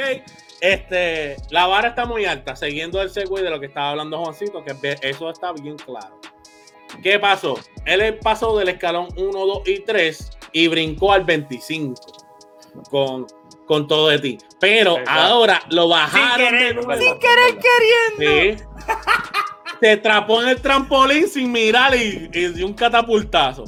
Este, 0.61 1.37
la 1.51 1.67
vara 1.67 1.89
está 1.89 2.05
muy 2.05 2.25
alta, 2.25 2.55
siguiendo 2.57 3.01
el 3.03 3.11
segue 3.11 3.43
de 3.43 3.51
lo 3.51 3.61
que 3.61 3.67
estaba 3.67 3.91
hablando 3.91 4.19
Juancito, 4.19 4.63
que 4.65 4.75
eso 5.03 5.31
está 5.31 5.53
bien 5.53 5.77
claro. 5.77 6.21
¿Qué 7.03 7.19
pasó? 7.19 7.59
Él 7.87 8.19
pasó 8.23 8.57
del 8.59 8.69
escalón 8.69 9.09
1, 9.17 9.47
2 9.47 9.69
y 9.69 9.81
3 9.81 10.31
y 10.55 10.69
brincó 10.69 11.13
al 11.13 11.25
25 11.25 12.01
con, 12.91 13.27
con 13.67 13.87
todo 13.87 14.09
de 14.09 14.19
ti. 14.19 14.39
Pero 14.59 14.99
Exacto. 14.99 15.11
ahora 15.21 15.61
lo 15.69 15.89
bajaron 15.89 16.39
Sin 16.39 16.47
querer, 16.59 16.77
de 16.77 16.83
nuevo. 16.87 17.03
sin 17.03 17.19
querer 17.19 17.59
queriendo. 18.17 18.59
Sí. 18.59 18.65
Se 19.83 19.97
trapó 19.99 20.41
en 20.43 20.49
el 20.49 20.61
trampolín 20.63 21.29
sin 21.29 21.53
mirar 21.53 21.95
y, 21.95 22.31
y 22.33 22.49
dio 22.49 22.67
un 22.67 22.73
catapultazo. 22.73 23.65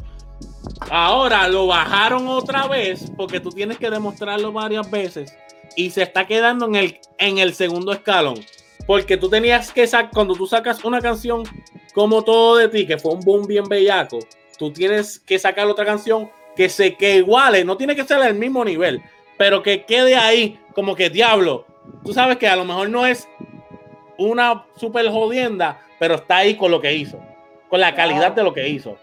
Ahora 0.91 1.49
lo 1.49 1.67
bajaron 1.67 2.29
otra 2.29 2.67
vez 2.69 3.11
porque 3.17 3.41
tú 3.41 3.51
tienes 3.51 3.77
que 3.79 3.91
demostrarlo 3.91 4.53
varias 4.53 4.91
veces 4.91 5.35
y 5.77 5.91
se 5.91 6.03
está 6.03 6.27
quedando 6.27 6.67
en 6.67 6.77
el, 6.77 7.01
en 7.19 7.39
el 7.39 7.53
segundo 7.55 7.93
escalón. 7.93 8.41
Porque 8.87 9.17
tú 9.17 9.29
tenías 9.29 9.73
que 9.73 9.87
sacar, 9.87 10.11
cuando 10.13 10.35
tú 10.35 10.47
sacas 10.47 10.85
una 10.85 11.01
canción 11.01 11.43
como 11.93 12.23
todo 12.23 12.57
de 12.57 12.69
ti, 12.69 12.87
que 12.87 12.99
fue 12.99 13.13
un 13.13 13.21
boom 13.21 13.47
bien 13.47 13.65
bellaco, 13.65 14.21
tú 14.59 14.73
tienes 14.73 15.19
que 15.19 15.39
sacar 15.39 15.67
otra 15.67 15.85
canción 15.85 16.31
que 16.57 16.69
se 16.69 16.97
que 16.97 17.17
iguale, 17.17 17.65
no 17.65 17.77
tiene 17.77 17.95
que 17.95 18.05
ser 18.05 18.19
al 18.19 18.35
mismo 18.35 18.65
nivel, 18.65 19.03
pero 19.37 19.63
que 19.63 19.85
quede 19.85 20.17
ahí 20.17 20.59
como 20.75 20.97
que 20.97 21.11
diablo. 21.11 21.67
Tú 22.05 22.13
sabes 22.13 22.39
que 22.39 22.49
a 22.49 22.57
lo 22.57 22.65
mejor 22.65 22.89
no 22.89 23.07
es 23.07 23.29
una 24.19 24.65
super 24.77 25.09
jodienda, 25.11 25.81
pero 25.99 26.17
está 26.17 26.39
ahí 26.39 26.57
con 26.57 26.71
lo 26.71 26.81
que 26.81 26.95
hizo, 26.95 27.21
con 27.69 27.81
la 27.81 27.95
calidad 27.95 28.33
de 28.33 28.43
lo 28.43 28.53
que 28.53 28.69
hizo. 28.69 28.97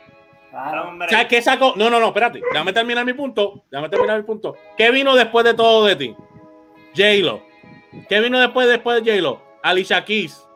Claro. 0.50 0.90
Hombre, 0.90 1.10
¿Sabes 1.10 1.28
qué 1.28 1.42
sacó? 1.42 1.74
No, 1.76 1.90
no, 1.90 2.00
no, 2.00 2.08
espérate. 2.08 2.40
Déjame 2.52 2.74
terminar 2.74 3.04
mi 3.06 3.14
punto. 3.14 3.64
Déjame 3.72 3.90
terminar 3.90 4.18
mi 4.18 4.24
punto. 4.24 4.56
¿Qué 4.78 4.92
vino 4.92 5.16
después 5.16 5.44
de 5.46 5.56
todo 5.56 5.86
de 5.86 5.96
ti? 5.96 6.16
J-Lo. 6.96 7.42
¿Qué 8.08 8.20
vino 8.20 8.40
después, 8.40 8.68
después 8.68 9.04
de 9.04 9.12
J-Lo? 9.12 9.42
Alicia 9.64 10.06
Keys. 10.06 10.48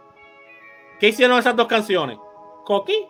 ¿Qué 0.99 1.07
hicieron 1.07 1.39
esas 1.39 1.55
dos 1.55 1.67
canciones? 1.67 2.17
¿Coqui? 2.65 3.07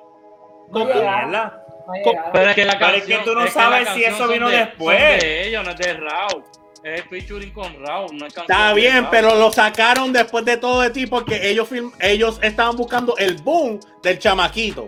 ¿Coqui? 0.72 0.94
mierda. 0.94 1.66
No 1.88 2.32
Pero 2.34 2.50
es 2.50 2.56
que 2.56 2.66
la 2.66 2.78
Pero 2.80 2.92
es 2.92 2.98
canción. 3.00 3.20
que 3.20 3.26
tú 3.26 3.34
no 3.36 3.46
la 3.46 3.52
sabes 3.52 3.80
si 3.80 3.86
canción 4.04 4.14
eso 4.16 4.28
vino 4.28 4.50
de- 4.50 4.58
después. 4.58 5.22
de 5.22 5.48
ellos, 5.48 5.64
no 5.64 5.72
es 5.72 5.78
de 5.78 5.94
Raúl. 5.94 6.44
Es 6.84 7.04
featuring 7.10 7.52
con 7.52 7.86
Raúl, 7.86 8.16
no 8.18 8.26
es 8.28 8.34
canción 8.34 8.58
Está 8.58 8.74
bien, 8.74 8.96
Raúl. 9.04 9.08
pero 9.12 9.36
lo 9.36 9.52
sacaron 9.52 10.14
después 10.14 10.46
de 10.46 10.58
todo 10.58 10.82
de 10.82 10.90
ti 10.92 11.06
porque 11.08 11.50
ellos, 11.50 11.68
film- 11.68 11.92
ellos 12.00 12.40
estaban 12.44 12.76
buscando 12.78 13.18
el 13.18 13.36
boom 13.38 13.80
del 14.04 14.20
chamaquito. 14.20 14.88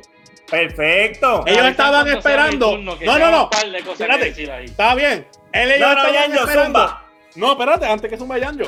Perfecto. 0.49 1.43
Ellos 1.45 1.65
estaban 1.67 2.07
esperando- 2.07 2.71
turno, 2.71 2.97
No, 3.01 3.19
no, 3.19 3.31
no. 3.31 3.49
Espérate. 3.91 4.63
Está 4.65 4.95
bien. 4.95 5.27
Él, 5.51 5.71
ellos 5.71 5.87
No, 5.87 5.93
no, 5.95 6.01
estaban 6.05 6.13
Yanjo, 6.31 6.43
esperando. 6.45 6.79
zumba. 6.79 7.05
No, 7.35 7.51
espérate, 7.51 7.85
antes 7.85 8.09
que 8.09 8.17
zumba 8.17 8.37
Yanjo. 8.37 8.65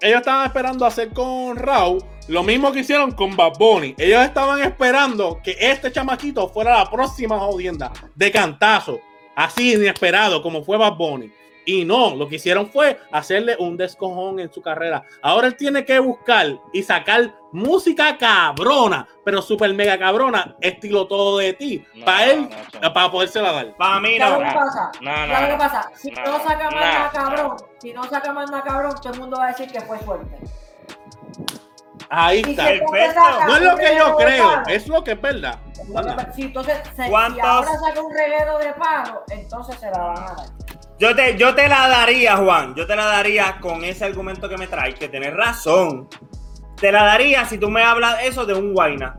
Ellos 0.00 0.20
estaban 0.20 0.46
esperando 0.46 0.86
hacer 0.86 1.10
con 1.10 1.56
Raúl 1.56 2.02
lo 2.28 2.42
mismo 2.42 2.70
que 2.70 2.80
hicieron 2.80 3.12
con 3.12 3.34
Bad 3.34 3.58
Bunny. 3.58 3.94
Ellos 3.98 4.22
estaban 4.22 4.60
esperando 4.62 5.40
que 5.42 5.56
este 5.58 5.90
chamaquito 5.90 6.48
fuera 6.48 6.78
la 6.78 6.90
próxima 6.90 7.38
jodienda 7.38 7.92
de 8.14 8.30
cantazo. 8.30 9.00
Así 9.34 9.74
inesperado 9.74 10.42
como 10.42 10.62
fue 10.62 10.76
Bad 10.76 10.96
Bunny. 10.96 11.32
Y 11.70 11.84
no, 11.84 12.14
lo 12.16 12.26
que 12.26 12.36
hicieron 12.36 12.70
fue 12.70 12.98
hacerle 13.12 13.54
un 13.58 13.76
descojón 13.76 14.40
en 14.40 14.50
su 14.50 14.62
carrera. 14.62 15.02
Ahora 15.20 15.48
él 15.48 15.54
tiene 15.54 15.84
que 15.84 15.98
buscar 15.98 16.46
y 16.72 16.82
sacar 16.82 17.34
música 17.52 18.16
cabrona, 18.16 19.06
pero 19.22 19.42
super 19.42 19.74
mega 19.74 19.98
cabrona, 19.98 20.56
estilo 20.62 21.06
todo 21.06 21.36
de 21.36 21.52
ti, 21.52 21.84
No, 21.94 22.06
para 22.06 22.24
él, 22.24 22.48
Nacho. 22.48 22.94
para 22.94 23.10
podérsela 23.10 23.52
dar. 23.52 23.76
Para 23.76 24.00
mí 24.00 24.16
¿Sabes 24.16 24.38
no. 24.38 24.44
lo 24.44 24.48
que 24.50 24.54
pasa? 24.58 24.90
No, 25.02 25.10
no, 25.10 25.34
¿Sabes 25.34 25.40
lo 25.40 25.46
que 25.46 25.52
no. 25.52 25.58
pasa? 25.58 25.90
Si 25.94 26.10
No, 26.10 26.24
no 26.24 26.38
saca 26.38 26.64
más 26.70 26.74
no, 26.74 26.80
nada 26.80 27.04
no. 27.04 27.12
cabrón, 27.12 27.56
si 27.82 27.92
no 27.92 28.04
saca 28.04 28.32
más 28.32 28.50
nada 28.50 28.62
cabrón, 28.64 28.94
todo 29.02 29.12
el 29.12 29.20
mundo 29.20 29.36
va 29.36 29.44
a 29.44 29.48
decir 29.48 29.70
que 29.70 29.80
fue 29.82 29.98
suerte. 29.98 30.38
Ahí 32.10 32.40
está. 32.40 32.70
entonces 32.72 32.98
Perfecto. 33.14 33.20
saca 33.22 33.46
No 33.46 33.56
es 33.56 33.62
lo 33.62 33.76
que 33.76 33.96
yo 33.98 34.16
creo, 34.16 34.48
palo, 34.48 34.62
es 34.68 34.88
lo 34.88 35.04
que 35.04 35.10
es 35.12 35.20
verdad. 35.20 35.58
Si 36.34 36.42
entonces 36.42 36.78
se- 36.96 37.02
si 37.04 37.10
¿Cuántos- 37.10 37.42
ahora 37.44 37.68
saca 37.86 38.00
un 38.00 38.14
reguero 38.14 38.56
de 38.58 38.72
palo, 38.72 39.22
entonces 39.28 39.76
se 39.78 39.90
la 39.90 39.98
van 39.98 40.16
a 40.16 40.20
dar. 40.34 40.46
Yo 40.98 41.14
te, 41.14 41.36
yo 41.36 41.54
te 41.54 41.68
la 41.68 41.88
daría, 41.88 42.36
Juan. 42.36 42.74
Yo 42.74 42.86
te 42.86 42.96
la 42.96 43.04
daría 43.06 43.58
con 43.60 43.84
ese 43.84 44.04
argumento 44.04 44.48
que 44.48 44.56
me 44.56 44.66
traes, 44.66 44.96
que 44.96 45.08
tenés 45.08 45.32
razón. 45.34 46.08
Te 46.80 46.90
la 46.92 47.04
daría 47.04 47.44
si 47.44 47.58
tú 47.58 47.70
me 47.70 47.82
hablas 47.82 48.22
eso 48.24 48.44
de 48.46 48.54
un 48.54 48.72
guaina. 48.72 49.16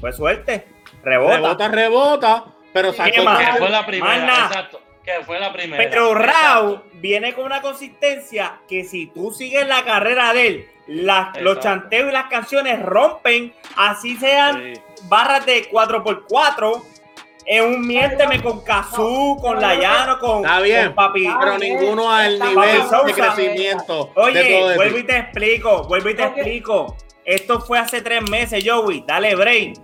Pues 0.00 0.16
suerte. 0.16 0.66
Rebota. 1.02 1.36
Rebota, 1.36 1.68
rebota, 1.68 2.44
pero 2.72 2.92
sacó. 2.92 3.10
Que 3.10 3.22
fue 3.58 3.70
la 3.70 3.86
primera, 3.86 4.46
exacto. 4.46 4.80
Que 5.02 5.24
fue 5.24 5.38
la 5.40 5.52
primera. 5.52 5.82
Pero 5.82 6.12
Exacto. 6.12 6.32
Rao 6.32 6.82
viene 6.94 7.32
con 7.34 7.44
una 7.46 7.62
consistencia 7.62 8.60
que 8.68 8.84
si 8.84 9.06
tú 9.06 9.30
sigues 9.32 9.66
la 9.66 9.82
carrera 9.84 10.32
de 10.34 10.46
él, 10.46 10.68
las- 10.86 11.40
los 11.40 11.60
chanteos 11.60 12.10
y 12.10 12.12
las 12.12 12.26
canciones 12.26 12.82
rompen, 12.82 13.54
así 13.76 14.16
sean 14.16 14.62
Sí. 14.74 14.80
barras 15.04 15.46
de 15.46 15.68
4x4. 15.70 16.82
En 17.46 17.64
un 17.64 17.86
miérteme 17.86 18.42
con 18.42 18.62
Kazoo, 18.62 19.36
con 19.36 19.54
no, 19.54 19.60
Layano, 19.60 20.18
con, 20.18 20.44
Está 20.44 20.60
bien. 20.60 20.86
con 20.86 20.94
Papi. 20.94 21.28
Pero 21.40 21.58
ninguno 21.58 22.10
al 22.10 22.38
nivel 22.38 22.82
de 23.06 23.12
crecimiento 23.12 24.12
de 24.14 24.22
Oye, 24.22 24.58
todo 24.58 24.68
de 24.68 24.76
vuelvo 24.76 24.98
y 24.98 25.02
te 25.04 25.18
explico, 25.18 25.84
vuelvo 25.84 26.10
y 26.10 26.14
te 26.14 26.24
explico. 26.24 26.96
Esto 27.24 27.60
fue 27.60 27.78
hace 27.78 28.02
tres 28.02 28.28
meses, 28.28 28.64
Joey. 28.66 29.04
Dale 29.06 29.34
break. 29.34 29.74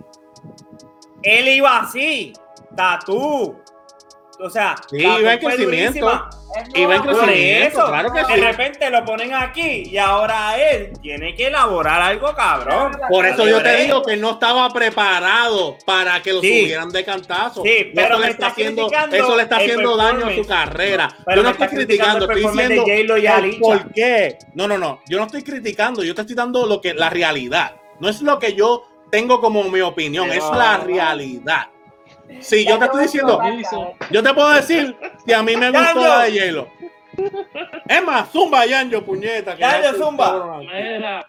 Él 1.23 1.47
iba 1.47 1.79
así, 1.79 2.33
tatú. 2.75 3.57
O 4.39 4.49
sea, 4.51 4.75
Sí, 4.89 4.97
iba 4.97 5.33
en 5.33 5.39
crecimiento. 5.39 6.05
va 6.05 6.29
en 6.73 7.01
crecimiento, 7.01 7.79
eso, 7.79 7.87
claro 7.87 8.13
que 8.13 8.19
de 8.19 8.25
sí. 8.25 8.41
repente 8.41 8.89
lo 8.91 9.03
ponen 9.03 9.33
aquí 9.33 9.83
y 9.91 9.97
ahora 9.97 10.55
él 10.61 10.93
tiene 11.01 11.33
que 11.33 11.47
elaborar 11.47 12.01
algo 12.01 12.33
cabrón. 12.35 12.91
Por 13.09 13.25
eso 13.25 13.47
yo 13.47 13.61
te 13.63 13.77
digo 13.83 14.03
que 14.03 14.15
no 14.15 14.31
estaba 14.31 14.69
preparado 14.69 15.77
para 15.85 16.21
que 16.21 16.33
lo 16.33 16.41
Sí. 16.41 16.61
subieran 16.61 16.89
de 16.89 17.03
cantazo. 17.03 17.63
Sí, 17.63 17.91
pero 17.95 18.15
eso 18.15 18.23
le 18.23 18.29
está 18.29 18.47
haciendo, 18.47 18.89
eso 19.11 19.35
le 19.35 19.43
está 19.43 19.57
haciendo 19.57 19.97
daño 19.97 20.27
a 20.27 20.35
su 20.35 20.45
carrera. 20.45 21.09
Yo 21.35 21.41
no 21.43 21.49
estoy 21.49 21.67
criticando 21.67 22.25
estoy 22.25 22.41
de 22.43 22.49
diciendo 22.49 22.85
el 22.85 23.59
por 23.59 23.91
qué. 23.91 24.37
No, 24.53 24.67
no, 24.67 24.77
no. 24.77 25.01
Yo 25.07 25.17
no 25.17 25.25
estoy 25.25 25.43
criticando, 25.43 26.03
yo 26.03 26.13
te 26.13 26.21
estoy 26.21 26.35
dando 26.35 26.65
lo 26.67 26.79
que 26.79 26.93
la 26.93 27.09
realidad. 27.09 27.75
No 27.99 28.07
es 28.09 28.21
lo 28.21 28.37
que 28.37 28.53
yo 28.53 28.83
tengo 29.09 29.41
como 29.41 29.63
mi 29.63 29.81
opinión, 29.81 30.29
es 30.29 30.43
la 30.51 30.77
realidad. 30.77 31.67
Sí, 32.41 32.65
yo 32.65 32.77
te 32.77 32.85
estoy 32.85 33.03
diciendo, 33.03 33.41
yo 34.11 34.23
te 34.23 34.33
puedo 34.33 34.49
decir 34.53 34.95
si 35.25 35.33
a 35.33 35.41
mí 35.41 35.55
me 35.55 35.71
gustó 35.71 36.01
la 36.01 36.23
de 36.23 36.31
hielo. 36.31 36.67
Es 37.87 38.03
más, 38.03 38.31
zumba 38.31 38.65
Yanjo, 38.65 39.01
puñeta. 39.01 39.55
que 39.55 39.61
Yanjo, 39.61 39.97
zumba. 39.97 40.59
Mira, 40.59 41.27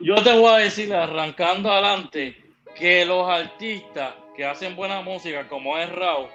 yo 0.00 0.22
te 0.22 0.36
voy 0.36 0.52
a 0.52 0.56
decir, 0.58 0.92
arrancando 0.94 1.70
adelante, 1.70 2.36
que 2.74 3.04
los 3.04 3.28
artistas 3.28 4.14
que 4.36 4.44
hacen 4.44 4.76
buena 4.76 5.00
música, 5.00 5.48
como 5.48 5.76
es 5.78 5.90
Raúl, 5.90 6.28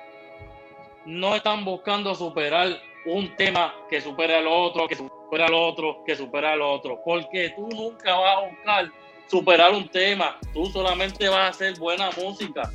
no 1.05 1.35
están 1.35 1.63
buscando 1.63 2.15
superar 2.15 2.69
un 3.05 3.35
tema 3.35 3.73
que 3.89 4.01
supere 4.01 4.35
al 4.35 4.47
otro, 4.47 4.87
que 4.87 4.95
supere 4.95 5.43
al 5.43 5.53
otro, 5.53 6.03
que 6.05 6.15
supere 6.15 6.47
al 6.47 6.61
otro, 6.61 7.01
porque 7.03 7.53
tú 7.55 7.67
nunca 7.69 8.15
vas 8.15 8.37
a 8.37 8.47
buscar 8.47 8.91
superar 9.27 9.71
un 9.71 9.87
tema, 9.87 10.37
tú 10.53 10.65
solamente 10.67 11.27
vas 11.29 11.39
a 11.39 11.47
hacer 11.47 11.77
buena 11.77 12.09
música. 12.17 12.71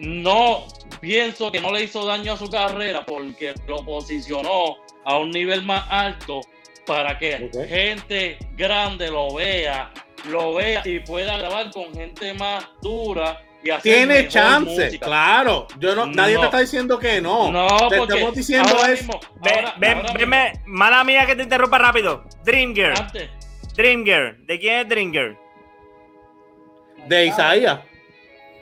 No 0.00 0.64
pienso 1.00 1.52
que 1.52 1.60
no 1.60 1.72
le 1.72 1.84
hizo 1.84 2.04
daño 2.06 2.32
a 2.32 2.36
su 2.36 2.48
carrera 2.50 3.04
porque 3.04 3.54
lo 3.68 3.84
posicionó 3.84 4.76
a 5.04 5.16
un 5.18 5.30
nivel 5.30 5.62
más 5.62 5.84
alto 5.90 6.40
para 6.86 7.18
que 7.18 7.50
gente 7.68 8.38
grande 8.56 9.10
lo 9.10 9.34
vea, 9.34 9.90
lo 10.28 10.54
vea 10.54 10.82
y 10.84 11.00
pueda 11.00 11.36
grabar 11.38 11.70
con 11.70 11.92
gente 11.94 12.32
más 12.34 12.66
dura 12.82 13.40
y 13.62 13.68
hacer 13.70 13.82
Tiene 13.94 14.26
chance, 14.28 14.70
música. 14.86 15.04
claro. 15.06 15.66
Yo 15.78 15.94
no, 15.94 16.06
nadie 16.06 16.38
te 16.38 16.44
está 16.46 16.60
diciendo 16.60 16.98
que 16.98 17.20
no. 17.20 17.52
No, 17.52 17.66
te 17.88 17.98
porque 17.98 18.14
estamos 18.14 18.34
diciendo 18.34 18.68
ahora 18.74 18.92
es. 18.92 19.00
mismo, 19.02 19.20
Ve, 19.42 19.50
ahora- 19.50 19.74
ve- 19.78 19.88
ahora 19.88 20.12
veme, 20.14 20.52
mala 20.64 21.04
mía 21.04 21.26
que 21.26 21.36
te 21.36 21.42
interrumpa 21.42 21.78
rápido. 21.78 22.24
Dream 22.42 22.74
Girl. 22.74 22.90
mismo, 22.92 23.04
antes, 23.06 23.30
Dream 23.76 24.04
Girl. 24.04 24.46
¿De 24.46 24.58
quién 24.58 24.78
es 24.80 24.88
Dream 24.88 25.12
Girl? 25.12 25.38
de 27.06 27.26
Isaías. 27.26 27.80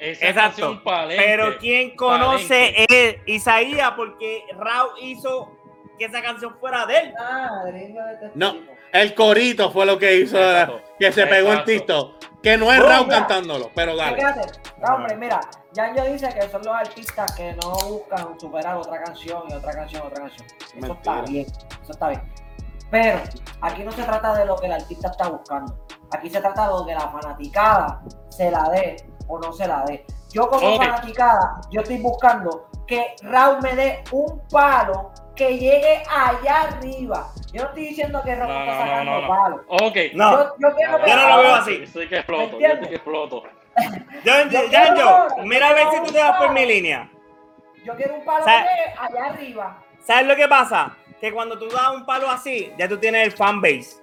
Esa 0.01 0.29
Exacto. 0.29 0.83
palente, 0.83 1.23
Pero 1.25 1.59
¿quién 1.59 1.97
conoce 1.97 2.87
Isaías? 3.27 3.93
Porque 3.97 4.45
Rao 4.57 4.91
hizo 5.01 5.53
que 5.99 6.05
esa 6.07 6.23
canción 6.23 6.57
fuera 6.61 6.87
de 6.87 6.99
él. 6.99 7.15
No. 8.35 8.55
El 8.93 9.15
corito 9.15 9.71
fue 9.71 9.85
lo 9.85 9.99
que 9.99 10.17
hizo 10.17 10.39
Exacto. 10.39 10.81
que 10.99 11.13
se 11.13 11.27
pegó 11.27 11.53
en. 11.53 11.65
TikTok. 11.65 12.19
Que 12.43 12.57
no 12.57 12.73
es 12.73 12.79
Raúl 12.81 13.09
cantándolo, 13.09 13.71
pero 13.75 13.97
dale. 13.97 14.17
Fíjate, 14.17 14.61
no, 14.81 14.95
hombre, 14.95 15.17
mira, 15.17 15.41
Yanjo 15.73 16.05
dice 16.05 16.29
que 16.33 16.43
son 16.49 16.63
los 16.65 16.75
artistas 16.75 17.33
que 17.37 17.53
no 17.55 17.73
buscan 17.73 18.39
superar 18.39 18.77
otra 18.77 19.03
canción 19.03 19.43
y 19.51 19.55
otra 19.55 19.73
canción, 19.73 20.03
otra 20.07 20.21
canción. 20.23 20.47
Eso 20.47 20.75
Mentira. 20.77 20.95
está 20.95 21.23
bien, 21.23 21.47
eso 21.83 21.93
está 21.93 22.09
bien. 22.11 22.23
Pero 22.93 23.21
aquí 23.61 23.83
no 23.83 23.91
se 23.91 24.03
trata 24.05 24.35
de 24.39 24.47
lo 24.47 24.57
que 24.57 24.67
el 24.67 24.73
artista 24.73 25.09
está 25.09 25.29
buscando. 25.29 25.77
Aquí 26.11 26.31
se 26.31 26.41
trata 26.41 26.69
de 26.69 26.87
que 26.87 26.95
la 26.95 27.09
fanaticada 27.09 28.01
se 28.31 28.51
la 28.51 28.69
dé 28.71 28.97
o 29.27 29.39
no 29.39 29.53
se 29.53 29.67
la 29.67 29.85
dé. 29.85 30.05
Yo 30.31 30.49
como 30.49 30.77
fanaticada, 30.77 31.61
yo 31.71 31.81
estoy 31.81 31.99
buscando 31.99 32.69
que 32.87 33.15
Raúl 33.23 33.61
me 33.63 33.75
dé 33.75 34.05
un 34.13 34.43
palo 34.51 35.13
que 35.35 35.57
llegue 35.57 36.03
allá 36.11 36.63
arriba. 36.63 37.31
Yo 37.53 37.63
no 37.63 37.69
estoy 37.69 37.89
diciendo 37.89 38.23
que 38.25 38.35
Raúl 38.35 38.53
No, 38.53 38.61
está 38.61 38.79
sacando 38.81 39.11
no, 39.13 39.21
no. 39.21 39.29
palos. 39.29 39.61
Ok. 39.69 39.97
No. 40.15 40.33
Yo, 40.33 40.55
yo 40.59 40.75
quiero 40.75 41.07
Yo 41.07 41.17
no 41.17 41.29
lo 41.29 41.43
veo 41.43 41.55
así. 41.55 41.79
Yo 41.79 41.85
estoy 41.85 42.09
que 42.09 42.17
exploto, 42.17 42.57
¿Me 42.57 42.63
yo 42.63 42.69
estoy 42.69 42.89
que 42.89 42.95
exploto. 42.97 43.43
Yo, 44.25 44.33
Yo 44.51 44.95
yo, 44.97 45.27
mira 45.45 45.69
a 45.69 45.73
ver 45.73 45.87
si 45.93 46.03
tú 46.03 46.13
te 46.13 46.19
vas 46.19 46.39
por 46.39 46.53
mi 46.53 46.67
línea. 46.67 47.09
Yo 47.85 47.95
quiero 47.95 48.17
un 48.17 48.25
palo 48.25 48.45
que 48.45 48.53
allá 49.01 49.27
arriba. 49.27 49.83
¿Sabes 50.01 50.27
lo 50.27 50.35
que 50.37 50.49
pasa? 50.49 50.97
Que 51.21 51.33
cuando 51.33 51.59
tú 51.59 51.69
das 51.69 51.91
un 51.95 52.05
palo 52.05 52.29
así, 52.31 52.73
ya 52.77 52.89
tú 52.89 52.99
tienes 52.99 53.27
el 53.27 53.33
fanbase. 53.33 54.03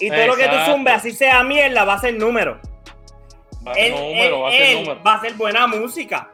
Y 0.00 0.10
todo 0.10 0.26
lo 0.26 0.36
que 0.36 0.48
tú 0.48 0.56
zumbes, 0.66 0.94
así 0.94 1.12
sea 1.12 1.42
mierda, 1.42 1.84
va 1.84 1.94
a 1.94 1.98
ser 2.00 2.14
número. 2.14 2.60
Va 3.66 3.72
a 3.72 3.74
ser 3.74 3.84
Él, 3.86 3.92
número, 3.94 4.36
él- 4.36 4.42
va 4.42 4.48
a 4.48 4.52
ser 4.52 4.76
número. 4.78 5.02
va 5.02 5.14
a 5.14 5.20
ser 5.20 5.34
buena 5.34 5.66
música. 5.66 6.30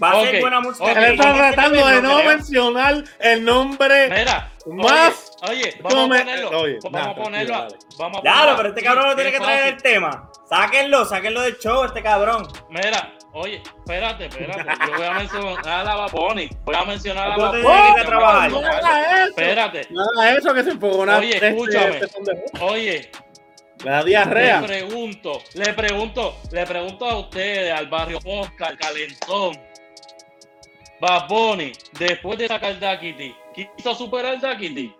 Va 0.00 0.10
a 0.12 0.20
ser 0.20 0.40
buena 0.40 0.60
música. 0.60 0.84
ok. 0.84 0.96
Él 0.96 1.04
está 1.14 1.34
tratando 1.34 1.86
de 1.86 2.02
no 2.02 2.16
creo. 2.18 2.28
mencionar 2.30 3.04
el 3.18 3.44
nombre. 3.44 4.08
Mira, 4.10 4.52
Más 4.66 5.32
Oye, 5.48 5.52
oye, 5.62 5.76
vamos 5.80 6.04
a 6.04 6.18
ponerlo. 6.24 6.60
oye, 6.60 6.78
vamos 6.82 6.92
nada, 7.00 7.10
a 7.10 7.14
ponerlo. 7.14 7.54
a- 7.54 7.58
tranquilo, 7.68 7.80
Vamos 7.98 8.18
a 8.18 8.20
Claro, 8.22 8.56
pero 8.56 8.68
este 8.68 8.82
cabrón 8.82 9.06
no 9.08 9.14
tiene 9.14 9.32
que 9.32 9.38
traer 9.40 9.74
el 9.74 9.82
tema. 9.82 10.30
Sáquenlo, 10.48 11.04
sáquenlo 11.06 11.40
del 11.42 11.58
show, 11.58 11.84
este 11.84 12.02
cabrón. 12.02 12.46
Mira, 12.68 13.14
oye, 13.38 13.62
espérate, 13.78 14.26
espérate. 14.26 14.64
Yo 14.86 14.96
voy 14.96 15.06
a 15.06 15.12
mencionar 15.12 15.68
a 15.68 15.84
la 15.84 15.94
Baboni. 15.96 16.48
Voy 16.64 16.74
a 16.74 16.84
mencionar 16.84 17.30
a 17.32 17.34
¿Tú 17.34 17.40
la 17.40 17.46
Baboni. 17.48 17.62
No 18.52 18.58
haga 18.58 19.16
eso. 19.22 19.28
Espérate. 19.30 19.86
Nada, 19.90 20.36
eso 20.36 20.54
que 20.54 20.62
se 20.64 20.70
enfogona. 20.70 21.18
Oye, 21.18 21.34
este- 21.34 21.48
escúchame. 21.48 21.98
este. 21.98 22.64
Oye, 22.64 23.10
Le 23.84 23.90
da 23.90 24.02
diarrea. 24.04 24.60
le 24.60 24.66
pregunto, 24.66 25.42
le 25.54 25.72
pregunto, 25.74 26.36
le 26.50 26.66
pregunto 26.66 27.04
a 27.08 27.18
ustedes, 27.18 27.72
al 27.72 27.86
barrio 27.86 28.18
Oscar, 28.24 28.76
Calentón, 28.76 29.58
Bad 31.00 31.28
Bunny, 31.28 31.72
después 31.98 32.38
de 32.38 32.48
sacar 32.48 32.78
Daquiti, 32.80 33.34
¿quiso 33.54 33.94
superar 33.94 34.40
Daquiti? 34.40 34.92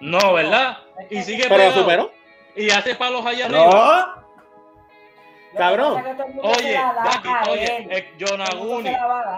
No, 0.00 0.32
¿verdad? 0.34 0.78
Y 1.10 1.22
sigue 1.22 1.44
Pero 1.48 1.64
lo 1.66 1.72
superó. 1.72 2.12
Y 2.54 2.70
hace 2.70 2.94
palos 2.94 3.24
allá 3.26 3.46
arriba. 3.46 4.14
No. 4.16 4.25
Se 5.56 6.40
Oye, 6.42 6.72
Daki, 6.72 7.50
oye, 7.50 7.88
eh, 7.90 8.14
Yonaguni. 8.18 8.92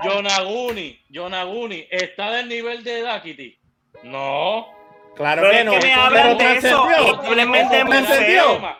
Yonaguni, 0.04 1.00
Yonaguni, 1.10 1.86
¿está 1.90 2.30
del 2.32 2.48
nivel 2.48 2.82
de 2.84 3.02
Dakiti? 3.02 3.58
No. 4.02 4.66
Claro 5.14 5.42
Pero 5.42 5.50
que 5.52 5.58
es 5.60 5.64
no. 5.64 5.72
que 5.72 5.76
me 5.78 5.82
Pero 5.82 6.00
hablan 6.02 6.38
de 6.38 6.52
eso 6.56 6.86
Trascendió. 6.86 8.48
museo. 8.48 8.76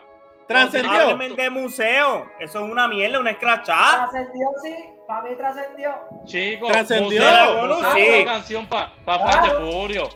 Trascendió. 0.47 1.17
De 1.35 1.49
museo. 1.49 2.31
Eso 2.39 2.65
es 2.65 2.71
una 2.71 2.87
mierda, 2.87 3.19
una 3.19 3.31
escrachada. 3.31 4.09
Trascendió, 4.09 4.47
sí. 4.63 4.75
Para 5.07 5.21
mí 5.23 5.35
trascendió. 5.35 5.95
Chicos, 6.25 6.71
Trascendió. 6.71 7.21
museo, 7.23 7.57
Bueno, 7.57 7.75
museo 7.75 7.93
sí. 7.93 8.01
es 8.01 8.23
una 8.23 8.31
canción 8.31 8.65
para 8.67 8.91
pa 9.05 9.17
Claro. 9.17 9.31
fan 9.31 9.43
de 9.65 9.71
Furio. 9.71 10.09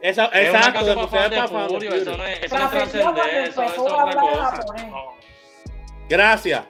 Esa- 0.00 0.24
Es 0.26 0.50
una 0.50 0.58
Exacto, 0.58 0.84
de 0.84 0.94
canción 0.94 1.10
para 1.10 1.28
de 1.28 1.68
Furio. 1.68 1.94
Eso 1.94 2.16
no 2.16 2.26
es, 2.26 2.42
eso 2.42 2.58
no 2.58 2.64
es 2.64 2.70
trascender, 2.70 3.34
eso, 3.48 3.62
eso 3.62 3.72
es 3.72 3.78
otra 3.78 4.14
cosa. 4.20 4.64
No. 4.88 5.12
Gracias. 6.08 6.64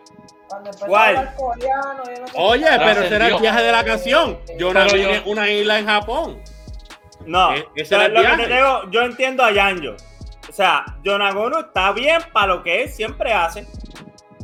Cuando 0.49 0.71
¿Cuál? 0.87 1.17
a 1.17 1.19
hablar 1.21 1.35
coreano. 1.37 2.03
yo 2.05 2.21
no 2.21 2.27
sé 2.27 2.33
Oye, 2.37 2.67
pero 2.79 3.01
ese 3.01 3.15
era 3.17 3.29
el 3.29 3.41
viaje 3.41 3.63
de 3.63 3.73
la 3.73 3.85
canción. 3.85 4.39
Yonaguni 4.59 5.03
Pero 5.03 5.25
yo- 5.25 5.31
una 5.31 5.51
isla 5.51 5.79
en 5.79 5.87
Japón. 5.87 6.43
No, 7.25 7.55
E- 7.55 7.67
ese 7.77 7.95
o 7.95 7.99
sea, 7.99 8.07
era 8.07 8.07
el 8.07 8.15
lo 8.15 8.37
que 8.37 8.49
te 8.49 8.55
digo, 8.55 8.91
yo 8.91 9.03
entiendo 9.03 9.45
a 9.45 9.53
Yanjo. 9.53 9.97
O 10.49 10.53
sea, 10.53 10.85
Yonagono 11.03 11.61
está 11.61 11.93
bien 11.93 12.21
para 12.33 12.49
lo 12.49 12.63
que 12.63 12.83
él 12.83 12.89
siempre 12.91 13.33
hace. 13.33 13.67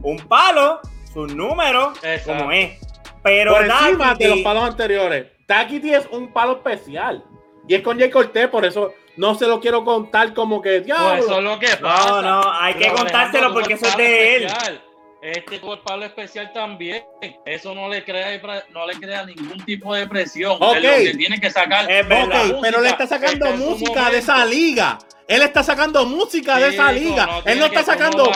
Un 0.03 0.17
palo, 0.29 0.81
sus 1.13 1.35
números, 1.35 1.99
Exacto. 2.03 2.39
como 2.39 2.53
es. 2.53 2.79
Pero 3.23 3.53
Por 3.53 3.67
encima 3.67 4.15
de 4.15 4.29
los 4.29 4.39
palos 4.41 4.63
anteriores. 4.63 5.27
Takiti 5.47 5.93
es 5.93 6.07
un 6.13 6.33
palo 6.33 6.53
especial. 6.53 7.25
Y 7.67 7.75
es 7.75 7.83
con 7.83 7.99
Jay 7.99 8.11
Cortés, 8.11 8.49
por 8.49 8.65
eso 8.65 8.95
no 9.19 9.35
se 9.35 9.47
lo 9.47 9.61
quiero 9.61 9.85
contar 9.85 10.33
como 10.33 10.63
que 10.63 10.77
Pues 10.77 10.87
diablo. 10.87 11.23
eso 11.25 11.39
es 11.39 11.45
lo 11.45 11.59
que 11.59 11.77
pasa. 11.77 12.09
No, 12.09 12.23
no, 12.23 12.53
hay 12.53 12.73
que 12.75 12.85
Pero, 12.85 12.95
contárselo 12.97 13.53
porque 13.53 13.75
eso 13.75 13.87
es 13.87 13.97
de 13.97 14.37
él. 14.37 14.45
especial. 14.45 14.85
Este 15.21 15.61
palo 15.85 16.05
especial 16.05 16.53
también. 16.53 17.05
Eso 17.45 17.75
no 17.75 17.89
le 17.89 18.05
crea, 18.05 18.41
no 18.71 18.87
le 18.87 18.95
crea 18.95 19.27
ningún 19.27 19.65
tipo 19.65 19.93
de 19.93 20.07
presión. 20.07 20.53
Ok. 20.61 20.77
Él 20.77 20.83
lo 20.85 21.11
que 21.11 21.15
tiene 21.19 21.41
que 21.41 21.51
sacar. 21.51 21.91
Es 21.91 22.07
verdad. 22.09 22.25
Ok, 22.25 22.31
la 22.33 22.39
música 22.45 22.59
pero 22.63 22.79
él 22.79 22.87
está 22.87 23.07
sacando 23.09 23.47
su 23.49 23.57
música 23.57 24.11
de 24.11 24.19
esa 24.19 24.45
liga. 24.47 24.99
Él 25.27 25.43
está 25.43 25.63
sacando 25.65 26.07
música 26.07 26.57
de 26.59 26.69
esa 26.69 26.93
liga. 26.93 27.27
no 27.27 27.39
él 27.39 27.43
tiene 27.45 27.61
no 27.61 27.67
está 27.67 27.81
que- 27.81 27.85
¿cómo 28.11 28.27
sacando. 28.27 28.33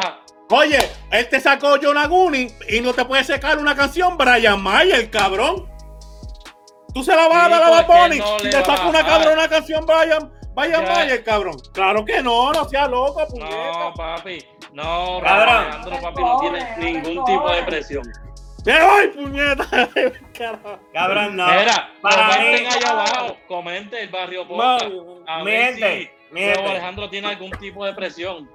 Oye, 0.50 0.78
él 1.12 1.28
te 1.30 1.40
sacó 1.40 1.76
Yonaguni 1.76 2.48
y 2.68 2.80
no 2.80 2.92
te 2.92 3.04
puede 3.04 3.22
sacar 3.24 3.59
una 3.59 3.74
canción 3.76 4.18
Brian 4.18 4.60
Mayer, 4.60 5.09
cabrón. 5.10 5.70
Tú 6.92 7.02
se 7.02 7.14
la 7.16 7.26
vas 7.28 7.46
a 7.46 7.48
dar 7.48 7.62
a 7.62 7.66
Chico, 7.66 7.70
Bad 7.70 7.80
es 7.80 7.86
que 7.86 7.92
Bunny 7.92 8.18
no 8.18 8.36
y 8.40 8.42
le 8.44 8.50
te 8.50 8.64
saca 8.64 8.86
una 8.86 9.06
cabrona 9.06 9.48
canción 9.48 9.86
Brian, 9.86 10.30
Brian 10.54 10.84
Ya. 10.84 10.92
Mayer, 10.94 11.24
cabrón. 11.24 11.56
Claro 11.72 12.04
que 12.04 12.22
no, 12.22 12.52
no 12.52 12.64
seas 12.68 12.88
loco, 12.90 13.26
puñeta. 13.28 13.72
No, 13.78 13.94
papi. 13.94 14.44
No, 14.72 15.20
Cabrón. 15.22 15.56
Alejandro, 15.56 16.00
papi, 16.02 16.22
no 16.22 16.40
tiene 16.40 16.76
ningún 16.78 17.24
tipo 17.24 17.50
de 17.50 17.62
presión. 17.64 18.02
¡Me 18.64 18.80
voy, 18.84 19.08
puñeta! 19.08 19.66
Cabrón, 20.92 21.36
no. 21.36 21.46
Mira, 21.46 21.90
Para 22.00 22.28
comenten 22.28 22.62
mí- 22.62 22.68
allá 22.74 22.90
abajo. 22.90 23.36
Comenten 23.48 23.98
el 24.02 24.08
barrio 24.08 24.44
No, 24.44 24.48
Podcast. 24.48 24.92
A 25.26 25.42
ver 25.42 25.74
si. 25.76 26.10
Alejandro 26.38 27.10
tiene 27.10 27.28
algún 27.28 27.50
tipo 27.52 27.84
de 27.84 27.92
presión. 27.94 28.48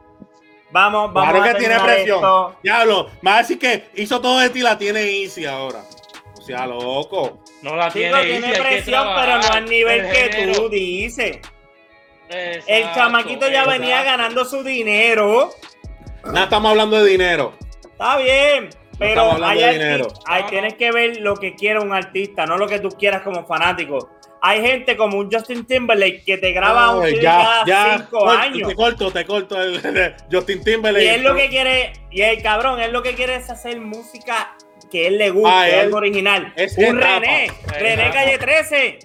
Vamos, 0.72 1.14
vamos 1.14 1.32
Claro 1.32 1.44
a 1.44 1.48
que 1.54 1.60
tiene 1.60 1.74
terminar 1.76 1.96
presión. 1.96 2.18
esto. 2.18 2.56
Diablo, 2.64 3.10
me 3.22 3.32
va 3.32 3.38
a 3.38 3.42
decir 3.42 3.60
que 3.60 3.90
hizo 3.96 4.20
todo 4.22 4.40
de 4.40 4.50
ti 4.50 4.60
la 4.62 4.78
tiene 4.78 5.02
Easy 5.02 5.46
ahora. 5.46 5.82
O 6.38 6.42
sea, 6.42 6.66
loco. 6.66 7.40
No 7.62 7.76
la 7.76 7.90
tiene, 7.92 8.18
tiene 8.24 8.36
easy, 8.38 8.46
hay 8.46 8.54
que 8.54 8.62
presión, 8.62 9.08
pero 9.16 9.38
no 9.40 9.48
al 9.50 9.66
nivel 9.66 10.06
El 10.06 10.12
que 10.32 10.54
tú 10.54 10.70
dices. 10.70 11.40
El 12.30 12.84
chamaquito 12.94 13.48
ya 13.50 13.66
venía 13.66 14.04
ganando 14.04 14.44
su 14.46 14.64
dinero. 14.64 15.52
Nada, 16.26 16.44
estamos 16.44 16.72
hablando 16.72 17.02
de 17.04 17.10
dinero. 17.12 17.54
Está 17.84 18.18
bien, 18.18 18.70
pero 19.00 19.32
hablando 19.32 19.66
hay 19.66 19.74
dinero. 19.74 20.08
hay- 20.26 20.44
No, 20.44 20.50
tienes 20.50 20.74
que 20.76 20.92
ver 20.92 21.18
lo 21.22 21.36
que 21.36 21.56
quiere 21.56 21.80
un 21.80 21.94
artista, 21.94 22.46
no 22.46 22.58
lo 22.58 22.68
que 22.68 22.80
tú 22.80 22.90
quieras 22.90 23.22
como 23.22 23.46
fanático. 23.46 24.10
Hay 24.42 24.62
gente 24.62 24.96
como 24.96 25.18
un 25.18 25.32
Justin 25.32 25.66
Timberlake 25.66 26.24
que 26.24 26.38
te 26.38 26.52
graba 26.52 26.96
un 26.96 27.06
CD 27.06 27.22
cada 27.24 27.66
cinco 27.98 28.20
corto, 28.20 28.30
años. 28.30 28.70
Te 28.70 28.76
corto, 28.76 29.12
te 29.12 29.26
corto 29.26 29.60
el, 29.62 29.84
el 29.84 30.14
Justin 30.32 30.64
Timberlake. 30.64 31.06
Y 31.06 31.08
él 31.08 31.24
lo 31.24 31.36
que 31.36 31.50
quiere, 31.50 31.94
y 32.12 32.22
el 32.22 32.42
cabrón, 32.44 32.80
él 32.80 32.92
lo 32.92 33.02
que 33.02 33.16
quiere 33.16 33.36
es 33.38 33.50
hacer 33.50 33.80
música 33.82 34.56
que 34.92 35.08
él 35.08 35.18
le 35.18 35.32
guste, 35.32 35.50
Ah, 35.52 35.68
él- 35.70 35.80
algo 35.86 35.98
original. 35.98 36.54
es 36.56 36.78
un. 36.78 36.98
René, 36.98 37.52
René. 37.80 38.12
Calle 38.12 38.38
13. 38.38 39.00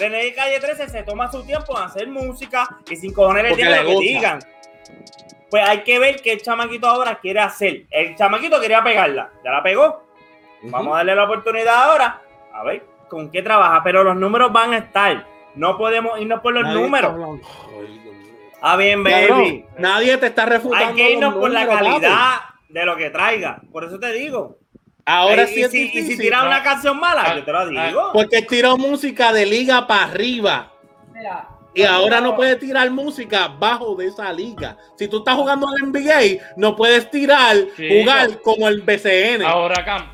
René 0.00 0.32
Calle 0.32 0.58
13 0.58 0.88
se 0.88 1.02
toma 1.02 1.30
su 1.30 1.44
tiempo 1.44 1.76
en 1.76 1.84
hacer 1.84 2.08
música 2.08 2.66
y 2.90 2.96
sin 2.96 3.12
cojones 3.12 3.54
digan 3.54 3.70
le 3.70 3.82
lo 3.82 3.88
que 3.90 4.06
digan. 4.06 4.38
Pues 5.50 5.68
hay 5.68 5.82
que 5.82 5.98
ver 5.98 6.22
qué 6.22 6.32
el 6.32 6.40
chamaquito 6.40 6.86
ahora 6.86 7.18
quiere 7.20 7.40
hacer. 7.40 7.82
El 7.90 8.16
chamaquito 8.16 8.58
quería 8.60 8.82
pegarla, 8.82 9.30
ya 9.44 9.50
la 9.50 9.62
pegó. 9.62 10.04
Vamos 10.62 10.94
a 10.94 10.98
darle 10.98 11.14
la 11.14 11.24
oportunidad 11.24 11.90
ahora. 11.90 12.22
A 12.54 12.64
ver 12.64 12.82
con 13.08 13.30
qué 13.30 13.42
trabaja, 13.42 13.82
pero 13.84 14.02
los 14.02 14.16
números 14.16 14.50
van 14.50 14.72
a 14.72 14.78
estar. 14.78 15.26
No 15.54 15.76
podemos 15.76 16.18
irnos 16.18 16.40
por 16.40 16.54
los 16.54 16.62
Nadie 16.62 16.80
números. 16.80 17.40
Ah, 18.62 18.76
bien, 18.76 19.02
baby. 19.04 19.66
nadie 19.78 20.16
te 20.16 20.26
está 20.26 20.46
refutando. 20.46 20.86
Hay 20.86 20.94
que 20.94 21.12
irnos 21.12 21.34
los 21.34 21.40
por 21.42 21.50
la 21.50 21.66
papi. 21.66 21.84
calidad 21.84 22.40
de 22.68 22.84
lo 22.86 22.96
que 22.96 23.10
traiga. 23.10 23.60
Por 23.70 23.84
eso 23.84 23.98
te 23.98 24.12
digo. 24.12 24.58
Ahora 25.04 25.44
y, 25.44 25.46
sí 25.54 25.62
es 25.62 25.70
si, 25.70 25.82
y 25.84 26.16
si 26.16 26.28
una 26.28 26.62
canción 26.62 26.98
mala, 26.98 27.22
Ah, 27.26 27.36
yo 27.36 27.44
te 27.44 27.52
lo 27.52 27.58
ah, 27.58 27.86
digo. 27.86 28.10
Porque 28.12 28.42
tiró 28.42 28.76
música 28.76 29.32
de 29.32 29.46
liga 29.46 29.86
para 29.86 30.04
arriba. 30.04 30.72
Mira, 31.12 31.48
Y 31.74 31.82
ahora 31.82 32.20
no 32.20 32.34
puedes 32.36 32.58
tirar 32.58 32.90
música 32.90 33.48
bajo 33.48 33.94
de 33.94 34.08
esa 34.08 34.32
liga. 34.32 34.76
Si 34.96 35.08
tú 35.08 35.18
estás 35.18 35.36
jugando 35.36 35.68
al 35.68 35.88
NBA, 35.90 36.42
no 36.56 36.76
puedes 36.76 37.10
tirar, 37.10 37.56
Sí, 37.76 37.88
jugar 38.00 38.30
no. 38.30 38.42
como 38.42 38.68
el 38.68 38.82
BCN. 38.82 39.42
Ahora 39.44 39.84
cam. 39.84 40.10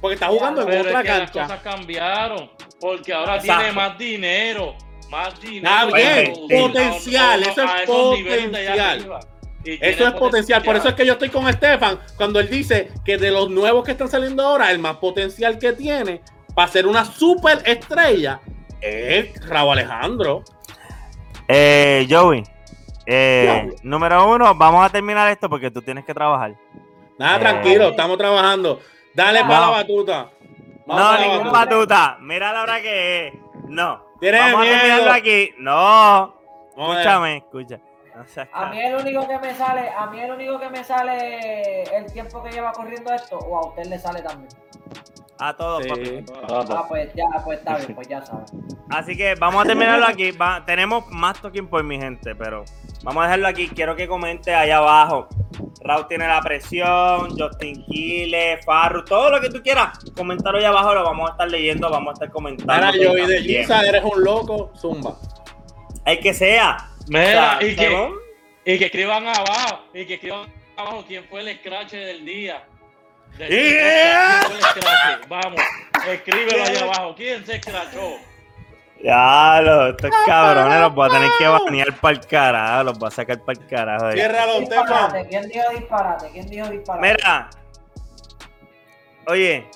Porque 0.00 0.14
estás 0.14 0.28
jugando 0.28 0.62
en 0.62 0.66
Pero 0.68 0.80
otra 0.82 1.00
es 1.00 1.06
que 1.06 1.18
las 1.18 1.30
cosas 1.30 1.60
cambiaron. 1.62 2.50
Porque 2.80 3.12
ahora 3.12 3.36
Exacto. 3.36 3.62
tiene 3.62 3.72
más 3.72 3.98
dinero. 3.98 4.74
Más 5.10 5.40
dinero. 5.40 5.88
Está 5.88 5.96
bien, 5.96 6.34
potencial, 6.62 7.42
eso 7.42 7.62
es 7.62 7.70
a 7.70 7.82
esos 7.82 8.16
niveles 8.18 8.52
de 8.52 8.68
allá 8.68 8.90
potencial. 8.92 9.35
Eso 9.80 10.06
es 10.06 10.14
potencial. 10.14 10.62
Por 10.62 10.76
eso 10.76 10.88
es 10.88 10.94
que 10.94 11.04
yo 11.06 11.14
estoy 11.14 11.28
con 11.28 11.48
Estefan 11.48 11.98
cuando 12.16 12.40
él 12.40 12.48
dice 12.48 12.90
que 13.04 13.18
de 13.18 13.30
los 13.30 13.50
nuevos 13.50 13.84
que 13.84 13.92
están 13.92 14.08
saliendo 14.08 14.42
ahora, 14.42 14.70
el 14.70 14.78
más 14.78 14.96
potencial 14.96 15.58
que 15.58 15.72
tiene 15.72 16.20
para 16.54 16.68
ser 16.68 16.86
una 16.86 17.04
super 17.04 17.62
estrella 17.66 18.40
es 18.80 19.46
Raúl 19.48 19.72
Alejandro. 19.72 20.42
Eh, 21.48 22.06
Joey, 22.10 22.42
eh, 23.06 23.62
Joey. 23.64 23.76
número 23.82 24.28
uno, 24.30 24.54
vamos 24.54 24.84
a 24.84 24.90
terminar 24.90 25.30
esto 25.30 25.48
porque 25.48 25.70
tú 25.70 25.80
tienes 25.82 26.04
que 26.04 26.12
trabajar. 26.14 26.54
Nada, 27.18 27.36
Eh. 27.36 27.40
tranquilo, 27.40 27.88
estamos 27.90 28.18
trabajando. 28.18 28.80
Dale 29.14 29.40
No. 29.42 29.48
para 29.48 29.60
la 29.60 29.68
batuta. 29.68 30.30
Vamos 30.86 31.02
no, 31.04 31.18
ningún 31.20 31.52
batuta. 31.52 31.64
batuta. 31.76 32.18
Mira 32.20 32.52
la 32.52 32.62
hora 32.62 32.80
que 32.80 33.26
es. 33.28 33.34
No. 33.68 34.04
¿Tienes 34.20 34.40
Vamos 34.40 34.60
miedo? 34.60 34.76
a 34.76 34.78
terminarlo 34.80 35.12
aquí. 35.12 35.50
No. 35.58 36.34
Vamos. 36.76 36.96
Escúchame, 36.96 37.36
escucha. 37.38 37.78
No 38.16 38.26
seas 38.26 38.48
A 38.52 38.66
mí 38.70 38.80
el 38.80 38.94
único 38.94 39.28
que 39.28 39.38
me 39.38 39.54
sale, 39.54 39.90
a 39.90 40.06
mí 40.06 40.20
el 40.20 40.30
único 40.30 40.58
que 40.58 40.70
me 40.70 40.82
sale 40.82 41.82
el 41.94 42.10
tiempo 42.12 42.42
que 42.42 42.50
lleva 42.50 42.72
corriendo 42.72 43.12
esto, 43.12 43.38
o 43.38 43.58
a 43.58 43.68
usted 43.68 43.84
le 43.86 43.98
sale 43.98 44.22
también. 44.22 44.48
A 45.38 45.54
todos, 45.54 45.82
Sí. 45.84 45.90
papi. 45.90 46.24
Ah, 46.50 46.84
pues 46.88 47.12
ya, 47.14 47.26
pues 47.44 47.58
está 47.58 47.76
bien, 47.76 47.94
pues 47.94 48.08
ya 48.08 48.24
sabes. 48.24 48.50
Así 48.88 49.14
que 49.14 49.34
vamos 49.34 49.62
a 49.64 49.66
terminarlo 49.66 50.06
aquí. 50.06 50.30
Va- 50.30 50.64
tenemos 50.64 51.04
más 51.10 51.40
talking 51.42 51.66
por 51.68 51.84
mi 51.84 51.98
gente, 51.98 52.34
pero 52.34 52.64
vamos 53.02 53.20
a 53.22 53.26
dejarlo 53.26 53.48
aquí. 53.48 53.68
Quiero 53.68 53.94
que 53.96 54.08
comente 54.08 54.54
allá 54.54 54.78
abajo. 54.78 55.28
Raúl 55.84 56.08
tiene 56.08 56.26
la 56.26 56.40
presión, 56.40 57.38
Justin 57.38 57.84
Quiles, 57.84 58.64
Farru, 58.64 59.04
todo 59.04 59.28
lo 59.30 59.40
que 59.42 59.50
tú 59.50 59.62
quieras. 59.62 59.98
Comentaro 60.16 60.56
allá 60.56 60.70
abajo, 60.70 60.94
lo 60.94 61.04
vamos 61.04 61.28
a 61.28 61.32
estar 61.32 61.50
leyendo, 61.50 61.90
vamos 61.90 62.08
a 62.08 62.12
estar 62.14 62.30
comentando. 62.30 62.72
Ahora 62.72 62.92
yo 62.96 63.12
y 63.18 63.26
de. 63.26 63.42
Giza, 63.42 63.82
eres 63.82 64.02
un 64.04 64.24
loco, 64.24 64.70
zumba. 64.74 65.16
El 66.06 66.18
que 66.20 66.32
sea. 66.32 66.78
Mira, 67.08 67.56
O 67.56 67.60
sea, 67.60 67.68
y, 67.68 67.76
que, 67.76 68.10
y 68.64 68.78
que 68.78 68.84
escriban 68.86 69.26
abajo. 69.26 69.84
Y 69.94 70.04
que 70.06 70.14
escriban 70.14 70.52
abajo 70.76 71.04
quién 71.06 71.24
fue 71.24 71.40
el 71.40 71.56
scratch 71.58 71.92
del 71.92 72.24
día. 72.24 72.64
Del- 73.38 73.48
Yeah. 73.50 74.40
¿Quién 74.46 74.50
fue 74.50 74.56
el 74.58 74.64
scratch? 74.64 75.28
Vamos, 75.28 75.60
escríbelo 76.08 76.64
ahí 76.64 76.76
abajo. 76.82 77.14
¿Quién 77.16 77.44
se 77.46 77.60
scratchó? 77.60 78.16
Ya, 79.02 79.60
lo, 79.62 79.88
estos 79.90 80.10
cabrones 80.24 80.80
los 80.80 80.94
voy 80.94 81.06
a 81.08 81.12
tener 81.12 81.28
que 81.38 81.46
banear 81.46 82.00
para 82.00 82.16
el 82.16 82.26
carajo, 82.26 82.84
los 82.84 82.98
voy 82.98 83.08
a 83.08 83.10
sacar 83.10 83.38
para 83.44 83.60
el 83.60 83.66
carajo. 83.66 84.10
Ciérralo, 84.12 84.52
Estefan. 84.54 84.84
Disparate, 84.86 85.28
¿Quién 85.28 85.48
dijo 85.48 85.64
disparate? 85.78 86.30
¿Quién 86.32 86.48
dijo 86.50 86.68
disparate? 86.70 87.06
Mira, 87.08 87.50
oye, 89.26 89.66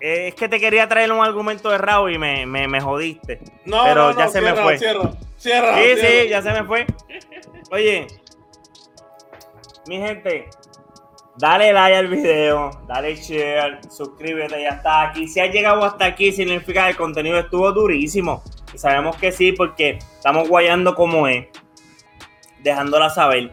eh, 0.00 0.28
es 0.28 0.34
que 0.36 0.48
te 0.48 0.60
quería 0.60 0.88
traer 0.88 1.10
un 1.10 1.24
argumento 1.24 1.68
de 1.68 1.78
Raúl 1.78 2.12
y 2.14 2.18
me, 2.18 2.46
me, 2.46 2.68
me 2.68 2.80
jodiste. 2.80 3.40
No, 3.64 3.82
Pero 3.84 3.94
no, 4.08 4.12
no, 4.12 4.18
ya 4.18 4.28
se 4.28 4.40
me 4.40 4.46
ciérralo, 4.48 4.62
fue. 4.68 4.78
Ciérralo, 4.78 5.16
ciérralo, 5.46 5.76
Sí, 5.76 6.00
sí, 6.00 6.28
ya 6.28 6.42
se 6.42 6.52
me 6.52 6.64
fue. 6.64 6.86
Oye, 7.70 8.06
mi 9.86 9.98
gente, 9.98 10.48
dale 11.38 11.72
like 11.72 11.96
al 11.96 12.08
video, 12.08 12.70
dale 12.88 13.14
share, 13.16 13.78
suscríbete, 13.90 14.60
ya 14.60 14.70
está 14.70 15.02
aquí. 15.02 15.28
Si 15.28 15.40
has 15.40 15.52
llegado 15.52 15.84
hasta 15.84 16.06
aquí, 16.06 16.32
significa 16.32 16.84
que 16.84 16.90
el 16.90 16.96
contenido 16.96 17.38
estuvo 17.38 17.70
durísimo. 17.72 18.42
Y 18.74 18.78
sabemos 18.78 19.16
que 19.16 19.32
sí, 19.32 19.52
porque 19.52 19.98
estamos 20.16 20.48
guayando 20.48 20.94
como 20.94 21.28
es, 21.28 21.46
dejándola 22.62 23.10
saber. 23.10 23.50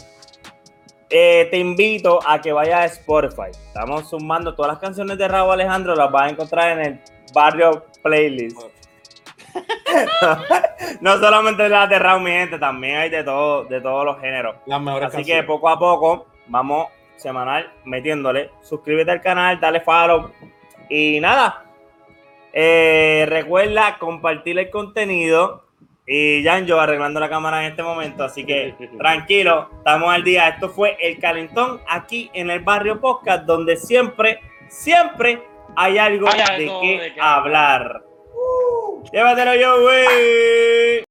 Eh, 1.10 1.48
te 1.52 1.60
invito 1.60 2.20
a 2.28 2.42
que 2.42 2.52
vayas 2.52 2.80
a 2.80 2.86
Spotify. 2.86 3.52
Estamos 3.52 4.10
sumando 4.10 4.56
todas 4.56 4.72
las 4.72 4.80
canciones 4.80 5.18
de 5.20 5.28
Raúl 5.28 5.54
Alejandro, 5.54 5.96
las 5.96 6.12
vas 6.12 6.24
a 6.24 6.30
encontrar 6.30 6.80
en 6.80 6.86
el 6.86 7.00
barrio 7.34 7.86
playlist. 8.02 8.73
no 11.02 11.18
solamente 11.18 11.70
las 11.70 11.90
de 11.90 12.00
Raúl, 12.00 12.24
mi 12.24 12.32
gente, 12.32 12.58
también 12.58 12.98
hay 12.98 13.10
de 13.10 13.24
todo, 13.24 13.66
de 13.66 13.82
todos 13.82 14.06
los 14.06 14.20
géneros. 14.20 14.56
Las 14.66 14.82
mejores 14.82 15.14
Así 15.14 15.24
que 15.24 15.44
poco 15.44 15.70
a 15.70 15.78
poco 15.78 16.28
vamos 16.48 16.88
semanal 17.16 17.72
metiéndole. 17.86 18.52
Suscríbete 18.62 19.12
al 19.12 19.22
canal, 19.22 19.60
dale 19.60 19.82
follow. 19.82 20.32
Y 20.90 21.20
nada. 21.20 21.66
eh, 22.52 23.26
recuerda 23.28 23.98
compartir 23.98 24.60
el 24.60 24.70
contenido. 24.70 25.64
Y 26.06 26.44
Jan, 26.44 26.66
yo 26.66 26.82
arreglando 26.82 27.22
la 27.22 27.30
cámara 27.30 27.64
en 27.64 27.72
este 27.72 27.82
momento. 27.82 28.26
Así 28.26 28.46
que 28.46 28.76
tranquilo, 28.98 29.70
estamos 29.78 30.14
al 30.14 30.24
día. 30.24 30.50
Esto 30.50 30.70
fue 30.70 30.98
el 31.00 31.18
calentón 31.20 31.80
aquí 31.88 32.30
en 32.34 32.50
el 32.50 32.60
barrio 32.60 33.00
podcast, 33.00 33.46
donde 33.46 33.78
siempre, 33.78 34.42
siempre 34.68 35.42
hay 35.76 35.98
algo, 35.98 36.28
Hay 36.30 36.42
algo 36.42 36.82
de 36.82 36.88
qué 36.88 37.02
de 37.04 37.14
qué 37.14 37.22
hablar. 37.22 38.04
Llévatelo 39.12 39.56
yo, 39.56 39.82
güey. 39.82 41.04